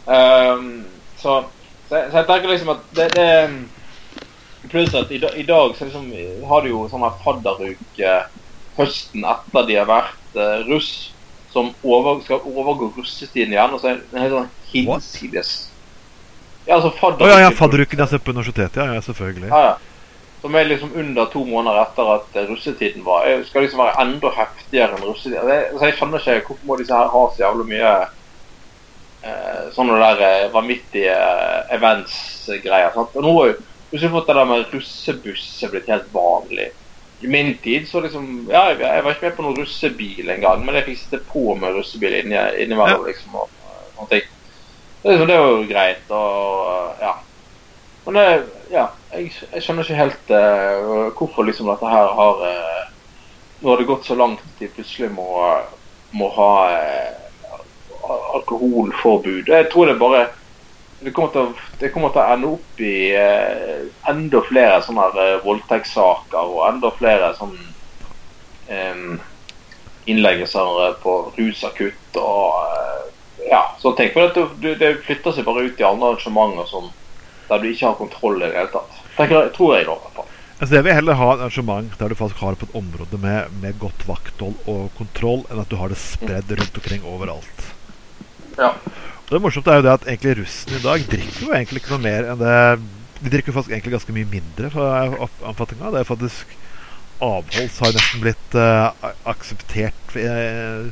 Um, 0.05 0.85
så 1.21 1.43
Så, 1.89 1.97
jeg- 1.97 2.11
så 2.11 2.17
jeg 2.21 2.27
tenker 2.27 2.47
liksom 2.49 2.69
at 2.69 2.83
det, 2.95 3.07
det 3.15 4.69
Pluss 4.71 4.93
at 4.95 5.09
i, 5.11 5.17
i 5.35 5.43
dag 5.43 5.73
så 5.75 5.85
liksom 5.87 6.05
har 6.47 6.61
du 6.61 6.69
jo 6.69 6.85
sånn 6.89 7.01
her 7.03 7.15
fadderuke 7.23 8.11
høsten 8.77 9.25
etter 9.27 9.65
de 9.67 9.75
har 9.75 9.87
vært 9.89 10.13
eh, 10.35 10.63
russ, 10.69 11.11
som 11.51 11.73
over, 11.83 12.21
skal 12.23 12.43
overgå 12.47 12.93
russetiden 12.97 13.55
igjen. 13.55 13.75
Og 13.75 13.81
så 13.83 13.93
er 13.93 14.01
det 14.13 14.31
sånn 14.31 14.49
hinsides. 14.71 15.53
Ja, 16.65 16.75
altså 16.77 16.91
fadderuken. 16.95 17.27
Oh, 17.27 17.31
ja, 17.33 17.47
ja, 17.47 17.55
fadderuken 17.57 18.03
jeg 18.03 18.11
ser 18.11 18.21
på 18.23 18.35
universitetet. 18.35 18.77
Ja, 18.83 18.93
ja, 18.95 19.01
selvfølgelig. 19.05 19.49
Ja, 19.49 19.63
ja. 19.71 19.73
Som 20.41 20.55
er 20.57 20.65
liksom 20.65 20.93
under 20.97 21.27
to 21.29 21.43
måneder 21.45 21.83
etter 21.83 22.15
at 22.15 22.37
eh, 22.37 22.47
russetiden 22.49 23.05
var. 23.05 23.27
Jeg 23.29 23.45
skal 23.49 23.65
liksom 23.65 23.81
være 23.83 24.05
enda 24.05 24.31
heftigere 24.37 24.97
enn 24.97 25.05
russetiden. 25.05 25.49
Det, 25.49 25.59
så 25.75 25.89
jeg 25.89 25.97
skjønner 25.99 26.25
ikke 26.37 26.53
hvorfor 26.53 26.69
må 26.69 26.77
disse 26.79 26.97
her 26.97 27.13
ha 27.13 27.23
så 27.29 27.43
jævlig 27.43 27.67
mye 27.75 27.91
eh, 29.21 29.67
sånne 29.75 29.99
der 30.01 30.23
eh, 30.27 30.47
vanvittige 30.53 31.13
eh, 31.13 31.75
events-greier. 31.77 32.93
sant? 32.95 33.13
Og 33.15 33.25
nå 33.25 33.35
har 33.37 33.51
jo 33.51 33.57
plutselig 33.91 34.13
fått 34.15 34.31
det 34.31 34.37
der 34.39 34.49
med 34.49 34.73
russebuss 34.73 35.47
er 35.65 35.73
blitt 35.73 35.91
helt 35.91 36.09
vanlig. 36.15 36.69
I 37.21 37.27
min 37.27 37.57
tid 37.63 37.87
så 37.87 38.01
liksom 38.01 38.47
Ja, 38.49 38.67
jeg, 38.71 38.79
jeg 38.81 39.03
var 39.03 39.15
ikke 39.15 39.27
med 39.29 39.35
på 39.37 39.45
noen 39.45 39.57
russebil 39.61 40.29
engang, 40.33 40.63
men 40.65 40.75
jeg 40.79 40.87
fikk 40.89 41.01
sitte 41.03 41.19
på 41.31 41.55
med 41.59 41.75
russebil 41.77 42.15
inni, 42.21 42.37
innimellom, 42.63 43.05
liksom. 43.05 43.35
Og, 43.43 43.49
og 43.97 44.09
ting. 44.09 44.25
Det, 45.01 45.09
liksom- 45.11 45.27
det 45.29 45.37
var 45.37 45.51
jo 45.51 45.67
greit, 45.69 46.09
og 46.09 47.01
ja. 47.01 47.13
Men 48.05 48.17
det, 48.17 48.25
ja, 48.73 48.87
jeg, 49.13 49.29
jeg 49.53 49.61
skjønner 49.61 49.85
ikke 49.85 49.99
helt 49.99 50.31
uh, 50.33 51.11
hvorfor 51.17 51.45
liksom 51.45 51.69
dette 51.69 51.89
her 51.91 52.13
har 52.17 52.41
uh, 52.41 52.79
Nå 53.61 53.69
har 53.69 53.77
det 53.77 53.85
gått 53.85 54.07
så 54.07 54.15
langt 54.17 54.39
at 54.41 54.57
de 54.57 54.71
plutselig 54.73 55.11
må, 55.13 55.27
må 56.17 56.29
ha 56.33 56.53
uh, 56.73 57.19
alkoholforbud. 58.39 59.51
Jeg 59.53 59.67
tror 59.69 59.85
det 59.91 59.99
bare 60.01 60.23
det 61.01 61.11
kommer, 61.15 61.31
til 61.33 61.41
å, 61.41 61.67
det 61.81 61.89
kommer 61.93 62.13
til 62.13 62.21
å 62.21 62.33
ende 62.35 62.53
opp 62.55 62.81
i 62.83 62.95
eh, 63.17 63.83
enda 64.09 64.41
flere 64.45 64.81
sånne 64.85 65.07
her, 65.07 65.19
eh, 65.23 65.43
voldtektssaker 65.45 66.53
og 66.53 66.63
enda 66.67 66.91
flere 66.97 67.31
sånn 67.37 67.55
eh, 68.69 69.05
innleggelser 70.11 70.97
på 71.01 71.15
rusakutt 71.37 72.19
og 72.21 72.59
eh, 72.67 73.07
ja, 73.49 73.63
sånne 73.81 73.97
ting. 73.97 74.11
For 74.13 74.27
det, 74.27 74.45
det, 74.63 74.75
det 74.81 74.91
flytter 75.07 75.35
seg 75.35 75.47
bare 75.47 75.65
ut 75.67 75.81
i 75.81 75.87
andre 75.87 76.13
arrangementer 76.13 76.69
som, 76.69 76.91
der 77.49 77.63
du 77.63 77.71
ikke 77.71 77.89
har 77.89 77.99
kontroll 77.99 78.39
i 78.41 78.45
det 78.47 78.57
hele 78.59 78.73
tatt. 78.75 79.01
Tenker, 79.17 79.49
tror 79.55 79.75
jeg 79.77 79.89
da. 79.89 79.97
i 79.97 80.05
hvert 80.05 80.21
fall. 80.21 80.29
Altså, 80.61 80.75
jeg 80.77 80.85
vil 80.85 80.93
heller 80.93 81.17
ha 81.17 81.27
et 81.33 81.39
arrangement 81.41 81.93
der 81.97 82.11
du 82.11 82.17
faktisk 82.19 82.41
har 82.45 82.57
på 82.61 82.67
et 82.69 82.75
område 82.77 83.17
med, 83.17 83.53
med 83.63 83.79
godt 83.81 84.03
vakthold 84.05 84.59
og 84.69 84.91
kontroll, 84.99 85.41
enn 85.49 85.61
at 85.63 85.71
du 85.71 85.79
har 85.79 85.89
det 85.89 85.97
spredd 85.97 86.53
rundt 86.53 86.77
omkring 86.77 87.07
overalt. 87.09 87.63
Ja. 88.59 88.75
Og 89.31 89.37
det 89.37 89.45
morsomt 89.45 89.67
er 89.71 89.77
jo 89.79 89.83
det 89.85 89.91
at 89.95 90.05
egentlig 90.11 90.31
russen 90.41 90.73
i 90.75 90.81
dag 90.83 91.03
drikker 91.07 91.45
jo 91.45 91.53
egentlig 91.55 91.79
ikke 91.79 91.93
noe 91.93 92.03
mer 92.03 92.25
enn 92.33 92.41
det 92.41 92.55
De 93.21 93.29
drikker 93.31 93.53
jo 93.53 93.55
faktisk 93.55 93.71
egentlig 93.71 93.93
ganske 93.93 94.15
mye 94.17 94.27
mindre 94.27 94.71
fra 94.73 94.87
anfatninga. 95.47 95.91
Det 95.93 96.01
er 96.01 96.09
faktisk 96.09 96.57
Avholds 97.21 97.77
har 97.79 97.93
nesten 97.95 98.23
blitt 98.23 98.55
uh, 98.57 98.89
akseptert 99.29 100.15
eh, 100.17 100.87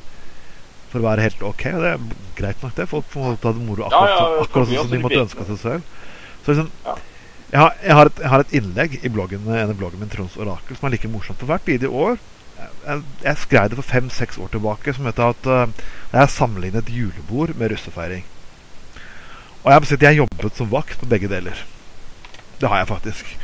for 0.92 1.02
å 1.02 1.08
være 1.08 1.26
helt 1.26 1.42
ok. 1.42 1.64
Og 1.74 1.84
det 1.84 1.94
er 1.96 2.04
greit 2.38 2.62
nok, 2.64 2.76
det. 2.78 2.86
Folk 2.92 3.08
får 3.10 3.40
ta 3.42 3.52
det 3.58 3.66
moro 3.66 3.88
akkurat, 3.88 4.14
Ja, 4.14 4.28
ja, 4.30 4.44
akkurat 4.46 4.70
sånn 4.70 4.84
som 4.84 4.94
de 4.94 5.00
måtte 5.02 5.24
ønske 5.24 5.48
seg 5.50 5.60
selv. 5.64 5.96
Så 6.46 6.54
liksom 6.54 6.70
Ja. 6.86 6.96
jeg, 7.50 7.60
har, 7.64 7.74
jeg, 7.82 7.96
har 7.98 8.12
et, 8.12 8.22
jeg 8.22 8.34
har 8.36 8.46
et 8.46 8.56
innlegg 8.62 9.00
i 9.02 9.12
bloggen, 9.18 9.50
en 9.50 9.74
av 9.74 9.82
bloggen 9.82 10.06
min, 10.06 10.14
Trons 10.14 10.38
Orakel, 10.38 10.78
som 10.78 10.88
er 10.88 10.96
like 10.96 11.12
morsomt. 11.12 11.42
For 11.42 11.50
hvert 11.50 11.66
bidige 11.66 11.90
år 11.90 12.22
Jeg, 12.60 13.04
jeg 13.24 13.42
skrev 13.44 13.70
det 13.70 13.80
for 13.80 13.88
fem-seks 13.88 14.40
år 14.42 14.52
tilbake, 14.54 14.94
som 14.96 15.08
het 15.10 15.22
at 15.24 15.50
uh, 15.50 15.88
jeg 16.12 16.34
sammenlignet 16.34 16.92
julebord 16.92 17.56
med 17.56 17.74
russefeiring. 17.74 18.26
Og 19.64 19.72
jeg 19.72 19.84
må 19.84 20.00
jeg 20.02 20.20
jobbet 20.22 20.58
som 20.58 20.72
vakt 20.72 21.00
på 21.00 21.10
begge 21.12 21.30
deler. 21.32 21.66
Det 22.60 22.70
har 22.70 22.82
jeg 22.82 22.92
faktisk. 22.92 23.36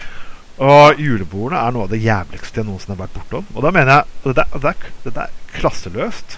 Og 0.56 1.02
julebordene 1.02 1.60
er 1.60 1.76
noe 1.76 1.86
av 1.86 1.92
det 1.92 2.00
jævligste 2.04 2.62
jeg 2.62 2.68
noensinne 2.68 2.96
har 2.96 3.04
vært 3.04 3.18
bortom. 3.18 3.48
Og 3.56 3.66
da 3.66 3.72
mener 3.76 3.92
jeg 3.92 4.06
at 4.06 4.40
dette, 4.40 4.80
dette 5.04 5.26
er, 5.26 5.36
er 5.36 5.60
klasseløst. 5.60 6.38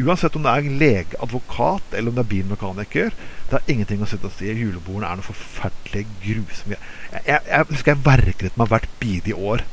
Uansett 0.00 0.36
om 0.38 0.46
det 0.46 0.52
er 0.52 0.78
lege, 0.80 1.18
advokat 1.20 1.92
eller 1.92 2.08
om 2.08 2.16
det 2.16 2.24
er 2.24 2.30
bilmekaniker. 2.30 3.12
Det 3.50 3.58
har 3.58 3.68
ingenting 3.68 4.00
å 4.00 4.08
sitte 4.08 4.30
og 4.30 4.36
si. 4.38 4.48
Julebordene 4.48 5.10
er 5.10 5.20
noe 5.20 5.28
forferdelig 5.28 6.06
grusomt. 6.24 6.72
Jeg, 6.72 7.20
jeg, 7.28 7.44
jeg 7.50 7.68
husker 7.74 7.92
jeg 7.92 8.04
verket 8.06 8.58
meg 8.60 8.72
hvert 8.72 8.88
bidige 9.02 9.36
år. 9.52 9.66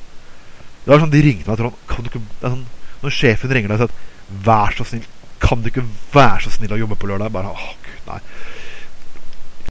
Det 0.84 0.92
var 0.94 1.02
sånn, 1.04 1.14
De 1.14 1.22
ringte 1.24 1.50
meg 1.50 1.60
Trond, 1.60 1.80
kan 1.90 2.06
du 2.06 2.10
ikke, 2.12 2.22
sånn, 2.42 2.66
Når 3.04 3.16
sjefen 3.16 3.54
ringer 3.56 3.74
deg 3.74 3.80
og 3.80 3.82
sier 3.84 3.92
at 3.92 4.46
Vær 4.46 4.76
så 4.78 4.86
snill, 4.86 5.06
kan 5.42 5.62
du 5.64 5.70
ikke 5.72 5.86
være 6.14 6.44
så 6.46 6.52
snill 6.54 6.76
å 6.76 6.82
jobbe 6.82 6.98
på 7.00 7.08
lørdag? 7.10 7.32
Bare, 7.34 7.50
åh, 7.50 7.70
Gud, 7.86 8.02
nei. 8.06 8.20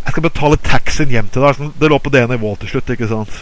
Jeg 0.01 0.14
skal 0.14 0.24
betale 0.24 0.59
taxien 0.64 1.12
hjem 1.12 1.28
til 1.30 1.44
deg. 1.44 1.59
Sånn, 1.59 1.74
det 1.78 1.90
lå 1.93 1.98
på 2.02 2.10
det 2.10 2.24
nivået 2.26 2.64
til 2.64 2.72
slutt. 2.72 2.90
ikke 2.94 3.10
sant? 3.10 3.36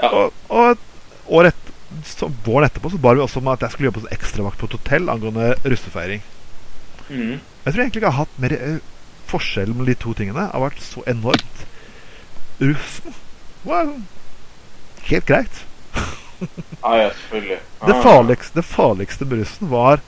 Ja. 0.00 0.10
Og, 0.10 0.34
og 0.52 1.38
år 1.38 1.48
et, 1.52 1.70
så 2.10 2.28
våren 2.44 2.66
etterpå 2.68 2.90
så 2.92 3.00
bar 3.00 3.16
vi 3.16 3.22
også 3.24 3.40
om 3.40 3.52
at 3.52 3.62
jeg 3.64 3.72
skulle 3.72 3.88
jobbe 3.88 4.02
som 4.02 4.16
ekstravakt 4.16 4.60
på 4.60 4.68
et 4.68 4.76
hotell 4.76 5.08
angående 5.12 5.52
russefeiring. 5.64 6.24
Mhm. 7.08 7.38
Jeg 7.64 7.72
tror 7.72 7.80
egentlig 7.80 8.02
ikke 8.02 8.08
jeg 8.10 8.16
har 8.18 8.26
hatt 8.26 8.42
mer 8.42 8.56
forskjell 9.30 9.70
mellom 9.72 9.88
de 9.88 9.94
to 10.02 10.12
tingene. 10.18 10.48
Har 10.50 10.60
vært 10.66 10.82
så 10.84 11.04
enormt. 11.08 11.62
Russen 12.60 13.16
var 13.64 13.94
helt 15.08 15.30
greit. 15.30 15.62
Ja, 16.84 16.96
ja, 16.98 17.08
selvfølgelig. 17.20 17.58
Det 17.86 17.96
farligste, 18.04 18.58
det 18.58 18.64
farligste 18.68 19.28
med 19.28 19.46
var 19.70 20.02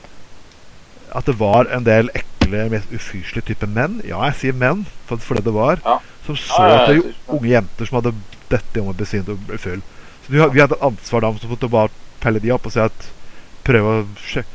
at 1.15 1.25
det 1.25 1.37
var 1.39 1.69
en 1.73 1.85
del 1.87 2.11
ekle, 2.15 2.67
mest 2.71 2.91
ufyselige 2.93 3.47
type 3.49 3.69
menn. 3.71 4.01
Ja, 4.05 4.19
jeg 4.29 4.39
sier 4.41 4.57
menn, 4.57 4.85
for, 5.07 5.21
for 5.23 5.39
det 5.39 5.47
det 5.47 5.55
var. 5.55 5.81
Ja. 5.85 5.99
Som 6.27 6.37
så 6.39 6.67
Ja, 6.67 6.81
ja, 6.91 7.13
unge 7.31 7.49
jenter 7.49 7.87
som 7.87 8.01
hadde 8.01 8.13
dette 8.51 8.81
om 8.81 8.91
å 8.91 8.97
bli 8.97 9.07
sint 9.07 9.29
og 9.31 9.39
bli 9.47 9.59
full. 9.61 9.81
Så 10.25 10.33
vi, 10.33 10.43
vi 10.53 10.63
hadde 10.63 10.79
ansvar 10.83 11.23
da 11.23 11.31
for 11.39 11.67
å 11.69 11.71
bare 11.71 11.93
pelle 12.23 12.43
de 12.43 12.51
opp 12.51 12.67
og 12.67 12.75
si 12.75 12.83
at 12.83 13.09
prøve 13.67 13.93
å 13.93 14.05
sjekke, 14.19 14.53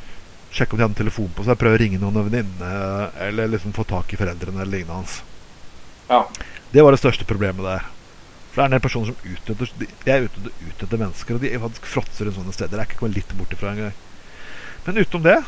sjekke 0.53 0.75
om 0.75 0.81
de 0.81 0.85
hadde 0.85 0.93
en 0.93 1.01
telefon 1.03 1.33
på 1.33 1.47
seg, 1.47 1.59
prøve 1.61 1.79
å 1.79 1.81
ringe 1.81 2.01
noen 2.01 2.29
venninne, 2.29 2.73
eller 3.25 3.53
liksom 3.55 3.75
få 3.77 3.87
tak 3.89 4.13
i 4.13 4.21
foreldrene 4.21 4.61
eller 4.61 4.73
lignende 4.77 5.01
hans. 5.01 5.21
Ja. 6.11 6.27
Det 6.73 6.85
var 6.85 6.93
det 6.93 7.01
største 7.01 7.29
problemet 7.29 7.65
der. 7.65 7.89
For 8.53 8.61
det 8.61 8.63
er 8.63 8.69
en 8.69 8.77
del 8.77 8.85
personer 8.85 9.09
som 9.09 9.33
utnytter 9.33 9.71
De, 9.81 9.87
de 10.05 10.13
er 10.13 10.27
ute 10.27 10.43
etter 10.43 10.69
utnytte 10.69 11.01
mennesker, 11.01 11.37
og 11.39 11.45
de 11.45 11.53
faktisk 11.65 11.89
fråtser 11.89 12.29
rundt 12.29 12.37
sånne 12.37 12.55
steder. 12.57 12.77
Det 12.77 12.83
er 12.83 12.91
ikke 12.91 13.01
kommet 13.01 13.19
litt 13.19 13.35
bort 13.39 13.57
ifra 13.57 13.73
engang. 13.73 13.99
Men 14.87 15.03
utenom 15.03 15.27
det 15.27 15.41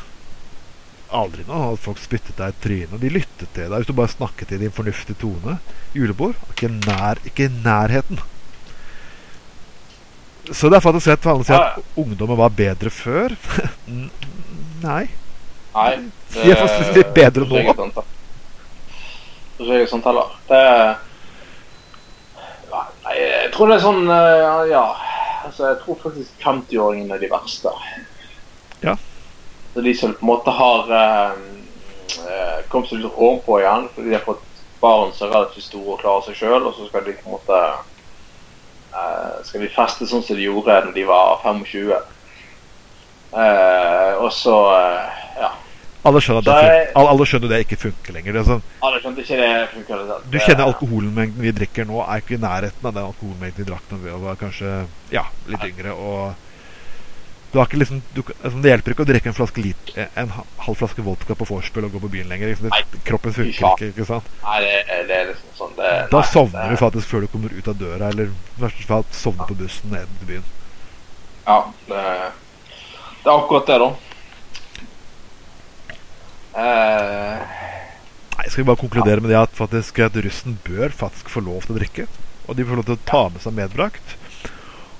Aldri 1.14 1.44
noe 1.46 1.74
at 1.74 1.82
folk 1.84 2.00
spyttet 2.02 2.38
deg 2.40 2.54
i 2.54 2.62
trynet. 2.64 3.00
De 3.02 3.10
lyttet 3.12 3.50
til 3.54 3.68
deg 3.68 3.76
hvis 3.76 3.90
du 3.90 3.94
bare 3.94 4.10
snakket 4.10 4.54
i 4.56 4.60
din 4.64 4.72
fornuftige 4.74 5.20
tone. 5.20 5.58
Julebord 5.94 6.38
ikke 6.54 6.70
nær, 6.72 7.20
ikke 7.28 7.46
i 7.46 7.52
nærheten. 7.52 8.22
Så 10.50 10.68
det 10.68 10.80
er 10.80 10.84
faktisk 10.84 11.12
rett 11.12 11.22
for 11.22 11.34
alle 11.34 11.44
å 11.44 11.48
si 11.48 11.54
at 11.56 12.00
ungdommen 12.00 12.40
var 12.40 12.50
bedre 12.56 12.90
før. 12.92 13.36
Nei. 13.86 14.08
Nei. 14.84 15.04
Nei. 15.74 15.92
De 16.34 16.50
er 16.50 16.60
faktisk 16.60 16.98
litt 16.98 17.14
bedre 17.16 17.46
nå. 17.46 17.54
Det 17.54 17.62
er 17.70 17.78
sant, 17.78 17.96
da. 17.96 18.04
Det 19.58 19.70
er 19.70 19.84
ikke 19.84 19.92
sånt 19.94 20.08
heller. 20.10 20.34
Det 20.48 20.60
er 20.60 20.84
Ja, 22.74 22.80
Nei, 23.03 23.03
jeg 23.18 23.50
tror 23.54 23.70
det 23.70 23.78
er 23.78 23.84
sånn 23.84 24.06
eh, 24.10 24.62
Ja. 24.72 24.86
Altså, 25.44 25.66
jeg 25.68 25.80
tror 25.82 25.98
faktisk 26.00 26.40
50-åringene 26.40 27.18
er 27.18 27.20
de 27.20 27.28
verste. 27.28 27.72
Ja. 28.80 28.94
Er 29.76 29.84
de 29.84 29.92
som 29.98 30.14
på 30.16 30.24
en 30.24 30.30
måte 30.30 30.54
har 30.56 30.92
eh, 30.96 31.34
eh, 32.24 32.60
kommet 32.72 32.88
seg 32.88 33.02
litt 33.02 33.18
ovenpå 33.18 33.58
igjen 33.60 33.90
fordi 33.92 34.08
de 34.08 34.16
har 34.16 34.24
fått 34.24 34.46
barn 34.80 35.12
som 35.12 35.28
er 35.28 35.34
relativt 35.34 35.66
store 35.68 35.96
og 35.96 36.00
klarer 36.00 36.24
seg 36.28 36.38
sjøl, 36.40 36.64
og 36.64 36.72
så 36.76 36.88
skal 36.88 37.04
de 37.04 37.16
på 37.18 37.28
en 37.28 37.36
måte 37.36 37.60
eh, 38.94 39.36
Skal 39.48 39.66
de 39.66 39.70
feste 39.74 40.08
sånn 40.08 40.24
som 40.24 40.40
de 40.40 40.48
gjorde 40.48 40.80
da 40.86 40.94
de 40.96 41.04
var 41.08 41.44
25. 41.44 41.92
Eh, 43.34 44.10
og 44.22 44.32
så 44.32 44.58
eh, 44.78 45.22
Ja. 45.44 45.52
Alle 46.04 46.20
skjønner 46.20 46.44
det, 46.44 46.54
jeg- 46.64 46.88
alle, 47.00 47.24
skjønner 47.24 47.48
det 47.48 47.58
ikke 47.64 47.78
funker 47.80 48.12
lenger. 48.12 48.36
Er 48.36 48.44
sånn, 48.44 48.62
Alle 48.82 49.00
skjønner 49.00 49.22
ikke 49.24 49.36
det 49.40 49.68
funker 49.72 50.02
Det, 50.08 50.30
du 50.30 50.38
kjenner 50.38 50.64
alkoholmengden 50.68 51.40
vi 51.40 51.52
drikker 51.52 51.86
nå, 51.88 52.02
er 52.04 52.20
ikke 52.20 52.34
i 52.36 52.42
nærheten 52.42 52.84
av 52.84 52.92
den 52.94 53.04
alkoholmengden 53.08 53.56
vi 53.64 53.68
drakk 53.70 53.86
da 53.90 53.96
vi 53.96 54.10
var 54.26 54.36
kanskje 54.36 54.86
ja, 55.10 55.24
litt 55.48 55.64
yngre. 55.64 55.94
Og 55.96 56.34
du 57.54 57.58
har 57.60 57.66
ikke 57.70 57.78
liksom, 57.78 58.02
du, 58.12 58.20
altså, 58.42 58.60
det 58.60 58.70
hjelper 58.72 58.92
ikke 58.92 59.04
å 59.06 59.08
drikke 59.08 59.30
en, 59.30 59.36
flaske 59.38 59.62
lit, 59.62 59.92
en 59.96 60.28
halv 60.66 60.76
flaske 60.76 61.00
vodka 61.06 61.34
på 61.38 61.46
vorspiel 61.46 61.84
og 61.86 61.92
gå 61.94 62.00
på 62.02 62.10
byen 62.10 62.28
lenger. 62.28 62.48
Liksom. 62.52 62.68
Det, 62.68 63.00
kroppen 63.06 63.32
funker 63.32 63.68
ikke. 63.72 63.88
ikke 63.94 64.06
sant? 64.08 64.28
Nei, 64.42 64.60
det, 64.60 64.72
det 65.08 65.18
er 65.22 65.26
liksom 65.32 65.52
sånn 65.60 65.76
det, 65.78 65.92
Da 66.10 66.18
nei, 66.20 66.28
sovner 66.34 66.68
det- 66.68 66.76
du 66.76 66.82
faktisk 66.84 67.06
før 67.14 67.20
du 67.24 67.28
kommer 67.28 67.54
ut 67.54 67.68
av 67.68 67.78
døra, 67.78 68.08
eller 68.10 68.24
i 68.28 68.60
verste 68.60 68.84
fall 68.90 69.04
sovner 69.12 69.46
på 69.48 69.56
bussen 69.56 69.90
ned 69.94 70.04
til 70.18 70.26
byen. 70.34 70.44
Ja, 71.46 71.60
det, 71.88 72.02
det 73.22 73.30
er 73.30 73.38
akkurat 73.38 73.66
det, 73.70 73.78
da. 73.78 73.90
Eh, 76.54 77.38
Nei, 78.36 78.48
Skal 78.48 78.62
vi 78.62 78.66
bare 78.68 78.76
konkludere 78.76 79.20
med 79.22 79.30
det 79.30 79.38
at 79.38 79.54
faktisk 79.56 79.98
at 80.04 80.16
russen 80.22 80.58
bør 80.66 80.92
faktisk 80.94 81.30
få 81.32 81.42
lov 81.42 81.64
til 81.66 81.74
å 81.74 81.78
drikke? 81.80 82.06
Og 82.46 82.58
de 82.58 82.66
får 82.66 82.78
lov 82.78 82.86
til 82.90 82.98
å 82.98 83.04
ta 83.08 83.22
med 83.32 83.42
seg 83.42 83.56
medbrakt? 83.56 84.14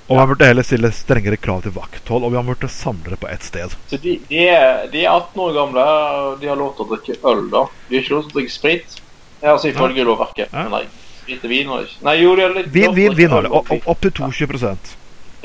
Og 0.05 0.19
man 0.19 0.27
burde 0.29 0.45
heller 0.45 0.65
stille 0.65 0.91
strengere 0.93 1.37
krav 1.41 1.63
til 1.65 1.73
vakthold, 1.73 2.25
og 2.25 2.33
vi 2.33 2.37
har 2.37 2.45
burde 2.45 2.69
samle 2.69 3.09
det 3.09 3.17
på 3.21 3.29
ett 3.31 3.43
sted. 3.43 3.73
så 3.89 3.97
de, 3.97 4.19
de, 4.29 4.41
er, 4.53 4.83
de 4.91 5.01
er 5.01 5.09
18 5.09 5.41
år 5.41 5.55
gamle, 5.55 5.85
og 6.27 6.35
de 6.43 6.51
har 6.51 6.59
lov 6.59 6.75
til 6.77 6.85
å 6.85 6.89
drikke 6.91 7.15
øl, 7.31 7.41
da. 7.49 7.63
De 7.87 7.97
har 7.97 8.03
ikke 8.03 8.13
lov 8.13 8.27
til 8.27 8.35
å 8.35 8.37
drikke 8.37 8.53
sprit. 8.53 8.99
Ja, 9.41 9.55
altså 9.55 9.71
ifølge 9.71 10.05
lovverket. 10.05 10.53
Ja. 10.53 10.67
Nei, 10.69 10.83
sprit 11.23 11.47
og 11.47 11.53
vin 11.55 11.73
ikke. 11.79 11.97
Nei, 12.05 12.15
jo, 12.21 12.35
de 12.37 12.45
har 12.45 12.53
litt 12.59 12.69
Vin, 12.75 12.93
vin, 12.93 13.17
vin. 13.17 13.33
Øl 13.39 13.49
og 13.49 13.73
Opp, 13.81 14.01
til 14.05 14.13
22 14.13 14.77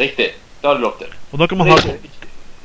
Riktig. 0.00 0.28
Det 0.60 0.68
har 0.68 0.76
de 0.76 0.84
lov 0.84 0.98
til. 1.00 1.16
Og 1.32 1.40
da 1.40 1.48
kan 1.48 1.60
man 1.60 1.72
ha, 1.72 1.80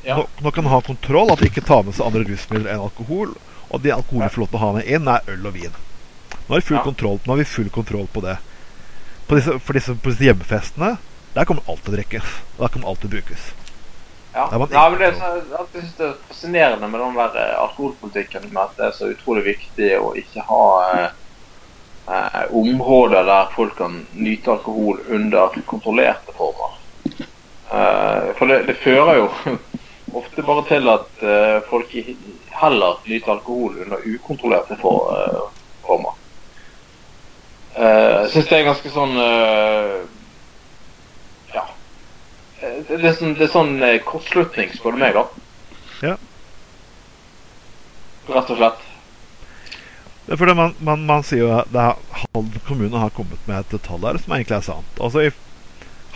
Ja. 0.06 0.16
nå, 0.20 0.26
nå 0.44 0.50
kan 0.54 0.64
man 0.64 0.72
ha 0.72 0.80
kontroll, 0.86 1.32
at 1.34 1.40
de 1.42 1.48
ikke 1.50 1.64
tar 1.66 1.82
med 1.82 1.96
seg 1.96 2.06
andre 2.06 2.22
rusmidler 2.28 2.70
enn 2.76 2.84
alkohol. 2.86 3.32
Og 3.66 3.82
de 3.82 3.90
alkoholene 3.90 4.30
får 4.30 4.44
lov 4.44 4.50
til 4.52 4.60
å 4.60 4.62
ha 4.62 4.72
med 4.78 4.86
inn, 4.86 5.08
er 5.10 5.26
øl 5.32 5.48
og 5.50 5.56
vin. 5.58 5.74
Nå 6.46 6.54
har 6.54 6.60
vi 6.60 6.66
full, 6.68 6.78
Ja. 6.78 6.84
kontroll, 6.86 7.18
nå 7.26 7.32
har 7.34 7.40
vi 7.42 7.48
full 7.56 7.70
kontroll 7.74 8.06
på 8.14 8.22
det. 8.22 8.36
På 9.26 9.34
disse, 9.34 9.58
for 9.58 9.74
disse, 9.74 9.94
på 9.98 10.12
disse 10.12 10.22
hjemmefestene, 10.28 10.92
der 11.34 11.44
kommer 11.44 11.66
alt 11.68 11.82
til 11.82 11.92
å 11.92 11.96
drikkes. 11.96 12.36
Og 12.56 12.62
der 12.62 12.72
kommer 12.76 12.88
alt 12.92 13.00
til 13.02 13.10
å 13.10 13.14
brukes. 13.16 13.48
Ja. 14.36 14.46
Nei, 14.52 14.58
men 14.60 14.98
det 15.00 15.08
jeg 15.08 15.66
synes 15.72 15.92
det 15.96 16.06
er 16.06 16.16
fascinerende 16.28 16.88
med 16.92 17.00
den 17.00 17.14
der 17.16 17.36
eh, 17.40 17.54
alkoholpolitikken 17.62 18.50
med 18.52 18.62
at 18.62 18.76
det 18.76 18.84
er 18.86 18.92
så 18.92 19.08
utrolig 19.10 19.44
viktig 19.46 19.90
å 19.98 20.10
ikke 20.20 20.44
ha 20.44 20.64
eh, 20.92 21.06
eh, 22.12 22.42
områder 22.52 23.24
der 23.24 23.48
folk 23.56 23.74
kan 23.78 24.02
nyte 24.12 24.52
alkohol 24.52 25.00
under 25.08 25.56
kontrollerte 25.66 26.36
former. 26.36 26.76
Eh, 27.72 28.28
for 28.38 28.46
det, 28.52 28.60
det 28.68 28.76
fører 28.84 29.22
jo 29.22 29.30
ofte 30.16 30.42
bare 30.46 30.64
til 30.68 30.88
at 30.90 31.22
uh, 31.22 31.58
folk 31.70 31.92
heller 32.56 33.00
nyter 33.06 33.32
alkohol 33.36 33.78
under 33.84 34.04
ukontrollerte 34.04 34.78
for, 34.80 35.10
eh, 35.12 35.42
former. 35.84 36.14
Eh, 37.76 38.12
jeg 38.22 38.30
syns 38.32 38.48
det 38.48 38.58
er 38.58 38.68
ganske 38.70 38.92
sånn 38.94 39.12
Ja. 41.52 41.64
Det 42.62 42.96
er 42.96 43.12
sånn, 43.18 43.34
det 43.36 43.44
er 43.44 43.52
sånn 43.52 43.76
kortslutning, 44.08 44.72
spør 44.72 44.96
du 44.96 45.02
meg, 45.02 45.18
da. 45.18 45.26
Ja. 46.00 46.16
Rett 48.32 48.54
og 48.54 48.56
slett. 48.56 48.86
Det 50.26 50.34
er 50.34 50.40
fordi 50.40 50.56
man, 50.58 50.72
man, 50.80 51.04
man 51.06 51.22
sier 51.22 51.44
jo 51.44 51.52
at 51.54 51.76
Halden 51.76 52.64
kommune 52.66 52.98
har 52.98 53.12
kommet 53.14 53.44
med 53.46 53.62
et 53.62 53.84
tall 53.84 54.02
her 54.08 54.16
som 54.18 54.32
egentlig 54.34 54.56
er 54.56 54.64
sant. 54.72 54.96
Altså 54.96 55.28
i 55.28 55.34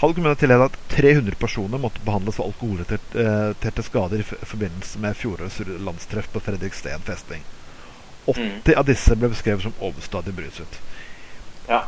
Halden 0.01 0.17
kommune 0.17 0.35
tillater 0.41 0.71
at 0.71 0.77
300 0.95 1.37
personer 1.37 1.79
måtte 1.79 2.01
behandles 2.05 2.39
for 2.39 2.49
alkoholrelaterte 2.49 3.83
skader 3.85 4.23
i 4.23 4.25
forbindelse 4.25 4.99
med 5.03 5.17
fjorårets 5.17 5.61
landstreff 5.85 6.31
på 6.33 6.41
Fredriksten 6.41 7.05
festning. 7.05 7.43
80 8.31 8.77
av 8.81 8.87
disse 8.89 9.17
ble 9.17 9.29
beskrevet 9.33 9.65
som 9.67 9.75
overstadig 9.81 10.33
beruset. 10.37 10.79
Ja. 11.69 11.83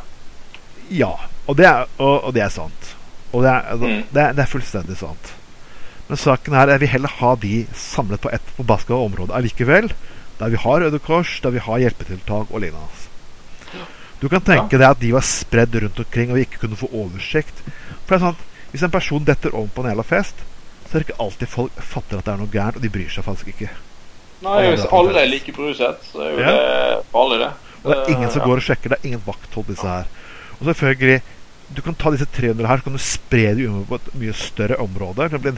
Ja, 0.93 1.13
og 1.47 1.57
det 1.57 1.65
er, 1.69 1.87
og, 1.97 2.27
og 2.27 2.33
det 2.35 2.43
er 2.45 2.53
sant. 2.53 2.91
Og 3.33 3.41
det 3.45 3.49
er, 3.49 3.63
altså, 3.73 3.87
Mm. 3.87 4.03
det, 4.11 4.21
er, 4.21 4.33
det 4.37 4.43
er 4.43 4.51
fullstendig 4.51 4.97
sant. 4.99 5.31
Men 6.09 6.19
saken 6.19 6.53
her 6.53 6.69
er 6.69 6.81
vi 6.83 6.89
heller 6.91 7.09
ha 7.21 7.35
de 7.39 7.53
samlet 7.73 8.21
på 8.21 8.29
ett 8.29 8.49
forbaska 8.57 8.93
område 8.93 9.33
allikevel. 9.33 9.89
Der 10.39 10.49
vi 10.53 10.59
har 10.59 10.81
Røde 10.81 10.99
Kors, 10.99 11.39
der 11.41 11.53
vi 11.55 11.63
har 11.63 11.79
hjelpetiltak 11.79 12.51
og 12.51 12.61
lignende. 12.61 13.09
Du 14.21 14.29
kan 14.31 14.43
tenke 14.45 14.77
deg 14.77 14.87
at 14.87 15.01
de 15.01 15.09
var 15.11 15.25
spredd 15.27 15.73
rundt 15.75 15.99
omkring 15.99 16.29
og 16.31 16.37
vi 16.37 16.45
ikke 16.45 16.61
kunne 16.61 16.77
få 16.79 16.87
oversikt. 16.95 17.57
For 18.13 18.19
det 18.19 18.25
er 18.25 18.29
sånn 18.29 18.35
at 18.37 18.71
Hvis 18.73 18.83
en 18.83 18.91
person 18.93 19.25
detter 19.25 19.53
om 19.55 19.67
på 19.69 19.81
en 19.83 19.89
jævla 19.91 20.03
fest, 20.05 20.39
så 20.89 20.95
er 20.95 21.01
det 21.03 21.07
ikke 21.07 21.21
alltid 21.21 21.49
folk 21.49 21.75
fatter 21.77 22.17
at 22.17 22.25
det 22.25 22.31
er 22.33 22.39
noe 22.41 22.49
gærent, 22.49 22.75
og 22.79 22.81
de 22.81 22.89
bryr 22.89 23.09
seg 23.13 23.25
faktisk 23.25 23.51
ikke. 23.51 23.69
Nei, 24.41 24.55
Hvis 24.71 24.87
alle 24.89 25.21
er 25.21 25.29
like 25.29 25.53
bruset, 25.53 26.01
så 26.09 26.23
er 26.25 26.31
jo 26.31 26.39
Ja. 26.41 26.51
det 26.53 27.05
farlig, 27.11 27.39
det. 27.39 27.51
Og 27.83 27.91
det 27.91 27.97
er 27.99 28.11
ingen 28.15 28.31
som 28.31 28.41
går 28.41 28.57
og 28.57 28.65
sjekker. 28.65 28.89
Det 28.89 28.97
er 28.97 29.05
ingen 29.07 29.23
vakthold, 29.25 29.67
disse 29.67 29.87
her. 29.87 30.09
Og 30.59 30.65
selvfølgelig, 30.65 31.21
du 31.75 31.81
kan 31.81 31.95
ta 31.95 32.11
disse 32.11 32.25
300 32.25 32.67
her, 32.67 32.77
så 32.77 32.83
kan 32.83 32.93
du 32.93 32.97
spre 32.97 33.55
dem 33.55 33.85
på 33.85 33.95
et 33.95 34.13
mye 34.15 34.33
større 34.33 34.77
område. 34.79 35.29
Det 35.29 35.41
blir 35.41 35.53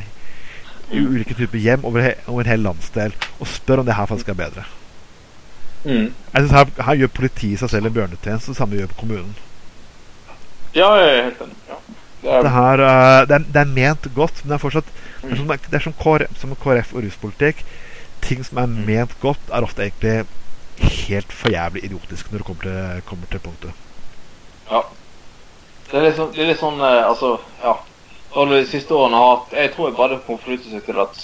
en 0.91 1.07
ulike 1.07 1.33
typer 1.33 1.57
hjem 1.57 1.85
over, 1.85 2.01
he 2.01 2.13
over 2.27 2.41
en 2.41 2.51
hel 2.51 2.59
landsdel. 2.59 3.15
Og 3.39 3.47
spør 3.47 3.79
om 3.79 3.85
det 3.85 3.95
her 3.95 4.05
faktisk 4.05 4.29
er 4.29 4.33
bedre. 4.33 4.65
Mm. 5.85 6.11
Jeg 6.33 6.41
synes 6.43 6.51
her, 6.51 6.83
her 6.83 6.95
gjør 6.95 7.07
politiet 7.07 7.59
seg 7.59 7.69
selv 7.69 7.85
en 7.85 7.93
bjørnetjeneste, 7.93 8.51
det 8.51 8.57
samme 8.57 8.75
gjør 8.75 8.91
kommunen. 8.97 9.35
Ja, 10.75 10.93
jeg 10.99 11.17
er 11.17 11.23
helt 11.23 11.41
enig. 11.41 11.55
Ja. 11.69 11.79
Det 12.25 12.33
er, 12.33 12.49
her, 12.49 12.81
eh, 12.81 13.25
det, 13.29 13.35
er, 13.39 13.45
det 13.53 13.61
er 13.61 13.73
ment 13.75 14.07
godt, 14.15 14.39
men 14.43 14.51
det 14.51 14.55
er 14.57 14.63
fortsatt 14.63 14.85
Det 15.21 15.31
er 15.31 15.35
Mm. 15.35 15.37
som, 15.37 15.47
det 15.71 15.73
er 15.73 15.79
som, 15.83 15.93
KrF, 15.93 16.35
som 16.41 16.55
KrF 16.55 16.93
og 16.93 17.03
ruspolitikk. 17.05 17.63
Ting 18.21 18.43
som 18.45 18.57
er 18.61 18.65
Mm. 18.67 18.85
ment 18.85 19.15
godt, 19.21 19.39
er 19.53 19.61
ofte 19.65 19.81
egentlig 19.85 20.25
helt 21.07 21.31
for 21.33 21.49
jævlig 21.49 21.83
idiotisk 21.85 22.31
når 22.31 22.37
det 22.41 22.45
kommer 22.45 22.61
til, 22.63 23.01
kommer 23.05 23.25
til 23.31 23.39
punktet. 23.39 23.71
ja. 24.71 24.81
det 25.91 25.99
er 25.99 26.05
litt 26.09 26.15
sånn, 26.17 26.31
det 26.33 26.41
er 26.43 26.47
litt 26.51 26.59
sånn 26.59 26.79
eh, 26.81 27.03
Altså, 27.07 27.37
ja. 27.63 27.75
Alle 28.35 28.57
de 28.59 28.67
siste 28.67 28.91
årene 28.91 29.15
har 29.15 29.35
hatt 29.37 29.53
Jeg 29.53 29.71
tror 29.75 29.87
jeg 29.87 29.95
bare 29.97 30.19
konflikter 30.27 30.69
seg 30.73 30.83
til 30.85 30.99
at 30.99 31.21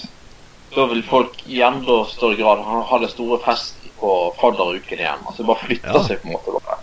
da 0.76 0.86
vil 0.88 1.02
folk 1.04 1.34
i 1.52 1.60
enda 1.68 2.06
større 2.08 2.38
grad 2.40 2.62
ha, 2.64 2.98
det 3.02 3.10
store 3.12 3.42
festen 3.44 3.90
på 4.00 4.12
fadderuken 4.40 4.98
igjen. 5.02 5.20
Altså 5.28 5.44
bare 5.44 5.60
flytter 5.66 5.94
Ja. 5.98 6.04
seg 6.08 6.22
på 6.22 6.28
en 6.30 6.34
måte. 6.38 6.54
bare. 6.64 6.78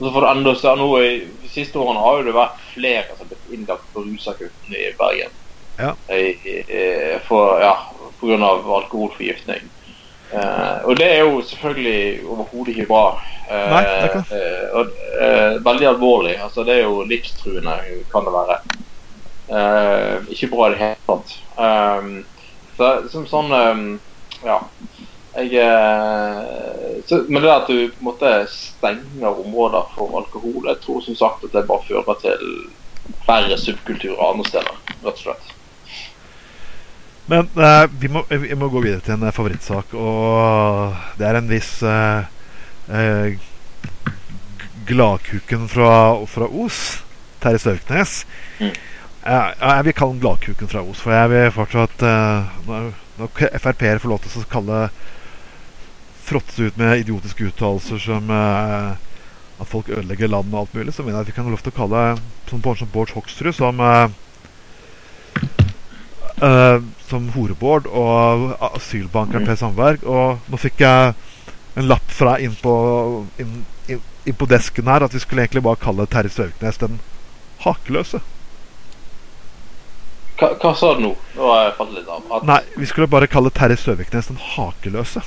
Og 0.00 0.06
så 0.06 0.12
får 0.14 0.24
du 0.24 0.28
enda 0.30 0.54
større 0.56 0.80
nå 0.80 0.88
i 1.04 1.08
De 1.42 1.48
siste 1.52 1.76
årene 1.78 2.00
har 2.00 2.18
jo 2.18 2.28
det 2.30 2.32
vært 2.32 2.60
flere 2.72 3.02
som 3.10 3.20
har 3.20 3.34
blitt 3.34 3.52
innlagt 3.52 3.90
på 3.92 4.04
rusakutten 4.06 4.76
i 4.78 4.86
Bergen. 4.96 5.34
Ja. 5.76 5.90
I, 6.08 6.22
i, 6.48 6.84
for, 7.26 7.60
ja, 7.60 7.74
på 8.20 8.30
grunn 8.30 8.44
av 8.44 8.64
alkoholforgiftning. 8.80 9.68
Uh, 10.30 10.86
og 10.86 10.94
det 11.00 11.08
er 11.10 11.24
jo 11.24 11.40
selvfølgelig 11.42 12.22
overhodet 12.22 12.74
ikke 12.74 12.86
bra. 12.86 13.04
Uh, 13.50 13.72
Nei, 13.72 13.80
eh, 13.82 14.66
og, 14.78 14.92
uh, 15.18 15.56
veldig 15.66 15.88
alvorlig. 15.90 16.36
Altså, 16.38 16.64
det 16.64 16.76
er 16.76 16.84
jo 16.84 17.02
livstruende, 17.10 17.76
kan 18.12 18.28
det 18.28 18.34
være. 18.36 18.60
Ikke 20.30 20.50
bra 20.52 20.68
i 20.68 20.76
det 20.76 20.82
hele 20.84 21.08
tatt. 21.08 21.32
Um, 21.58 22.12
så, 22.78 22.92
som 23.10 23.26
sånn 23.28 23.50
um, 23.52 23.88
Ja. 24.46 24.62
Jeg 25.36 25.62
eh, 25.62 27.02
så, 27.06 27.22
Men 27.28 27.42
det 27.42 27.52
at 27.52 27.68
du 27.68 27.76
på 27.88 28.00
en 28.00 28.08
måte 28.08 28.32
stenger 28.50 29.30
områder 29.44 29.92
for 29.94 30.18
alkohol, 30.18 30.66
jeg 30.66 30.80
tror 30.82 31.00
som 31.06 31.16
sagt 31.18 31.46
at 31.46 31.54
det 31.54 31.68
bare 31.68 31.86
fører 31.86 32.18
til 32.22 32.50
verre 33.26 33.58
subkulturer 33.58 34.20
andre 34.26 34.46
steder, 34.48 34.80
rett 35.04 35.14
og 35.14 35.22
slett. 35.22 35.52
Men 37.30 37.46
eh, 37.62 37.84
vi, 38.00 38.10
må, 38.10 38.24
vi 38.26 38.58
må 38.58 38.68
gå 38.72 38.82
videre 38.82 39.04
til 39.06 39.14
en 39.14 39.28
eh, 39.28 39.34
favorittsak, 39.34 39.94
og 39.94 40.96
det 41.18 41.28
er 41.28 41.38
en 41.38 41.50
viss 41.50 41.76
eh, 41.86 42.26
eh, 42.90 43.38
Gladkuken 44.90 45.68
fra, 45.70 45.92
fra 46.26 46.48
Os, 46.50 46.80
Terje 47.42 47.62
Størknes. 47.62 48.24
Mm. 48.58 48.72
Jeg 49.20 49.84
vil 49.86 49.94
kalle 49.94 50.16
den 50.16 50.24
Gladkuken 50.24 50.72
fra 50.72 50.82
Os, 50.82 51.04
for 51.04 51.14
jeg 51.14 51.30
vil 51.30 51.54
fortsatt 51.54 52.02
eh, 52.08 52.52
Når, 52.66 52.90
når 53.20 53.32
Frp-ere 53.60 54.00
får 54.02 54.10
lov 54.10 54.22
til 54.24 54.40
å 54.40 54.50
kalle 54.50 54.82
fråtse 56.30 56.70
ut 56.70 56.80
med 56.80 57.02
idiotiske 57.02 57.50
uttalelser 57.50 57.98
som 58.02 58.30
eh, 58.30 58.90
at 59.60 59.68
folk 59.68 59.90
ødelegger 59.90 60.30
landet 60.30 60.54
og 60.54 60.60
alt 60.64 60.74
mulig, 60.74 60.94
så 60.94 61.04
mener 61.04 61.18
jeg 61.18 61.26
at 61.26 61.30
vi 61.32 61.36
kan 61.36 61.48
ha 61.48 61.52
lov 61.52 61.62
til 61.64 61.74
å 61.74 61.78
kalle 61.82 62.04
sånn 62.48 62.62
barn 62.64 62.78
som 62.80 62.90
Bård 62.94 63.12
Hoksrud 63.16 63.56
som 63.56 63.82
eh, 63.84 64.06
eh, 66.40 66.78
som 67.10 67.28
horebord 67.34 67.88
og 67.90 68.54
asylbankeren 68.70 69.46
Per 69.48 69.58
Sandberg. 69.60 70.06
Og 70.06 70.50
nå 70.50 70.60
fikk 70.60 70.82
jeg 70.84 71.14
en 71.78 71.88
lapp 71.90 72.14
fra 72.14 72.36
inn 72.42 72.56
på, 72.62 72.74
inn, 73.42 73.62
inn, 73.90 74.02
inn 74.24 74.38
på 74.38 74.48
desken 74.50 74.90
her 74.90 75.06
at 75.06 75.14
vi 75.14 75.22
skulle 75.22 75.44
egentlig 75.44 75.64
bare 75.66 75.82
kalle 75.82 76.08
Terje 76.10 76.34
Søviknes 76.36 76.80
den 76.82 77.00
hakeløse. 77.64 78.22
Hva, 80.40 80.54
hva 80.62 80.72
sa 80.78 80.94
du 80.96 81.04
nå? 81.04 81.12
Nå 81.36 81.50
har 81.52 81.66
jeg 81.66 81.76
falt 81.76 81.92
litt 81.98 82.08
av. 82.08 82.24
At, 82.38 82.48
Nei, 82.48 82.62
vi 82.80 82.88
skulle 82.88 83.10
bare 83.12 83.28
kalle 83.30 83.52
Terje 83.54 83.76
Søviknes 83.82 84.30
den 84.30 84.40
hakeløse. 84.54 85.22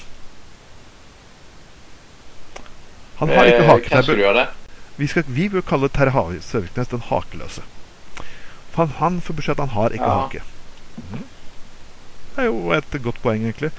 Han 3.30 3.38
har 3.38 3.50
ikke 3.52 3.64
eh, 3.64 3.70
hake. 3.72 3.90
Hvem 3.94 4.04
skulle 4.04 4.24
gjøre 4.26 4.40
det? 4.42 4.48
Vi, 4.98 5.08
skal, 5.10 5.24
vi 5.28 5.50
bør 5.50 5.62
kalle 5.66 5.90
Terje 5.90 6.42
Søviknes 6.46 6.92
den 6.92 7.04
hakeløse. 7.10 7.64
For 8.74 8.86
han, 8.86 8.96
han 9.00 9.22
får 9.22 9.38
beskjed 9.40 9.58
at 9.60 9.64
han 9.68 9.76
har 9.78 9.90
ikke 9.98 10.10
Ja. 10.10 10.20
hake. 10.24 10.42
Mhm. 10.98 11.24
Det 12.34 12.42
er 12.42 12.50
jo 12.50 12.72
et 12.74 12.96
godt 13.04 13.20
poeng, 13.22 13.44
egentlig. 13.46 13.70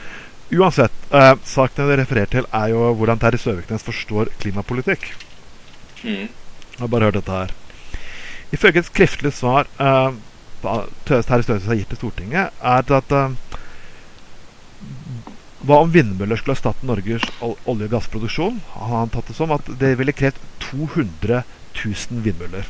Uansett, 0.55 0.93
eh, 1.11 1.35
saken 1.45 1.89
jeg 1.91 1.99
refererer 1.99 2.31
til, 2.31 2.47
er 2.55 2.69
jo 2.71 2.93
hvordan 2.95 3.19
Terje 3.19 3.39
Søviknes 3.43 3.83
forstår 3.83 4.31
klimapolitikk. 4.43 5.09
Mm. 6.05 6.29
Jeg 6.29 6.81
har 6.81 6.87
bare 6.93 7.09
hørt 7.09 7.15
dette 7.19 7.33
her. 7.33 7.51
Ifølge 8.53 8.79
et 8.85 8.87
skriftlig 8.91 9.33
svar 9.35 9.67
eh, 9.81 10.13
Terje 11.09 11.43
Søviknes 11.43 11.67
har 11.67 11.75
gitt 11.81 11.89
til 11.95 11.97
Stortinget, 12.03 12.51
er 12.63 12.83
det 12.87 12.99
at 13.01 13.13
eh, 13.19 13.31
Hva 15.65 15.81
om 15.81 15.93
vindmøller 15.93 16.37
skulle 16.37 16.59
erstatte 16.59 16.87
Norges 16.87 17.25
olje- 17.41 17.87
og 17.87 17.93
gassproduksjon? 17.95 18.61
Har 18.75 18.99
han 18.99 19.13
tatt 19.13 19.31
det 19.31 19.37
som 19.39 19.53
at 19.55 19.69
det 19.81 19.95
ville 19.99 20.13
krevd 20.13 20.41
200 20.61 21.43
000 21.85 22.25
vindmøller. 22.25 22.69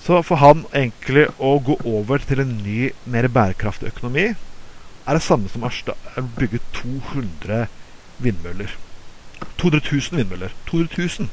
Så 0.00 0.22
for 0.24 0.40
han 0.40 0.64
egentlig 0.72 1.26
å 1.36 1.58
gå 1.60 1.76
over 1.84 2.22
til 2.24 2.40
en 2.40 2.54
ny, 2.62 2.92
mer 3.04 3.28
bærekraftig 3.28 3.90
økonomi 3.92 4.30
er 5.08 5.16
det 5.16 5.24
samme 5.24 5.48
som 5.48 5.64
å 5.64 5.70
bygge 6.36 6.60
200 6.76 7.66
vindmøller. 8.20 8.74
200 9.56 9.80
000 9.88 10.20
vindmøller. 10.20 10.52
200 10.68 11.08
000! 11.20 11.28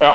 Ja. 0.00 0.14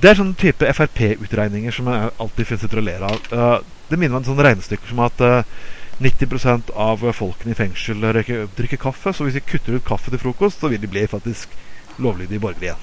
Det 0.00 0.10
er 0.10 0.18
sånne 0.18 0.36
type 0.36 0.68
Frp-utregninger 0.76 1.72
som 1.72 1.88
jeg 1.88 2.12
alltid 2.20 2.48
finner 2.48 2.62
sitter 2.64 2.82
og 2.82 2.86
ler 2.88 3.06
av. 3.08 3.30
Eh, 3.32 3.56
det 3.88 3.98
minner 3.98 4.16
meg 4.16 4.22
om 4.22 4.28
sånne 4.28 4.46
regnestykker 4.48 4.92
som 4.92 5.00
at 5.06 5.24
eh, 5.24 5.56
90% 6.02 6.74
av 6.76 7.04
folkene 7.16 7.54
i 7.54 7.56
fengsel 7.56 8.02
drikker 8.04 8.80
kaffe, 8.80 9.12
så 9.12 9.24
hvis 9.24 9.38
vi 9.38 9.44
kutter 9.48 9.78
ut 9.78 9.86
kaffe 9.86 10.12
til 10.12 10.20
frokost, 10.20 10.60
så 10.60 10.68
vil 10.68 10.82
de 10.82 10.90
bli 10.90 11.06
faktisk 11.08 11.54
lovlydige 12.02 12.42
borgere 12.42 12.68
igjen. 12.68 12.82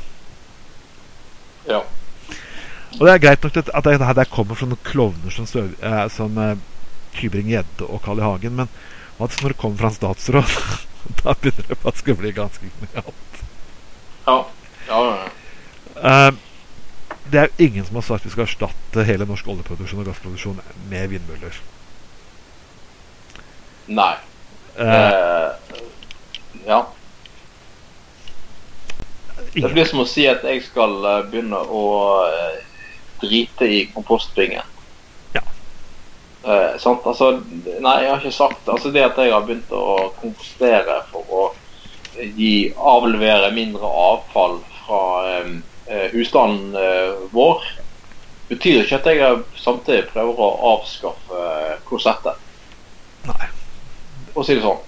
Ja. 1.69 1.83
Og 2.99 3.05
det 3.05 3.13
er 3.13 3.21
greit 3.21 3.43
nok 3.45 3.57
at 3.57 3.69
at 3.73 3.85
det 3.85 4.07
her 4.07 4.23
kommer 4.29 4.57
fra 4.57 4.69
noen 4.69 4.85
klovner 4.85 5.33
som, 5.33 5.45
støv, 5.49 5.75
eh, 5.81 6.07
som 6.13 6.37
eh, 6.37 6.57
Tybring-Gjedde 7.17 7.87
og 7.87 8.01
Carl 8.05 8.21
I. 8.21 8.25
Hagen, 8.25 8.55
men 8.57 8.71
hva 9.17 9.29
når 9.29 9.53
det 9.53 9.59
kommer 9.61 9.77
fra 9.77 9.91
en 9.91 9.97
statsråd, 9.97 10.55
da 11.21 11.35
begynner 11.37 11.69
det 11.69 11.79
faktisk 11.81 12.13
å 12.13 12.17
bli 12.21 12.33
ganske 12.33 12.69
genialt. 12.79 13.43
Ja. 14.25 14.37
ja, 14.89 15.03
ja. 15.09 15.29
Eh, 16.01 16.31
det 17.31 17.39
er 17.39 17.49
jo 17.49 17.67
ingen 17.67 17.85
som 17.85 17.97
har 18.01 18.05
sagt 18.07 18.25
vi 18.25 18.33
skal 18.33 18.47
erstatte 18.47 19.05
hele 19.07 19.25
norsk 19.29 19.47
oljeproduksjon 19.47 20.01
og 20.03 20.09
gassproduksjon 20.09 20.59
med 20.89 21.13
vindmøller. 21.13 21.61
Nei. 23.85 24.15
Eh, 24.75 25.49
ja. 26.65 26.87
Det 29.53 29.69
blir 29.73 29.85
som 29.85 30.01
å 30.01 30.07
si 30.09 30.25
at 30.29 30.45
jeg 30.47 30.63
skal 30.65 30.95
eh, 31.05 31.25
begynne 31.29 31.59
å 31.59 31.83
eh, 32.25 32.61
drite 33.21 33.67
i 33.69 33.81
kompostbingen. 33.93 34.65
Ja. 35.35 35.43
Eh, 36.43 36.79
sant? 36.81 37.05
Altså, 37.05 37.35
nei, 37.65 37.97
jeg 38.03 38.11
har 38.11 38.19
ikke 38.19 38.33
sagt 38.35 38.67
Altså 38.71 38.91
det 38.91 39.05
at 39.05 39.19
jeg 39.21 39.31
har 39.31 39.45
begynt 39.45 39.71
å 39.71 40.13
kompostere 40.19 41.01
for 41.11 41.29
å 41.29 41.43
gi 42.13 42.73
avlevere 42.77 43.53
mindre 43.55 43.87
avfall 43.87 44.59
fra 44.83 45.03
eh, 45.29 45.53
eh, 45.87 46.09
husstanden 46.13 46.75
eh, 46.77 47.13
vår, 47.31 47.63
betyr 48.49 48.83
ikke 48.83 48.99
at 48.99 49.09
jeg 49.11 49.39
samtidig 49.59 50.09
prøver 50.11 50.41
å 50.45 50.49
avskaffe 50.75 51.45
eh, 51.53 51.77
korsettet, 51.87 52.42
å 54.35 54.45
si 54.45 54.55
det 54.55 54.63
sånn. 54.65 54.81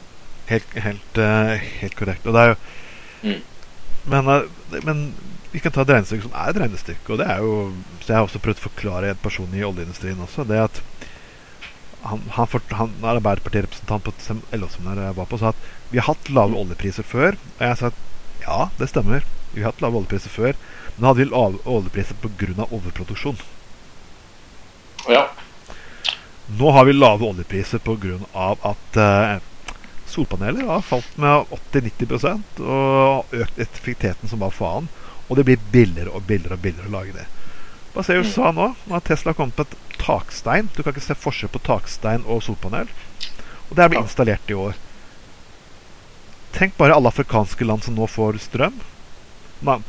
helt, 0.49 0.73
helt, 0.77 1.17
eh, 1.17 1.57
helt 1.81 1.95
korrekt. 1.95 2.25
Og 2.25 2.33
det 2.33 2.41
er 2.41 2.47
jo 2.53 2.57
Mm. 3.25 3.41
men, 4.05 4.27
eh, 4.29 4.81
men 4.83 5.13
vi 5.51 5.59
kan 5.59 5.71
ta 5.71 5.81
et 5.81 5.87
regnestykke 5.87 6.21
som 6.27 6.35
er 6.35 6.49
et 6.49 6.61
regnestykke. 6.61 7.09
Og 7.09 7.17
det 7.17 7.27
er 7.27 7.37
jo 7.39 7.73
Så 8.01 8.07
jeg 8.07 8.17
har 8.17 8.27
også 8.27 8.39
prøvd 8.43 8.59
å 8.59 8.69
forklare 8.69 9.09
en 9.09 9.15
person 9.23 9.49
i 9.53 9.63
oljeindustrien 9.65 10.19
også. 10.21 10.45
Det 10.45 10.59
at 10.61 10.81
han, 12.03 12.21
han, 12.29 12.45
fort, 12.45 12.69
han 12.69 12.91
er 13.01 13.17
Arbeiderpartirepresentant 13.17 14.03
på 14.03 14.13
LO-seminaret 14.53 15.07
jeg 15.07 15.15
var 15.15 15.25
på, 15.25 15.39
sa 15.39 15.49
at 15.49 15.55
vi 15.89 15.97
har 15.97 16.13
hatt 16.13 16.29
lave 16.29 16.53
oljepriser 16.53 17.03
før. 17.03 17.33
Og 17.57 17.63
jeg 17.65 17.77
sa 17.77 17.87
at 17.87 17.93
ja, 18.45 18.69
det 18.77 18.89
stemmer. 18.89 19.25
Vi 19.55 19.63
har 19.63 19.71
hatt 19.71 19.81
lave 19.81 19.97
oljepriser 19.97 20.29
før. 20.29 20.53
Men 20.93 21.01
da 21.01 21.07
hadde 21.07 21.23
vi 21.23 21.31
lave 21.31 21.63
oljepriser 21.65 22.13
pga. 22.21 22.67
overproduksjon. 22.69 23.41
Ja. 25.09 25.25
Nå 26.47 26.71
har 26.71 26.85
vi 26.85 26.93
lave 26.93 27.25
oljepriser 27.25 27.81
pga. 27.81 28.19
at 28.61 28.97
eh, 28.97 29.37
solpaneler 30.05 30.67
har 30.67 30.81
falt 30.81 31.17
med 31.17 31.49
80-90% 31.73 32.61
og 32.61 33.33
økt 33.33 33.59
effektiviteten 33.59 34.29
som 34.29 34.39
bare 34.39 34.53
faen. 34.53 34.89
Og 35.27 35.39
det 35.39 35.45
blir 35.47 35.63
billigere 35.73 36.13
og 36.13 36.27
billigere 36.29 36.53
og 36.53 36.61
billigere 36.61 36.91
å 36.91 36.93
lage 36.93 37.15
det. 37.17 37.25
Hva 37.95 38.03
ser 38.05 38.21
USA 38.21 38.51
nå? 38.51 38.73
Nå 38.85 38.93
har 38.93 39.05
Tesla 39.07 39.33
kommet 39.33 39.57
på 39.57 39.65
et 39.65 39.77
takstein. 39.97 40.69
Du 40.75 40.83
kan 40.83 40.93
ikke 40.93 41.05
se 41.07 41.17
forskjell 41.17 41.49
på 41.53 41.63
takstein 41.65 42.25
og 42.29 42.43
solpanel. 42.45 42.91
Og 43.69 43.77
det 43.77 43.85
er 43.85 43.89
blitt 43.93 44.05
installert 44.05 44.51
i 44.51 44.57
år. 44.59 44.77
Tenk 46.55 46.77
bare 46.77 46.95
alle 46.95 47.09
afrikanske 47.09 47.65
land 47.65 47.83
som 47.83 47.97
nå 47.97 48.05
får 48.07 48.37
strøm. 48.43 48.77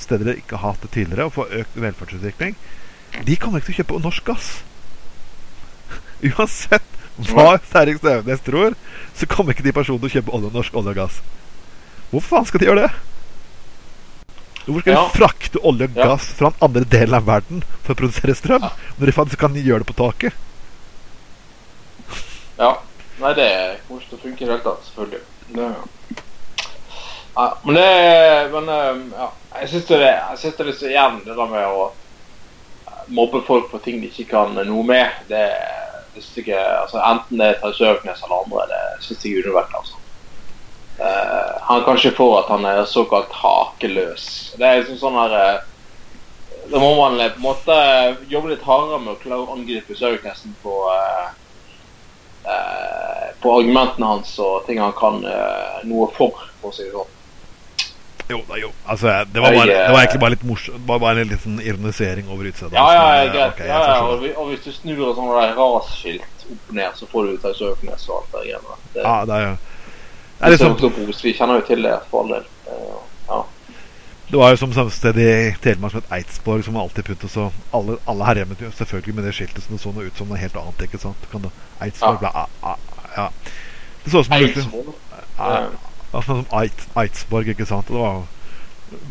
Steder 0.00 0.24
de 0.30 0.38
ikke 0.40 0.56
har 0.56 0.72
hatt 0.72 0.86
det 0.86 0.94
tidligere, 0.94 1.26
og 1.26 1.36
får 1.36 1.52
økt 1.60 1.76
velferdsutvikling. 1.82 2.56
De 3.26 3.36
kommer 3.36 3.60
ikke 3.60 3.72
til 3.72 3.76
å 3.76 3.82
kjøpe 3.82 4.00
norsk 4.06 4.30
gass. 4.30 4.48
Uansett 6.24 6.82
hva 7.30 7.56
Terje 7.72 7.98
Støvnes 7.98 8.40
tror, 8.44 8.74
så 9.16 9.26
kommer 9.28 9.52
ikke 9.54 9.64
de 9.64 9.72
personene 9.72 10.00
til 10.04 10.10
å 10.10 10.14
kjøpe 10.18 10.34
olje, 10.36 10.52
norsk 10.52 10.74
olje 10.76 10.92
og 10.92 10.98
gass. 11.00 11.20
Hvorfor 12.10 12.28
faen 12.36 12.48
skal 12.48 12.60
de 12.60 12.66
gjøre 12.68 12.82
det? 12.86 12.92
Hvorfor 14.66 14.80
skal 14.82 14.92
Ja. 14.92 15.02
de 15.06 15.18
frakte 15.18 15.62
olje 15.62 15.88
og 15.88 15.94
gass 15.94 16.26
fra 16.36 16.50
den 16.50 16.62
andre 16.62 16.84
delen 16.84 17.14
av 17.14 17.24
verden 17.26 17.62
for 17.84 17.94
å 17.94 17.98
produsere 18.00 18.34
strøm, 18.34 18.66
når 18.98 19.06
de 19.06 19.12
faktisk 19.12 19.38
kan 19.38 19.54
gjøre 19.54 19.84
det 19.84 19.88
på 19.94 19.96
taket? 19.96 20.32
Ja. 22.58 22.78
Nei, 23.20 23.32
det 23.32 23.80
kommer 23.88 24.02
ikke 24.02 24.10
til 24.10 24.18
å 24.18 24.22
funke 24.22 24.42
i 24.42 24.46
det 24.46 24.52
hele 24.52 24.64
tatt, 24.64 24.82
selvfølgelig. 24.84 25.22
Det, 25.56 25.66
ja, 27.36 27.46
men 27.64 27.74
det 27.74 28.52
Men 28.52 28.66
ja. 29.16 29.30
Jeg 29.60 29.68
syns 29.70 29.86
det, 29.88 30.00
jeg 30.00 30.38
synes 30.38 30.56
det 30.56 30.60
er 30.60 30.68
litt 30.68 30.80
så 30.80 30.88
igjen 30.90 31.20
det 31.24 31.36
der 31.36 31.48
med 31.48 31.64
å 31.64 31.92
mobbe 33.08 33.40
folk 33.46 33.70
for 33.70 33.78
ting 33.80 34.02
de 34.02 34.10
ikke 34.10 34.26
kan 34.34 34.52
noe 34.52 34.84
med. 34.84 35.08
Det 35.30 35.46
synes 36.24 36.42
ikke, 36.42 36.58
altså 36.82 37.00
Enten 37.02 37.40
det 37.40 37.46
er 37.46 37.60
Terje 37.60 37.78
Søviknes 37.78 38.24
eller 38.24 38.42
andre, 38.42 38.66
det 38.72 38.82
syns 39.04 39.24
jeg 39.24 39.32
er 39.32 39.46
unødvendig. 39.46 39.80
altså. 39.80 40.02
Uh, 40.96 41.52
han 41.68 41.82
kan 41.84 41.98
ikke 41.98 42.16
få 42.16 42.28
at 42.38 42.48
han 42.48 42.64
er 42.64 42.84
såkalt 42.88 43.32
hakeløs. 43.36 44.54
Det 44.56 44.66
er 44.66 44.78
liksom 44.80 45.00
sånn 45.00 45.18
her 45.20 45.34
uh, 45.36 45.64
Da 46.70 46.80
må 46.82 46.94
man 46.96 47.20
eh, 47.20 47.28
på 47.30 47.38
en 47.38 47.44
måte 47.44 47.74
jobbe 48.32 48.50
litt 48.50 48.64
hardere 48.66 48.98
med 48.98 49.12
å 49.12 49.20
klare 49.20 49.44
å 49.44 49.52
angripe 49.54 49.94
Søviknesen 49.94 50.56
på 50.64 50.80
uh, 50.88 51.28
eh, 52.46 53.28
på 53.40 53.52
argumentene 53.58 54.06
hans 54.06 54.32
og 54.42 54.64
ting 54.66 54.80
han 54.82 54.94
kan 54.96 55.20
eh, 55.24 55.84
noe 55.86 56.08
for, 56.16 56.40
for 56.60 56.72
å 56.72 56.76
si 56.76 56.86
det 56.86 56.94
sånn. 56.94 57.12
Jo 58.28 58.40
da, 58.48 58.56
jo. 58.58 58.70
Altså, 58.90 59.06
det 59.32 59.42
var, 59.42 59.52
bare, 59.54 59.66
det 59.70 59.76
var 59.76 60.00
eh, 60.00 60.02
egentlig 60.02 60.20
bare 60.20 60.34
litt 60.34 60.44
morsomt. 60.48 60.80
Bare, 60.86 61.00
bare 61.00 61.20
en 61.22 61.28
liten 61.30 61.60
ironisering 61.62 62.28
over 62.28 62.48
utseendet. 62.50 62.74
Ja, 62.78 62.86
ja, 62.94 63.02
ja, 63.16 63.24
eh, 63.24 63.32
greit. 63.32 63.52
ok, 63.52 63.60
ja, 63.68 63.80
ja, 63.86 64.00
og, 64.02 64.24
og 64.36 64.48
hvis 64.50 64.64
du 64.64 64.72
snur 64.74 65.02
et 65.10 65.18
sånt 65.20 65.34
der 65.36 65.52
rasskilt 65.60 66.46
opp 66.50 66.72
ned, 66.74 66.94
så 66.98 67.06
får 67.10 67.26
du 67.30 67.36
Terje 67.42 67.58
søknes 67.60 68.08
og 68.08 68.16
alt 68.20 68.32
det 68.34 68.42
greiene. 68.48 68.78
Det, 68.94 69.04
Ja, 69.06 69.16
det 69.28 69.34
er 69.40 69.46
jo 69.48 69.56
det 70.36 70.46
er 70.46 70.52
liksom, 70.52 70.74
vi 71.22 71.32
kjenner 71.32 71.60
jo 71.62 71.66
til 71.70 71.86
det 71.86 71.94
for 72.10 72.22
all 72.24 72.34
del. 72.34 72.48
Eh, 72.66 72.96
Ja. 73.28 73.42
Det 74.26 74.38
var 74.38 74.50
jo 74.50 74.56
som 74.58 74.72
samme 74.74 74.90
sted 74.90 75.16
i 75.22 75.54
Telemark 75.62 75.92
som 75.94 76.00
het 76.02 76.12
Eidsborg, 76.16 76.64
som 76.66 76.76
alltid 76.76 77.04
puttet 77.06 77.30
så 77.30 77.44
Alle, 77.74 77.94
alle 78.10 78.24
her 78.26 78.40
hjemme 78.40 78.56
selvfølgelig 78.58 79.14
med 79.14 79.24
det 79.24 79.34
skiltet 79.34 79.62
som 79.62 79.76
det 79.76 79.82
så 79.82 79.92
noe 79.94 80.06
ut 80.10 80.18
som 80.18 80.26
noe 80.26 80.38
helt 80.38 80.56
annet. 80.58 80.82
ikke 80.82 80.98
sant? 80.98 81.28
Eidsborg 81.80 82.18
ble, 82.18 82.32
a, 82.34 82.46
a, 82.62 82.74
ja. 83.16 83.28
Det 84.04 84.10
så 84.12 84.18
ut 84.18 84.26
som 84.26 84.34
egentlig 84.34 84.66
Eh, 86.16 86.24
sånn 86.26 86.44
som 86.44 86.58
Eit, 86.60 86.86
Eidsborg, 86.96 87.48
ikke 87.52 87.66
sant? 87.68 87.90
Og 87.90 87.96
det 87.96 88.02
var 88.06 88.24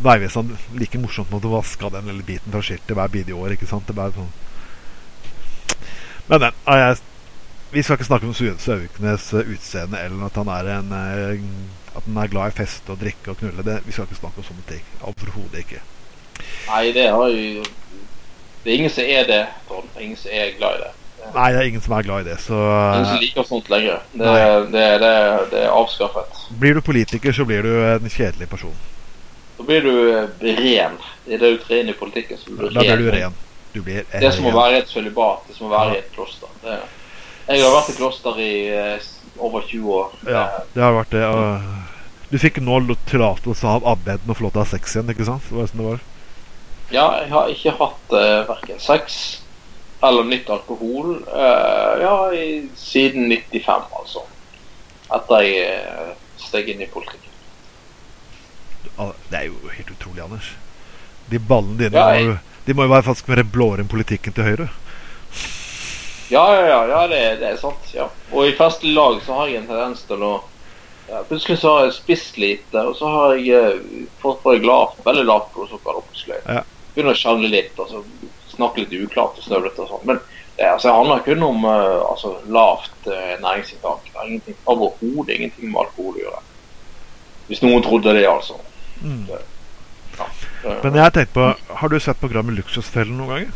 Vegvesenet 0.05 0.69
like 0.79 0.99
morsomt 1.03 1.31
når 1.33 1.41
du 1.43 1.49
vaska 1.51 1.89
den 1.91 2.05
lille 2.07 2.23
biten 2.23 2.51
fra 2.53 2.61
skiltet 2.63 2.95
hver 2.95 3.11
bidige 3.11 3.35
år. 3.35 3.51
ikke 3.55 3.67
sant? 3.67 3.87
Det 3.87 3.95
ble 3.97 4.09
sånn 4.15 4.31
Men, 6.29 6.39
men 6.41 6.51
ja, 6.65 6.75
jeg, 6.79 6.97
vi 7.73 7.83
skal 7.83 7.97
ikke 7.99 8.07
snakke 8.07 8.25
om 8.29 8.33
Sø- 8.37 8.57
Søviknes 8.61 9.27
eh, 9.33 9.49
utseende 9.55 9.99
eller 10.01 10.25
at 10.29 10.37
han 10.39 10.49
er 10.53 10.69
en 10.79 10.93
eh, 10.95 11.43
At 11.95 12.03
han 12.07 12.17
er 12.23 12.31
glad 12.31 12.53
i 12.53 12.57
fest 12.57 12.89
og 12.91 12.99
drikke 12.99 13.31
og 13.31 13.37
knulle. 13.39 13.63
Det, 13.63 13.77
vi 13.85 13.91
skal 13.95 14.07
ikke 14.07 14.17
snakke 14.19 14.41
om 14.41 14.47
sånne 14.49 14.65
ting. 14.67 14.81
Overhodet 15.07 15.61
ikke. 15.61 15.81
Nei, 16.67 16.89
det 16.95 17.05
har 17.13 17.29
jo 17.31 17.63
Det 18.65 18.71
er 18.71 18.75
ingen 18.79 18.91
som 18.91 19.03
er 19.07 19.27
det, 19.29 19.43
Trond. 19.69 19.87
Ingen 20.01 20.17
som 20.19 20.31
er 20.33 20.55
glad 20.57 20.79
i 20.79 20.81
det. 20.83 20.91
Nei, 21.33 21.51
det 21.51 21.61
er 21.61 21.69
ingen 21.69 21.83
som 21.83 21.95
er 21.97 22.05
glad 22.07 22.25
i 22.25 22.29
det. 22.29 22.35
Så 22.43 22.55
Ingen 22.55 23.13
eh, 23.15 23.21
liker 23.23 23.47
sånt 23.47 23.69
lenger. 23.69 24.03
Det, 24.11 24.33
det, 24.73 24.83
det, 25.03 25.13
det 25.51 25.63
er 25.65 25.71
avskaffet. 25.73 26.43
blir 26.59 26.77
du 26.77 26.81
politiker, 26.81 27.33
så 27.35 27.45
blir 27.45 27.63
du 27.65 27.71
en 27.87 28.09
kjedelig 28.09 28.49
person. 28.49 28.75
Da 29.57 29.63
blir 29.63 29.81
du 29.81 29.95
eh, 30.11 30.53
ren. 30.61 30.99
Det 31.25 31.37
er 31.37 31.43
det 31.43 31.51
du 31.55 31.63
trer 31.63 31.89
i 31.89 31.97
politikken. 31.97 32.37
Så 32.37 32.51
blir 32.51 32.69
du 32.69 32.75
Da 32.77 32.85
blir 32.85 33.03
du 33.03 33.09
ren. 33.09 33.21
ren. 33.21 33.41
Du 33.73 33.81
blir 33.81 34.05
Det 34.11 34.23
er 34.23 34.31
som 34.31 34.47
å 34.47 34.53
være 34.55 34.77
i 34.77 34.83
et 34.83 34.91
sølibat. 34.91 35.47
Det 35.47 35.55
er 35.55 35.57
som 35.57 35.67
å 35.67 35.73
være 35.73 35.97
i 35.97 35.99
et 36.03 36.13
kloster. 36.15 36.51
Det, 36.63 36.79
jeg 37.45 37.61
har 37.61 37.75
vært 37.75 37.89
i 37.91 37.97
kloster 37.99 38.39
i 38.41 38.53
eh, 38.73 39.11
over 39.37 39.65
20 39.67 39.91
år. 39.99 40.13
Ja, 40.25 40.45
det 40.73 40.83
har 40.83 40.95
vært 40.95 41.13
det. 41.13 41.25
Du 42.31 42.39
fikk 42.41 42.57
nå 42.63 42.79
tillatelse 43.05 43.69
av 43.69 43.85
abbeden 43.87 44.31
å 44.31 44.35
få 44.35 44.47
lov 44.47 44.55
til 44.55 44.61
å 44.61 44.65
ha 44.65 44.71
sex 44.71 44.95
igjen, 44.95 45.11
ikke 45.13 45.27
sant? 45.27 45.45
Det 45.49 45.59
var 45.59 45.69
sånn 45.69 45.83
det 45.83 45.89
var. 45.91 46.05
Ja, 46.93 47.05
jeg 47.21 47.29
har 47.31 47.49
ikke 47.49 47.73
hatt 47.79 48.13
uh, 48.13 48.45
verken 48.49 48.81
sex 48.81 49.19
eller 50.03 50.23
nytt 50.27 50.49
alkohol 50.49 51.15
uh, 51.27 51.93
ja, 52.01 52.15
i, 52.33 52.69
siden 52.75 53.29
95, 53.31 53.85
altså. 53.99 54.25
Etter 55.15 55.45
jeg 55.45 55.77
uh, 55.85 56.11
steg 56.41 56.69
inn 56.73 56.81
i 56.81 56.89
politikken. 56.91 57.31
Det 59.29 59.39
er 59.39 59.47
jo 59.49 59.57
helt 59.71 59.91
utrolig, 59.91 60.23
Anders. 60.23 60.51
De 61.31 61.39
ballene 61.39 61.77
dine 61.79 61.97
Ja, 61.97 62.13
jeg- 62.15 62.39
de 62.65 62.73
må 62.73 62.83
jo 62.87 62.89
være 62.95 63.05
faktisk 63.05 63.27
være 63.29 63.43
blåere 63.45 63.83
enn 63.83 63.89
politikken 63.91 64.33
til 64.33 64.43
Høyre. 64.43 64.69
Ja, 66.29 66.45
ja, 66.55 66.61
ja, 66.65 66.77
ja 66.89 67.01
det, 67.07 67.39
det 67.39 67.49
er 67.51 67.57
sant. 67.61 67.91
ja. 67.93 68.07
Og 68.31 68.47
i 68.47 68.55
festlig 68.57 68.95
lag 68.95 69.19
så 69.25 69.35
har 69.37 69.51
jeg 69.51 69.61
en 69.61 69.67
tendens 69.69 70.01
til 70.09 70.23
å 70.25 70.31
ja, 71.05 71.19
Plutselig 71.29 71.59
så 71.61 71.75
har 71.75 71.83
jeg 71.85 71.93
spist 71.99 72.37
lite, 72.41 72.81
og 72.81 72.95
så 72.97 73.09
har 73.13 73.35
jeg 73.37 73.53
eh, 73.53 74.07
fått 74.23 74.39
bare 74.41 74.57
glad, 74.63 74.95
veldig 75.05 75.25
lavt 75.27 75.51
blodsukker. 75.53 75.99
plutselig 76.07 76.39
Ja. 76.47 76.63
Begynner 76.95 77.13
å 77.13 77.19
kjenne 77.19 77.51
litt, 77.51 77.77
og 77.77 77.91
så 77.91 78.01
snakke 78.55 78.83
litt 78.83 78.93
uklart 79.05 79.37
og 79.39 79.45
snøvlete 79.45 79.83
og 79.85 79.89
sånn. 79.91 80.05
Men 80.09 80.19
det, 80.57 80.65
altså, 80.71 80.87
det 80.87 80.95
handler 80.95 81.23
kun 81.25 81.43
om 81.43 81.65
eh, 81.67 82.01
altså, 82.09 82.31
lavt 82.47 83.09
uh, 83.09 83.33
næringsinntak. 83.43 84.05
Det 84.07 84.15
har 84.19 84.29
ingenting 84.29 84.55
overhodet 84.71 85.35
ingenting 85.35 85.71
med 85.71 85.81
alkohol 85.83 86.15
å 86.15 86.23
gjøre. 86.23 86.41
Hvis 87.49 87.61
noen 87.65 87.83
trodde 87.85 88.13
det, 88.15 88.23
altså. 88.29 88.55
Mm. 89.01 89.25
Eh, 89.29 90.77
Men 90.83 90.95
jeg 90.95 91.03
har 91.03 91.11
tenkt 91.11 91.33
på 91.35 91.45
Har 91.81 91.89
du 91.91 91.97
sett 91.99 92.19
programmet 92.21 92.55
Luksusfellen 92.55 93.17
noen 93.19 93.33
ganger? 93.33 93.49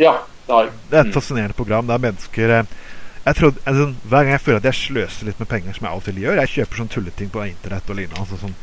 Ja, 0.00 0.14
det 0.46 0.54
har 0.56 0.64
jeg. 0.66 0.72
Det 0.90 0.96
er 0.98 1.00
et 1.04 1.06
Mm. 1.06 1.14
fascinerende 1.14 1.54
program. 1.54 1.86
Det 1.86 1.94
er 1.94 1.98
mennesker 2.06 2.50
eh, 2.58 2.64
jeg 3.26 3.36
trodde, 3.36 3.60
altså, 3.66 3.94
Hver 4.04 4.24
gang 4.24 4.32
jeg 4.32 4.40
føler 4.40 4.56
at 4.56 4.64
jeg 4.64 4.74
sløser 4.74 5.26
litt 5.26 5.38
med 5.38 5.48
penger, 5.48 5.72
som 5.72 5.86
jeg 5.86 5.92
av 5.92 5.98
og 6.00 6.04
til 6.04 6.18
gjør 6.18 6.40
Jeg 6.40 6.48
kjøper 6.56 6.76
sånn 6.76 6.88
tulleting 6.88 7.30
på 7.30 7.46
internett 7.46 7.90
og 7.90 7.96
lignende. 7.96 8.20
Altså 8.20 8.36
sånn 8.40 8.54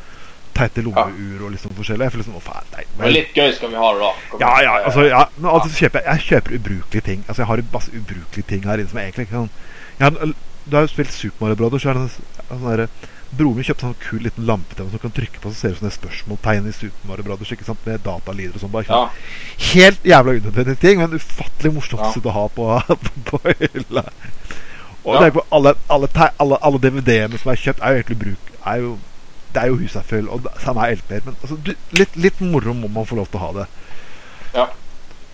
teite 0.57 0.83
lommeur 0.85 1.43
og 1.47 1.51
liksom 1.53 1.73
forskjellig. 1.77 2.07
Jeg 2.07 2.13
føler 2.15 2.23
liksom, 2.23 2.39
å 2.39 2.45
faen, 2.47 2.69
nei, 2.75 2.85
Men 2.99 3.13
litt 3.15 3.35
gøy 3.37 3.51
skal 3.57 3.69
vi 3.73 3.79
ha 3.81 3.91
det, 3.93 3.99
da. 4.03 4.11
Kom 4.31 4.41
ja, 4.43 4.53
ja, 4.65 4.73
altså, 4.89 5.05
ja, 5.07 5.23
men 5.37 5.51
altså, 5.51 5.69
kjøper 5.77 6.01
jeg 6.03 6.07
Jeg 6.17 6.25
kjøper 6.29 6.57
ubrukelige 6.59 7.05
ting. 7.11 7.23
Altså 7.27 7.41
Jeg 7.43 7.47
har 7.51 7.63
masse 7.73 7.91
ubrukelige 7.93 8.47
ting 8.53 8.65
her 8.69 8.81
inne 8.81 8.89
som 8.91 8.99
jeg 8.99 9.11
egentlig 9.11 9.27
ikke 9.29 9.45
kan 10.01 10.33
Du 10.67 10.75
har 10.75 10.83
jo 10.87 10.91
spilt 10.91 11.13
Super 11.15 11.45
Mario 11.45 11.55
Brothers. 11.61 11.81
Så 11.85 11.89
er 11.89 11.93
det 11.93 12.01
en, 12.07 12.09
en 12.49 12.57
sånn 12.59 12.67
derre- 12.73 12.89
Broren 13.37 13.57
min 13.59 13.65
kjøpte 13.67 13.83
sånn 13.83 13.95
kul 13.99 14.21
liten 14.23 14.45
lampe 14.47 14.71
til 14.77 14.85
som 14.87 14.93
du 14.95 15.01
kan 15.03 15.11
trykke 15.11 15.41
på, 15.43 15.49
så 15.51 15.57
ser 15.59 15.73
det 15.73 15.75
ut 15.75 15.79
som 15.81 15.87
et 15.89 15.95
spørsmålstegn 15.97 16.69
i 16.69 16.71
Super 16.71 17.09
Mario 17.09 17.25
Brothers. 17.27 17.49
Ikke 17.51 17.65
sant? 17.67 17.81
Med 17.85 17.99
datalyder 18.05 18.55
og 18.55 18.61
sånn. 18.63 18.71
Bare 18.71 18.87
Ja. 18.87 19.09
Helt 19.73 20.05
jævla 20.07 20.37
unødvendige 20.39 20.79
ting, 20.79 21.01
men 21.01 21.11
ufattelig 21.19 21.73
morsomt 21.75 22.05
Ja. 22.07 22.21
å 22.23 22.35
ha 22.37 22.45
på, 22.57 22.69
på 23.27 23.41
hylla. 23.59 24.05
Og 25.03 25.13
Ja. 25.15 25.19
tenk 25.25 25.33
på 25.35 25.43
alle, 25.51 25.73
alle, 25.89 26.07
alle, 26.39 26.57
alle 26.61 26.79
DVD-ene 26.79 27.37
som 27.43 27.51
er 27.51 27.59
kjøpt, 27.65 27.83
er 27.83 27.91
jo 27.97 27.99
egentlig 27.99 28.19
bruk 28.23 28.47
er 28.67 28.79
jo, 28.85 28.97
Det 29.57 29.63
er 29.63 29.71
jo 29.71 29.79
huset 29.81 30.03
er 30.03 30.05
full, 30.05 30.27
og 30.29 30.45
samme 30.61 30.85
er 30.85 30.99
LP-er. 30.99 31.23
Men 31.25 31.37
altså, 31.41 31.57
du, 31.65 31.71
litt, 31.97 32.17
litt 32.19 32.41
moro 32.45 32.75
må 32.77 32.91
man 32.93 33.07
få 33.09 33.17
lov 33.17 33.31
til 33.31 33.39
å 33.39 33.45
ha 33.47 33.53
det. 33.55 33.63
Ja. 34.53 34.67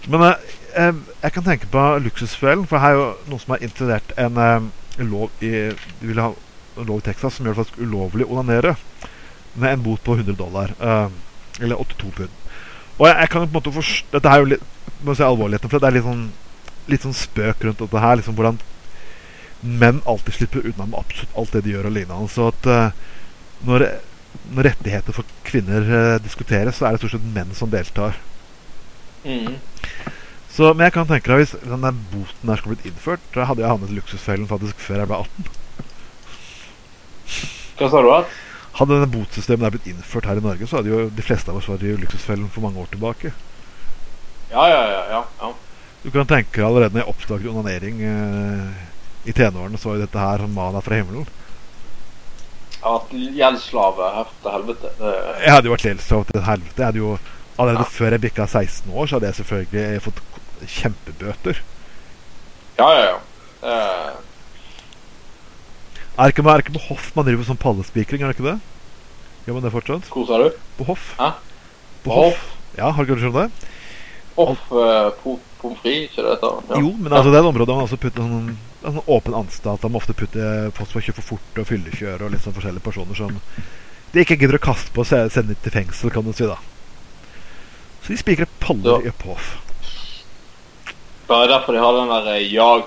Men 0.07 0.23
eh, 0.29 0.53
eh, 0.79 1.01
jeg 1.25 1.35
kan 1.35 1.47
tenke 1.49 1.67
på 1.73 1.83
Luksusfellen, 2.05 2.63
for 2.71 2.79
her 2.79 2.95
er 2.95 3.01
jo 3.01 3.09
noen 3.27 3.43
som 3.43 3.55
har 3.57 3.65
installert 3.67 4.15
en, 4.15 4.39
eh, 4.39 4.69
lov 5.03 5.43
i 5.43 5.51
De 5.73 6.07
vil 6.07 6.21
ha 6.23 6.31
lov 6.79 7.01
i 7.01 7.05
Texas 7.09 7.35
som 7.35 7.45
gjør 7.45 7.57
det 7.57 7.65
faktisk 7.65 7.83
ulovlig 7.83 8.25
å 8.29 8.37
onanere 8.37 8.77
med 9.59 9.75
en 9.75 9.83
bot 9.85 10.01
på 10.05 10.15
100 10.15 10.37
dollar. 10.39 10.71
eh, 10.79 11.07
eller 11.59 11.81
82 11.81 12.11
pund. 12.15 12.29
Og 12.97 13.07
jeg, 13.07 13.17
jeg 13.19 13.29
kan 13.29 13.43
på 13.43 13.49
en 13.49 13.57
måte 13.57 13.73
forstå 13.73 14.13
Dette 14.13 14.29
er 14.29 14.41
jo 14.41 14.49
litt 14.51 14.63
Må 15.03 15.15
si 15.17 15.23
alvorligheten, 15.25 15.69
for 15.69 15.81
det 15.81 15.89
er 15.89 15.95
litt 15.97 16.05
sånn 16.05 16.23
Litt 16.91 17.05
sånn 17.05 17.15
spøk 17.15 17.63
rundt 17.63 17.79
dette 17.79 18.01
her. 18.03 18.17
Liksom 18.19 18.35
hvordan 18.37 18.57
menn 19.63 20.01
alltid 20.03 20.35
slipper 20.35 20.65
unna 20.67 20.85
med 20.85 20.99
absolutt 20.99 21.37
alt 21.39 21.53
det 21.55 21.61
de 21.63 21.71
gjør 21.71 21.87
og 21.87 21.93
lignende. 21.95 22.27
Så 22.27 22.49
at 22.51 22.67
uh, 22.67 22.89
når, 23.63 23.85
når 24.53 24.69
rettigheter 24.69 25.15
for 25.15 25.27
kvinner 25.47 25.87
eh, 25.87 26.21
diskuteres, 26.23 26.79
så 26.79 26.87
er 26.87 26.95
det 26.95 27.03
stort 27.03 27.15
sett 27.15 27.33
menn 27.35 27.53
som 27.57 27.71
deltar. 27.73 28.17
Mm. 29.23 29.59
Så, 30.53 30.69
men 30.73 30.85
jeg 30.85 30.93
kan 30.93 31.07
tenke 31.09 31.31
deg 31.31 31.41
hvis 31.41 31.55
denne 31.63 31.91
boten 32.11 32.49
der 32.49 32.59
skulle 32.59 32.75
blitt 32.75 32.89
innført, 32.91 33.23
da 33.33 33.47
hadde 33.49 33.63
jeg 33.63 33.71
havnet 33.71 33.93
i 33.93 33.97
luksusfellen 33.97 34.49
faktisk 34.49 34.81
før 34.83 35.01
jeg 35.01 35.09
ble 35.09 35.21
18. 35.23 35.61
Hva 37.79 37.89
sa 37.89 38.01
du? 38.05 38.09
at? 38.13 38.35
Hadde 38.77 38.97
denne 38.97 39.09
botsystemet 39.13 39.65
der 39.65 39.73
blitt 39.75 39.89
innført 39.89 40.27
her 40.29 40.37
i 40.37 40.45
Norge, 40.45 40.67
så 40.69 40.79
hadde 40.79 40.93
jo 40.93 41.07
de 41.13 41.25
fleste 41.25 41.49
av 41.49 41.57
oss 41.57 41.69
vært 41.69 41.85
i 41.87 41.95
luksusfellen 41.97 42.49
for 42.53 42.65
mange 42.65 42.81
år 42.81 42.89
tilbake. 42.93 43.33
Ja, 44.53 44.67
ja, 44.69 44.81
ja. 44.91 45.01
ja, 45.09 45.21
ja. 45.41 45.51
Du 46.03 46.09
kan 46.13 46.29
tenke 46.29 46.59
deg 46.59 46.67
allerede 46.67 46.93
når 46.93 47.03
jeg 47.03 47.13
oppdaget 47.13 47.51
onanering 47.53 48.01
eh, 48.05 48.81
i 49.29 49.33
tenårene, 49.33 49.79
så 49.79 49.89
var 49.89 49.97
jo 49.97 50.05
dette 50.05 50.25
her 50.25 50.43
som 50.43 50.53
mana 50.53 50.81
fra 50.83 50.99
himmelen. 50.99 51.25
Jeg 52.83 52.91
har 52.91 52.99
vært 52.99 53.35
gjeldsslave 53.37 54.07
her 54.15 54.31
til 54.43 54.51
helvete. 54.51 54.89
Det, 54.99 55.11
Jeg 55.45 55.53
hadde 55.53 55.69
jo 55.69 55.71
vært 55.73 55.85
gjeldsslave 55.87 56.25
til 56.33 56.41
helvete. 56.43 56.77
Jeg 56.81 56.85
hadde 56.85 56.99
jo 57.03 57.17
Allerede 57.53 57.85
Ja. 57.85 57.89
før 57.93 58.09
jeg 58.09 58.21
bikka 58.21 58.45
16 58.47 58.91
år, 58.91 59.05
så 59.07 59.15
hadde 59.15 59.27
jeg 59.29 59.35
selvfølgelig 59.35 60.01
fått 60.01 60.21
kjempebøter. 60.65 61.59
ja, 62.79 62.87
ja, 62.91 63.03
ja. 63.05 63.17
Det, 63.61 64.13
Er 66.17 66.27
ikke, 66.27 66.43
er 66.49 66.57
ikke 66.61 66.73
på 66.73 66.81
hoff 66.89 67.11
man 67.15 67.25
driver 67.25 67.43
sånn 67.43 67.57
pallespikring, 67.61 68.21
er 68.21 68.27
det 68.31 68.35
ikke 68.39 68.49
det? 68.51 68.59
Gjør 69.45 69.53
man 69.53 69.63
det 69.63 69.71
fortsatt? 69.71 70.09
Koser 70.09 70.43
du? 70.43 70.49
På 70.77 70.83
hoff? 70.91 71.13
Hæ? 71.19 71.29
På 72.03 72.09
På 72.09 72.11
hoff? 72.19 72.43
Ja, 72.77 72.89
har 72.91 73.05
du 73.05 73.13
ikke 73.13 73.21
skjønt 73.21 73.37
det? 73.37 73.69
Hoff 74.35 74.71
uh, 74.71 75.09
pommes 75.61 75.79
frites, 75.81 76.17
ikke 76.17 76.23
det? 76.25 76.37
Ja. 76.41 76.79
Jo, 76.79 76.91
men 76.97 77.13
altså 77.13 77.29
det 77.29 77.37
er 77.37 77.43
et 77.45 77.53
område 77.53 77.75
man 77.75 77.85
også 77.85 77.97
putter 78.01 78.21
sånn, 78.25 78.57
en 78.83 78.93
sånn 78.97 79.07
åpen 79.07 79.33
anstalt. 79.37 79.81
Han 79.85 79.91
må 79.93 80.01
ofte 80.01 80.13
putter 80.17 80.71
folk 80.75 80.89
som 80.91 81.01
kjører 81.01 81.19
for 81.21 81.29
fort 81.35 81.59
og 81.61 81.67
fyllekjøre 81.69 82.25
og 82.25 82.31
litt 82.33 82.43
sånn 82.43 82.55
forskjellige 82.55 82.83
personer 82.85 83.15
som 83.15 83.39
de 84.13 84.21
ikke 84.21 84.37
gidder 84.37 84.59
å 84.59 84.65
kaste 84.67 84.91
på 84.93 85.01
og 85.01 85.07
sende 85.09 85.55
til 85.63 85.71
fengsel, 85.73 86.11
kan 86.13 86.23
du 86.27 86.33
si, 86.37 86.45
da. 86.45 86.57
Så 88.03 88.13
de 88.13 88.17
spikrer 88.19 88.49
paller 88.59 89.05
Ja. 89.07 89.11
på. 89.17 89.37
Det 91.27 91.35
er 91.39 91.47
derfor 91.47 91.73
de 91.73 91.79
har 91.79 91.93
den 91.97 92.09
der 92.11 92.27
eh, 92.35 92.51
'Jeg 92.51 92.83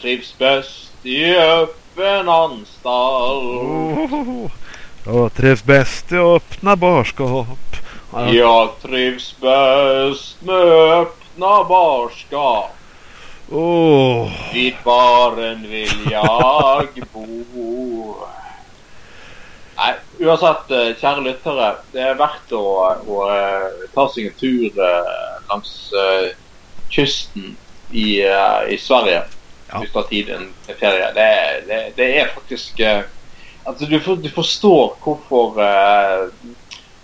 trives 0.00 0.32
best 0.38 1.04
i 1.04 1.36
åpen 1.36 2.26
anstalt'. 2.26 2.86
Oh, 3.46 4.50
og 5.06 5.34
trives 5.34 5.62
best 5.62 6.10
i 6.12 6.16
åpna 6.16 6.74
barskap. 6.76 7.46
Ja, 8.12 8.26
Jeg 8.32 8.70
trives 8.82 9.34
best 9.40 10.42
med 10.42 10.56
åpna 10.56 11.64
barskap. 11.68 12.72
Åh. 13.50 14.30
Vid 14.52 14.74
baren 14.84 15.62
vil 15.70 16.10
jeg 16.10 17.04
bo. 17.12 17.26
Nei, 19.76 19.92
uansett, 20.24 20.70
eh, 20.72 20.94
kjære 20.98 21.22
lyttere. 21.22 21.68
Det 21.92 22.02
er 22.02 22.18
verdt 22.18 22.54
å, 22.56 22.64
å 23.06 23.20
eh, 23.30 23.84
ta 23.94 24.06
seg 24.10 24.30
en 24.30 24.38
tur 24.40 24.80
eh, 24.82 25.34
langs 25.50 25.72
uh, 25.94 26.32
kysten 26.90 27.52
i, 27.92 28.06
uh, 28.24 28.64
i 28.72 28.78
Sverige. 28.80 29.20
Ja. 29.68 29.82
Hvis 29.82 29.92
du 29.92 29.98
har 30.00 30.08
tid 30.10 30.32
en 30.32 30.48
ferie. 30.66 31.12
Det, 31.14 31.28
det, 31.68 31.80
det 31.98 32.08
er 32.22 32.32
faktisk 32.34 32.82
uh, 32.82 33.04
Altså, 33.66 33.88
du, 33.90 33.96
for, 33.98 34.14
du 34.22 34.28
forstår 34.30 34.92
hvorfor 35.02 35.56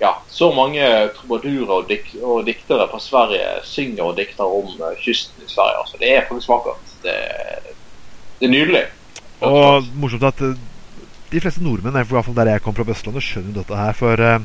ja, 0.03 0.11
så 0.29 0.49
mange 0.55 0.83
trubadurer 1.17 1.71
og, 1.77 1.87
dik 1.89 2.09
og 2.23 2.43
diktere 2.49 2.89
fra 2.91 2.99
Sverige 3.03 3.53
synger 3.69 4.09
og 4.11 4.17
dikter 4.19 4.45
om 4.49 4.73
eh, 4.83 4.99
kysten 5.05 5.45
i 5.45 5.51
Sverige. 5.51 5.79
Altså, 5.85 6.01
det 6.01 6.11
er 6.17 6.27
faktisk 6.29 6.51
vakkert. 6.51 6.97
Det, 7.05 7.15
det 8.41 8.49
er 8.49 8.55
nydelig. 8.57 8.85
Og 9.47 9.87
morsomt 10.03 10.27
at 10.27 10.43
eh, 10.43 10.59
de 11.33 11.41
fleste 11.41 11.63
nordmenn, 11.65 11.97
i 12.01 12.05
hvert 12.11 12.27
fall 12.27 12.37
der 12.37 12.51
jeg 12.53 12.65
kom 12.65 12.75
fra 12.77 12.87
Østlandet, 12.89 13.25
skjønner 13.25 13.61
dette 13.61 13.79
her. 13.79 13.95
For, 13.97 14.27
eh, 14.27 14.43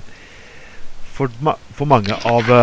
for, 1.18 1.34
for 1.76 1.90
mange 1.90 2.14
av 2.30 2.54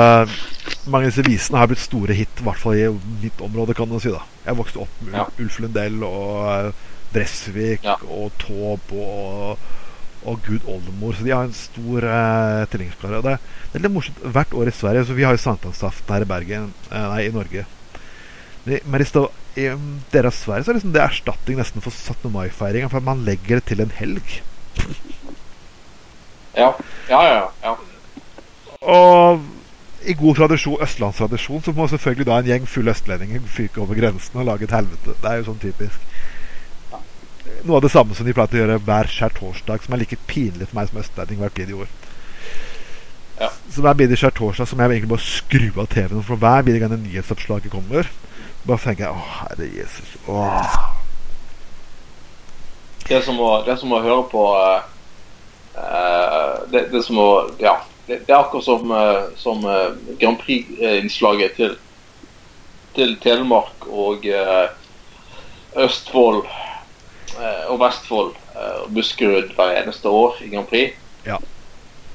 mange 0.87 1.09
av 1.09 1.11
disse 1.11 1.25
visene 1.27 1.59
har 1.61 1.69
blitt 1.71 1.83
store 1.83 2.15
hit, 2.17 2.41
i 2.41 2.45
hvert 2.47 2.61
fall 2.61 2.79
i 2.79 2.89
mitt 3.23 3.41
område, 3.45 3.75
kan 3.77 3.89
man 3.91 4.03
si. 4.03 4.13
da 4.13 4.23
Jeg 4.47 4.59
vokste 4.59 4.85
opp 4.85 5.01
med 5.03 5.17
Ja. 5.19 5.27
Ulf 5.41 5.59
Lundell 5.61 6.03
og 6.07 6.75
Dresvik 7.15 7.83
Bresvik 7.83 7.85
Ja. 7.85 7.97
og 8.11 8.33
Taube 8.39 8.95
og, 8.95 9.59
og 10.25 10.41
Gud 10.47 10.65
oldemor. 10.71 11.15
Så 11.19 11.25
de 11.27 11.33
har 11.35 11.45
en 11.49 11.57
stor 11.57 12.07
uh, 12.09 12.65
tilhengighetsplan. 12.73 13.17
Det, 13.25 13.37
det 13.73 13.79
er 13.81 13.85
litt 13.87 13.95
morsomt 13.95 14.21
hvert 14.37 14.55
år 14.57 14.71
i 14.71 14.75
Sverige. 14.77 15.05
Så 15.09 15.17
vi 15.19 15.25
har 15.27 15.37
jo 15.37 15.43
sankthansaften 15.45 16.15
her 16.17 16.25
i 16.27 16.31
Bergen, 16.35 16.71
eh, 16.91 17.07
nei, 17.15 17.23
i 17.29 17.33
Norge. 17.35 17.67
Men 18.65 18.77
i- 18.79 18.83
Men 18.89 19.03
i, 19.05 19.09
i 19.61 19.67
um, 19.71 19.89
Sverige 20.11 20.65
så 20.65 20.71
er 20.73 20.79
liksom 20.81 20.93
det 20.95 21.03
erstatning 21.05 21.59
nesten 21.61 21.85
for 21.85 21.91
17. 21.93 22.31
mai-feiringa, 22.33 22.89
for 22.91 23.01
man 23.05 23.25
legger 23.25 23.61
det 23.61 23.67
til 23.73 23.81
en 23.85 23.93
helg. 24.01 24.41
Ja, 26.55 26.69
ja, 27.11 27.21
ja. 27.27 27.47
ja. 27.65 27.73
Og 28.87 29.41
i 30.07 30.15
god 30.15 30.37
tradisjon, 30.39 30.77
østlandstradisjon 30.85 31.63
så 31.65 31.73
må 31.75 31.87
selvfølgelig 31.91 32.27
da 32.29 32.37
en 32.39 32.47
gjeng 32.51 32.69
fulle 32.69 32.93
østlendinger 32.95 33.41
fyke 33.51 33.81
over 33.83 33.97
grensen 33.99 34.39
og 34.39 34.47
lage 34.47 34.69
et 34.69 34.75
helvete. 34.77 35.17
Det 35.23 35.31
er 35.31 35.41
jo 35.41 35.47
sånn 35.49 35.59
typisk. 35.63 36.05
Noe 37.65 37.79
av 37.79 37.85
det 37.87 37.93
samme 37.95 38.13
som 38.13 38.27
de 38.27 38.35
pleier 38.37 38.59
å 38.59 38.61
gjøre 38.61 38.81
hver 38.85 39.09
skjærtorsdag, 39.09 39.85
som 39.85 39.95
er 39.97 40.03
like 40.03 40.19
pinlig 40.29 40.67
for 40.69 40.77
meg 40.77 40.91
som 40.91 40.99
østlending 41.01 41.39
hvert 41.41 41.55
bidige 41.57 41.79
år. 41.87 41.93
Ja. 43.39 43.49
Så 43.73 43.81
hver 43.81 43.97
bidige 43.97 44.21
skjærtorsdag 44.21 44.69
så 44.69 44.77
må 44.77 44.85
jeg 44.85 44.99
egentlig 44.99 45.13
bare 45.15 45.25
skru 45.25 45.81
av 45.81 45.89
TV-en, 45.95 46.27
for 46.27 46.41
hver 46.43 46.67
bidige 46.67 46.83
gang 46.83 46.93
det 46.93 47.01
nyhetsoppslaget 47.07 47.73
kommer, 47.73 48.11
bare 48.69 48.83
tenker 48.83 49.07
jeg 49.07 49.17
Å, 49.17 49.25
herre 49.39 49.69
Jesus. 49.73 50.13
Åh. 50.29 50.77
Det 53.09 53.17
er 53.17 53.25
som 53.25 53.41
å, 53.41 53.49
det 53.65 53.73
er 53.73 53.81
som 53.81 53.97
å 53.97 54.03
høre 54.05 54.27
på 54.29 54.45
eh, 54.61 54.85
det, 56.73 56.87
det 56.93 57.01
er 57.01 57.09
som 57.09 57.21
å 57.25 57.31
Ja. 57.63 57.79
Det, 58.05 58.19
det 58.29 58.35
er 58.35 58.43
akkurat 58.43 58.67
som, 58.67 58.91
uh, 58.93 59.31
som 59.41 59.63
uh, 59.65 59.97
Grand 60.21 60.37
Prix-innslaget 60.37 61.55
til, 61.57 61.71
til 62.93 63.15
Telemark 63.25 63.87
og 63.89 64.29
Østfold 65.81 66.43
og 67.71 67.81
Vestfold 67.83 68.35
eh, 68.55 68.79
og 68.85 68.91
Buskerud 68.95 69.55
hver 69.57 69.75
eneste 69.83 70.09
år 70.09 70.39
i 70.45 70.51
Grand 70.53 70.69
Prix. 70.71 70.95
Ja. 71.27 71.39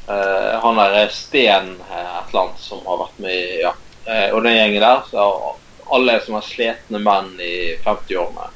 Eh, 0.10 0.56
han 0.64 0.80
er 0.84 1.10
Sten 1.14 1.74
eh, 1.76 2.12
et 2.20 2.32
eller 2.32 2.46
annet 2.46 2.62
som 2.64 2.82
har 2.88 3.02
vært 3.06 3.20
med 3.26 3.36
i 3.36 3.60
ja. 3.64 3.74
Eh, 4.10 4.30
og 4.34 4.41
den 4.46 4.56
gjengen 4.58 4.82
der, 4.82 5.04
så 5.12 5.26
er 5.26 5.58
alle 5.94 6.16
som 6.26 6.38
er 6.38 6.46
sletne 6.46 7.02
menn 7.02 7.34
i 7.41 7.76
50-årene. 7.86 8.48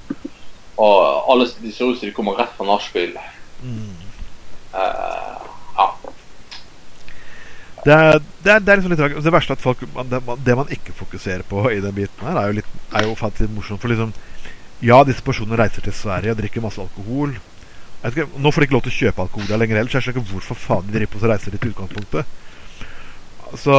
Og 0.81 1.29
alle 1.29 1.45
de 1.61 1.71
ser 1.73 1.91
ut 1.91 1.99
som 1.99 2.07
de 2.09 2.13
kommer 2.15 2.37
rett 2.39 2.53
fra 2.57 2.65
nachspiel. 2.65 3.13
Mm. 3.61 3.93
Eh, 4.73 5.47
ja. 5.77 5.87
Det 7.83 7.91
er, 7.93 8.19
det, 8.43 8.51
er, 8.53 8.59
det 8.63 8.71
er 8.71 8.79
liksom 8.79 8.93
litt 8.93 9.01
rart. 9.03 9.17
Det 9.25 9.33
verste 9.35 9.53
er 9.53 9.59
at 9.59 9.63
folk 9.65 9.81
det, 9.83 10.21
man- 10.25 10.43
det 10.45 10.55
man 10.55 10.69
ikke 10.71 10.95
fokuserer 10.95 11.43
på 11.49 11.65
i 11.69 11.81
den 11.83 11.93
biten 11.97 12.25
her, 12.25 12.37
er 12.39 12.49
jo, 12.49 12.57
litt, 12.61 12.69
er 12.95 13.07
jo 13.09 13.15
faktisk 13.19 13.45
litt 13.47 13.55
morsomt. 13.57 13.81
For 13.83 13.91
liksom 13.91 14.13
Ja, 14.83 14.99
disse 15.07 15.23
personene 15.23 15.57
reiser 15.59 15.85
til 15.85 15.95
Sverige 15.95 16.33
og 16.33 16.39
drikker 16.41 16.63
masse 16.63 16.81
alkohol. 16.83 17.37
Ikke, 18.03 18.25
nå 18.35 18.51
får 18.51 18.61
de 18.61 18.67
ikke 18.67 18.75
lov 18.75 18.83
til 18.83 18.91
å 18.91 18.97
kjøpe 18.97 19.23
alkohol 19.23 19.47
der 19.47 19.61
lenger 19.61 19.79
heller, 19.79 19.91
så 19.91 19.99
jeg 20.01 20.09
skjønner 20.09 20.19
ikke 20.25 20.33
hvorfor 20.33 20.59
faen 20.59 20.87
de 20.89 20.95
driver 20.97 21.11
på 21.13 21.21
og 21.21 21.29
reiser 21.31 21.55
dit 21.55 21.63
i 21.63 21.71
utgangspunktet. 21.71 22.39
Så 23.63 23.77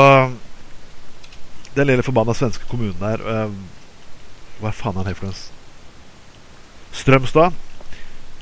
Den 1.74 1.88
lille 1.90 2.04
forbanna 2.06 2.30
svenske 2.38 2.68
kommunen 2.70 2.94
der 3.00 3.18
øh, 3.18 3.54
Hva 4.60 4.70
faen 4.70 5.00
er 5.00 5.08
det 5.08 5.16
for 5.18 5.26
noe? 5.26 5.40
Strømstad. 6.94 7.56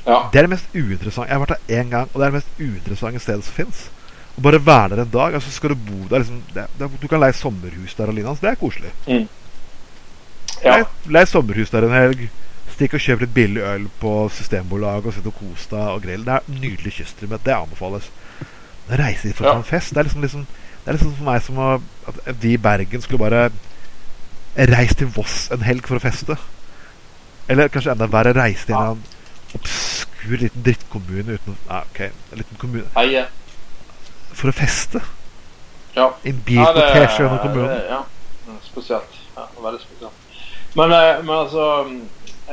Ja. 0.05 0.19
Det 0.29 0.37
er 0.37 0.45
det 0.45 0.51
mest 0.51 0.75
uinteressante 0.75 1.31
Jeg 1.31 1.39
har 1.39 1.41
vært 1.41 1.55
der 1.55 1.79
én 1.81 1.89
gang, 1.89 2.11
og 2.11 2.19
det 2.19 2.27
er 2.27 2.31
det 2.31 2.37
mest 2.37 2.59
uinteressante 2.59 3.23
stedet 3.23 3.47
som 3.47 3.55
fins. 3.57 3.87
Å 4.37 4.43
bare 4.45 4.61
være 4.61 4.93
der 4.93 5.03
en 5.03 5.13
dag. 5.13 5.37
Altså 5.39 5.51
Skal 5.51 5.73
du 5.73 5.81
bo 5.89 6.05
der 6.11 6.21
liksom, 6.21 6.43
det, 6.53 6.67
det, 6.77 6.91
Du 7.01 7.07
kan 7.09 7.23
leie 7.23 7.33
sommerhus 7.33 7.97
der 7.97 8.13
alene. 8.13 8.35
så 8.35 8.45
det 8.45 8.51
er 8.53 8.61
koselig. 8.61 8.93
ja. 10.63 10.77
Leie, 10.77 10.87
lei 11.17 11.25
sommerhus 11.25 11.73
der 11.73 11.89
en 11.89 11.97
helg. 11.97 12.29
Stikk 12.73 12.95
og 12.97 13.03
kjøp 13.05 13.21
litt 13.21 13.33
billig 13.35 13.61
øl 13.61 13.83
på 14.01 14.11
Systembolaget 14.33 15.05
og 15.11 15.13
sitte 15.13 15.29
og 15.29 15.35
kos 15.37 15.67
deg 15.69 15.89
og 15.93 16.01
grill. 16.05 16.23
Det 16.25 16.33
er 16.33 16.47
nydelig 16.49 16.93
kyststrøm. 16.97 17.35
Det 17.45 17.53
anbefales. 17.53 18.09
Men 18.87 18.99
Reise 18.99 19.27
dit 19.29 19.37
for 19.37 19.45
å 19.47 19.53
ta 19.53 19.59
en 19.61 19.63
fest 19.63 19.93
Det 19.93 20.01
er 20.01 20.03
liksom, 20.09 20.21
liksom 20.25 20.41
Det 20.83 20.89
er 20.91 20.97
liksom 20.97 21.13
for 21.15 21.27
meg 21.29 21.43
som 21.45 21.59
å, 21.63 21.67
at 22.11 22.17
vi 22.43 22.49
i 22.57 22.59
Bergen 22.59 23.01
skulle 23.05 23.21
bare 23.21 23.45
reist 24.73 24.97
til 24.99 25.07
Voss 25.15 25.47
en 25.53 25.63
helg 25.65 25.87
for 25.87 25.97
å 25.97 26.03
feste. 26.03 26.35
Eller 27.49 27.71
kanskje 27.73 27.93
enda 27.95 28.05
verre, 28.11 28.33
reise 28.37 28.67
til 28.67 28.75
en 28.77 28.99
obskur 29.55 30.35
liten 30.41 30.65
drittkommune 30.65 31.37
uten 31.37 31.55
Nei, 31.69 31.79
OK. 31.79 32.01
En 32.33 32.41
liten 32.41 32.59
kommune 32.61 32.85
Heie. 32.97 33.23
For 34.33 34.49
å 34.51 34.55
feste. 34.57 35.01
Ja. 35.95 36.09
I 36.25 36.33
en 36.33 36.43
bilkortesje 36.45 37.21
gjennom 37.23 37.39
kommunen. 37.39 37.69
det- 37.69 37.89
Ja, 37.89 38.03
spesielt. 38.67 39.17
Ja, 39.37 39.47
veldig 39.61 39.81
spesielt. 39.81 40.13
Men, 40.75 40.91
eh, 40.91 41.23
men 41.23 41.35
altså 41.37 41.65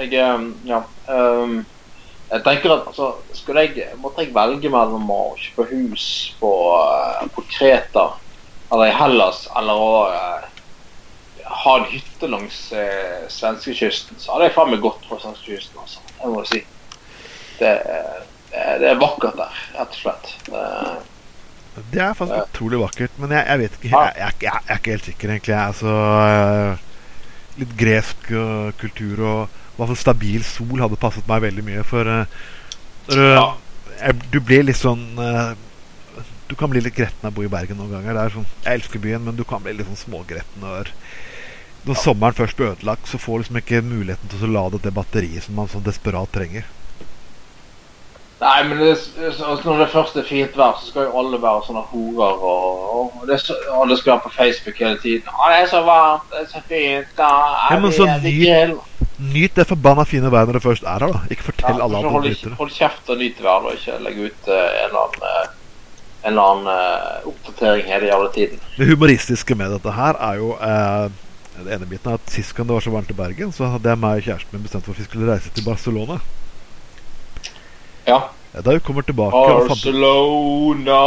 Jeg 0.00 0.14
eh, 0.16 0.40
Ja. 0.66 0.82
um, 1.08 1.66
jeg 2.30 2.44
tenker 2.46 2.72
at 2.72 2.86
altså, 2.86 3.14
jeg, 3.48 3.88
Måtte 3.98 4.22
jeg 4.22 4.34
velge 4.34 4.70
mellom 4.70 5.08
å 5.10 5.34
kjøpe 5.36 5.66
hus 5.72 6.06
på, 6.40 6.52
eh, 6.78 7.26
på 7.34 7.44
Kreta 7.50 8.12
eller 8.70 8.86
i 8.86 8.94
Hellas 8.94 9.48
eller 9.58 9.74
å 9.82 9.94
uh, 10.14 10.44
ha 11.64 11.72
en 11.80 11.88
hytte 11.90 12.28
langs 12.30 12.58
uh, 12.70 13.26
svenskekysten, 13.26 14.14
så 14.22 14.36
hadde 14.36 14.46
jeg 14.46 14.54
faen 14.54 14.70
meg 14.70 14.84
gått 14.84 15.08
for 15.10 15.18
svenskekysten. 15.18 15.80
Altså. 15.82 16.04
Jeg 16.20 16.30
må 16.30 16.44
si. 16.46 16.60
Det, 17.58 17.72
det, 17.82 18.68
det 18.84 18.92
er 18.92 19.02
vakkert 19.02 19.34
der, 19.40 19.58
rett 19.74 19.98
og 19.98 19.98
slett. 20.04 20.30
Det, 20.46 20.62
Det 21.90 22.04
er 22.06 22.14
faktisk 22.14 22.54
utrolig 22.54 22.78
vakkert, 22.84 23.18
men 23.18 23.34
jeg, 23.34 23.42
jeg 23.48 23.62
vet 23.64 23.78
ikke 23.80 23.90
jeg, 23.90 24.14
jeg, 24.22 24.30
er 24.30 24.46
jeg, 24.46 24.62
er 24.62 24.78
ikke 24.78 24.94
helt 24.94 25.10
sikker, 25.10 25.34
egentlig. 25.34 25.56
Jeg, 25.56 25.74
altså, 25.74 25.96
øh, 26.30 27.58
litt 27.64 27.74
gresk 27.82 28.30
kultur 28.78 29.26
og 29.34 29.59
hvert 29.80 29.92
fall 29.92 30.02
stabil 30.04 30.44
sol 30.46 30.84
hadde 30.84 31.00
passet 31.00 31.26
meg 31.30 31.42
veldig 31.46 31.64
mye. 31.66 31.86
For 31.88 32.06
uh, 32.06 32.44
du, 33.10 33.18
Ja. 33.34 33.48
blir 34.38 34.68
litt 34.68 34.78
sånn 34.78 35.02
uh, 35.18 35.56
Du 36.50 36.56
kan 36.58 36.70
bli 36.70 36.82
litt 36.82 36.96
gretten 36.96 37.26
av 37.26 37.32
å 37.32 37.36
bo 37.38 37.46
i 37.46 37.50
Bergen 37.50 37.78
noen 37.78 37.94
ganger. 37.96 38.18
Er 38.18 38.34
sånn, 38.34 38.48
jeg 38.64 38.80
elsker 38.80 39.02
byen, 39.02 39.24
men 39.26 39.38
du 39.38 39.44
kan 39.46 39.62
bli 39.62 39.76
litt 39.76 39.88
sånn 39.90 40.04
smågretten 40.06 40.64
når 40.64 40.94
når 41.86 41.96
sommeren 41.96 42.36
først 42.36 42.58
blir 42.58 42.74
ødelagt, 42.74 43.08
så 43.08 43.16
får 43.16 43.32
du 43.32 43.42
liksom 43.42 43.56
ikke 43.56 43.78
muligheten 43.80 44.28
til 44.28 44.42
å 44.44 44.52
lade 44.52 44.80
det 44.84 44.92
batteriet 44.92 45.46
som 45.46 45.56
man 45.56 45.70
sånn 45.70 45.86
desperat 45.86 46.28
trenger. 46.34 46.66
Nei, 48.40 48.62
men 48.68 48.78
det, 48.80 48.90
altså, 49.26 49.60
når 49.64 49.82
det 49.82 49.88
først 49.92 50.16
er 50.16 50.24
fint 50.24 50.54
vær, 50.56 50.78
så 50.80 50.86
skal 50.88 51.08
jo 51.08 51.18
alle 51.20 51.40
være 51.42 51.64
sånne 51.66 51.82
horer. 51.90 52.44
Og, 52.50 52.86
og 52.96 53.26
det, 53.28 53.36
er 53.36 53.74
alle 53.76 53.98
skal 54.00 54.14
være 54.14 54.24
på 54.24 54.32
Facebook 54.36 54.80
hele 54.80 54.96
tiden. 55.02 55.28
Å, 55.28 55.50
det 55.52 55.58
er 55.58 55.68
så 55.68 55.82
varmt, 55.84 56.30
det 56.32 56.40
er 56.40 56.46
så 56.54 56.62
fint. 56.68 57.10
Da 57.18 57.28
er 57.34 57.74
Ja, 57.74 57.80
men 57.82 57.90
vi, 57.90 57.98
så 57.98 58.08
er 58.08 58.24
vi 58.24 58.36
nyt- 59.34 59.54
det 59.56 59.66
forbanna 59.68 60.02
fine 60.04 60.30
været 60.32 60.48
når 60.48 60.52
det 60.58 60.62
først 60.62 60.82
er 60.82 60.98
her, 60.98 61.12
da. 61.12 61.18
Ikke 61.30 61.42
fortell 61.42 61.76
Ja, 61.78 61.84
alle 61.84 61.98
at 61.98 62.04
du 62.04 62.20
nyter 62.20 62.48
det. 62.48 62.56
hold 62.58 62.70
kjeft 62.70 63.08
og 63.08 63.16
nyt 63.20 63.42
været, 63.42 63.64
og 63.64 63.72
ikke 63.72 63.98
legge 64.04 64.24
ut 64.30 64.48
uh, 64.48 64.54
en 64.54 64.86
eller 64.88 65.02
annen, 65.04 65.22
uh, 65.22 65.46
en 66.24 66.30
eller 66.32 66.42
annen 66.42 66.66
uh, 66.66 67.28
oppdatering 67.32 67.84
hele 67.92 68.06
jævla 68.12 68.30
tiden. 68.34 68.60
Det 68.78 68.88
humoristiske 68.90 69.54
med 69.54 69.70
dette 69.74 69.92
her 69.92 70.14
er 70.30 70.34
jo 70.40 70.56
Det 71.60 71.74
ene 71.74 71.86
biten 71.86 72.08
er 72.10 72.14
at 72.16 72.30
Sist 72.32 72.54
gang 72.56 72.68
det 72.68 72.74
var 72.74 72.80
så 72.80 72.90
varmt 72.90 73.10
i 73.10 73.12
Bergen, 73.12 73.52
så 73.52 73.66
hadde 73.68 73.88
jeg 73.88 73.98
meg 74.00 74.16
og 74.16 74.22
kjæresten 74.24 74.52
min 74.56 74.62
bestemt 74.62 74.84
for 74.84 74.92
at 74.94 74.98
vi 74.98 75.04
skulle 75.04 75.32
reise 75.32 75.50
til 75.50 75.64
Barcelona. 75.66 76.16
Ja. 78.08 78.18
Da 78.64 78.72
vi 78.72 78.78
kommer 78.80 79.02
tilbake 79.02 79.34
og 79.36 79.66
fant 79.68 79.68
Barcelona 79.68 81.00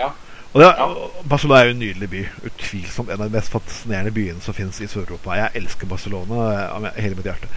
Ja. 0.00 0.08
Og 0.56 0.62
det, 0.62 0.68
Ja. 0.72 0.86
Barcelona 1.28 1.60
er 1.60 1.68
jo 1.68 1.74
en 1.76 1.80
nydelig 1.82 2.08
by. 2.10 2.20
Utvilsomt 2.48 3.10
en 3.12 3.20
av 3.20 3.28
de 3.28 3.36
mest 3.36 3.52
fascinerende 3.52 4.12
byene 4.16 4.40
som 4.40 4.54
finnes 4.56 4.78
i 4.80 4.88
Sør-Europa. 4.88 5.34
Jeg 5.36 5.60
elsker 5.60 5.86
Barcelona 5.90 6.46
eh, 6.54 6.76
av 6.76 6.86
hele 6.96 7.18
mitt 7.18 7.28
hjerte. 7.28 7.50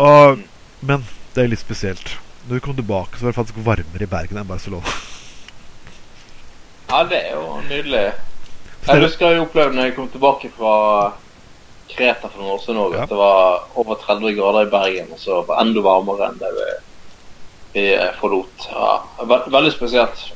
Og, 0.00 0.40
men 0.80 1.04
det 1.36 1.44
er 1.44 1.50
litt 1.52 1.60
spesielt. 1.60 2.14
Når 2.48 2.56
vi 2.58 2.64
kom 2.64 2.76
tilbake, 2.78 3.18
så 3.18 3.26
var 3.26 3.34
det 3.34 3.38
faktisk 3.42 3.58
varmere 3.66 4.06
i 4.06 4.10
Bergen 4.10 4.40
enn 4.40 4.48
Barcelona. 4.48 4.94
ja, 6.88 7.02
det 7.08 7.18
er 7.26 7.34
jo 7.36 7.60
nydelig. 7.68 8.06
Jeg 8.86 9.02
husker 9.04 9.30
jeg 9.30 9.40
opplevde 9.44 9.76
når 9.78 9.84
jeg 9.90 9.94
kom 9.96 10.08
tilbake 10.10 10.48
fra 10.56 10.72
Kreta 11.92 12.28
for 12.32 12.40
noen 12.40 12.54
år 12.56 12.62
siden 12.64 12.80
òg, 12.82 12.94
Ja. 12.96 13.02
at 13.04 13.08
det 13.12 13.18
var 13.18 13.68
over 13.78 13.94
30 14.00 14.34
grader 14.38 14.66
i 14.66 14.70
Bergen, 14.72 15.12
og 15.12 15.18
så 15.20 15.42
var 15.46 15.60
det 15.60 15.66
enda 15.68 15.80
varmere 15.84 16.28
enn 16.30 16.38
det 16.40 16.50
vi, 16.56 16.68
vi 17.76 17.84
eh, 17.94 18.08
forlot. 18.20 18.66
Ja, 18.72 18.94
veldig 19.52 19.72
spesielt. 19.76 20.32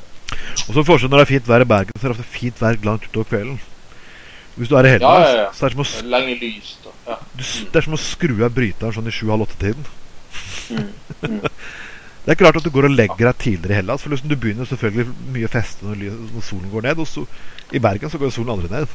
Og 0.67 0.75
så 0.75 0.83
forskjell 0.87 1.11
når 1.11 1.21
det 1.21 1.25
er 1.27 1.33
fint 1.33 1.49
vær 1.49 1.63
i 1.65 1.69
Bergen, 1.69 1.97
så 1.99 2.05
er 2.07 2.13
det 2.13 2.17
ofte 2.19 2.31
fint 2.37 2.61
vær 2.61 2.77
langt 2.87 3.07
utover 3.09 3.29
kvelden. 3.31 3.59
Hvis 4.57 4.69
du 4.71 4.75
er 4.75 4.87
i 4.87 4.89
Ja, 4.89 4.93
Hellas, 4.97 5.27
ja, 5.29 5.41
ja. 5.43 5.49
så 5.53 5.65
er 5.67 5.69
det 5.69 5.77
som 5.77 5.83
å, 5.85 6.07
Lenge 6.09 6.35
lys, 6.41 6.69
da. 6.83 6.93
ja. 7.11 7.17
du, 7.37 7.43
det 7.71 7.75
er 7.81 7.85
som 7.85 7.93
å 7.93 7.99
skru 8.01 8.33
av 8.47 8.55
bryteren 8.55 8.95
sånn 8.95 9.07
i 9.09 9.13
sju-halv-åtte-tiden. 9.13 9.85
Mm. 10.71 10.87
Mm. 11.21 11.43
Det 12.27 12.33
er 12.33 12.39
klart 12.41 12.57
at 12.59 12.65
du 12.65 12.73
går 12.75 12.89
og 12.89 12.91
legger 12.97 13.21
deg 13.29 13.37
tidligere 13.39 13.71
i 13.71 13.75
Hellas. 13.77 14.01
For 14.03 14.11
liksom 14.11 14.27
du 14.27 14.33
begynner 14.35 14.67
selvfølgelig 14.67 15.13
mye 15.31 15.47
å 15.47 15.51
feste 15.53 15.85
når, 15.87 16.01
når 16.33 16.43
solen 16.43 16.71
går 16.73 16.83
ned. 16.83 16.99
Og 16.99 17.07
so 17.07 17.21
I 17.71 17.79
Bergen 17.79 18.11
så 18.11 18.19
går 18.19 18.33
solen 18.35 18.51
aldri 18.51 18.67
ned. 18.73 18.89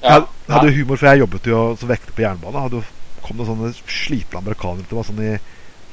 Jeg 0.00 0.14
hadde- 0.14 0.30
hadde 0.48 0.72
humor, 0.78 0.96
for 0.96 1.10
jeg 1.10 1.20
jobbet 1.20 1.50
jo 1.50 1.58
som 1.76 1.90
vekter 1.90 2.16
på 2.16 2.24
jernbane. 2.24 2.62
Hadde 2.64 2.80
kom 3.20 3.36
det 3.36 3.48
sånne 3.50 3.74
slitne 3.84 4.40
amerikanere 4.40 4.86
til 4.88 4.96
meg 4.96 5.08
sånn 5.10 5.20
i 5.20 5.34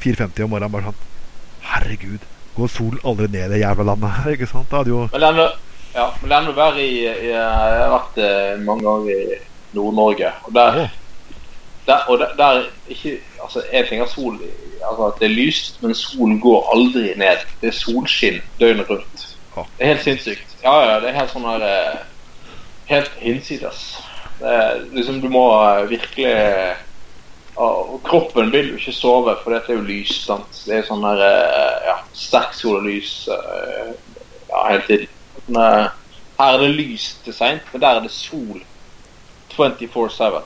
4.50 0.05 0.45
om 0.45 0.53
morgenen. 0.55 0.71
Bare 0.71 0.87
sånn 0.93 1.03
Herregud, 1.73 2.23
går 2.55 2.71
solen 2.71 2.99
aldri 3.03 3.27
ned 3.27 3.45
i 3.45 3.53
det 3.53 3.61
jævla 3.61 3.87
landet 3.91 4.17
her? 4.19 4.35
Ikke 4.35 4.49
sant? 4.49 4.69
Da 4.71 4.81
hadde 4.81 4.93
jo 4.93 5.07
Men 5.11 5.23
er 5.23 5.33
enda, 5.33 5.47
ja, 5.95 6.07
men 6.21 6.31
er 6.31 6.37
enda 6.37 6.55
verre 6.57 6.83
i, 6.83 7.01
i 7.05 7.31
Jeg 7.31 7.41
har 7.41 7.91
vært 7.95 8.21
eh, 8.23 8.63
mange 8.65 8.87
ganger 8.87 9.11
i 9.11 9.39
Nord-Norge. 9.75 10.31
Og 10.47 10.55
der, 10.55 10.79
Å, 10.81 10.87
der, 11.87 12.07
og 12.09 12.19
der, 12.19 12.35
der 12.39 12.63
ikke 12.89 13.17
Altså, 13.43 13.61
en 13.71 13.85
ting 13.85 14.01
er 14.01 14.09
sol 14.09 14.39
Altså 14.85 15.07
at 15.07 15.19
det 15.21 15.29
er 15.29 15.37
lyst, 15.37 15.77
men 15.83 15.95
solen 15.97 16.39
går 16.41 16.67
aldri 16.73 17.13
ned. 17.17 17.45
Det 17.61 17.71
er 17.71 17.77
solskinn 17.77 18.41
døgnet 18.59 18.89
rundt. 18.89 19.29
Det 19.55 19.85
er 19.85 19.93
helt 19.93 20.03
sinnssykt. 20.03 20.57
Ja, 20.63 20.73
ja, 20.83 20.99
det 20.99 21.09
er 21.09 21.19
helt 21.19 21.31
sånn 21.31 21.47
her 21.47 21.63
eh, 21.63 22.03
Helt 22.89 23.11
hinsides. 23.21 23.85
Det 24.39 24.51
er 24.51 24.81
liksom 24.93 25.21
Du 25.23 25.29
må 25.31 25.45
eh, 25.57 25.85
virkelig 25.89 26.33
Og 27.55 28.01
kroppen 28.03 28.49
vil 28.51 28.73
jo 28.73 28.79
ikke 28.79 28.91
sove, 28.91 29.35
for 29.43 29.55
dette 29.55 29.71
er 29.71 29.77
jo 29.77 29.87
lys. 29.87 30.15
sant? 30.25 30.57
Det 30.67 30.79
er 30.79 30.87
sånn 30.87 31.05
der 31.05 31.21
eh, 31.23 31.85
ja, 31.87 31.99
sterk 32.15 32.55
sollys 32.57 33.13
eh, 33.31 33.93
ja, 34.49 34.63
hele 34.67 34.81
tiden. 34.89 35.13
Men, 35.45 35.61
eh, 35.61 35.93
her 36.35 36.57
er 36.57 36.65
det 36.65 36.73
lys 36.75 37.13
til 37.23 37.35
seint, 37.35 37.63
men 37.71 37.83
der 37.83 38.01
er 38.01 38.03
det 38.03 38.11
sol 38.11 38.59
24-7. 39.55 40.41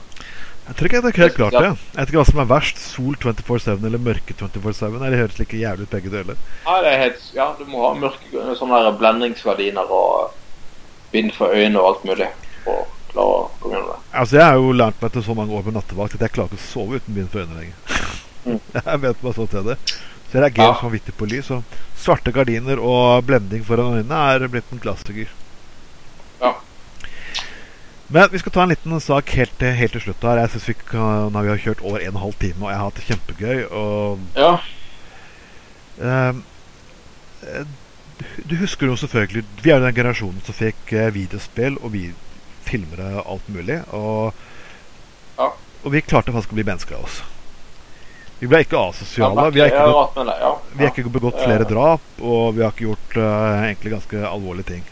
jeg 0.68 0.76
tror 0.78 0.86
ikke 0.86 1.00
jeg 1.00 1.08
er 1.10 1.22
helt 1.24 1.40
klart 1.40 1.56
det. 1.58 1.72
Jeg 1.72 1.96
vet 1.96 2.12
ikke 2.12 2.20
hva 2.20 2.28
som 2.30 2.44
er 2.44 2.52
verst. 2.52 2.84
Sol 2.92 3.18
24-7 3.18 3.88
eller 3.90 4.06
mørke 4.06 4.36
24-7. 4.38 5.00
Det 5.02 5.22
høres 5.24 5.40
like 5.40 5.64
jævlig 5.64 5.88
ut 5.88 5.96
begge 5.96 6.14
deler. 6.14 6.38
Ja, 6.68 6.78
det 6.86 6.92
er 6.92 7.04
helt, 7.08 7.26
ja, 7.34 7.50
du 7.58 7.66
må 7.66 7.88
ha 7.88 7.96
mørke 7.98 8.54
sånne 8.60 8.84
der 8.86 9.02
blendingsverdiner 9.02 9.90
og 9.90 10.38
bind 11.10 11.34
for 11.34 11.58
øynene 11.58 11.82
og 11.82 11.90
alt 11.90 12.06
mulig 12.06 12.30
å 12.70 12.84
klare 13.14 13.48
gjennom 13.64 13.90
det. 13.92 13.98
Altså, 14.12 14.36
jeg 14.40 14.46
har 14.46 14.60
jo 14.60 14.72
lært 14.76 15.02
meg 15.02 15.10
etter 15.10 15.26
så 15.26 15.36
mange 15.38 15.56
år 15.58 15.66
med 15.68 15.78
nattevakt 15.80 16.16
at 16.18 16.24
jeg 16.26 16.36
klarer 16.36 16.54
ikke 16.54 16.62
å 16.62 16.68
sove 16.70 17.00
uten 17.00 17.18
bind 17.18 17.30
for 17.34 17.44
øynene 17.44 17.60
lenger. 17.60 18.08
Mm. 18.46 18.60
jeg 18.80 19.02
vet 19.06 19.22
bare 19.24 19.38
sånn 19.38 19.52
til 19.52 19.68
det. 19.72 19.78
Så 20.30 20.38
jeg 20.38 20.44
reagerer 20.46 20.74
Ja. 20.76 20.80
vanvittig 20.84 21.16
på 21.18 21.28
lys. 21.30 21.50
Og 21.56 21.78
svarte 21.98 22.34
gardiner 22.36 22.80
og 22.80 23.26
blending 23.26 23.64
foran 23.66 23.98
øynene 24.00 24.20
er 24.34 24.48
blitt 24.48 24.72
en 24.72 24.82
klassiker. 24.84 25.32
Ja. 26.42 26.54
Men 28.10 28.30
vi 28.32 28.42
skal 28.42 28.54
ta 28.54 28.64
en 28.64 28.70
liten 28.74 29.02
sak 29.02 29.34
helt 29.38 29.58
til, 29.62 29.74
helt 29.78 29.94
til 29.98 30.02
slutt 30.08 30.24
her. 30.26 30.42
Jeg 30.44 30.54
synes 30.54 30.70
vi 30.70 30.78
kan, 30.86 31.34
vi 31.34 31.52
har 31.52 31.66
kjørt 31.66 31.84
over 31.86 32.00
en 32.00 32.14
og 32.14 32.16
en 32.16 32.24
halv 32.28 32.40
time, 32.42 32.66
og 32.66 32.72
jeg 32.72 32.80
har 32.80 32.88
hatt 32.90 33.02
det 33.02 33.10
kjempegøy. 33.10 33.60
Og 33.70 34.20
Ja, 34.38 34.54
eh, 36.00 36.34
du 38.50 38.56
husker 38.60 38.88
jo 38.88 38.96
selvfølgelig 39.00 39.44
Vi 39.64 39.70
er 39.72 39.80
jo 39.80 39.86
den 39.86 39.96
generasjonen 39.96 40.42
som 40.44 40.56
fikk 40.56 40.92
eh, 40.94 41.14
videospill 41.16 41.78
og 41.80 41.94
vi 41.94 42.10
filmere 42.66 43.22
og 43.24 43.34
alt 43.36 43.50
mulig. 43.50 43.80
Og, 43.94 44.34
Ja. 45.40 45.52
og 45.84 45.92
vi 45.92 46.02
klarte 46.02 46.32
faktisk 46.36 46.52
å 46.52 46.60
bli 46.60 46.64
mennesker 46.68 46.96
av 46.96 47.04
oss. 47.04 47.22
Vi 48.40 48.48
ble 48.48 48.62
ikke 48.64 48.80
asosiale. 48.80 49.52
Vi 49.52 49.60
har 49.60 49.68
ikke, 49.68 49.84
begått, 49.84 50.16
vi 50.78 50.84
har 50.86 50.92
ikke 50.94 51.12
begått 51.12 51.42
flere 51.44 51.66
drap, 51.68 52.02
og 52.22 52.56
vi 52.56 52.64
har 52.64 52.72
ikke 52.72 52.86
gjort 52.88 53.18
uh, 53.20 53.66
egentlig 53.68 53.92
ganske 53.92 54.22
alvorlige 54.30 54.70
ting. 54.70 54.84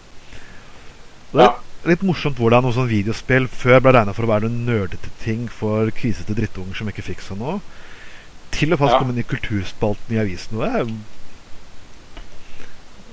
Det 1.32 1.46
er 1.46 1.94
litt 1.94 2.04
morsomt 2.04 2.36
hvordan 2.42 2.64
noe 2.66 2.76
sånn 2.76 2.90
videospill 2.92 3.48
før 3.48 3.80
ble 3.86 3.94
regna 3.96 4.14
for 4.16 4.28
å 4.28 4.32
være 4.34 4.50
noen 4.50 4.66
nerdete 4.68 5.12
ting 5.24 5.48
for 5.48 5.88
kvisete 5.96 6.36
drittunger 6.36 6.76
som 6.76 6.88
ikke 6.92 7.06
fikk 7.08 7.22
seg 7.24 7.40
noe, 7.40 7.62
til 8.52 8.74
å 8.74 8.80
faktisk 8.80 8.98
Ja. 8.98 9.00
komme 9.00 9.14
inn 9.16 9.24
i 9.24 9.28
kulturspalten 9.28 10.16
i 10.16 10.20
avisen. 10.20 10.58
Og 10.58 10.64
det 10.66 10.74
er 10.76 10.84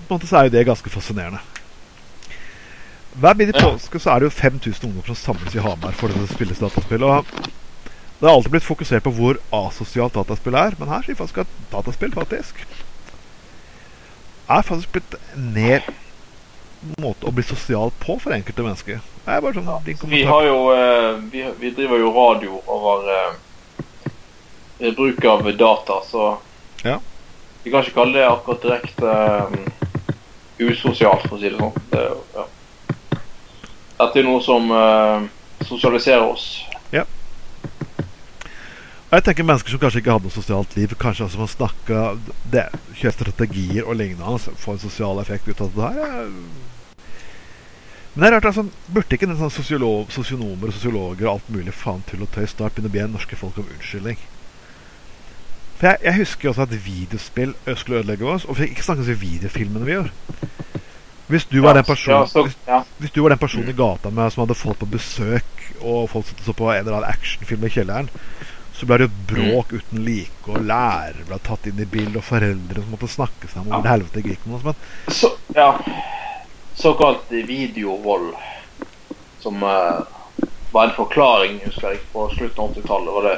på 0.05 0.15
en 0.15 0.19
måte 0.19 0.27
så 0.27 0.37
er 0.41 0.45
jo 0.49 0.55
det 0.57 0.67
ganske 0.67 0.91
fascinerende. 0.91 1.39
Hver 3.15 3.37
midt 3.39 3.53
i 3.55 3.61
påske 3.61 4.01
så 4.03 4.11
er 4.11 4.23
det 4.23 4.31
jo 4.31 4.35
5000 4.35 4.89
ungdommer 4.89 5.13
som 5.13 5.21
samles 5.21 5.55
i 5.55 5.63
Hamar 5.63 5.95
for 5.99 6.11
å 6.11 6.27
spille 6.33 6.57
dataspill. 6.59 7.05
Og 7.07 7.29
Det 8.19 8.27
har 8.29 8.35
alltid 8.35 8.55
blitt 8.55 8.67
fokusert 8.67 9.05
på 9.05 9.13
hvor 9.15 9.39
asosialt 9.55 10.17
dataspill 10.17 10.57
er, 10.59 10.75
men 10.79 10.91
her 10.91 11.05
sier 11.07 11.19
faktisk 11.19 11.45
at 11.45 11.59
dataspill 11.73 12.15
faktisk 12.15 12.65
er 14.45 14.63
faktisk 14.63 14.93
blitt 14.93 15.15
ned 15.37 15.87
måte 17.01 17.27
å 17.27 17.33
bli 17.33 17.45
sosial 17.47 17.93
på 18.03 18.19
for 18.21 18.35
enkelte 18.37 18.65
mennesker. 18.65 19.01
Er 19.25 19.55
sånn 19.57 19.71
din 19.87 20.01
Vi 20.11 20.23
har 20.29 20.45
jo 20.45 20.59
eh, 20.75 21.15
vi, 21.33 21.45
vi 21.61 21.71
driver 21.73 22.01
jo 22.03 22.11
radio 22.13 22.59
over 22.69 23.09
eh, 23.15 24.91
bruk 24.93 25.25
av 25.25 25.49
data, 25.57 26.03
så 26.11 26.37
Ja. 26.85 26.99
Vi 27.65 27.71
kan 27.71 27.81
ikke 27.81 27.97
kalle 27.97 28.19
det 28.19 28.27
akkurat 28.29 28.61
direkte 28.61 29.13
um, 29.49 29.55
usosialt, 30.61 31.23
for 31.25 31.39
å 31.39 31.41
si 31.41 31.49
det 31.49 31.57
sånn. 31.57 31.79
Det, 31.89 32.03
ja. 32.35 32.45
Dette 33.95 34.21
er 34.21 34.27
noe 34.27 34.43
som 34.43 34.71
uh, 34.75 35.23
sosialiserer 35.63 36.25
oss. 36.27 36.65
Ja. 36.95 37.05
Og 39.15 39.15
Jeg 39.15 39.27
tenker 39.29 39.47
Mennesker 39.47 39.71
som 39.71 39.83
kanskje 39.83 40.03
ikke 40.03 40.17
hadde 40.17 40.27
noe 40.27 40.35
sosialt 40.35 40.75
liv, 40.75 40.95
kanskje 40.99 41.29
også 41.29 41.39
må 41.39 41.47
snakke 41.51 42.05
det, 42.51 42.67
kjøre 42.99 43.15
strategier 43.15 43.87
og 43.87 44.01
lignende, 44.01 44.27
altså, 44.27 44.55
få 44.59 44.75
en 44.75 44.83
sosial 44.83 45.21
effekt 45.23 45.47
ut 45.47 45.63
av 45.63 45.75
det 45.77 45.91
her. 45.95 46.33
Men 48.15 48.23
det 48.25 48.29
er 48.29 48.35
rart, 48.37 48.49
altså, 48.51 48.67
burde 48.95 49.15
ikke 49.15 49.31
sånn 49.31 49.55
sosionomer 49.55 50.71
og 50.71 50.75
sosiologer 50.75 51.29
og 51.29 51.33
alt 51.37 51.55
mulig 51.55 51.75
faen 51.75 52.03
tull 52.11 52.27
og 52.27 52.33
tøy 52.35 52.47
snart 52.51 52.75
begynne 52.75 52.91
å 52.91 52.97
be 52.97 53.07
norske 53.15 53.39
folk 53.39 53.63
om 53.63 53.71
unnskyldning? 53.77 54.19
For 55.79 55.91
jeg, 55.91 56.03
jeg 56.07 56.19
husker 56.21 56.51
også 56.51 56.67
at 56.67 56.75
videospill 56.85 57.55
skulle 57.75 58.03
ødelegge 58.03 58.27
oss, 58.31 58.47
og 58.47 58.59
vi 58.59 58.71
ikke 58.71 58.87
snakke 58.87 59.07
om 59.07 59.23
videofilmene 59.23 59.87
vi 59.87 59.97
gjør. 59.97 60.13
Hvis 61.27 61.47
du 61.49 61.61
var 61.65 61.75
den 61.75 61.87
personen 61.89 62.21
ja, 62.21 62.27
så, 62.29 62.43
hvis, 62.45 62.57
ja. 62.67 62.83
hvis 63.01 63.13
du 63.15 63.23
var 63.23 63.33
den 63.33 63.41
personen 63.41 63.71
i 63.73 63.77
gata 63.77 64.11
med, 64.13 64.33
som 64.33 64.45
hadde 64.45 64.57
folk 64.59 64.79
på 64.83 64.89
besøk, 64.93 65.63
og 65.81 66.11
folk 66.13 66.27
satt 66.29 66.43
og 66.43 66.51
så 66.51 66.57
på 66.57 66.69
en 66.69 66.83
eller 66.83 66.99
annen 66.99 67.09
actionfilm 67.09 67.65
i 67.65 67.73
kjelleren, 67.73 68.11
så 68.75 68.89
ble 68.89 68.99
det 69.01 69.07
jo 69.07 69.25
bråk 69.31 69.73
uten 69.73 70.03
like, 70.05 70.43
og 70.51 70.67
lærere 70.67 71.25
ble 71.29 71.39
tatt 71.47 71.69
inn 71.71 71.81
i 71.81 71.89
bildet, 71.89 72.19
og 72.21 72.27
foreldre 72.27 72.83
som 72.83 72.93
måtte 72.93 73.09
snakke 73.09 73.49
sammen 73.49 73.71
om 73.71 73.79
hvor 73.79 73.87
det 73.87 73.95
helvete 73.95 74.25
gikk 74.27 74.45
med 74.45 74.59
oss. 74.59 74.67
Men 74.69 75.15
Så, 75.21 75.33
ja. 75.57 75.71
Såkalt 76.75 77.31
videovold, 77.31 78.33
som 79.41 79.63
uh, 79.63 80.03
var 80.75 80.89
en 80.89 80.97
forklaring 80.97 81.61
husker 81.65 81.95
jeg, 81.95 82.01
på 82.13 82.27
slutten 82.35 82.65
av 82.65 82.75
80-tallet. 82.75 83.13
var 83.15 83.29
det 83.31 83.37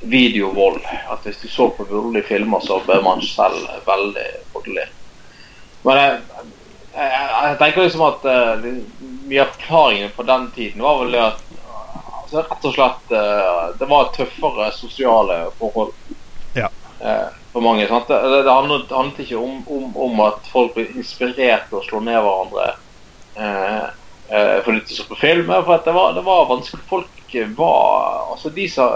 videovold. 0.00 0.80
At 1.12 1.26
hvis 1.28 1.42
du 1.42 1.48
så 1.48 1.68
på 1.76 1.84
voldelige 1.84 2.30
filmer, 2.32 2.64
så 2.64 2.80
ble 2.86 2.96
man 3.04 3.20
selv 3.22 3.68
veldig 3.86 4.28
voldelig. 4.54 4.86
Men 5.84 6.00
jeg, 6.00 6.16
jeg, 6.94 7.26
jeg 7.46 7.58
tenker 7.60 7.86
liksom 7.86 8.06
at 8.06 8.24
uh, 8.26 8.68
mye 9.30 9.42
av 9.44 9.52
forklaringen 9.54 10.14
på 10.16 10.26
den 10.28 10.48
tiden 10.56 10.82
var 10.82 11.02
vel 11.02 11.12
det 11.14 11.24
at 11.24 11.42
altså, 12.22 12.42
rett 12.42 12.66
og 12.70 12.74
slett 12.76 13.12
uh, 13.14 13.66
det 13.78 13.90
var 13.90 14.10
tøffere 14.16 14.70
sosiale 14.76 15.42
forhold 15.58 15.94
Ja. 16.58 16.66
uh, 17.02 17.28
for 17.52 17.60
mange. 17.60 17.86
Sant? 17.88 18.08
Det, 18.08 18.42
det, 18.42 18.50
handlet, 18.50 18.90
handlet 18.90 19.24
ikke 19.24 19.38
om, 19.38 19.62
om, 19.66 19.96
om 19.96 20.20
at 20.26 20.46
folk 20.52 20.74
ble 20.76 20.86
inspirert 20.94 21.68
til 21.70 21.80
å 21.80 21.86
slå 21.86 22.02
ned 22.06 22.20
hverandre 22.22 22.66
eh, 23.34 23.88
eh, 24.30 24.58
fordi 24.64 24.84
de 24.86 24.98
så 24.98 25.06
på 25.08 25.18
film. 25.20 25.50
For 25.50 25.82
det 25.84 25.96
var, 25.96 26.14
det 26.18 26.24
var 26.26 26.48
vanskelig. 26.50 26.84
Folk 26.90 27.16
var 27.54 28.32
altså 28.32 28.50
de 28.50 28.64
sa, 28.66 28.88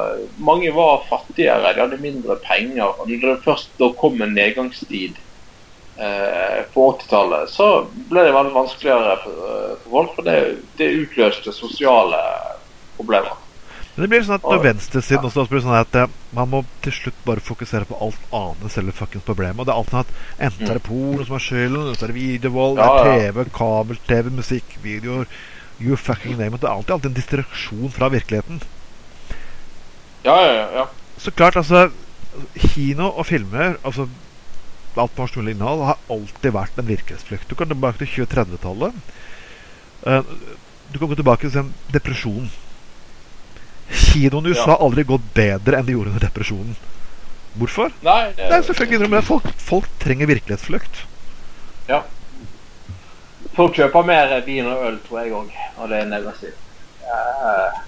Mange 0.42 0.72
var 0.74 1.04
fattigere, 1.06 1.70
de 1.74 1.84
hadde 1.84 2.00
mindre 2.02 2.38
penger. 2.46 2.86
og 2.86 3.10
Når 3.10 3.26
det 3.28 3.44
først 3.44 3.74
da 3.78 3.90
kom 3.98 4.22
en 4.22 4.34
nedgangstid 4.38 5.18
eh, 5.18 5.22
på 6.74 6.88
80-tallet, 6.96 7.50
så 7.54 7.68
ble 8.10 8.24
det 8.26 8.34
veldig 8.34 8.54
vanskeligere 8.54 9.16
for, 9.22 9.46
eh, 9.52 9.72
folk. 9.86 10.12
For 10.16 10.26
det, 10.26 10.36
det 10.80 10.90
utløste 11.04 11.54
sosiale 11.54 12.20
problemer. 12.96 13.40
Men 13.94 14.02
det 14.02 14.10
blir 14.10 14.24
sånn 14.26 14.40
at 14.40 14.46
når 14.50 14.62
venstresiden 14.64 15.26
også 15.28 15.44
blir 15.46 15.62
sånn 15.62 15.76
at 15.78 15.96
eh, 16.00 16.14
man 16.34 16.50
må 16.50 16.64
til 16.82 16.96
slutt 16.96 17.20
bare 17.26 17.44
fokusere 17.46 17.86
på 17.86 17.98
alt 18.02 18.24
annet 18.34 18.64
enn 18.66 18.72
selve 18.74 18.94
fuckings 18.96 19.26
problemet. 19.26 19.60
Og 19.62 19.68
det 19.68 19.74
er 19.74 19.78
alltid 19.78 19.94
sånn 19.94 20.06
at 20.06 20.46
enten 20.48 20.70
er 20.72 20.80
det 20.80 20.86
porno 20.88 21.26
som 21.28 21.38
er 21.38 21.44
skylden, 21.46 21.92
så 21.94 22.06
er 22.08 22.10
det 22.10 22.18
videovold, 22.18 22.80
det 22.80 22.88
Ja, 22.88 22.96
er 22.98 23.04
ja. 23.06 23.28
TV, 23.30 23.44
kabel-TV, 23.60 24.32
musikkvideoer 24.40 25.28
You 25.82 25.96
fucking 25.98 26.36
name 26.38 26.54
it. 26.54 26.60
Det 26.62 26.68
er 26.68 26.74
alltid, 26.74 26.92
alltid 26.94 27.10
en 27.10 27.16
distraksjon 27.16 27.90
fra 27.90 28.08
virkeligheten. 28.08 28.60
Ja, 30.24 30.36
ja, 30.46 30.66
ja. 30.72 30.84
Så 31.18 31.32
klart, 31.34 31.56
altså 31.56 31.88
Kino 32.54 33.08
og 33.10 33.26
filmer, 33.26 33.74
altså 33.84 34.06
alt 35.02 35.14
personlig 35.16 35.54
innhold, 35.56 35.84
har 35.88 35.98
alltid 36.10 36.52
vært 36.54 36.78
en 36.78 36.86
virkelighetsflukt. 36.88 37.48
Du 37.48 37.54
kan 37.58 37.68
tilbake 37.70 37.98
til 38.02 38.26
2030-tallet. 38.26 38.92
Eh, 40.06 40.22
du 40.92 40.98
kan 40.98 41.08
gå 41.08 41.14
tilbake 41.18 41.50
til 41.50 41.62
en 41.64 41.72
depresjonen. 41.94 42.50
Kinoen 43.90 44.46
i 44.46 44.52
USA 44.54 44.66
Ja. 44.66 44.76
har 44.76 44.84
aldri 44.86 45.04
gått 45.04 45.26
bedre 45.34 45.78
enn 45.78 45.86
de 45.86 45.92
gjorde 45.96 46.12
under 46.14 46.20
depresjonen. 46.26 46.76
Hvorfor? 47.54 47.92
Nei, 48.02 48.32
det, 48.36 48.50
er 48.50 48.62
selvfølgelig 48.66 48.98
innrømme 48.98 49.20
det. 49.20 49.24
Folk, 49.28 49.50
folk 49.58 49.90
trenger 50.02 50.26
virkelighetsflukt. 50.26 51.04
Folk 53.54 53.76
kjøper 53.78 54.02
mer 54.02 54.32
vin 54.46 54.66
og 54.66 54.80
øl, 54.88 54.96
tror 55.06 55.20
jeg 55.22 55.32
òg, 55.36 55.50
og 55.78 55.90
det 55.92 55.98
er 56.00 56.06
negativt. 56.10 56.62
Eh, 57.04 57.82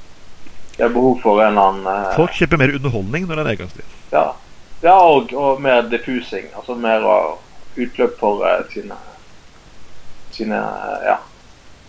Det 0.76 0.84
er 0.84 0.92
behov 0.92 1.20
for 1.22 1.40
en 1.40 1.46
eller 1.56 1.68
annen 1.70 1.86
eh, 1.88 2.16
Folk 2.18 2.34
kjøper 2.36 2.58
mer 2.60 2.74
underholdning 2.76 3.24
når 3.26 3.38
det 3.38 3.42
er 3.42 3.48
nedgangstid. 3.48 3.94
Ja, 4.12 4.24
ja 4.82 4.94
og, 4.94 5.32
og 5.32 5.60
mer 5.62 5.82
diffusing. 5.90 6.46
Altså 6.56 6.74
mer 6.74 7.04
utløp 7.76 8.18
for 8.20 8.44
uh, 8.44 8.64
sine 8.72 8.96
sine 10.32 10.60
uh, 10.60 10.98
Ja. 11.06 11.16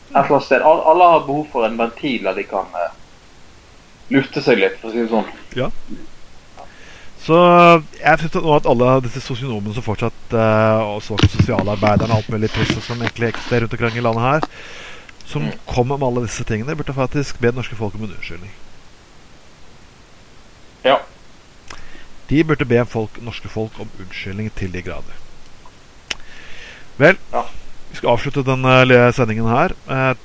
Et 0.07 0.15
eller 0.15 0.37
annet 0.37 0.45
sted. 0.45 0.61
Alle, 0.63 1.03
har 1.03 1.25
behov 1.27 1.47
for 1.51 1.65
en 1.67 1.77
ventil 1.77 2.23
der 2.23 2.33
de 2.37 2.43
kan 2.47 2.69
uh, 2.71 2.93
lufte 4.09 4.39
seg 4.41 4.61
litt, 4.61 4.77
for 4.79 4.87
å 4.87 4.93
si 4.93 5.01
det 5.03 5.09
sånn. 5.11 5.27
Så 7.27 7.37
jeg 7.99 8.19
syns 8.21 8.37
nå 8.39 8.53
at 8.55 8.69
alle 8.71 8.93
disse 9.03 9.19
sosionomene 9.19 9.75
som 9.75 9.83
fortsatt 9.83 10.31
uh, 10.31 10.93
og 10.93 11.01
såkalt 11.03 11.33
sosialarbeiderne 11.33 12.13
og 12.13 12.21
alt 12.21 12.29
mulig 12.31 12.47
piss 12.55 12.71
som 12.85 13.01
egentlig 13.01 13.33
eksisterer 13.33 13.65
rundt 13.65 13.75
omkring 13.75 13.99
i 13.99 14.05
landet 14.05 14.23
her, 14.23 14.47
som 15.27 15.43
Mm. 15.43 15.57
kommer 15.65 15.97
med 15.97 16.07
alle 16.07 16.23
disse 16.23 16.43
tingene, 16.47 16.75
burde 16.75 16.93
faktisk 16.95 17.39
be 17.41 17.51
det 17.51 17.55
norske 17.59 17.75
folk 17.75 17.95
om 17.95 18.03
en 18.07 18.13
unnskyldning. 18.15 18.53
Ja. 20.87 21.01
De 22.29 22.43
burde 22.43 22.65
be 22.67 22.81
folk, 22.85 23.21
norske 23.23 23.49
folk 23.49 23.77
om 23.79 23.89
unnskyldning 23.99 24.49
til 24.55 24.71
de 24.73 24.81
grader. 24.81 25.15
Vel, 26.97 27.17
Ja. 27.33 27.43
vi 27.91 27.95
skal 27.99 28.09
avslutte 28.09 28.43
denne 28.43 29.11
sendingen 29.13 29.47
her. 29.47 29.71
Et 30.11 30.17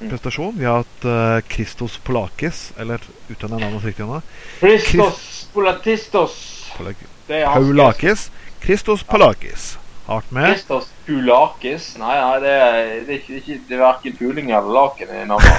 Mm. 0.00 0.08
prestasjon. 0.10 0.54
Vi 0.58 0.64
har 0.66 0.82
hatt 0.82 1.04
uh, 1.06 1.40
Christos 1.48 1.98
Polakis, 2.04 2.72
eller 2.76 2.98
uttaler 3.30 3.60
jeg 3.60 3.70
navnet 3.70 3.84
riktig? 3.84 4.22
Christos 4.58 5.46
Polatistos. 5.54 6.34
Polak- 6.76 7.06
Det 7.28 7.36
er 7.42 7.46
Paulakis. 7.46 8.30
Christos 8.60 9.04
Polakis. 9.04 9.78
Hardt 10.08 10.32
med. 10.32 10.46
Christos 10.56 10.88
Pulakis. 11.06 11.96
Nei, 11.96 12.20
nei, 12.20 12.40
det 12.40 12.50
er, 12.50 13.00
det 13.06 13.14
er 13.14 13.36
ikke 13.38 13.60
det 13.68 13.78
er 13.78 13.84
verken 13.84 14.16
puling 14.18 14.50
eller 14.50 14.72
laken 14.74 15.08
i 15.14 15.24
navnet 15.24 15.56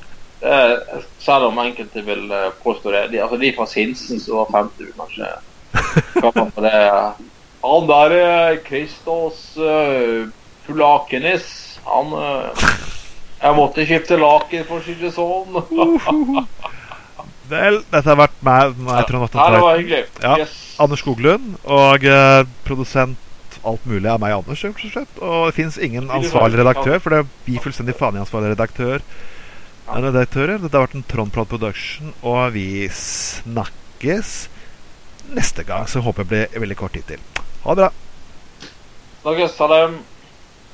er- 0.46 1.04
Selv 1.18 1.48
om 1.50 1.58
enkelte 1.58 2.02
vil 2.06 2.30
eh, 2.30 2.50
påstå 2.62 2.92
det. 2.94 3.04
De, 3.12 3.22
altså 3.22 3.36
de 3.40 3.52
fra 3.56 3.66
Sinsen 3.66 4.20
som 4.22 4.42
var 4.42 4.52
50, 4.54 4.84
vil 4.84 4.94
kanskje 5.00 5.32
kalle 6.22 6.50
for 6.54 6.66
det. 6.66 6.82
Han 7.66 7.88
der 7.88 8.56
Kristos 8.66 9.06
Christos 9.16 9.56
uh, 9.56 10.28
Pulakenis. 10.66 11.78
Han 11.84 12.12
uh, 12.12 12.66
Jeg 13.42 13.54
måtte 13.56 13.84
skifte 13.86 14.16
laken, 14.16 14.64
for 14.68 14.80
å 14.80 14.84
si 14.86 14.96
det 15.00 15.12
sånn. 15.14 15.60
Vel, 17.50 17.78
dette 17.92 18.08
har 18.10 18.18
vært 18.18 18.40
meg, 18.42 18.78
Nei, 18.82 19.02
Trond 19.06 19.28
Atten 19.28 19.38
Ja, 19.38 19.50
det 19.54 19.60
var 19.62 19.76
hyggelig. 19.78 20.06
Ja. 20.22 20.32
Yes. 20.40 20.54
Anders 20.82 21.02
Skoglund, 21.04 21.52
og 21.62 22.02
eh, 22.02 22.40
produsent 22.66 23.20
alt 23.66 23.84
mulig 23.86 24.08
av 24.10 24.18
meg, 24.22 24.34
Anders, 24.34 24.64
og 24.66 25.46
det 25.46 25.54
fins 25.54 25.78
ingen 25.78 26.10
ansvarlig 26.10 26.58
redaktør, 26.58 26.98
for 27.02 27.14
det 27.14 27.20
er 27.22 27.62
fullstendig 27.62 27.94
faen 27.98 28.18
i 28.18 28.22
ansvarlig 28.24 28.50
redaktør. 28.56 29.04
Redaktører. 29.86 30.58
Dette 30.58 30.74
har 30.74 30.88
vært 30.88 30.96
en 30.98 31.06
Trondprat 31.06 31.48
Production, 31.50 32.10
og 32.26 32.56
vi 32.56 32.88
snakkes 32.90 34.34
neste 35.36 35.62
gang. 35.66 35.86
Så 35.90 36.02
håper 36.02 36.24
jeg 36.24 36.32
blir 36.32 36.60
veldig 36.66 36.78
kort 36.80 36.96
tid 36.98 37.06
til. 37.14 37.22
Ha 37.62 37.76
det 37.78 37.86
bra. 37.86 37.92
Snakkes. 39.22 39.56
Ha 39.62 39.70
det. 39.72 39.82